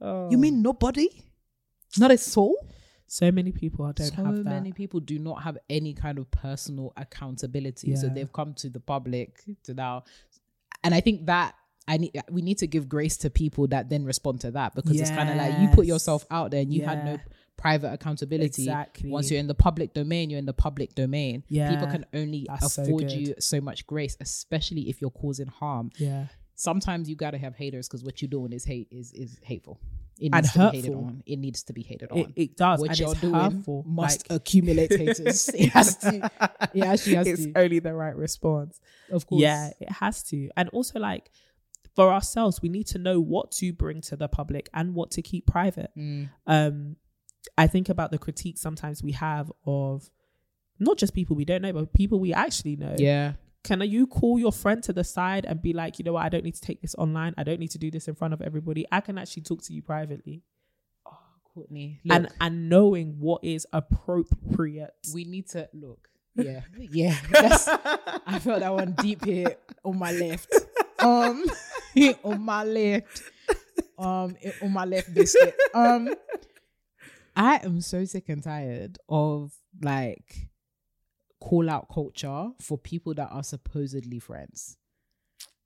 Oh. 0.00 0.30
you 0.30 0.38
mean 0.38 0.60
nobody? 0.62 1.08
Not 1.98 2.10
a 2.10 2.18
soul? 2.18 2.54
so 3.08 3.30
many 3.30 3.52
people 3.52 3.84
don't 3.92 4.08
so 4.08 4.24
have 4.24 4.36
that? 4.36 4.44
many 4.44 4.72
people 4.72 5.00
do 5.00 5.18
not 5.18 5.42
have 5.42 5.56
any 5.70 5.94
kind 5.94 6.18
of 6.18 6.30
personal 6.30 6.92
accountability. 6.96 7.94
So 7.96 8.08
they've 8.08 8.32
come 8.32 8.54
to 8.54 8.68
the 8.68 8.80
public 8.80 9.42
to 9.64 9.74
now. 9.74 10.04
And 10.82 10.94
I 10.94 11.00
think 11.00 11.26
that 11.26 11.54
I 11.88 11.98
need 11.98 12.20
we 12.30 12.42
need 12.42 12.58
to 12.58 12.66
give 12.66 12.88
grace 12.88 13.16
to 13.18 13.30
people 13.30 13.68
that 13.68 13.88
then 13.88 14.04
respond 14.04 14.40
to 14.40 14.50
that 14.52 14.74
because 14.74 15.00
it's 15.00 15.10
kind 15.10 15.30
of 15.30 15.36
like 15.36 15.58
you 15.60 15.68
put 15.68 15.86
yourself 15.86 16.26
out 16.30 16.50
there 16.50 16.60
and 16.62 16.72
you 16.74 16.82
had 16.82 17.04
no 17.04 17.12
Yeah. 17.12 17.18
Private 17.56 17.92
accountability. 17.92 18.62
Exactly. 18.62 19.10
Once 19.10 19.30
you're 19.30 19.40
in 19.40 19.46
the 19.46 19.54
public 19.54 19.94
domain, 19.94 20.30
you're 20.30 20.38
in 20.38 20.46
the 20.46 20.52
public 20.52 20.94
domain. 20.94 21.42
Yeah. 21.48 21.70
People 21.70 21.86
can 21.88 22.04
only 22.14 22.46
That's 22.48 22.78
afford 22.78 23.02
good. 23.08 23.12
you 23.12 23.34
so 23.38 23.60
much 23.60 23.86
grace, 23.86 24.16
especially 24.20 24.88
if 24.90 25.00
you're 25.00 25.10
causing 25.10 25.46
harm. 25.48 25.90
Yeah. 25.98 26.26
Sometimes 26.54 27.08
you 27.08 27.16
gotta 27.16 27.38
have 27.38 27.54
haters 27.54 27.86
because 27.88 28.02
what 28.02 28.22
you're 28.22 28.28
doing 28.30 28.52
is 28.52 28.64
hate 28.64 28.88
is 28.90 29.12
is 29.12 29.38
hateful. 29.42 29.78
It 30.18 30.32
needs 30.32 30.52
to 30.54 30.70
be 30.70 30.76
hated 30.78 30.94
on. 30.94 31.22
It 31.26 31.36
needs 31.38 31.62
to 31.64 31.72
be 31.74 31.82
hated 31.82 32.08
It, 32.14 32.24
on. 32.26 32.32
it 32.36 32.56
does. 32.56 32.80
what 32.80 32.88
and 32.90 32.98
you're 32.98 33.10
it's 33.12 33.20
doing 33.20 33.34
hurtful. 33.34 33.84
must 33.86 34.30
Like- 34.30 34.36
accumulate 34.40 34.90
haters. 34.96 35.50
It 35.54 35.68
has 35.72 35.96
to. 35.98 36.30
It 36.72 36.82
actually 36.84 37.16
has 37.16 37.26
it's 37.26 37.42
to. 37.42 37.48
It's 37.50 37.58
only 37.58 37.78
the 37.80 37.92
right 37.92 38.16
response. 38.16 38.80
Of 39.10 39.26
course. 39.26 39.42
Yeah, 39.42 39.70
it 39.78 39.90
has 39.92 40.22
to. 40.30 40.48
And 40.56 40.70
also, 40.70 40.98
like, 40.98 41.30
for 41.94 42.10
ourselves, 42.10 42.62
we 42.62 42.70
need 42.70 42.86
to 42.88 42.98
know 42.98 43.20
what 43.20 43.50
to 43.52 43.74
bring 43.74 44.00
to 44.02 44.16
the 44.16 44.26
public 44.28 44.70
and 44.72 44.94
what 44.94 45.10
to 45.12 45.20
keep 45.22 45.46
private. 45.46 45.90
Mm. 45.96 46.30
Um, 46.46 46.96
I 47.58 47.66
think 47.66 47.88
about 47.88 48.10
the 48.10 48.18
critique 48.18 48.58
sometimes 48.58 49.02
we 49.02 49.12
have 49.12 49.50
of 49.64 50.10
not 50.78 50.98
just 50.98 51.14
people 51.14 51.36
we 51.36 51.44
don't 51.44 51.62
know, 51.62 51.72
but 51.72 51.92
people 51.92 52.18
we 52.20 52.32
actually 52.34 52.76
know. 52.76 52.94
Yeah. 52.98 53.32
Can 53.64 53.80
you 53.80 54.06
call 54.06 54.38
your 54.38 54.52
friend 54.52 54.82
to 54.84 54.92
the 54.92 55.02
side 55.02 55.44
and 55.44 55.60
be 55.60 55.72
like, 55.72 55.98
you 55.98 56.04
know 56.04 56.12
what, 56.12 56.24
I 56.24 56.28
don't 56.28 56.44
need 56.44 56.54
to 56.54 56.60
take 56.60 56.80
this 56.82 56.94
online. 56.96 57.34
I 57.36 57.42
don't 57.42 57.58
need 57.58 57.72
to 57.72 57.78
do 57.78 57.90
this 57.90 58.06
in 58.06 58.14
front 58.14 58.32
of 58.32 58.40
everybody. 58.40 58.86
I 58.92 59.00
can 59.00 59.18
actually 59.18 59.42
talk 59.42 59.62
to 59.62 59.72
you 59.72 59.82
privately. 59.82 60.42
Courtney. 61.52 62.00
and 62.10 62.24
look, 62.24 62.32
and 62.40 62.68
knowing 62.68 63.16
what 63.18 63.42
is 63.42 63.66
appropriate. 63.72 64.92
we 65.14 65.24
need 65.24 65.48
to 65.50 65.68
look. 65.72 66.08
Yeah. 66.36 66.60
Yeah. 66.76 67.16
I 68.26 68.38
felt 68.40 68.60
that 68.60 68.70
one 68.72 68.92
deep 68.92 69.24
here 69.24 69.56
on 69.82 69.98
my 69.98 70.12
left. 70.12 70.54
Um 70.98 71.42
on 72.24 72.42
my 72.42 72.62
left. 72.62 73.22
Um 73.98 74.36
on 74.62 74.70
my 74.70 74.84
left 74.84 75.14
biscuit. 75.14 75.54
Um 75.72 76.14
I 77.36 77.60
am 77.62 77.80
so 77.82 78.04
sick 78.04 78.28
and 78.28 78.42
tired 78.42 78.98
of 79.08 79.52
like 79.82 80.48
call 81.40 81.68
out 81.68 81.88
culture 81.92 82.48
for 82.60 82.78
people 82.78 83.14
that 83.14 83.28
are 83.30 83.42
supposedly 83.42 84.18
friends. 84.18 84.76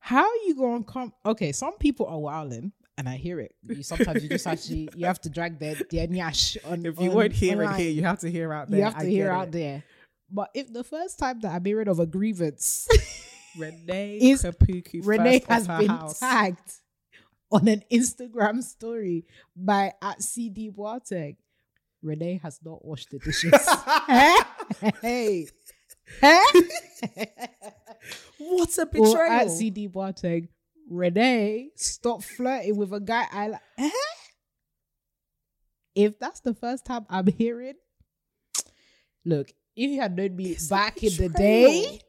How 0.01 0.25
are 0.25 0.37
you 0.47 0.57
gonna 0.57 0.83
come? 0.85 1.13
Okay, 1.25 1.53
some 1.53 1.77
people 1.79 2.07
are 2.07 2.19
wilding, 2.19 2.73
and 2.99 3.09
I 3.09 3.17
hear 3.17 3.39
it. 3.39 3.55
You 3.63 3.83
sometimes 3.83 4.23
you 4.23 4.29
just 4.31 4.47
actually 4.47 4.89
you 4.97 5.07
have 5.07 5.21
to 5.21 5.31
drag 5.31 5.59
their 5.59 5.77
their 5.91 6.09
nyash 6.09 6.57
on. 6.65 6.83
The 6.83 6.89
If 6.91 7.01
you 7.01 7.11
on- 7.11 7.17
won't 7.17 7.33
hear 7.33 7.63
online. 7.63 7.75
it 7.81 7.83
here, 7.83 7.91
you 7.93 8.03
have 8.03 8.19
to 8.21 8.31
hear 8.31 8.53
out 8.53 8.69
there. 8.69 8.79
You 8.79 8.85
have 8.85 8.95
to 8.99 9.07
I 9.07 9.09
hear 9.09 9.31
out 9.31 9.49
it. 9.49 9.53
there. 9.53 9.85
But 10.33 10.51
if 10.55 10.73
the 10.73 10.85
first 10.85 11.19
time 11.19 11.41
that 11.41 11.53
I'm 11.55 11.65
hearing 11.65 11.89
of 11.89 11.99
a 12.01 12.07
grievance, 12.07 12.89
Renee 13.59 14.19
Is- 14.23 14.43
Kapuku 14.43 15.07
Renee 15.07 15.43
has 15.49 15.69
been 15.69 15.89
house. 15.89 16.19
tagged 16.19 16.73
on 17.53 17.69
an 17.69 17.83
Instagram 17.93 18.63
story 18.63 19.25
by 19.55 19.93
at 20.03 20.23
CD 20.23 20.71
Boateng. 20.71 21.37
Renee 22.03 22.41
has 22.43 22.59
not 22.65 22.85
washed 22.85 23.11
the 23.11 23.19
dishes. 23.19 23.53
hey. 25.03 25.47
What 28.39 28.77
a 28.79 28.83
or 28.83 28.87
betrayal! 28.87 29.33
at 29.33 29.51
CD 29.51 29.87
Boateng, 29.89 30.49
Renee, 30.89 31.71
stop 31.77 32.23
flirting 32.23 32.77
with 32.77 32.93
a 32.93 33.01
guy 33.01 33.27
I 33.31 33.49
like. 33.49 33.61
Eh? 33.79 33.91
If 35.95 36.19
that's 36.19 36.41
the 36.41 36.55
first 36.55 36.87
time 36.87 37.05
I'm 37.11 37.27
hearing, 37.27 37.75
look, 39.25 39.49
if 39.77 39.91
you 39.91 40.01
had 40.01 40.17
known 40.17 40.37
me 40.37 40.51
It's 40.53 40.69
back 40.69 41.03
in 41.03 41.15
the 41.17 41.29
day, 41.29 42.01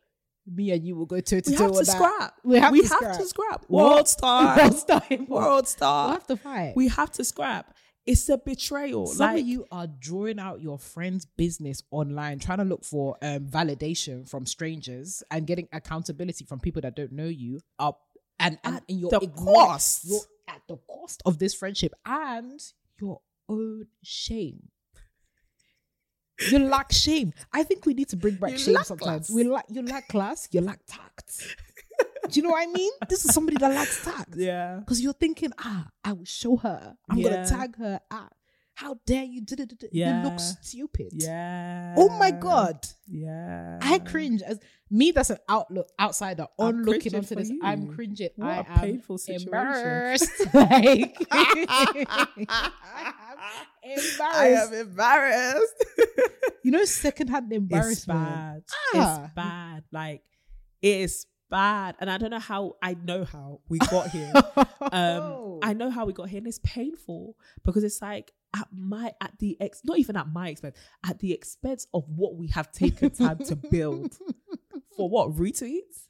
me 0.48 0.72
and 0.72 0.86
you 0.86 0.96
will 0.96 1.06
go 1.06 1.20
toe 1.20 1.42
to 1.42 1.52
We 1.52 1.58
toe 1.58 1.64
have 1.66 1.72
to 1.74 1.78
that. 1.80 1.86
scrap. 1.88 2.34
We 2.44 2.58
have 2.60 2.72
we 2.72 2.82
to 2.82 2.88
have 2.88 2.98
scrap. 3.00 3.18
to 3.18 3.26
scrap. 3.28 3.66
World 3.70 4.08
star. 4.08 4.58
World 4.58 4.78
star. 4.78 5.02
World 5.28 5.68
star. 5.68 6.06
We'll 6.08 6.14
have 6.14 6.28
to 6.28 6.38
fight. 6.38 6.74
we 6.76 6.88
have 6.88 7.12
to 7.12 7.24
scrap. 7.24 7.76
It's 8.06 8.28
a 8.30 8.38
betrayal. 8.38 9.06
Some 9.08 9.34
like 9.34 9.42
of 9.42 9.48
you 9.48 9.66
are 9.72 9.88
drawing 9.88 10.40
out 10.40 10.60
your 10.62 10.80
friend's 10.80 11.26
business 11.26 11.84
online, 11.92 12.40
trying 12.40 12.58
to 12.58 12.64
look 12.64 12.84
for 12.84 13.18
um, 13.22 13.46
validation 13.46 14.28
from 14.28 14.46
strangers 14.46 15.22
and 15.30 15.46
getting 15.46 15.68
accountability 15.72 16.46
from 16.46 16.60
people 16.60 16.82
that 16.82 16.96
don't 16.96 17.12
know 17.12 17.28
you 17.28 17.60
up 17.78 18.02
and, 18.40 18.58
and, 18.64 18.78
At 18.78 18.84
and 18.90 19.00
you're 19.00 19.12
the 19.12 19.28
cost. 19.28 20.06
you're 20.10 20.20
at 20.48 20.62
the 20.68 20.78
cost 20.90 21.22
of 21.26 21.38
this 21.38 21.54
friendship 21.54 21.94
and 22.06 22.60
your 23.00 23.22
own 23.48 23.86
shame. 24.04 24.70
You 26.50 26.58
lack 26.58 26.92
shame. 26.92 27.34
I 27.54 27.62
think 27.62 27.86
we 27.86 27.94
need 27.94 28.10
to 28.10 28.18
bring 28.18 28.36
back 28.36 28.52
You 28.54 28.58
shame 28.58 28.78
sometimes. 28.84 29.28
class. 29.28 29.30
We 29.30 29.44
lack 29.44 29.66
you 29.70 29.84
lack 29.84 30.08
class, 30.08 30.48
you 30.52 30.62
lack 30.62 30.80
tact. 30.88 31.56
Do 32.32 32.40
you 32.40 32.44
know 32.44 32.52
what 32.52 32.68
I 32.68 32.72
mean? 32.72 32.92
This 33.10 33.26
is 33.26 33.34
somebody 33.34 33.58
that 33.58 33.74
likes 33.74 34.04
tact. 34.04 34.36
yeah. 34.36 34.78
Because 34.80 35.02
you're 35.02 35.14
thinking, 35.14 35.52
ah, 35.60 35.88
I 36.04 36.14
will 36.14 36.26
show 36.26 36.58
her. 36.58 36.96
I'm 37.10 37.18
Yeah. 37.18 37.30
gonna 37.30 37.48
tag 37.48 37.78
her. 37.78 38.00
Ah, 38.10 38.30
how 38.74 38.96
dare 39.06 39.24
you? 39.26 39.44
Yeah. 39.92 40.24
You 40.24 40.30
look 40.30 40.40
stupid. 40.40 41.10
Yeah. 41.12 41.94
Oh 41.98 42.10
my 42.18 42.32
god. 42.32 42.88
Yeah. 43.08 43.78
I 43.82 44.00
cringe 44.00 44.42
as 44.42 44.60
me. 44.90 45.12
That's 45.12 45.30
an 45.30 45.38
outlook 45.48 45.88
outsider 46.00 46.48
I'm 46.58 46.66
on 46.68 46.84
looking 46.84 47.02
cringing 47.12 47.16
onto 47.18 47.28
for 47.28 47.36
this. 47.36 47.52
I'm 47.62 47.82
you. 47.88 47.92
cringing. 47.94 48.30
What 48.38 48.48
I 48.48 48.56
a 48.56 48.60
am 48.60 48.80
painful 48.80 49.18
situation. 49.20 49.48
embarrassed. 49.50 50.46
like, 50.54 51.18
embarrassed. 53.84 54.22
I 54.22 54.48
am 54.64 54.74
embarrassed. 54.74 55.86
you 56.64 56.72
know, 56.72 56.86
secondhand 56.86 57.48
it's 57.52 57.58
embarrassment. 57.58 58.20
bad. 58.20 58.64
Ah. 58.96 59.24
It's 59.26 59.34
bad. 59.36 59.84
Like 59.92 60.24
it 60.82 61.02
is 61.02 61.26
bad. 61.52 61.96
And 62.00 62.10
I 62.10 62.18
don't 62.18 62.32
know 62.32 62.40
how 62.40 62.78
I 62.82 62.96
know 62.96 63.24
how 63.26 63.60
we 63.70 63.78
got 63.78 64.10
here. 64.10 64.34
um 64.92 65.60
I 65.62 65.74
know 65.74 65.92
how 65.92 66.06
we 66.06 66.14
got 66.14 66.30
here 66.30 66.40
and 66.40 66.48
it's 66.48 66.60
painful 66.64 67.36
because 67.64 67.84
it's 67.84 68.02
like 68.02 68.32
at 68.56 68.68
my 68.76 69.14
at 69.22 69.38
the 69.38 69.56
ex 69.62 69.82
not 69.84 70.00
even 70.00 70.18
at 70.18 70.28
my 70.34 70.50
expense, 70.50 70.76
at 71.08 71.20
the 71.20 71.32
expense 71.32 71.86
of 71.94 72.06
what 72.08 72.36
we 72.36 72.48
have 72.48 72.72
taken 72.72 73.12
time 73.12 73.38
to 73.46 73.56
build. 73.72 74.18
For 74.98 75.08
what? 75.08 75.36
Retweets? 75.36 76.08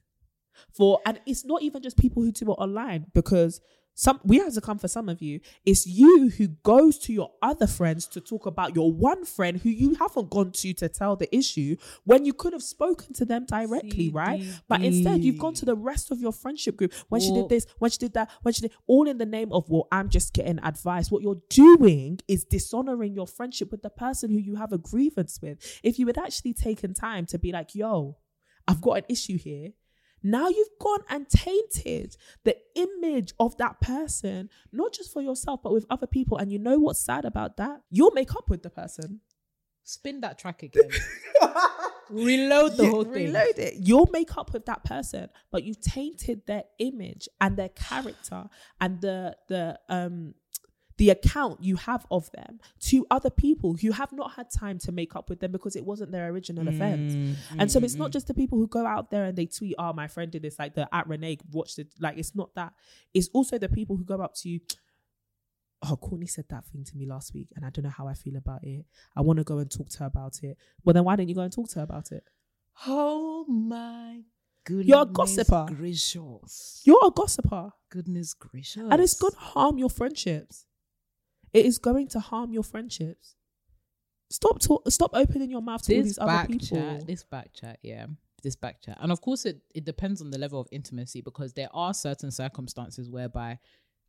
For 0.73 0.99
and 1.05 1.19
it's 1.25 1.43
not 1.43 1.61
even 1.63 1.81
just 1.81 1.97
people 1.97 2.23
who 2.23 2.31
do 2.31 2.45
it 2.45 2.55
online 2.55 3.07
because 3.13 3.59
some 3.93 4.19
we 4.23 4.37
have 4.37 4.53
to 4.53 4.61
come 4.61 4.77
for 4.79 4.87
some 4.87 5.09
of 5.09 5.21
you. 5.21 5.39
It's 5.65 5.85
you 5.85 6.29
who 6.29 6.47
goes 6.63 6.97
to 6.99 7.13
your 7.13 7.31
other 7.41 7.67
friends 7.67 8.07
to 8.07 8.21
talk 8.21 8.45
about 8.45 8.75
your 8.75 8.91
one 8.91 9.25
friend 9.25 9.57
who 9.61 9.69
you 9.69 9.95
haven't 9.95 10.29
gone 10.29 10.51
to 10.53 10.73
to 10.73 10.89
tell 10.89 11.15
the 11.15 11.33
issue 11.35 11.75
when 12.05 12.25
you 12.25 12.33
could 12.33 12.53
have 12.53 12.63
spoken 12.63 13.13
to 13.13 13.25
them 13.25 13.45
directly, 13.45 14.09
right? 14.09 14.39
But 14.67 14.81
instead, 14.81 15.23
you've 15.23 15.37
gone 15.37 15.53
to 15.55 15.65
the 15.65 15.75
rest 15.75 16.11
of 16.11 16.19
your 16.21 16.31
friendship 16.31 16.77
group 16.77 16.93
when 17.09 17.21
she 17.21 17.31
did 17.31 17.49
this, 17.49 17.65
when 17.79 17.91
she 17.91 17.97
did 17.97 18.13
that, 18.13 18.31
when 18.41 18.53
she 18.53 18.61
did 18.61 18.73
all 18.87 19.07
in 19.07 19.17
the 19.17 19.25
name 19.25 19.51
of 19.51 19.69
well, 19.69 19.87
I'm 19.91 20.09
just 20.09 20.33
getting 20.33 20.59
advice. 20.59 21.11
What 21.11 21.21
you're 21.21 21.41
doing 21.49 22.19
is 22.27 22.43
dishonoring 22.45 23.13
your 23.13 23.27
friendship 23.27 23.71
with 23.71 23.81
the 23.81 23.89
person 23.89 24.31
who 24.31 24.37
you 24.37 24.55
have 24.55 24.71
a 24.71 24.77
grievance 24.77 25.39
with. 25.41 25.79
If 25.83 25.99
you 25.99 26.07
had 26.07 26.17
actually 26.17 26.53
taken 26.53 26.93
time 26.93 27.25
to 27.27 27.37
be 27.39 27.51
like, 27.51 27.75
yo, 27.75 28.17
I've 28.67 28.81
got 28.81 28.99
an 28.99 29.03
issue 29.09 29.37
here. 29.37 29.71
Now 30.23 30.47
you've 30.49 30.77
gone 30.79 31.01
and 31.09 31.27
tainted 31.29 32.15
the 32.43 32.55
image 32.75 33.33
of 33.39 33.57
that 33.57 33.81
person, 33.81 34.49
not 34.71 34.93
just 34.93 35.11
for 35.11 35.21
yourself, 35.21 35.61
but 35.63 35.73
with 35.73 35.85
other 35.89 36.07
people. 36.07 36.37
And 36.37 36.51
you 36.51 36.59
know 36.59 36.77
what's 36.79 36.99
sad 37.03 37.25
about 37.25 37.57
that? 37.57 37.81
You'll 37.89 38.11
make 38.11 38.35
up 38.35 38.49
with 38.49 38.61
the 38.63 38.69
person. 38.69 39.21
Spin 39.83 40.21
that 40.21 40.37
track 40.37 40.61
again. 40.63 40.89
Reload 42.09 42.77
the 42.77 42.83
You- 42.83 42.89
whole 42.91 43.03
thing. 43.03 43.27
Reload 43.27 43.57
it. 43.57 43.75
You'll 43.77 44.09
make 44.11 44.37
up 44.37 44.53
with 44.53 44.65
that 44.65 44.83
person, 44.83 45.29
but 45.51 45.63
you've 45.63 45.79
tainted 45.81 46.45
their 46.45 46.63
image 46.79 47.27
and 47.39 47.57
their 47.57 47.69
character 47.69 48.49
and 48.79 48.99
the 49.01 49.35
the 49.47 49.79
um 49.89 50.33
the 51.01 51.09
account 51.09 51.63
you 51.63 51.77
have 51.77 52.05
of 52.11 52.29
them 52.31 52.59
to 52.79 53.07
other 53.09 53.31
people 53.31 53.73
who 53.73 53.91
have 53.91 54.11
not 54.13 54.33
had 54.33 54.51
time 54.51 54.77
to 54.77 54.91
make 54.91 55.15
up 55.15 55.31
with 55.31 55.39
them 55.39 55.51
because 55.51 55.75
it 55.75 55.83
wasn't 55.83 56.11
their 56.11 56.29
original 56.29 56.63
mm, 56.63 56.69
offense. 56.69 57.15
Mm, 57.15 57.35
and 57.57 57.71
so 57.71 57.79
it's 57.79 57.95
mm, 57.95 57.99
not 58.01 58.11
just 58.11 58.27
the 58.27 58.35
people 58.35 58.59
who 58.59 58.67
go 58.67 58.85
out 58.85 59.09
there 59.09 59.25
and 59.25 59.35
they 59.35 59.47
tweet, 59.47 59.73
"Oh, 59.79 59.93
my 59.93 60.07
friend 60.07 60.31
did 60.31 60.43
this," 60.43 60.59
like 60.59 60.75
the 60.75 60.87
at 60.93 61.07
Renee 61.07 61.39
watched 61.51 61.79
it. 61.79 61.87
Like 61.99 62.19
it's 62.19 62.35
not 62.35 62.53
that. 62.53 62.73
It's 63.15 63.29
also 63.33 63.57
the 63.57 63.67
people 63.67 63.97
who 63.97 64.03
go 64.03 64.21
up 64.21 64.35
to 64.41 64.49
you. 64.49 64.59
Oh, 65.81 65.95
Courtney 65.95 66.27
said 66.27 66.45
that 66.49 66.67
thing 66.67 66.83
to 66.83 66.95
me 66.95 67.07
last 67.07 67.33
week, 67.33 67.47
and 67.55 67.65
I 67.65 67.71
don't 67.71 67.83
know 67.85 67.89
how 67.89 68.07
I 68.07 68.13
feel 68.13 68.35
about 68.35 68.63
it. 68.63 68.85
I 69.17 69.21
want 69.21 69.37
to 69.37 69.43
go 69.43 69.57
and 69.57 69.71
talk 69.71 69.89
to 69.89 69.99
her 70.01 70.05
about 70.05 70.43
it. 70.43 70.55
Well, 70.83 70.93
then 70.93 71.03
why 71.03 71.15
didn't 71.15 71.29
you 71.29 71.35
go 71.35 71.41
and 71.41 71.51
talk 71.51 71.67
to 71.69 71.79
her 71.79 71.83
about 71.83 72.11
it? 72.11 72.23
Oh 72.85 73.43
my 73.47 74.21
goodness. 74.65 74.87
You're 74.87 75.01
a 75.01 75.05
gossiper. 75.07 75.65
Gracious. 75.67 76.83
You're 76.85 77.07
a 77.07 77.09
gossiper, 77.09 77.71
Goodness 77.89 78.35
gracious. 78.35 78.83
and 78.87 79.01
it's 79.01 79.19
going 79.19 79.33
to 79.33 79.39
harm 79.39 79.79
your 79.79 79.89
friendships. 79.89 80.67
It 81.53 81.65
is 81.65 81.77
going 81.77 82.07
to 82.09 82.19
harm 82.19 82.53
your 82.53 82.63
friendships. 82.63 83.35
Stop 84.29 84.61
talk, 84.61 84.89
Stop 84.89 85.11
opening 85.13 85.49
your 85.49 85.61
mouth 85.61 85.83
to 85.83 85.93
all 85.93 85.99
this 85.99 86.07
these 86.11 86.19
other 86.19 86.47
people. 86.47 86.67
chat, 86.67 87.07
this 87.07 87.23
back 87.23 87.53
chat, 87.53 87.79
yeah, 87.81 88.05
this 88.43 88.55
back 88.55 88.81
chat, 88.81 88.97
and 89.01 89.11
of 89.11 89.19
course 89.19 89.45
it 89.45 89.61
it 89.75 89.83
depends 89.83 90.21
on 90.21 90.31
the 90.31 90.37
level 90.37 90.59
of 90.59 90.67
intimacy 90.71 91.21
because 91.21 91.53
there 91.53 91.69
are 91.73 91.93
certain 91.93 92.31
circumstances 92.31 93.09
whereby 93.09 93.59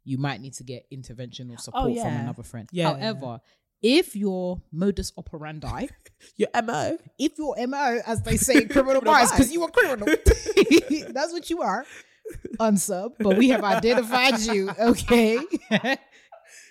you 0.04 0.18
might 0.18 0.40
need 0.40 0.54
to 0.54 0.64
get 0.64 0.86
intervention 0.90 1.50
or 1.50 1.54
oh, 1.54 1.56
support 1.56 1.82
from 1.84 1.92
Oh, 1.92 1.94
yeah. 1.94 2.20
another 2.20 2.42
friend. 2.42 2.68
Yeah. 2.72 2.90
However, 2.94 3.40
if 3.82 4.14
your 4.14 4.62
modus 4.72 5.12
operandi, 5.18 5.88
Your 6.36 6.48
mo. 6.62 6.96
if 7.18 7.36
your 7.36 7.66
mo, 7.66 8.00
as 8.06 8.22
they 8.22 8.36
say, 8.36 8.54
in 8.62 8.68
criminal 8.68 9.00
Criminal 9.00 9.12
minds, 9.12 9.32
because 9.32 9.52
you 9.52 9.62
are 9.64 9.70
criminal, 9.70 10.06
that's 11.12 11.32
what 11.32 11.50
you 11.50 11.62
are, 11.62 11.84
unsub. 12.60 13.14
But 13.18 13.36
we 13.36 13.48
have 13.48 13.64
identified 13.64 14.38
you, 14.40 14.70
okay. 14.78 15.38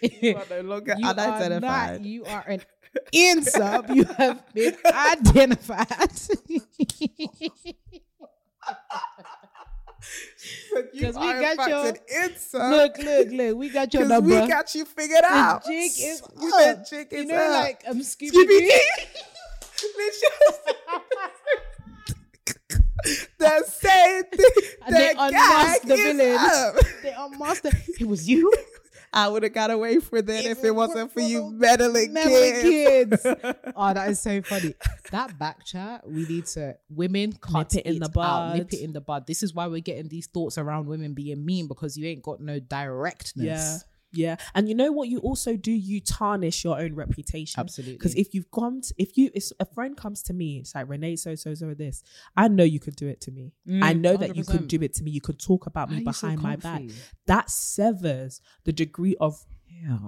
You 0.21 0.35
are 0.37 0.45
no 0.49 0.61
longer 0.61 0.95
You 0.97 1.05
are 1.07 1.09
unidentified. 1.11 1.61
not. 2.01 2.05
You 2.05 2.25
are 2.25 2.43
an 2.47 2.61
insub. 3.13 3.95
You 3.95 4.03
have 4.05 4.53
been 4.53 4.75
identified. 4.85 6.11
Because 10.93 11.15
we 11.15 11.27
got 11.55 11.69
your- 11.69 11.93
insult. 12.25 12.71
look, 12.71 12.97
look, 12.97 13.27
look. 13.31 13.57
We 13.57 13.69
got 13.69 13.93
your 13.93 14.07
number. 14.07 14.41
we 14.41 14.47
got 14.47 14.73
you 14.73 14.85
figured 14.85 15.21
the 15.23 15.31
out. 15.33 15.63
jig 15.65 15.91
is 15.95 16.23
We 16.41 16.47
up. 16.47 16.57
the 16.57 16.85
jig 16.89 17.07
is 17.13 17.21
you 17.21 17.27
know, 17.27 17.35
up. 17.35 17.51
like 17.63 17.83
um, 17.87 17.99
Scooby 17.99 18.31
Doo. 18.31 18.71
the 23.37 23.63
same 23.67 24.23
thing. 24.23 24.49
They 24.89 25.13
unmasked 25.17 25.87
the 25.87 25.95
villain. 25.95 26.37
up. 26.39 26.75
They 27.03 27.13
unmasked. 27.17 27.63
the- 27.63 27.95
It 27.99 28.07
was 28.07 28.27
you. 28.27 28.51
I 29.13 29.27
would 29.27 29.43
have 29.43 29.51
got 29.53 29.71
away 29.71 29.97
with 29.97 30.29
it 30.29 30.45
If 30.45 30.59
if 30.59 30.63
it 30.63 30.67
it 30.67 30.75
wasn't 30.75 31.11
for 31.11 31.19
you 31.19 31.51
meddling 31.51 32.13
Meddling 32.13 32.61
kids. 32.61 33.21
kids. 33.23 33.25
oh, 33.75 33.93
that 33.93 34.09
is 34.09 34.19
so 34.21 34.41
funny. 34.41 34.73
That 35.11 35.37
back 35.37 35.65
chat, 35.65 36.07
we 36.09 36.25
need 36.25 36.45
to 36.47 36.77
women 36.89 37.33
cut 37.33 37.73
Nip 37.73 37.85
it 37.85 37.89
in 37.89 37.99
the 37.99 38.05
out, 38.05 38.13
bud. 38.13 38.57
nip 38.57 38.71
it 38.73 38.79
in 38.81 38.93
the 38.93 39.01
bud. 39.01 39.27
This 39.27 39.43
is 39.43 39.53
why 39.53 39.67
we're 39.67 39.81
getting 39.81 40.07
these 40.07 40.27
thoughts 40.27 40.57
around 40.57 40.87
women 40.87 41.13
being 41.13 41.43
mean 41.45 41.67
because 41.67 41.97
you 41.97 42.05
ain't 42.07 42.23
got 42.23 42.39
no 42.39 42.59
directness. 42.59 43.45
Yeah. 43.45 43.77
Yeah. 44.11 44.35
And 44.53 44.67
you 44.67 44.75
know 44.75 44.91
what 44.91 45.07
you 45.07 45.19
also 45.19 45.55
do? 45.55 45.71
You 45.71 46.01
tarnish 46.01 46.63
your 46.63 46.79
own 46.79 46.95
reputation. 46.95 47.59
Absolutely. 47.59 47.97
Because 47.97 48.15
if 48.15 48.33
you've 48.33 48.49
gone, 48.51 48.81
to, 48.81 48.93
if 48.97 49.17
you, 49.17 49.29
if 49.33 49.51
a 49.59 49.65
friend 49.65 49.95
comes 49.95 50.21
to 50.23 50.33
me, 50.33 50.59
it's 50.59 50.75
like 50.75 50.89
Renee, 50.89 51.15
so, 51.15 51.35
so, 51.35 51.53
so, 51.53 51.73
this, 51.73 52.03
I 52.35 52.47
know 52.47 52.63
you 52.63 52.79
could 52.79 52.95
do 52.95 53.07
it 53.07 53.21
to 53.21 53.31
me. 53.31 53.53
Mm, 53.67 53.83
I 53.83 53.93
know 53.93 54.17
that 54.17 54.35
you 54.35 54.43
could 54.43 54.67
do 54.67 54.81
it 54.81 54.93
to 54.95 55.03
me. 55.03 55.11
You 55.11 55.21
could 55.21 55.39
talk 55.39 55.65
about 55.65 55.89
me 55.89 55.97
are 55.97 55.99
you 55.99 56.13
so 56.13 56.27
behind 56.27 56.41
my 56.41 56.55
back. 56.57 56.81
That 57.27 57.49
severs 57.49 58.41
the 58.65 58.73
degree 58.73 59.15
of 59.19 59.45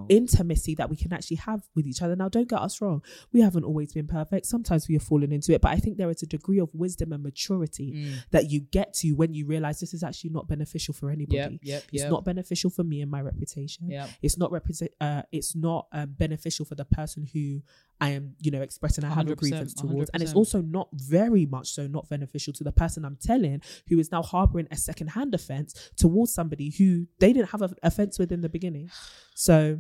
intimacy 0.09 0.75
that 0.75 0.89
we 0.89 0.95
can 0.95 1.11
actually 1.13 1.37
have 1.37 1.61
with 1.75 1.87
each 1.87 2.01
other. 2.01 2.15
Now, 2.15 2.29
don't 2.29 2.47
get 2.49 2.59
us 2.59 2.81
wrong. 2.81 3.01
We 3.31 3.41
haven't 3.41 3.63
always 3.63 3.93
been 3.93 4.07
perfect. 4.07 4.45
Sometimes 4.45 4.87
we 4.87 4.95
have 4.95 5.03
fallen 5.03 5.31
into 5.31 5.53
it, 5.53 5.61
but 5.61 5.71
I 5.71 5.77
think 5.77 5.97
there 5.97 6.09
is 6.09 6.21
a 6.23 6.25
degree 6.27 6.59
of 6.59 6.69
wisdom 6.73 7.11
and 7.13 7.23
maturity 7.23 7.91
Mm. 7.93 8.13
that 8.31 8.49
you 8.51 8.59
get 8.61 8.93
to 8.95 9.11
when 9.13 9.33
you 9.33 9.45
realize 9.45 9.79
this 9.79 9.93
is 9.93 10.03
actually 10.03 10.29
not 10.31 10.47
beneficial 10.47 10.93
for 10.93 11.09
anybody. 11.09 11.37
Yep, 11.37 11.59
yep, 11.63 11.83
It's 11.91 12.03
yep. 12.03 12.11
not 12.11 12.25
beneficial 12.25 12.69
for 12.69 12.83
me 12.83 13.01
and 13.01 13.09
my 13.11 13.21
reputation. 13.21 13.89
It's 14.21 14.37
not 14.37 14.51
represent. 14.51 14.91
Uh, 15.01 15.23
it's 15.31 15.55
not 15.55 15.87
um, 15.91 16.11
beneficial 16.17 16.65
for 16.65 16.75
the 16.75 16.85
person 16.85 17.27
who 17.33 17.61
I 18.03 18.09
am, 18.09 18.35
you 18.41 18.51
know, 18.51 18.61
expressing 18.61 19.05
I 19.05 19.07
have 19.07 19.29
a 19.29 19.31
100%, 19.33 19.37
grievance 19.37 19.73
towards, 19.73 20.09
and 20.09 20.21
it's 20.21 20.33
also 20.33 20.61
not 20.61 20.89
very 20.91 21.45
much 21.45 21.69
so 21.69 21.87
not 21.87 22.09
beneficial 22.09 22.51
to 22.55 22.61
the 22.61 22.71
person 22.73 23.05
I'm 23.05 23.15
telling 23.15 23.61
who 23.87 23.97
is 23.97 24.11
now 24.11 24.21
harboring 24.21 24.67
a 24.71 24.75
secondhand 24.75 25.33
offense 25.33 25.91
towards 25.95 26.33
somebody 26.33 26.69
who 26.77 27.07
they 27.19 27.31
didn't 27.31 27.51
have 27.51 27.61
an 27.61 27.75
offense 27.81 28.19
with 28.19 28.33
in 28.33 28.41
the 28.41 28.49
beginning. 28.49 28.89
So 29.35 29.79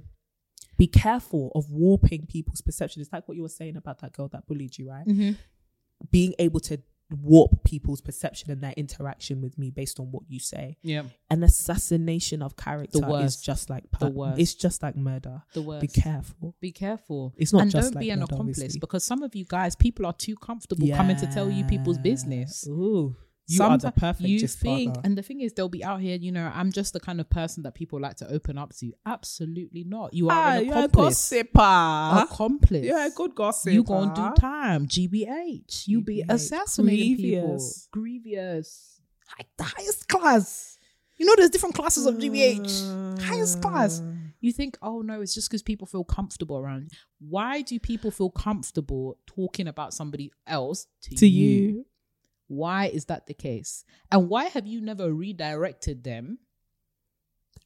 be 0.77 0.87
careful 0.87 1.51
of 1.53 1.69
warping 1.69 2.25
people's 2.27 2.61
perception. 2.61 3.01
It's 3.01 3.11
like 3.11 3.27
what 3.27 3.35
you 3.35 3.43
were 3.43 3.49
saying 3.49 3.75
about 3.75 3.99
that 3.99 4.13
girl 4.13 4.29
that 4.29 4.47
bullied 4.47 4.77
you, 4.77 4.89
right? 4.89 5.05
Mm-hmm. 5.05 5.31
Being 6.09 6.33
able 6.39 6.61
to 6.61 6.81
warp 7.13 7.63
people's 7.63 8.01
perception 8.01 8.51
and 8.51 8.61
their 8.61 8.73
interaction 8.77 9.41
with 9.41 9.57
me 9.57 9.69
based 9.71 9.99
on 9.99 10.07
what 10.11 10.23
you 10.27 10.39
say. 10.39 10.77
Yeah. 10.83 11.03
An 11.29 11.43
assassination 11.43 12.41
of 12.41 12.55
character 12.55 12.99
is 13.21 13.37
just 13.37 13.69
like 13.69 13.83
The 13.91 13.97
per- 13.97 14.09
worst. 14.09 14.39
It's 14.39 14.53
just 14.53 14.83
like 14.83 14.95
murder. 14.95 15.43
The 15.53 15.61
worst. 15.61 15.81
Be 15.81 15.87
careful. 16.01 16.55
Be 16.59 16.71
careful. 16.71 17.33
It's 17.37 17.53
not 17.53 17.63
and 17.63 17.71
just 17.71 17.93
don't 17.93 17.99
be 17.99 18.09
an 18.09 18.19
murder, 18.19 18.33
accomplice 18.33 18.57
obviously. 18.59 18.79
because 18.79 19.03
some 19.03 19.23
of 19.23 19.35
you 19.35 19.45
guys, 19.45 19.75
people 19.75 20.05
are 20.05 20.13
too 20.13 20.35
comfortable 20.35 20.87
coming 20.89 21.17
to 21.17 21.27
tell 21.27 21.49
you 21.49 21.63
people's 21.65 21.97
business. 21.97 22.67
Ooh. 22.67 23.15
You 23.47 23.61
are 23.63 23.77
the 23.77 23.91
perfect 23.91 24.27
you 24.29 24.47
think, 24.47 24.93
partner. 24.93 25.01
and 25.09 25.17
the 25.17 25.21
thing 25.21 25.41
is, 25.41 25.51
they'll 25.53 25.67
be 25.67 25.83
out 25.83 25.99
here. 25.99 26.15
You 26.17 26.31
know, 26.31 26.49
I'm 26.53 26.71
just 26.71 26.93
the 26.93 26.99
kind 26.99 27.19
of 27.19 27.29
person 27.29 27.63
that 27.63 27.73
people 27.75 27.99
like 27.99 28.15
to 28.17 28.31
open 28.31 28.57
up 28.57 28.73
to. 28.77 28.93
Absolutely 29.05 29.83
not. 29.83 30.13
You 30.13 30.29
are 30.29 30.33
Ah, 30.33 30.51
an 30.57 30.65
you're 30.65 30.73
a 30.75 30.77
accomplice. 30.85 31.29
gossiper. 31.29 32.23
accomplice. 32.23 32.85
You're 32.85 33.05
a 33.05 33.09
good 33.09 33.35
gossiper. 33.35 33.73
You 33.73 33.83
gonna 33.83 34.13
do 34.15 34.41
time, 34.41 34.87
GBH. 34.87 35.87
You 35.87 36.01
be 36.01 36.23
assassinating 36.29 37.15
Grievous. 37.17 37.87
people. 37.91 38.01
Grievous. 38.01 39.01
Hi- 39.27 39.45
the 39.57 39.63
highest 39.63 40.07
class. 40.07 40.77
You 41.17 41.25
know, 41.27 41.33
there's 41.37 41.49
different 41.51 41.75
classes 41.75 42.05
of 42.05 42.15
GBH. 42.15 43.21
Highest 43.21 43.61
class. 43.61 44.01
You 44.41 44.51
think, 44.51 44.77
oh 44.81 45.01
no, 45.01 45.21
it's 45.21 45.33
just 45.33 45.49
because 45.49 45.61
people 45.61 45.87
feel 45.87 46.03
comfortable 46.03 46.57
around. 46.57 46.91
Why 47.19 47.61
do 47.61 47.79
people 47.79 48.11
feel 48.11 48.29
comfortable 48.29 49.17
talking 49.27 49.67
about 49.67 49.93
somebody 49.93 50.31
else 50.47 50.87
to, 51.03 51.15
to 51.17 51.27
you? 51.27 51.49
you. 51.49 51.85
Why 52.47 52.87
is 52.87 53.05
that 53.05 53.27
the 53.27 53.33
case? 53.33 53.83
And 54.11 54.29
why 54.29 54.45
have 54.45 54.67
you 54.67 54.81
never 54.81 55.13
redirected 55.13 56.03
them? 56.03 56.39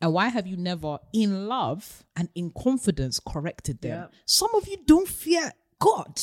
And 0.02 0.14
why 0.14 0.28
have 0.28 0.46
you 0.46 0.58
never, 0.58 1.00
in 1.14 1.48
love 1.48 2.04
and 2.16 2.30
in 2.36 2.52
confidence, 2.52 3.20
corrected 3.20 3.82
them? 3.82 4.02
Yep. 4.02 4.14
Some 4.26 4.54
of 4.56 4.68
you 4.68 4.78
don't 4.86 5.08
fear 5.08 5.52
God. 5.80 6.22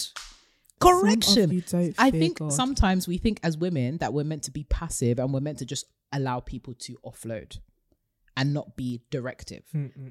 Correction. 0.80 1.64
I 1.98 2.10
think 2.10 2.38
God. 2.38 2.52
sometimes 2.52 3.08
we 3.08 3.18
think 3.18 3.40
as 3.42 3.56
women 3.56 3.98
that 3.98 4.12
we're 4.12 4.24
meant 4.24 4.44
to 4.44 4.50
be 4.50 4.64
passive 4.64 5.18
and 5.18 5.32
we're 5.32 5.40
meant 5.40 5.58
to 5.58 5.66
just 5.66 5.86
allow 6.12 6.40
people 6.40 6.74
to 6.74 6.96
offload 7.04 7.58
and 8.36 8.52
not 8.52 8.76
be 8.76 9.02
directive. 9.10 9.62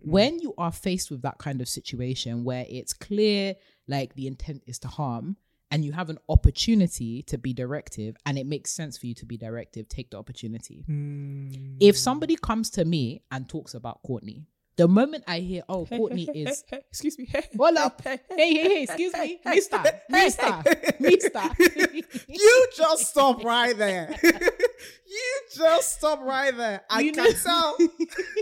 When 0.04 0.40
you 0.40 0.54
are 0.58 0.72
faced 0.72 1.12
with 1.12 1.22
that 1.22 1.38
kind 1.38 1.62
of 1.62 1.68
situation 1.68 2.44
where 2.44 2.66
it's 2.70 2.94
clear 2.94 3.56
like 3.88 4.16
the 4.16 4.28
intent 4.28 4.64
is 4.66 4.80
to 4.80 4.88
harm 4.88 5.38
and 5.74 5.84
you 5.84 5.92
have 5.92 6.10
an 6.12 6.20
opportunity 6.30 7.24
to 7.24 7.38
be 7.38 7.52
directive 7.52 8.16
and 8.28 8.38
it 8.38 8.46
makes 8.46 8.70
sense 8.72 8.96
for 8.98 9.08
you 9.08 9.16
to 9.16 9.26
be 9.26 9.38
directive, 9.38 9.90
take 9.90 10.12
the 10.12 10.18
opportunity. 10.18 10.86
Mm. 10.90 11.78
If 11.80 11.98
somebody 11.98 12.36
comes 12.36 12.70
to 12.72 12.86
me 12.86 13.24
and 13.32 13.50
talks 13.50 13.74
about 13.74 14.04
Courtney, 14.04 14.46
the 14.76 14.88
moment 14.88 15.24
I 15.28 15.40
hear, 15.40 15.64
oh, 15.70 15.86
Courtney 15.86 16.28
is 16.34 16.64
excuse 16.72 17.18
me. 17.20 17.26
Hey, 17.26 17.44
Hold 17.58 17.78
up. 17.78 18.02
Hey, 18.04 18.20
Hey, 18.30 18.54
hey, 18.54 18.64
hey, 18.70 18.84
excuse 18.84 19.14
me. 19.14 19.40
Mister. 19.46 19.82
Mister. 20.10 20.64
Mister. 21.00 21.42
you 22.28 22.68
just 22.76 23.08
stop 23.10 23.44
right 23.44 23.76
there. 23.78 24.16
you 24.24 25.42
just 25.56 25.98
stop 25.98 26.22
right 26.22 26.56
there. 26.56 26.82
I 26.90 27.02
You 27.02 27.12
can 27.14 27.24
know- 27.24 27.32
tell. 27.34 27.78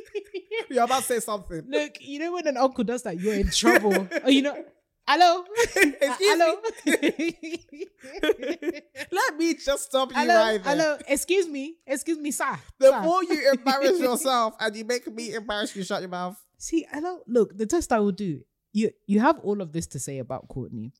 You're 0.69 0.83
about 0.85 0.99
to 0.99 1.03
say 1.05 1.19
something. 1.19 1.63
Look, 1.67 1.97
you 2.01 2.19
know 2.19 2.33
when 2.33 2.47
an 2.47 2.57
uncle 2.57 2.83
does 2.83 3.03
that, 3.03 3.19
you're 3.19 3.33
in 3.35 3.49
trouble. 3.51 4.07
oh, 4.23 4.29
you 4.29 4.41
know, 4.41 4.63
hello, 5.11 5.43
Excuse 5.75 6.17
hello, 6.19 6.55
Let 9.11 9.37
me 9.37 9.53
just 9.55 9.83
stop 9.85 10.11
you 10.11 10.17
hello, 10.17 10.35
right 10.35 10.63
there. 10.63 10.75
hello. 10.75 10.97
Excuse 11.07 11.47
me, 11.47 11.75
excuse 11.85 12.17
me, 12.17 12.31
sir. 12.31 12.57
sir. 12.81 13.01
more 13.01 13.23
you 13.23 13.51
embarrass 13.51 13.99
yourself 14.07 14.55
and 14.59 14.75
you 14.75 14.85
make 14.85 15.11
me 15.13 15.33
embarrass 15.33 15.75
you, 15.75 15.83
shut 15.83 16.01
your 16.01 16.09
mouth. 16.09 16.41
See, 16.57 16.85
hello. 16.91 17.19
Look, 17.27 17.57
the 17.57 17.65
test 17.65 17.91
I 17.91 17.99
will 17.99 18.11
do. 18.11 18.41
You 18.73 18.91
you 19.05 19.19
have 19.19 19.39
all 19.39 19.61
of 19.61 19.73
this 19.73 19.87
to 19.87 19.99
say 19.99 20.19
about 20.19 20.47
Courtney. 20.47 20.93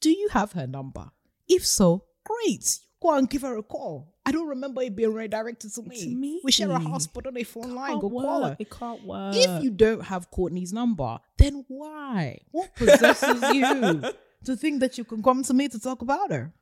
Do 0.00 0.10
you 0.10 0.28
have 0.30 0.52
her 0.52 0.66
number? 0.66 1.10
If 1.48 1.66
so, 1.66 2.04
great. 2.24 2.78
You 3.02 3.10
go 3.10 3.16
and 3.16 3.28
give 3.28 3.42
her 3.42 3.56
a 3.56 3.62
call. 3.62 4.14
I 4.28 4.30
don't 4.30 4.48
remember 4.48 4.82
it 4.82 4.94
being 4.94 5.14
redirected 5.14 5.72
to 5.72 5.82
me. 5.82 6.02
To 6.02 6.08
me. 6.10 6.40
We 6.44 6.52
share 6.52 6.70
a 6.70 6.78
hotspot 6.78 7.26
on 7.26 7.36
a 7.38 7.44
phone 7.44 7.74
line. 7.74 7.98
Go 7.98 8.10
call 8.10 8.44
her. 8.44 8.56
It 8.58 8.68
can't 8.68 9.02
work. 9.02 9.34
If 9.34 9.62
you 9.64 9.70
don't 9.70 10.02
have 10.02 10.30
Courtney's 10.30 10.70
number, 10.70 11.18
then 11.38 11.64
why? 11.66 12.40
What 12.50 12.76
possesses 12.76 13.42
you 13.54 14.02
to 14.44 14.54
think 14.56 14.80
that 14.80 14.98
you 14.98 15.04
can 15.04 15.22
come 15.22 15.42
to 15.44 15.54
me 15.54 15.68
to 15.68 15.80
talk 15.80 16.02
about 16.02 16.30
her? 16.30 16.52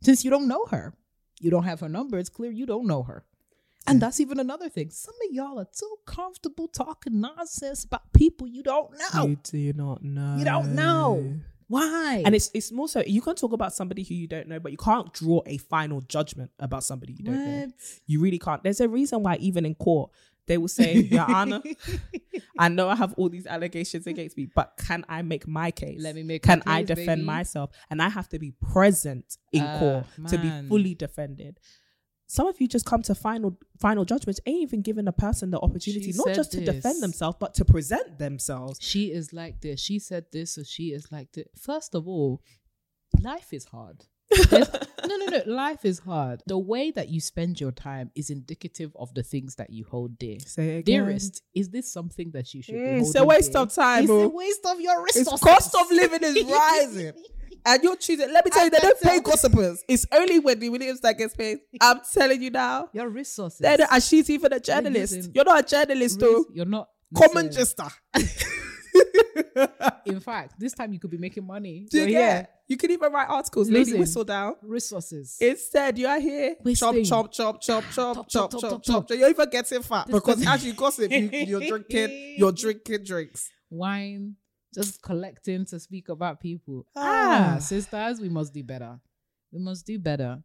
Since 0.00 0.24
you 0.24 0.30
don't 0.30 0.48
know 0.48 0.64
her, 0.70 0.94
you 1.38 1.50
don't 1.50 1.64
have 1.64 1.80
her 1.80 1.88
number. 1.88 2.18
It's 2.18 2.30
clear 2.30 2.50
you 2.50 2.64
don't 2.64 2.86
know 2.86 3.02
her. 3.02 3.24
And 3.86 4.00
that's 4.00 4.18
even 4.18 4.40
another 4.40 4.70
thing. 4.70 4.88
Some 4.90 5.14
of 5.28 5.34
y'all 5.34 5.58
are 5.60 5.66
too 5.70 5.96
comfortable 6.06 6.66
talking 6.68 7.20
nonsense 7.20 7.84
about 7.84 8.10
people 8.14 8.46
you 8.46 8.62
don't 8.62 8.90
know. 9.12 9.26
you 9.26 9.36
do 9.42 9.72
not 9.74 10.02
know. 10.02 10.36
You 10.38 10.44
don't 10.46 10.74
know. 10.74 11.34
Why? 11.72 12.22
And 12.26 12.34
it's 12.34 12.50
it's 12.52 12.70
more 12.70 12.86
so 12.86 13.02
you 13.06 13.22
can 13.22 13.34
talk 13.34 13.52
about 13.54 13.72
somebody 13.72 14.02
who 14.02 14.14
you 14.14 14.26
don't 14.26 14.46
know, 14.46 14.60
but 14.60 14.72
you 14.72 14.78
can't 14.78 15.10
draw 15.14 15.40
a 15.46 15.56
final 15.56 16.02
judgment 16.02 16.50
about 16.58 16.84
somebody 16.84 17.14
you 17.14 17.24
don't 17.24 17.46
know. 17.46 17.68
You 18.06 18.20
really 18.20 18.38
can't. 18.38 18.62
There's 18.62 18.80
a 18.82 18.88
reason 18.88 19.22
why 19.22 19.36
even 19.36 19.64
in 19.64 19.74
court 19.74 20.10
they 20.46 20.58
will 20.58 20.68
say, 20.68 20.96
Your 21.16 21.22
Honor, 21.22 21.62
I 22.58 22.68
know 22.68 22.88
I 22.90 22.96
have 22.96 23.14
all 23.14 23.30
these 23.30 23.46
allegations 23.46 24.06
against 24.06 24.36
me, 24.36 24.48
but 24.54 24.74
can 24.76 25.04
I 25.08 25.22
make 25.22 25.46
my 25.48 25.70
case? 25.70 26.00
Let 26.02 26.14
me 26.14 26.24
make 26.24 26.42
Can 26.42 26.62
my 26.66 26.78
I 26.78 26.82
defend 26.82 27.06
baby. 27.06 27.22
myself? 27.22 27.70
And 27.88 28.02
I 28.02 28.08
have 28.10 28.28
to 28.30 28.38
be 28.38 28.50
present 28.50 29.38
in 29.52 29.62
Ah, 29.62 29.78
court 29.78 30.06
to 30.28 30.38
be 30.38 30.68
fully 30.68 30.94
defended. 30.94 31.58
Some 32.36 32.46
of 32.46 32.58
you 32.62 32.66
just 32.66 32.86
come 32.86 33.02
to 33.02 33.14
final 33.14 33.58
final 33.78 34.06
judgments, 34.06 34.40
ain't 34.46 34.62
even 34.62 34.80
giving 34.80 35.06
a 35.06 35.12
person 35.12 35.50
the 35.50 35.60
opportunity 35.60 36.12
She 36.12 36.16
not 36.16 36.34
just 36.34 36.52
to 36.52 36.60
this. 36.60 36.76
defend 36.76 37.02
themselves, 37.02 37.36
but 37.38 37.52
to 37.54 37.64
present 37.66 38.18
themselves. 38.18 38.78
she 38.80 39.12
is 39.12 39.34
like 39.34 39.60
this. 39.60 39.80
She 39.80 39.98
said 39.98 40.24
this, 40.32 40.56
or 40.56 40.64
she 40.64 40.92
is 40.96 41.12
like 41.12 41.30
this. 41.32 41.46
First 41.60 41.94
of 41.94 42.08
all, 42.08 42.40
life 43.20 43.52
is 43.52 43.66
hard. 43.66 44.06
No, 45.04 45.16
no, 45.16 45.26
no. 45.26 45.42
Life 45.46 45.84
is 45.84 45.98
hard. 45.98 46.42
The 46.46 46.56
way 46.56 46.92
that 46.92 47.08
you 47.08 47.20
spend 47.20 47.60
your 47.60 47.72
time 47.72 48.12
is 48.14 48.30
indicative 48.30 48.92
of 48.96 49.12
the 49.14 49.24
things 49.24 49.56
that 49.56 49.70
you 49.70 49.84
hold 49.84 50.16
dear. 50.16 50.38
Say 50.46 50.76
it 50.76 50.78
again. 50.78 51.04
Dearest, 51.06 51.42
is 51.54 51.70
this 51.70 51.92
something 51.92 52.30
that 52.30 52.54
you 52.54 52.62
should 52.62 52.76
Mm, 52.76 53.00
it's 53.00 53.14
a 53.16 53.24
waste 53.24 53.52
dear? 53.52 53.62
of 53.62 53.74
time, 53.74 54.04
It's 54.04 54.10
a 54.12 54.28
waste 54.28 54.64
of 54.64 54.80
your 54.80 55.04
It's 55.08 55.16
resources. 55.16 55.40
cost 55.44 55.74
of 55.74 55.90
living 55.90 56.22
is 56.22 56.44
rising. 56.60 57.12
And 57.64 57.82
you're 57.82 57.96
choosing. 57.96 58.32
Let 58.32 58.44
me 58.44 58.50
tell 58.50 58.64
you, 58.64 58.70
they 58.70 58.78
don't 58.78 59.00
pay 59.00 59.20
gossipers. 59.20 59.82
It's 59.88 60.04
only 60.12 60.38
Wendy 60.40 60.68
Williams 60.68 61.00
that 61.00 61.16
gets 61.16 61.34
paid. 61.36 61.58
I'm 61.80 62.00
telling 62.12 62.42
you 62.42 62.50
now. 62.50 62.88
Your 62.92 63.08
resources. 63.08 63.60
They 63.60 63.76
don't- 63.76 63.92
and 63.92 64.02
she's 64.02 64.28
even 64.30 64.52
a 64.52 64.60
journalist. 64.60 65.30
You're 65.34 65.44
not 65.44 65.60
a 65.60 65.62
journalist, 65.68 66.18
though. 66.18 66.44
You're 66.52 66.66
not. 66.66 66.88
Common 67.16 67.52
jester. 67.52 67.84
In 70.04 70.20
fact, 70.20 70.54
this 70.58 70.72
time 70.72 70.92
you 70.92 70.98
could 70.98 71.10
be 71.10 71.18
making 71.18 71.46
money. 71.46 71.86
Do 71.90 71.98
you 71.98 72.02
You're 72.04 72.10
get? 72.12 72.34
here. 72.36 72.48
You 72.68 72.76
can 72.76 72.90
even 72.90 73.12
write 73.12 73.28
articles. 73.28 73.70
Lady 73.70 73.94
whistle 73.94 74.24
down. 74.24 74.54
Resources. 74.62 75.36
Instead, 75.40 75.98
you 75.98 76.06
are 76.08 76.18
here. 76.18 76.56
Chop, 76.74 76.96
chop, 77.04 77.32
chop, 77.32 77.60
chop, 77.60 77.84
chop, 77.90 77.92
Chop, 77.92 77.92
chop, 77.92 78.28
chop, 78.28 78.50
chop, 78.50 78.60
chop, 78.60 78.82
chop. 78.82 79.08
chop. 79.08 79.10
You're 79.10 79.28
even 79.30 79.48
getting 79.50 79.82
fat 79.82 80.06
This 80.08 80.14
because 80.14 80.46
as 80.46 80.64
you 80.64 80.72
gossip, 80.72 81.10
you, 81.12 81.30
you're 81.32 81.60
drinking, 81.60 82.34
you're 82.38 82.52
drinking 82.52 83.04
drinks. 83.04 83.48
wine, 83.70 84.36
just 84.74 85.02
collecting 85.02 85.64
to 85.66 85.78
speak 85.78 86.08
about 86.08 86.40
people. 86.40 86.86
Ah. 86.96 87.54
Ah, 87.56 87.58
sisters, 87.58 88.20
we 88.20 88.28
must 88.28 88.52
do 88.52 88.62
better. 88.62 88.98
We 89.50 89.60
must 89.60 89.86
do 89.86 89.98
better. 89.98 90.42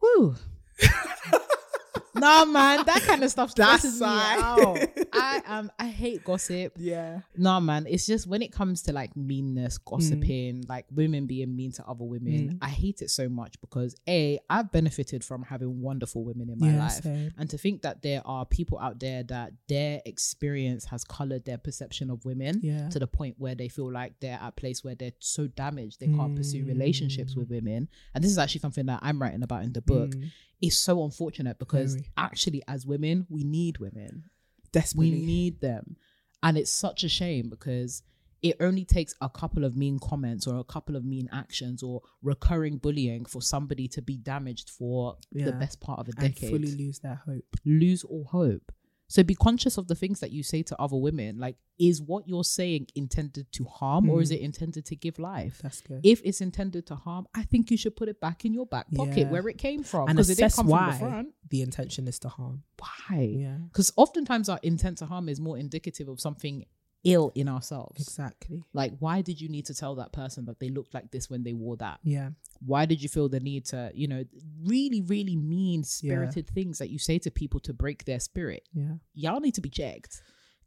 Whew. 0.00 0.34
nah, 2.14 2.44
man, 2.44 2.84
that 2.86 3.02
kind 3.02 3.22
of 3.24 3.30
stuff 3.30 3.50
stresses 3.50 4.00
me 4.00 4.06
out. 4.06 4.78
I 5.12 5.42
um, 5.46 5.70
I 5.78 5.86
hate 5.88 6.24
gossip. 6.24 6.74
Yeah. 6.76 7.20
No 7.36 7.60
man, 7.60 7.86
it's 7.88 8.06
just 8.06 8.26
when 8.26 8.42
it 8.42 8.52
comes 8.52 8.82
to 8.82 8.92
like 8.92 9.16
meanness, 9.16 9.78
mm. 9.78 9.84
gossiping, 9.84 10.64
like 10.68 10.86
women 10.92 11.26
being 11.26 11.54
mean 11.54 11.72
to 11.72 11.86
other 11.86 12.04
women, 12.04 12.50
mm. 12.50 12.58
I 12.60 12.68
hate 12.68 13.02
it 13.02 13.10
so 13.10 13.28
much 13.28 13.60
because 13.60 13.96
a 14.08 14.38
I've 14.48 14.70
benefited 14.72 15.24
from 15.24 15.42
having 15.42 15.80
wonderful 15.80 16.24
women 16.24 16.50
in 16.50 16.58
my 16.58 16.70
Yeah, 16.70 16.78
life, 16.78 17.02
same. 17.02 17.32
and 17.38 17.50
to 17.50 17.58
think 17.58 17.82
that 17.82 18.02
there 18.02 18.22
are 18.24 18.44
people 18.44 18.78
out 18.78 19.00
there 19.00 19.22
that 19.24 19.52
their 19.68 20.00
experience 20.06 20.84
has 20.86 21.04
colored 21.04 21.44
their 21.44 21.58
perception 21.58 22.10
of 22.10 22.24
women 22.24 22.60
Yeah. 22.62 22.88
to 22.90 22.98
the 22.98 23.06
point 23.06 23.36
where 23.38 23.54
they 23.54 23.68
feel 23.68 23.90
like 23.90 24.14
they're 24.20 24.38
at 24.40 24.48
a 24.48 24.52
place 24.52 24.84
where 24.84 24.94
they're 24.94 25.12
so 25.18 25.46
damaged 25.46 26.00
they 26.00 26.08
can't 26.08 26.36
pursue 26.36 26.64
relationships 26.64 27.34
mm. 27.34 27.38
with 27.38 27.50
women. 27.50 27.88
And 28.14 28.22
this 28.22 28.30
is 28.30 28.38
actually 28.38 28.60
something 28.60 28.86
that 28.86 29.00
I'm 29.02 29.20
writing 29.20 29.42
about 29.42 29.64
in 29.64 29.72
the 29.72 29.82
book. 29.82 30.14
It's 30.62 30.76
so 30.78 31.04
unfortunate 31.04 31.58
because 31.58 31.94
Very. 31.94 32.06
actually, 32.16 32.62
as 32.68 32.86
women, 32.86 33.26
we 33.28 33.42
need 33.44 33.78
women 33.78 34.24
Desperately. 34.72 35.10
we 35.10 35.26
need 35.26 35.60
them 35.60 35.96
and 36.42 36.56
it's 36.56 36.70
such 36.70 37.04
a 37.04 37.08
shame 37.08 37.48
because 37.50 38.02
it 38.42 38.56
only 38.58 38.84
takes 38.84 39.14
a 39.20 39.28
couple 39.28 39.64
of 39.64 39.76
mean 39.76 39.98
comments 40.00 40.46
or 40.48 40.58
a 40.58 40.64
couple 40.64 40.96
of 40.96 41.04
mean 41.04 41.28
actions 41.30 41.82
or 41.82 42.00
recurring 42.22 42.76
bullying 42.78 43.24
for 43.24 43.40
somebody 43.42 43.86
to 43.88 44.02
be 44.02 44.16
damaged 44.16 44.68
for 44.70 45.16
Yeah. 45.32 45.44
the 45.46 45.52
best 45.52 45.78
part 45.80 46.00
of 46.00 46.08
a 46.08 46.12
and 46.18 46.34
decade 46.34 46.50
fully 46.50 46.72
lose 46.74 46.98
their 47.00 47.16
hope. 47.26 47.56
lose 47.64 48.02
all 48.04 48.24
hope 48.24 48.72
so 49.14 49.22
be 49.22 49.34
conscious 49.34 49.74
of 49.80 49.84
the 49.88 49.94
things 50.02 50.20
that 50.22 50.30
you 50.36 50.42
say 50.52 50.60
to 50.62 50.74
other 50.84 50.96
women 51.08 51.30
like 51.38 51.56
is 51.78 51.96
what 52.10 52.22
you're 52.30 52.44
saying 52.60 52.86
intended 53.02 53.46
to 53.52 53.62
harm 53.64 54.08
or 54.10 54.22
is 54.22 54.30
Hmm. 54.30 54.36
it 54.36 54.40
intended 54.50 54.84
to 54.90 54.96
give 55.04 55.16
life 55.18 55.56
That's 55.62 55.80
good. 55.88 56.00
if 56.12 56.18
it's 56.28 56.40
intended 56.48 56.86
to 56.90 56.94
harm 57.06 57.24
i 57.34 57.42
think 57.50 57.70
you 57.72 57.76
should 57.82 57.96
put 58.00 58.08
it 58.08 58.18
back 58.26 58.38
in 58.46 58.52
your 58.58 58.66
back 58.74 58.86
pocket 59.00 59.18
Yeah. 59.24 59.30
where 59.32 59.46
it 59.52 59.58
came 59.58 59.82
from 59.82 60.04
and 60.08 60.16
because 60.16 60.30
it 60.30 60.36
didn't 60.36 60.46
assess 60.46 60.56
come 60.56 60.68
why 60.68 60.90
from 60.92 60.92
the 60.92 60.98
front 61.12 61.28
the 61.54 61.60
intention 61.68 62.02
is 62.12 62.18
to 62.20 62.28
harm. 62.36 62.62
why 62.78 63.18
Yeah. 63.44 63.58
because 63.70 63.92
oftentimes 63.96 64.48
our 64.48 64.60
intent 64.62 64.96
to 64.98 65.06
harm 65.06 65.28
is 65.28 65.38
more 65.48 65.58
indicative 65.58 66.08
of 66.08 66.18
something 66.20 66.64
ill 67.04 67.32
in 67.34 67.48
ourselves. 67.48 68.00
Exactly. 68.00 68.62
Like, 68.72 68.92
why 68.98 69.22
did 69.22 69.40
you 69.40 69.48
need 69.48 69.66
to 69.66 69.74
tell 69.74 69.94
that 69.96 70.12
person 70.12 70.44
that 70.46 70.60
they 70.60 70.68
looked 70.68 70.94
like 70.94 71.10
this 71.10 71.28
when 71.28 71.42
they 71.42 71.52
wore 71.52 71.76
that? 71.78 71.98
Yeah. 72.04 72.30
Why 72.64 72.86
did 72.86 73.02
you 73.02 73.08
feel 73.08 73.28
the 73.28 73.40
need 73.40 73.64
to, 73.66 73.90
you 73.94 74.06
know, 74.06 74.24
really, 74.64 75.00
really 75.02 75.36
mean 75.36 75.82
spirited 75.84 76.48
things 76.48 76.78
that 76.78 76.90
you 76.90 76.98
say 76.98 77.18
to 77.20 77.30
people 77.30 77.60
to 77.60 77.72
break 77.72 78.04
their 78.04 78.20
spirit? 78.20 78.68
Yeah. 78.72 78.92
Y'all 79.14 79.40
need 79.40 79.54
to 79.54 79.60
be 79.60 79.68
checked. 79.70 80.22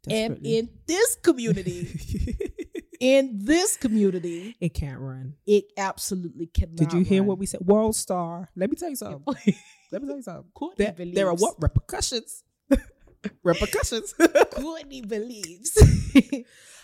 And 0.08 0.38
in 0.46 0.68
this 0.86 1.16
community, 1.16 2.36
in 3.00 3.40
this 3.42 3.76
community, 3.76 4.54
It 4.60 4.72
can't 4.74 5.00
run. 5.00 5.34
it 5.46 5.64
absolutely 5.76 6.46
cannot. 6.46 6.76
Did 6.76 6.92
you 6.92 7.00
hear 7.00 7.22
run. 7.22 7.28
what 7.28 7.38
we 7.38 7.46
said? 7.46 7.62
World 7.62 7.96
star. 7.96 8.48
Let 8.54 8.70
me 8.70 8.76
tell 8.76 8.90
you 8.90 8.96
something. 8.96 9.22
Let 9.92 10.02
me 10.02 10.08
tell 10.08 10.16
you 10.16 10.22
something. 10.22 10.50
Courtney 10.54 10.84
There, 10.84 11.06
there 11.14 11.28
are 11.28 11.34
what 11.34 11.56
repercussions? 11.60 12.44
Repercussions. 13.42 14.14
Courtney 14.52 15.02
believes. 15.02 15.76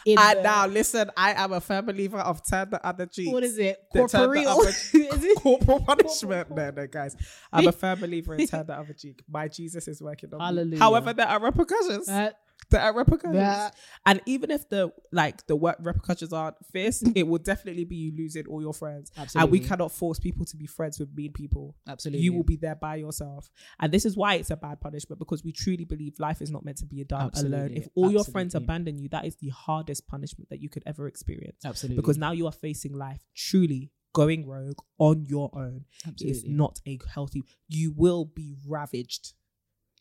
and 0.06 0.16
the- 0.38 0.42
now 0.42 0.66
listen, 0.66 1.10
I 1.16 1.32
am 1.34 1.52
a 1.52 1.60
firm 1.60 1.86
believer 1.86 2.18
of 2.18 2.40
turn 2.48 2.70
the 2.70 2.84
other 2.86 3.06
cheek. 3.06 3.32
what 3.32 3.42
is 3.44 3.58
it? 3.58 3.78
The 3.92 4.06
turn 4.08 4.30
the 4.30 4.44
Corporeal. 4.44 4.60
is 4.66 4.94
it? 5.24 5.38
Corporal 5.38 5.80
punishment. 5.80 6.50
No, 6.50 6.70
no, 6.70 6.86
guys. 6.86 7.16
I'm 7.52 7.68
a 7.68 7.72
firm 7.72 8.00
believer 8.00 8.34
in 8.34 8.46
turn 8.46 8.66
the 8.66 8.74
other 8.74 8.92
cheek. 8.94 9.22
My 9.28 9.48
Jesus 9.48 9.88
is 9.88 10.02
working 10.02 10.30
on 10.32 10.38
me. 10.38 10.44
Hallelujah. 10.44 10.78
However, 10.78 11.12
there 11.12 11.28
are 11.28 11.40
repercussions. 11.40 12.06
That- 12.06 12.36
there 12.72 12.80
are 12.82 12.92
repercussions. 12.94 13.36
that- 13.36 13.74
And 14.04 14.20
even 14.26 14.50
if 14.50 14.68
the 14.68 14.92
like 15.12 15.46
the 15.46 15.54
work 15.56 15.76
repercussions 15.80 16.32
aren't 16.32 16.56
fierce, 16.72 17.02
it 17.14 17.26
will 17.26 17.38
definitely 17.38 17.84
be 17.84 17.96
you 17.96 18.12
losing 18.16 18.46
all 18.46 18.60
your 18.60 18.74
friends. 18.74 19.10
Absolutely. 19.16 19.40
And 19.42 19.52
we 19.52 19.60
cannot 19.68 19.92
force 19.92 20.18
people 20.18 20.44
to 20.46 20.56
be 20.56 20.66
friends 20.66 20.98
with 20.98 21.14
mean 21.14 21.32
people. 21.32 21.76
Absolutely. 21.88 22.22
You 22.24 22.32
will 22.32 22.42
be 22.44 22.56
there 22.56 22.74
by 22.74 22.96
yourself. 22.96 23.50
And 23.80 23.92
this 23.92 24.04
is 24.04 24.16
why 24.16 24.34
it's 24.34 24.50
a 24.50 24.56
bad 24.56 24.80
punishment 24.80 25.18
because 25.18 25.44
we 25.44 25.52
truly 25.52 25.84
believe 25.84 26.18
life 26.18 26.42
is 26.42 26.50
not 26.50 26.64
meant 26.64 26.78
to 26.78 26.86
be 26.86 27.00
a 27.00 27.04
done 27.04 27.30
alone. 27.36 27.70
If 27.74 27.88
all 27.94 28.10
your 28.10 28.24
friends 28.24 28.54
Absolutely. 28.54 28.64
abandon 28.74 28.98
you, 28.98 29.08
that 29.10 29.24
is 29.24 29.36
the 29.36 29.48
hardest 29.50 30.06
punishment 30.08 30.50
that 30.50 30.60
you 30.60 30.68
could 30.68 30.82
ever 30.86 31.06
experience. 31.06 31.64
Absolutely. 31.64 31.96
Because 31.96 32.18
now 32.18 32.32
you 32.32 32.46
are 32.46 32.52
facing 32.52 32.92
life 32.94 33.20
truly 33.34 33.90
going 34.14 34.46
rogue 34.46 34.78
on 34.98 35.24
your 35.26 35.50
own. 35.54 35.84
It's 36.04 36.06
Absolutely. 36.22 36.50
not 36.52 36.80
a 36.86 36.98
healthy. 37.14 37.44
You 37.68 37.92
will 37.96 38.24
be 38.26 38.54
ravaged. 38.66 39.32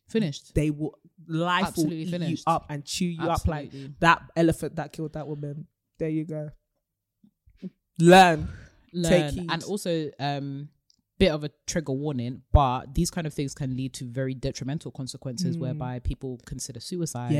Finished. 0.08 0.54
They 0.54 0.70
will 0.70 0.98
life 1.28 1.66
Absolutely 1.68 1.96
will 1.96 2.02
eat 2.02 2.10
finished. 2.10 2.44
you 2.46 2.52
up 2.52 2.66
and 2.68 2.84
chew 2.84 3.04
you 3.06 3.28
up 3.28 3.46
like 3.46 3.72
that 4.00 4.22
elephant 4.36 4.76
that 4.76 4.92
killed 4.92 5.12
that 5.14 5.26
woman. 5.26 5.66
There 5.98 6.08
you 6.08 6.24
go. 6.24 6.50
Learn. 7.98 8.48
learn 8.92 9.10
and 9.50 9.62
also 9.64 10.10
um 10.18 10.68
bit 11.18 11.30
of 11.30 11.44
a 11.44 11.50
trigger 11.66 11.92
warning 11.92 12.42
but 12.52 12.94
these 12.94 13.10
kind 13.10 13.26
of 13.28 13.32
things 13.34 13.54
can 13.54 13.76
lead 13.76 13.92
to 13.94 14.04
very 14.04 14.34
detrimental 14.34 14.90
consequences 14.90 15.56
whereby 15.56 15.98
people 16.00 16.40
consider 16.46 16.80
suicide 16.80 17.32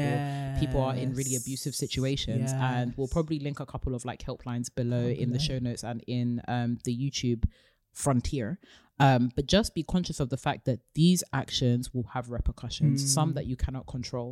or 0.57 0.61
people 0.61 0.81
are 0.81 0.95
in 0.95 1.13
really 1.15 1.35
abusive 1.35 1.73
Yes. 1.73 1.79
situations 1.79 2.53
and 2.55 2.95
we'll 2.97 3.09
probably 3.09 3.39
link 3.41 3.59
a 3.61 3.67
couple 3.67 3.95
of 3.95 4.05
like 4.05 4.23
helplines 4.23 4.73
below 4.73 5.09
in 5.09 5.33
the 5.33 5.39
show 5.39 5.59
notes 5.59 5.83
and 5.83 6.05
in 6.07 6.41
um 6.47 6.79
the 6.85 6.97
youtube 6.97 7.45
frontier 7.93 8.59
um 9.07 9.23
but 9.37 9.45
just 9.47 9.69
be 9.75 9.83
conscious 9.95 10.19
of 10.21 10.29
the 10.35 10.41
fact 10.47 10.61
that 10.69 10.79
these 10.95 11.21
actions 11.43 11.83
will 11.95 12.09
have 12.15 12.25
repercussions 12.31 12.99
some 13.17 13.31
that 13.37 13.47
you 13.51 13.57
cannot 13.65 13.85
control 13.87 14.31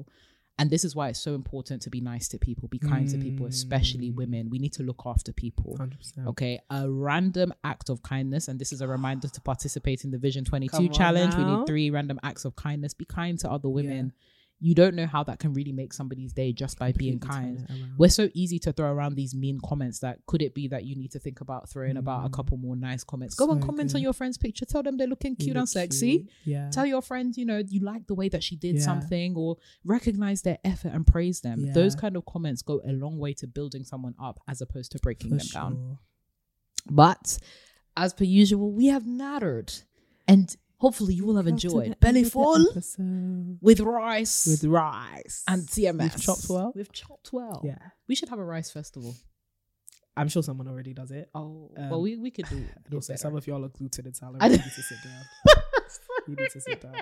and 0.59 0.69
this 0.75 0.85
is 0.85 0.93
why 0.95 1.09
it's 1.09 1.23
so 1.29 1.35
important 1.35 1.79
to 1.81 1.91
be 1.97 2.01
nice 2.13 2.27
to 2.29 2.37
people 2.39 2.69
be 2.69 2.79
kind 2.79 3.09
to 3.09 3.17
people 3.27 3.47
especially 3.47 4.11
women 4.11 4.43
we 4.51 4.59
need 4.59 4.75
to 4.79 4.83
look 4.83 5.03
after 5.13 5.33
people 5.33 5.73
100%. 5.79 6.27
Okay, 6.33 6.55
a 6.71 6.91
random 6.91 7.53
act 7.65 7.89
of 7.89 8.03
kindness, 8.03 8.49
and 8.49 8.59
this 8.59 8.73
is 8.73 8.81
a 8.81 8.89
reminder 8.97 9.29
to 9.29 9.41
participate 9.41 10.05
in 10.05 10.11
the 10.11 10.19
Vision 10.19 10.45
22 10.45 10.71
Come 10.71 10.87
on 10.87 10.93
challenge. 10.93 11.35
We 11.35 11.45
need 11.45 11.67
three 11.67 11.89
random 11.91 12.19
acts 12.23 12.45
of 12.45 12.53
kindness. 12.57 12.93
Be 12.95 13.07
kind 13.21 13.39
to 13.41 13.51
other 13.51 13.69
women. 13.69 14.13
You 14.63 14.75
don't 14.75 14.95
know 14.95 15.07
how 15.07 15.25
that 15.25 15.39
can 15.39 15.55
really 15.55 15.73
make 15.73 15.95
somebody's 15.95 16.35
day 16.35 16.53
just 16.53 16.79
by 16.79 16.93
being 16.93 17.19
Completely 17.19 17.57
turn 17.57 17.67
kind. 17.67 17.89
We're 17.97 18.11
so 18.11 18.29
easy 18.35 18.59
to 18.61 18.73
throw 18.73 18.93
around 18.93 19.15
these 19.15 19.35
mean 19.35 19.59
comments 19.65 20.01
that 20.01 20.19
could 20.27 20.43
it 20.43 20.55
be 20.55 20.69
that 20.69 20.85
you 20.85 20.95
need 20.97 21.11
to 21.13 21.19
think 21.19 21.41
about 21.41 21.71
throwing 21.71 21.97
about 21.97 22.27
a 22.27 22.29
couple 22.29 22.59
more 22.59 22.77
nice 22.77 23.03
comments? 23.03 23.35
Go 23.37 23.51
and 23.51 23.59
Mm. 23.59 23.63
So 23.63 23.67
comment 23.67 23.95
on 23.95 24.03
your 24.03 24.13
friend's 24.13 24.37
picture. 24.37 24.67
Tell 24.67 24.83
them 24.83 24.99
they're 24.99 25.07
looking 25.07 25.35
cute 25.35 25.55
look 25.57 25.61
and 25.63 25.69
sexy. 25.69 26.19
cute. 26.19 26.31
Yeah. 26.45 26.69
Tell 26.71 26.85
your 26.85 27.01
friend, 27.01 27.35
you 27.37 27.47
know, 27.47 27.63
you 27.67 27.81
like 27.81 28.07
the 28.07 28.15
way 28.15 28.29
that 28.29 28.43
she 28.43 28.55
did 28.57 28.77
Yeah. 28.77 28.83
something 28.83 29.35
or 29.35 29.57
recognize 29.85 30.43
their 30.43 30.59
effort 30.63 30.93
and 30.93 31.07
praise 31.07 31.41
them. 31.41 31.61
Yeah. 31.67 31.73
Those 31.73 31.95
kind 31.97 32.15
of 32.17 32.27
comments 32.27 32.61
go 32.61 32.83
a 32.85 32.93
long 32.93 33.17
way 33.19 33.33
to 33.35 33.47
building 33.47 33.85
someone 33.85 34.15
up 34.23 34.41
as 34.47 34.61
opposed 34.61 34.93
to 34.93 34.99
breaking 34.99 35.31
For 35.31 35.37
them 35.39 35.47
down. 35.53 35.99
But 36.91 37.39
as 37.97 38.13
per 38.13 38.25
usual, 38.25 38.73
we 38.73 38.87
have 38.87 39.07
nattered. 39.07 39.73
And 40.29 40.55
hopefully 40.81 41.15
you 41.15 41.25
will 41.25 41.37
have 41.37 41.47
enjoyed 41.47 41.95
Belly 42.01 42.21
end 42.21 42.27
of 42.27 42.33
the 42.33 42.81
Full 42.95 43.57
with 43.61 43.81
rice 43.81 44.47
with 44.47 44.65
rice 44.65 45.45
and 45.47 45.63
TMS. 45.63 46.01
We've 46.03 46.21
chopped 46.21 46.47
well. 46.49 46.73
We've 46.75 46.93
chopped 46.93 47.33
well. 47.33 47.63
Yeah, 47.65 47.79
We 48.09 48.15
should 48.15 48.29
have 48.31 48.39
a 48.39 48.45
rice 48.45 48.71
festival. 48.71 49.15
I'm 50.17 50.29
sure 50.29 50.43
someone 50.43 50.67
already 50.69 50.93
does 50.93 51.13
it. 51.13 51.31
Oh, 51.35 51.71
Um, 51.77 51.89
well, 51.91 52.01
we, 52.03 52.17
we 52.17 52.31
could 52.31 52.49
do 52.49 52.57
it. 52.69 52.71
And 52.85 52.95
also, 52.95 53.15
some 53.17 53.37
of 53.37 53.47
y'all 53.47 53.65
are 53.65 53.69
glued 53.69 53.93
to 53.93 54.03
the. 54.03 54.13
I 54.41 54.47
You 54.49 54.53
need 54.57 54.63
to 54.65 54.83
sit 54.83 54.99
down. 55.05 55.23
You 56.29 56.37
need 56.37 56.51
to 56.51 56.61
sit 56.61 56.81
down. 56.81 56.95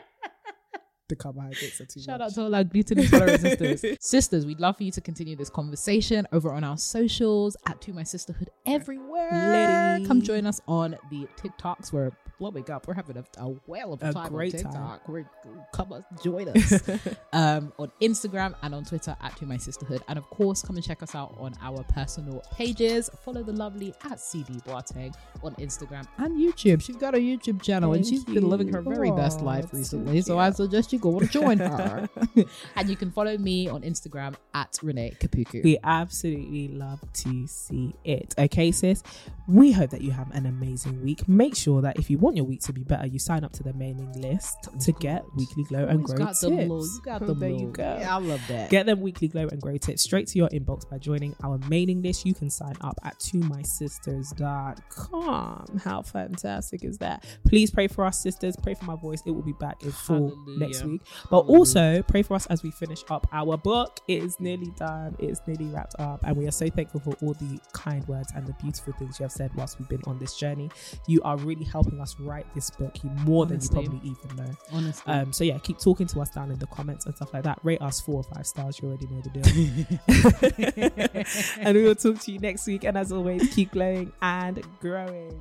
The 1.09 1.17
carbohydrates 1.17 1.81
are 1.81 1.87
too 1.87 2.01
Shout 2.01 2.21
much. 2.21 2.29
out 2.29 2.35
to 2.35 2.43
all 2.43 2.55
our 2.55 2.65
gluten 2.65 2.99
intolerant 2.99 3.41
sisters. 3.61 3.97
Sisters, 3.99 4.45
we'd 4.45 4.61
love 4.61 4.77
for 4.77 4.83
you 4.85 4.93
to 4.93 5.01
continue 5.01 5.37
this 5.37 5.49
conversation 5.49 6.27
over 6.33 6.53
on 6.53 6.65
our 6.65 6.77
socials 6.77 7.57
at 7.67 7.81
To 7.83 7.95
My 7.95 8.03
Sisterhood 8.03 8.51
everywhere. 8.67 9.97
Liddy. 9.99 10.07
Come 10.07 10.21
join 10.23 10.47
us 10.47 10.61
on 10.69 10.97
the 11.11 11.27
TikToks. 11.39 11.93
We're 11.93 12.13
blowing 12.39 12.71
up. 12.71 12.87
We're 12.87 12.95
having 12.95 13.17
a, 13.17 13.25
a 13.39 13.49
whale 13.67 13.95
of 13.95 14.03
a, 14.03 14.11
A 14.11 14.13
time 14.13 14.29
great 14.29 14.55
on 14.57 14.61
time. 14.63 14.73
TikTok. 14.73 15.09
We're 15.09 15.31
come 15.73 15.93
us, 15.93 16.03
join 16.23 16.49
us 16.51 16.89
um, 17.33 17.73
on 17.79 17.91
Instagram 18.03 18.55
and 18.63 18.75
on 18.75 18.85
Twitter 18.85 19.17
at 19.23 19.35
To 19.39 19.47
My 19.47 19.57
Sisterhood. 19.57 20.03
And 20.09 20.19
of 20.19 20.29
course, 20.31 20.61
come 20.63 20.77
and 20.77 20.85
check 20.85 21.03
us 21.03 21.15
out 21.15 21.35
on 21.39 21.55
our 21.63 21.83
personal 21.85 22.43
pages. 22.53 23.09
Follow 23.25 23.43
the 23.43 23.53
lovely 23.53 23.95
at 24.05 24.21
CD 24.21 24.55
Boateng 24.67 25.15
on 25.43 25.55
Instagram 25.57 26.07
and 26.19 26.37
YouTube. 26.39 26.83
She's 26.83 26.97
got 26.97 27.15
a 27.15 27.19
YouTube 27.19 27.63
channel 27.63 27.95
and 27.95 28.05
Thank 28.05 28.15
she's 28.15 28.25
been 28.25 28.49
living 28.49 28.73
her 28.75 28.81
you. 28.83 28.89
very 28.95 29.11
best 29.11 29.41
life 29.41 29.71
so 29.71 29.79
recently. 29.79 30.21
So 30.21 30.35
cute. 30.35 30.39
I 30.39 30.51
suggest 30.51 30.93
you 30.93 30.98
go 30.99 31.19
and 31.19 31.31
join 31.31 31.59
her. 31.59 32.09
and 32.77 32.89
you 32.89 32.97
can 32.97 33.11
follow 33.11 33.37
me 33.39 33.69
on 33.69 33.83
Instagram 33.83 34.35
at 34.55 34.79
Renee 34.83 35.15
Kapuku. 35.21 35.63
We 35.65 35.79
absolutely 35.83 36.69
love 36.69 37.01
to 37.13 37.47
see 37.47 37.95
it. 38.05 38.35
Okay, 38.39 38.71
sis. 38.73 39.03
We 39.47 39.73
hope 39.73 39.91
that 39.91 40.01
you 40.03 40.11
have 40.11 40.31
an 40.35 40.47
amazing 40.47 41.03
week. 41.03 41.27
Make 41.29 41.57
sure 41.57 41.81
that 41.83 41.99
if 41.99 42.11
you 42.11 42.19
want 42.19 42.37
your 42.37 42.45
week 42.45 42.61
to 42.63 42.73
be 42.73 42.83
better, 42.85 43.07
you 43.07 43.19
sign 43.19 43.45
up 43.45 43.53
to 43.55 43.63
the 43.63 43.73
mailing 43.73 44.13
list 44.21 44.57
oh 44.69 44.79
to 44.81 44.93
get 44.93 45.25
weekly 45.37 45.65
glow 45.65 45.85
and 45.85 46.01
Always 46.01 46.07
grow 46.13 46.19
got 46.19 46.27
tips. 46.29 46.41
them. 46.41 46.71
You 46.71 47.01
got 47.05 47.23
oh, 47.23 47.27
them 47.27 47.39
there 47.41 47.51
low. 47.51 47.59
you 47.59 47.69
go. 47.69 47.97
Yeah, 48.01 48.15
I 48.15 48.19
love 48.19 48.41
that. 48.49 48.71
Get 48.71 48.87
them 48.87 49.01
weekly 49.01 49.29
glow 49.29 49.49
and 49.49 49.61
grow 49.61 49.77
tips 49.79 50.03
straight 50.03 50.27
to 50.29 50.39
your 50.39 50.49
inbox 50.49 50.89
by 50.89 50.99
joining 50.99 51.35
our 51.43 51.59
mailing 51.69 52.03
list. 52.03 52.25
You 52.27 52.35
can 52.35 52.51
sign 52.51 52.77
up 52.83 52.99
at 53.05 53.19
tomysisters.com. 53.21 55.81
How 55.83 56.03
fantastic 56.03 56.85
is 56.85 56.99
that? 56.99 57.25
Please 57.47 57.71
pray 57.71 57.89
for 57.89 58.05
our 58.05 58.13
sisters. 58.13 58.55
Pray 58.57 58.75
for 58.75 58.85
my 58.85 58.97
voice. 58.97 59.23
It 59.27 59.31
will 59.31 59.43
be 59.43 59.53
back 59.55 59.83
in 59.83 59.93
full 59.93 60.29
Hallelujah. 60.29 60.59
next 60.59 60.83
week. 60.89 61.03
But 61.31 61.41
also 61.41 62.03
pray 62.03 62.23
for 62.23 62.35
us 62.35 62.47
as 62.47 62.63
we 62.63 62.71
finish 62.71 63.05
up 63.11 63.27
our 63.33 63.57
book. 63.57 64.01
It 64.09 64.23
is 64.23 64.41
nearly 64.41 64.73
done. 64.77 65.17
It's 65.19 65.41
nearly 65.47 65.67
wrapped 65.67 65.97
up. 65.99 66.21
And 66.25 66.37
we 66.37 66.47
are 66.47 66.53
so 66.53 66.69
thankful 66.69 67.01
for 67.01 67.15
all 67.23 67.35
the 67.35 67.61
kind 67.73 68.07
words 68.09 68.33
and 68.35 68.47
the 68.47 68.55
beautiful 68.55 68.93
things 68.95 69.19
you 69.19 69.25
have 69.25 69.33
said 69.33 69.51
whilst 69.55 69.79
we've 69.79 69.89
been 69.89 70.03
on 70.07 70.19
this 70.19 70.37
journey. 70.37 70.71
You 71.07 71.21
are 71.23 71.37
really 71.37 71.65
helping 71.65 72.01
us 72.01 72.19
write 72.21 72.53
this 72.55 72.71
book 72.71 73.03
you 73.03 73.11
more 73.25 73.45
Honestly. 73.45 73.75
than 73.75 73.85
you 73.85 73.91
probably 73.91 74.11
even 74.11 74.37
know. 74.45 74.53
Honestly. 74.73 75.13
Um, 75.13 75.33
so 75.33 75.45
yeah, 75.45 75.59
keep 75.59 75.79
talking 75.79 76.07
to 76.09 76.21
us 76.21 76.31
down 76.31 76.51
in 76.51 76.59
the 76.59 76.67
comments 76.67 77.07
and 77.07 77.15
stuff 77.15 77.33
like 77.33 77.45
that. 77.45 77.59
Rate 77.63 77.83
us 77.83 78.01
four 78.01 78.17
or 78.17 78.25
five 78.25 78.47
stars. 78.47 78.81
You 78.81 78.89
already 78.89 79.07
know 79.07 79.21
the 79.21 79.31
deal. 79.31 79.49
and 81.67 81.77
we 81.77 81.83
will 81.85 81.95
talk 81.95 82.19
to 82.21 82.33
you 82.33 82.39
next 82.39 82.67
week. 82.67 82.85
And 82.85 82.97
as 82.97 83.13
always, 83.13 83.55
keep 83.55 83.73
glowing 83.73 84.13
and 84.23 84.63
growing. 84.81 85.41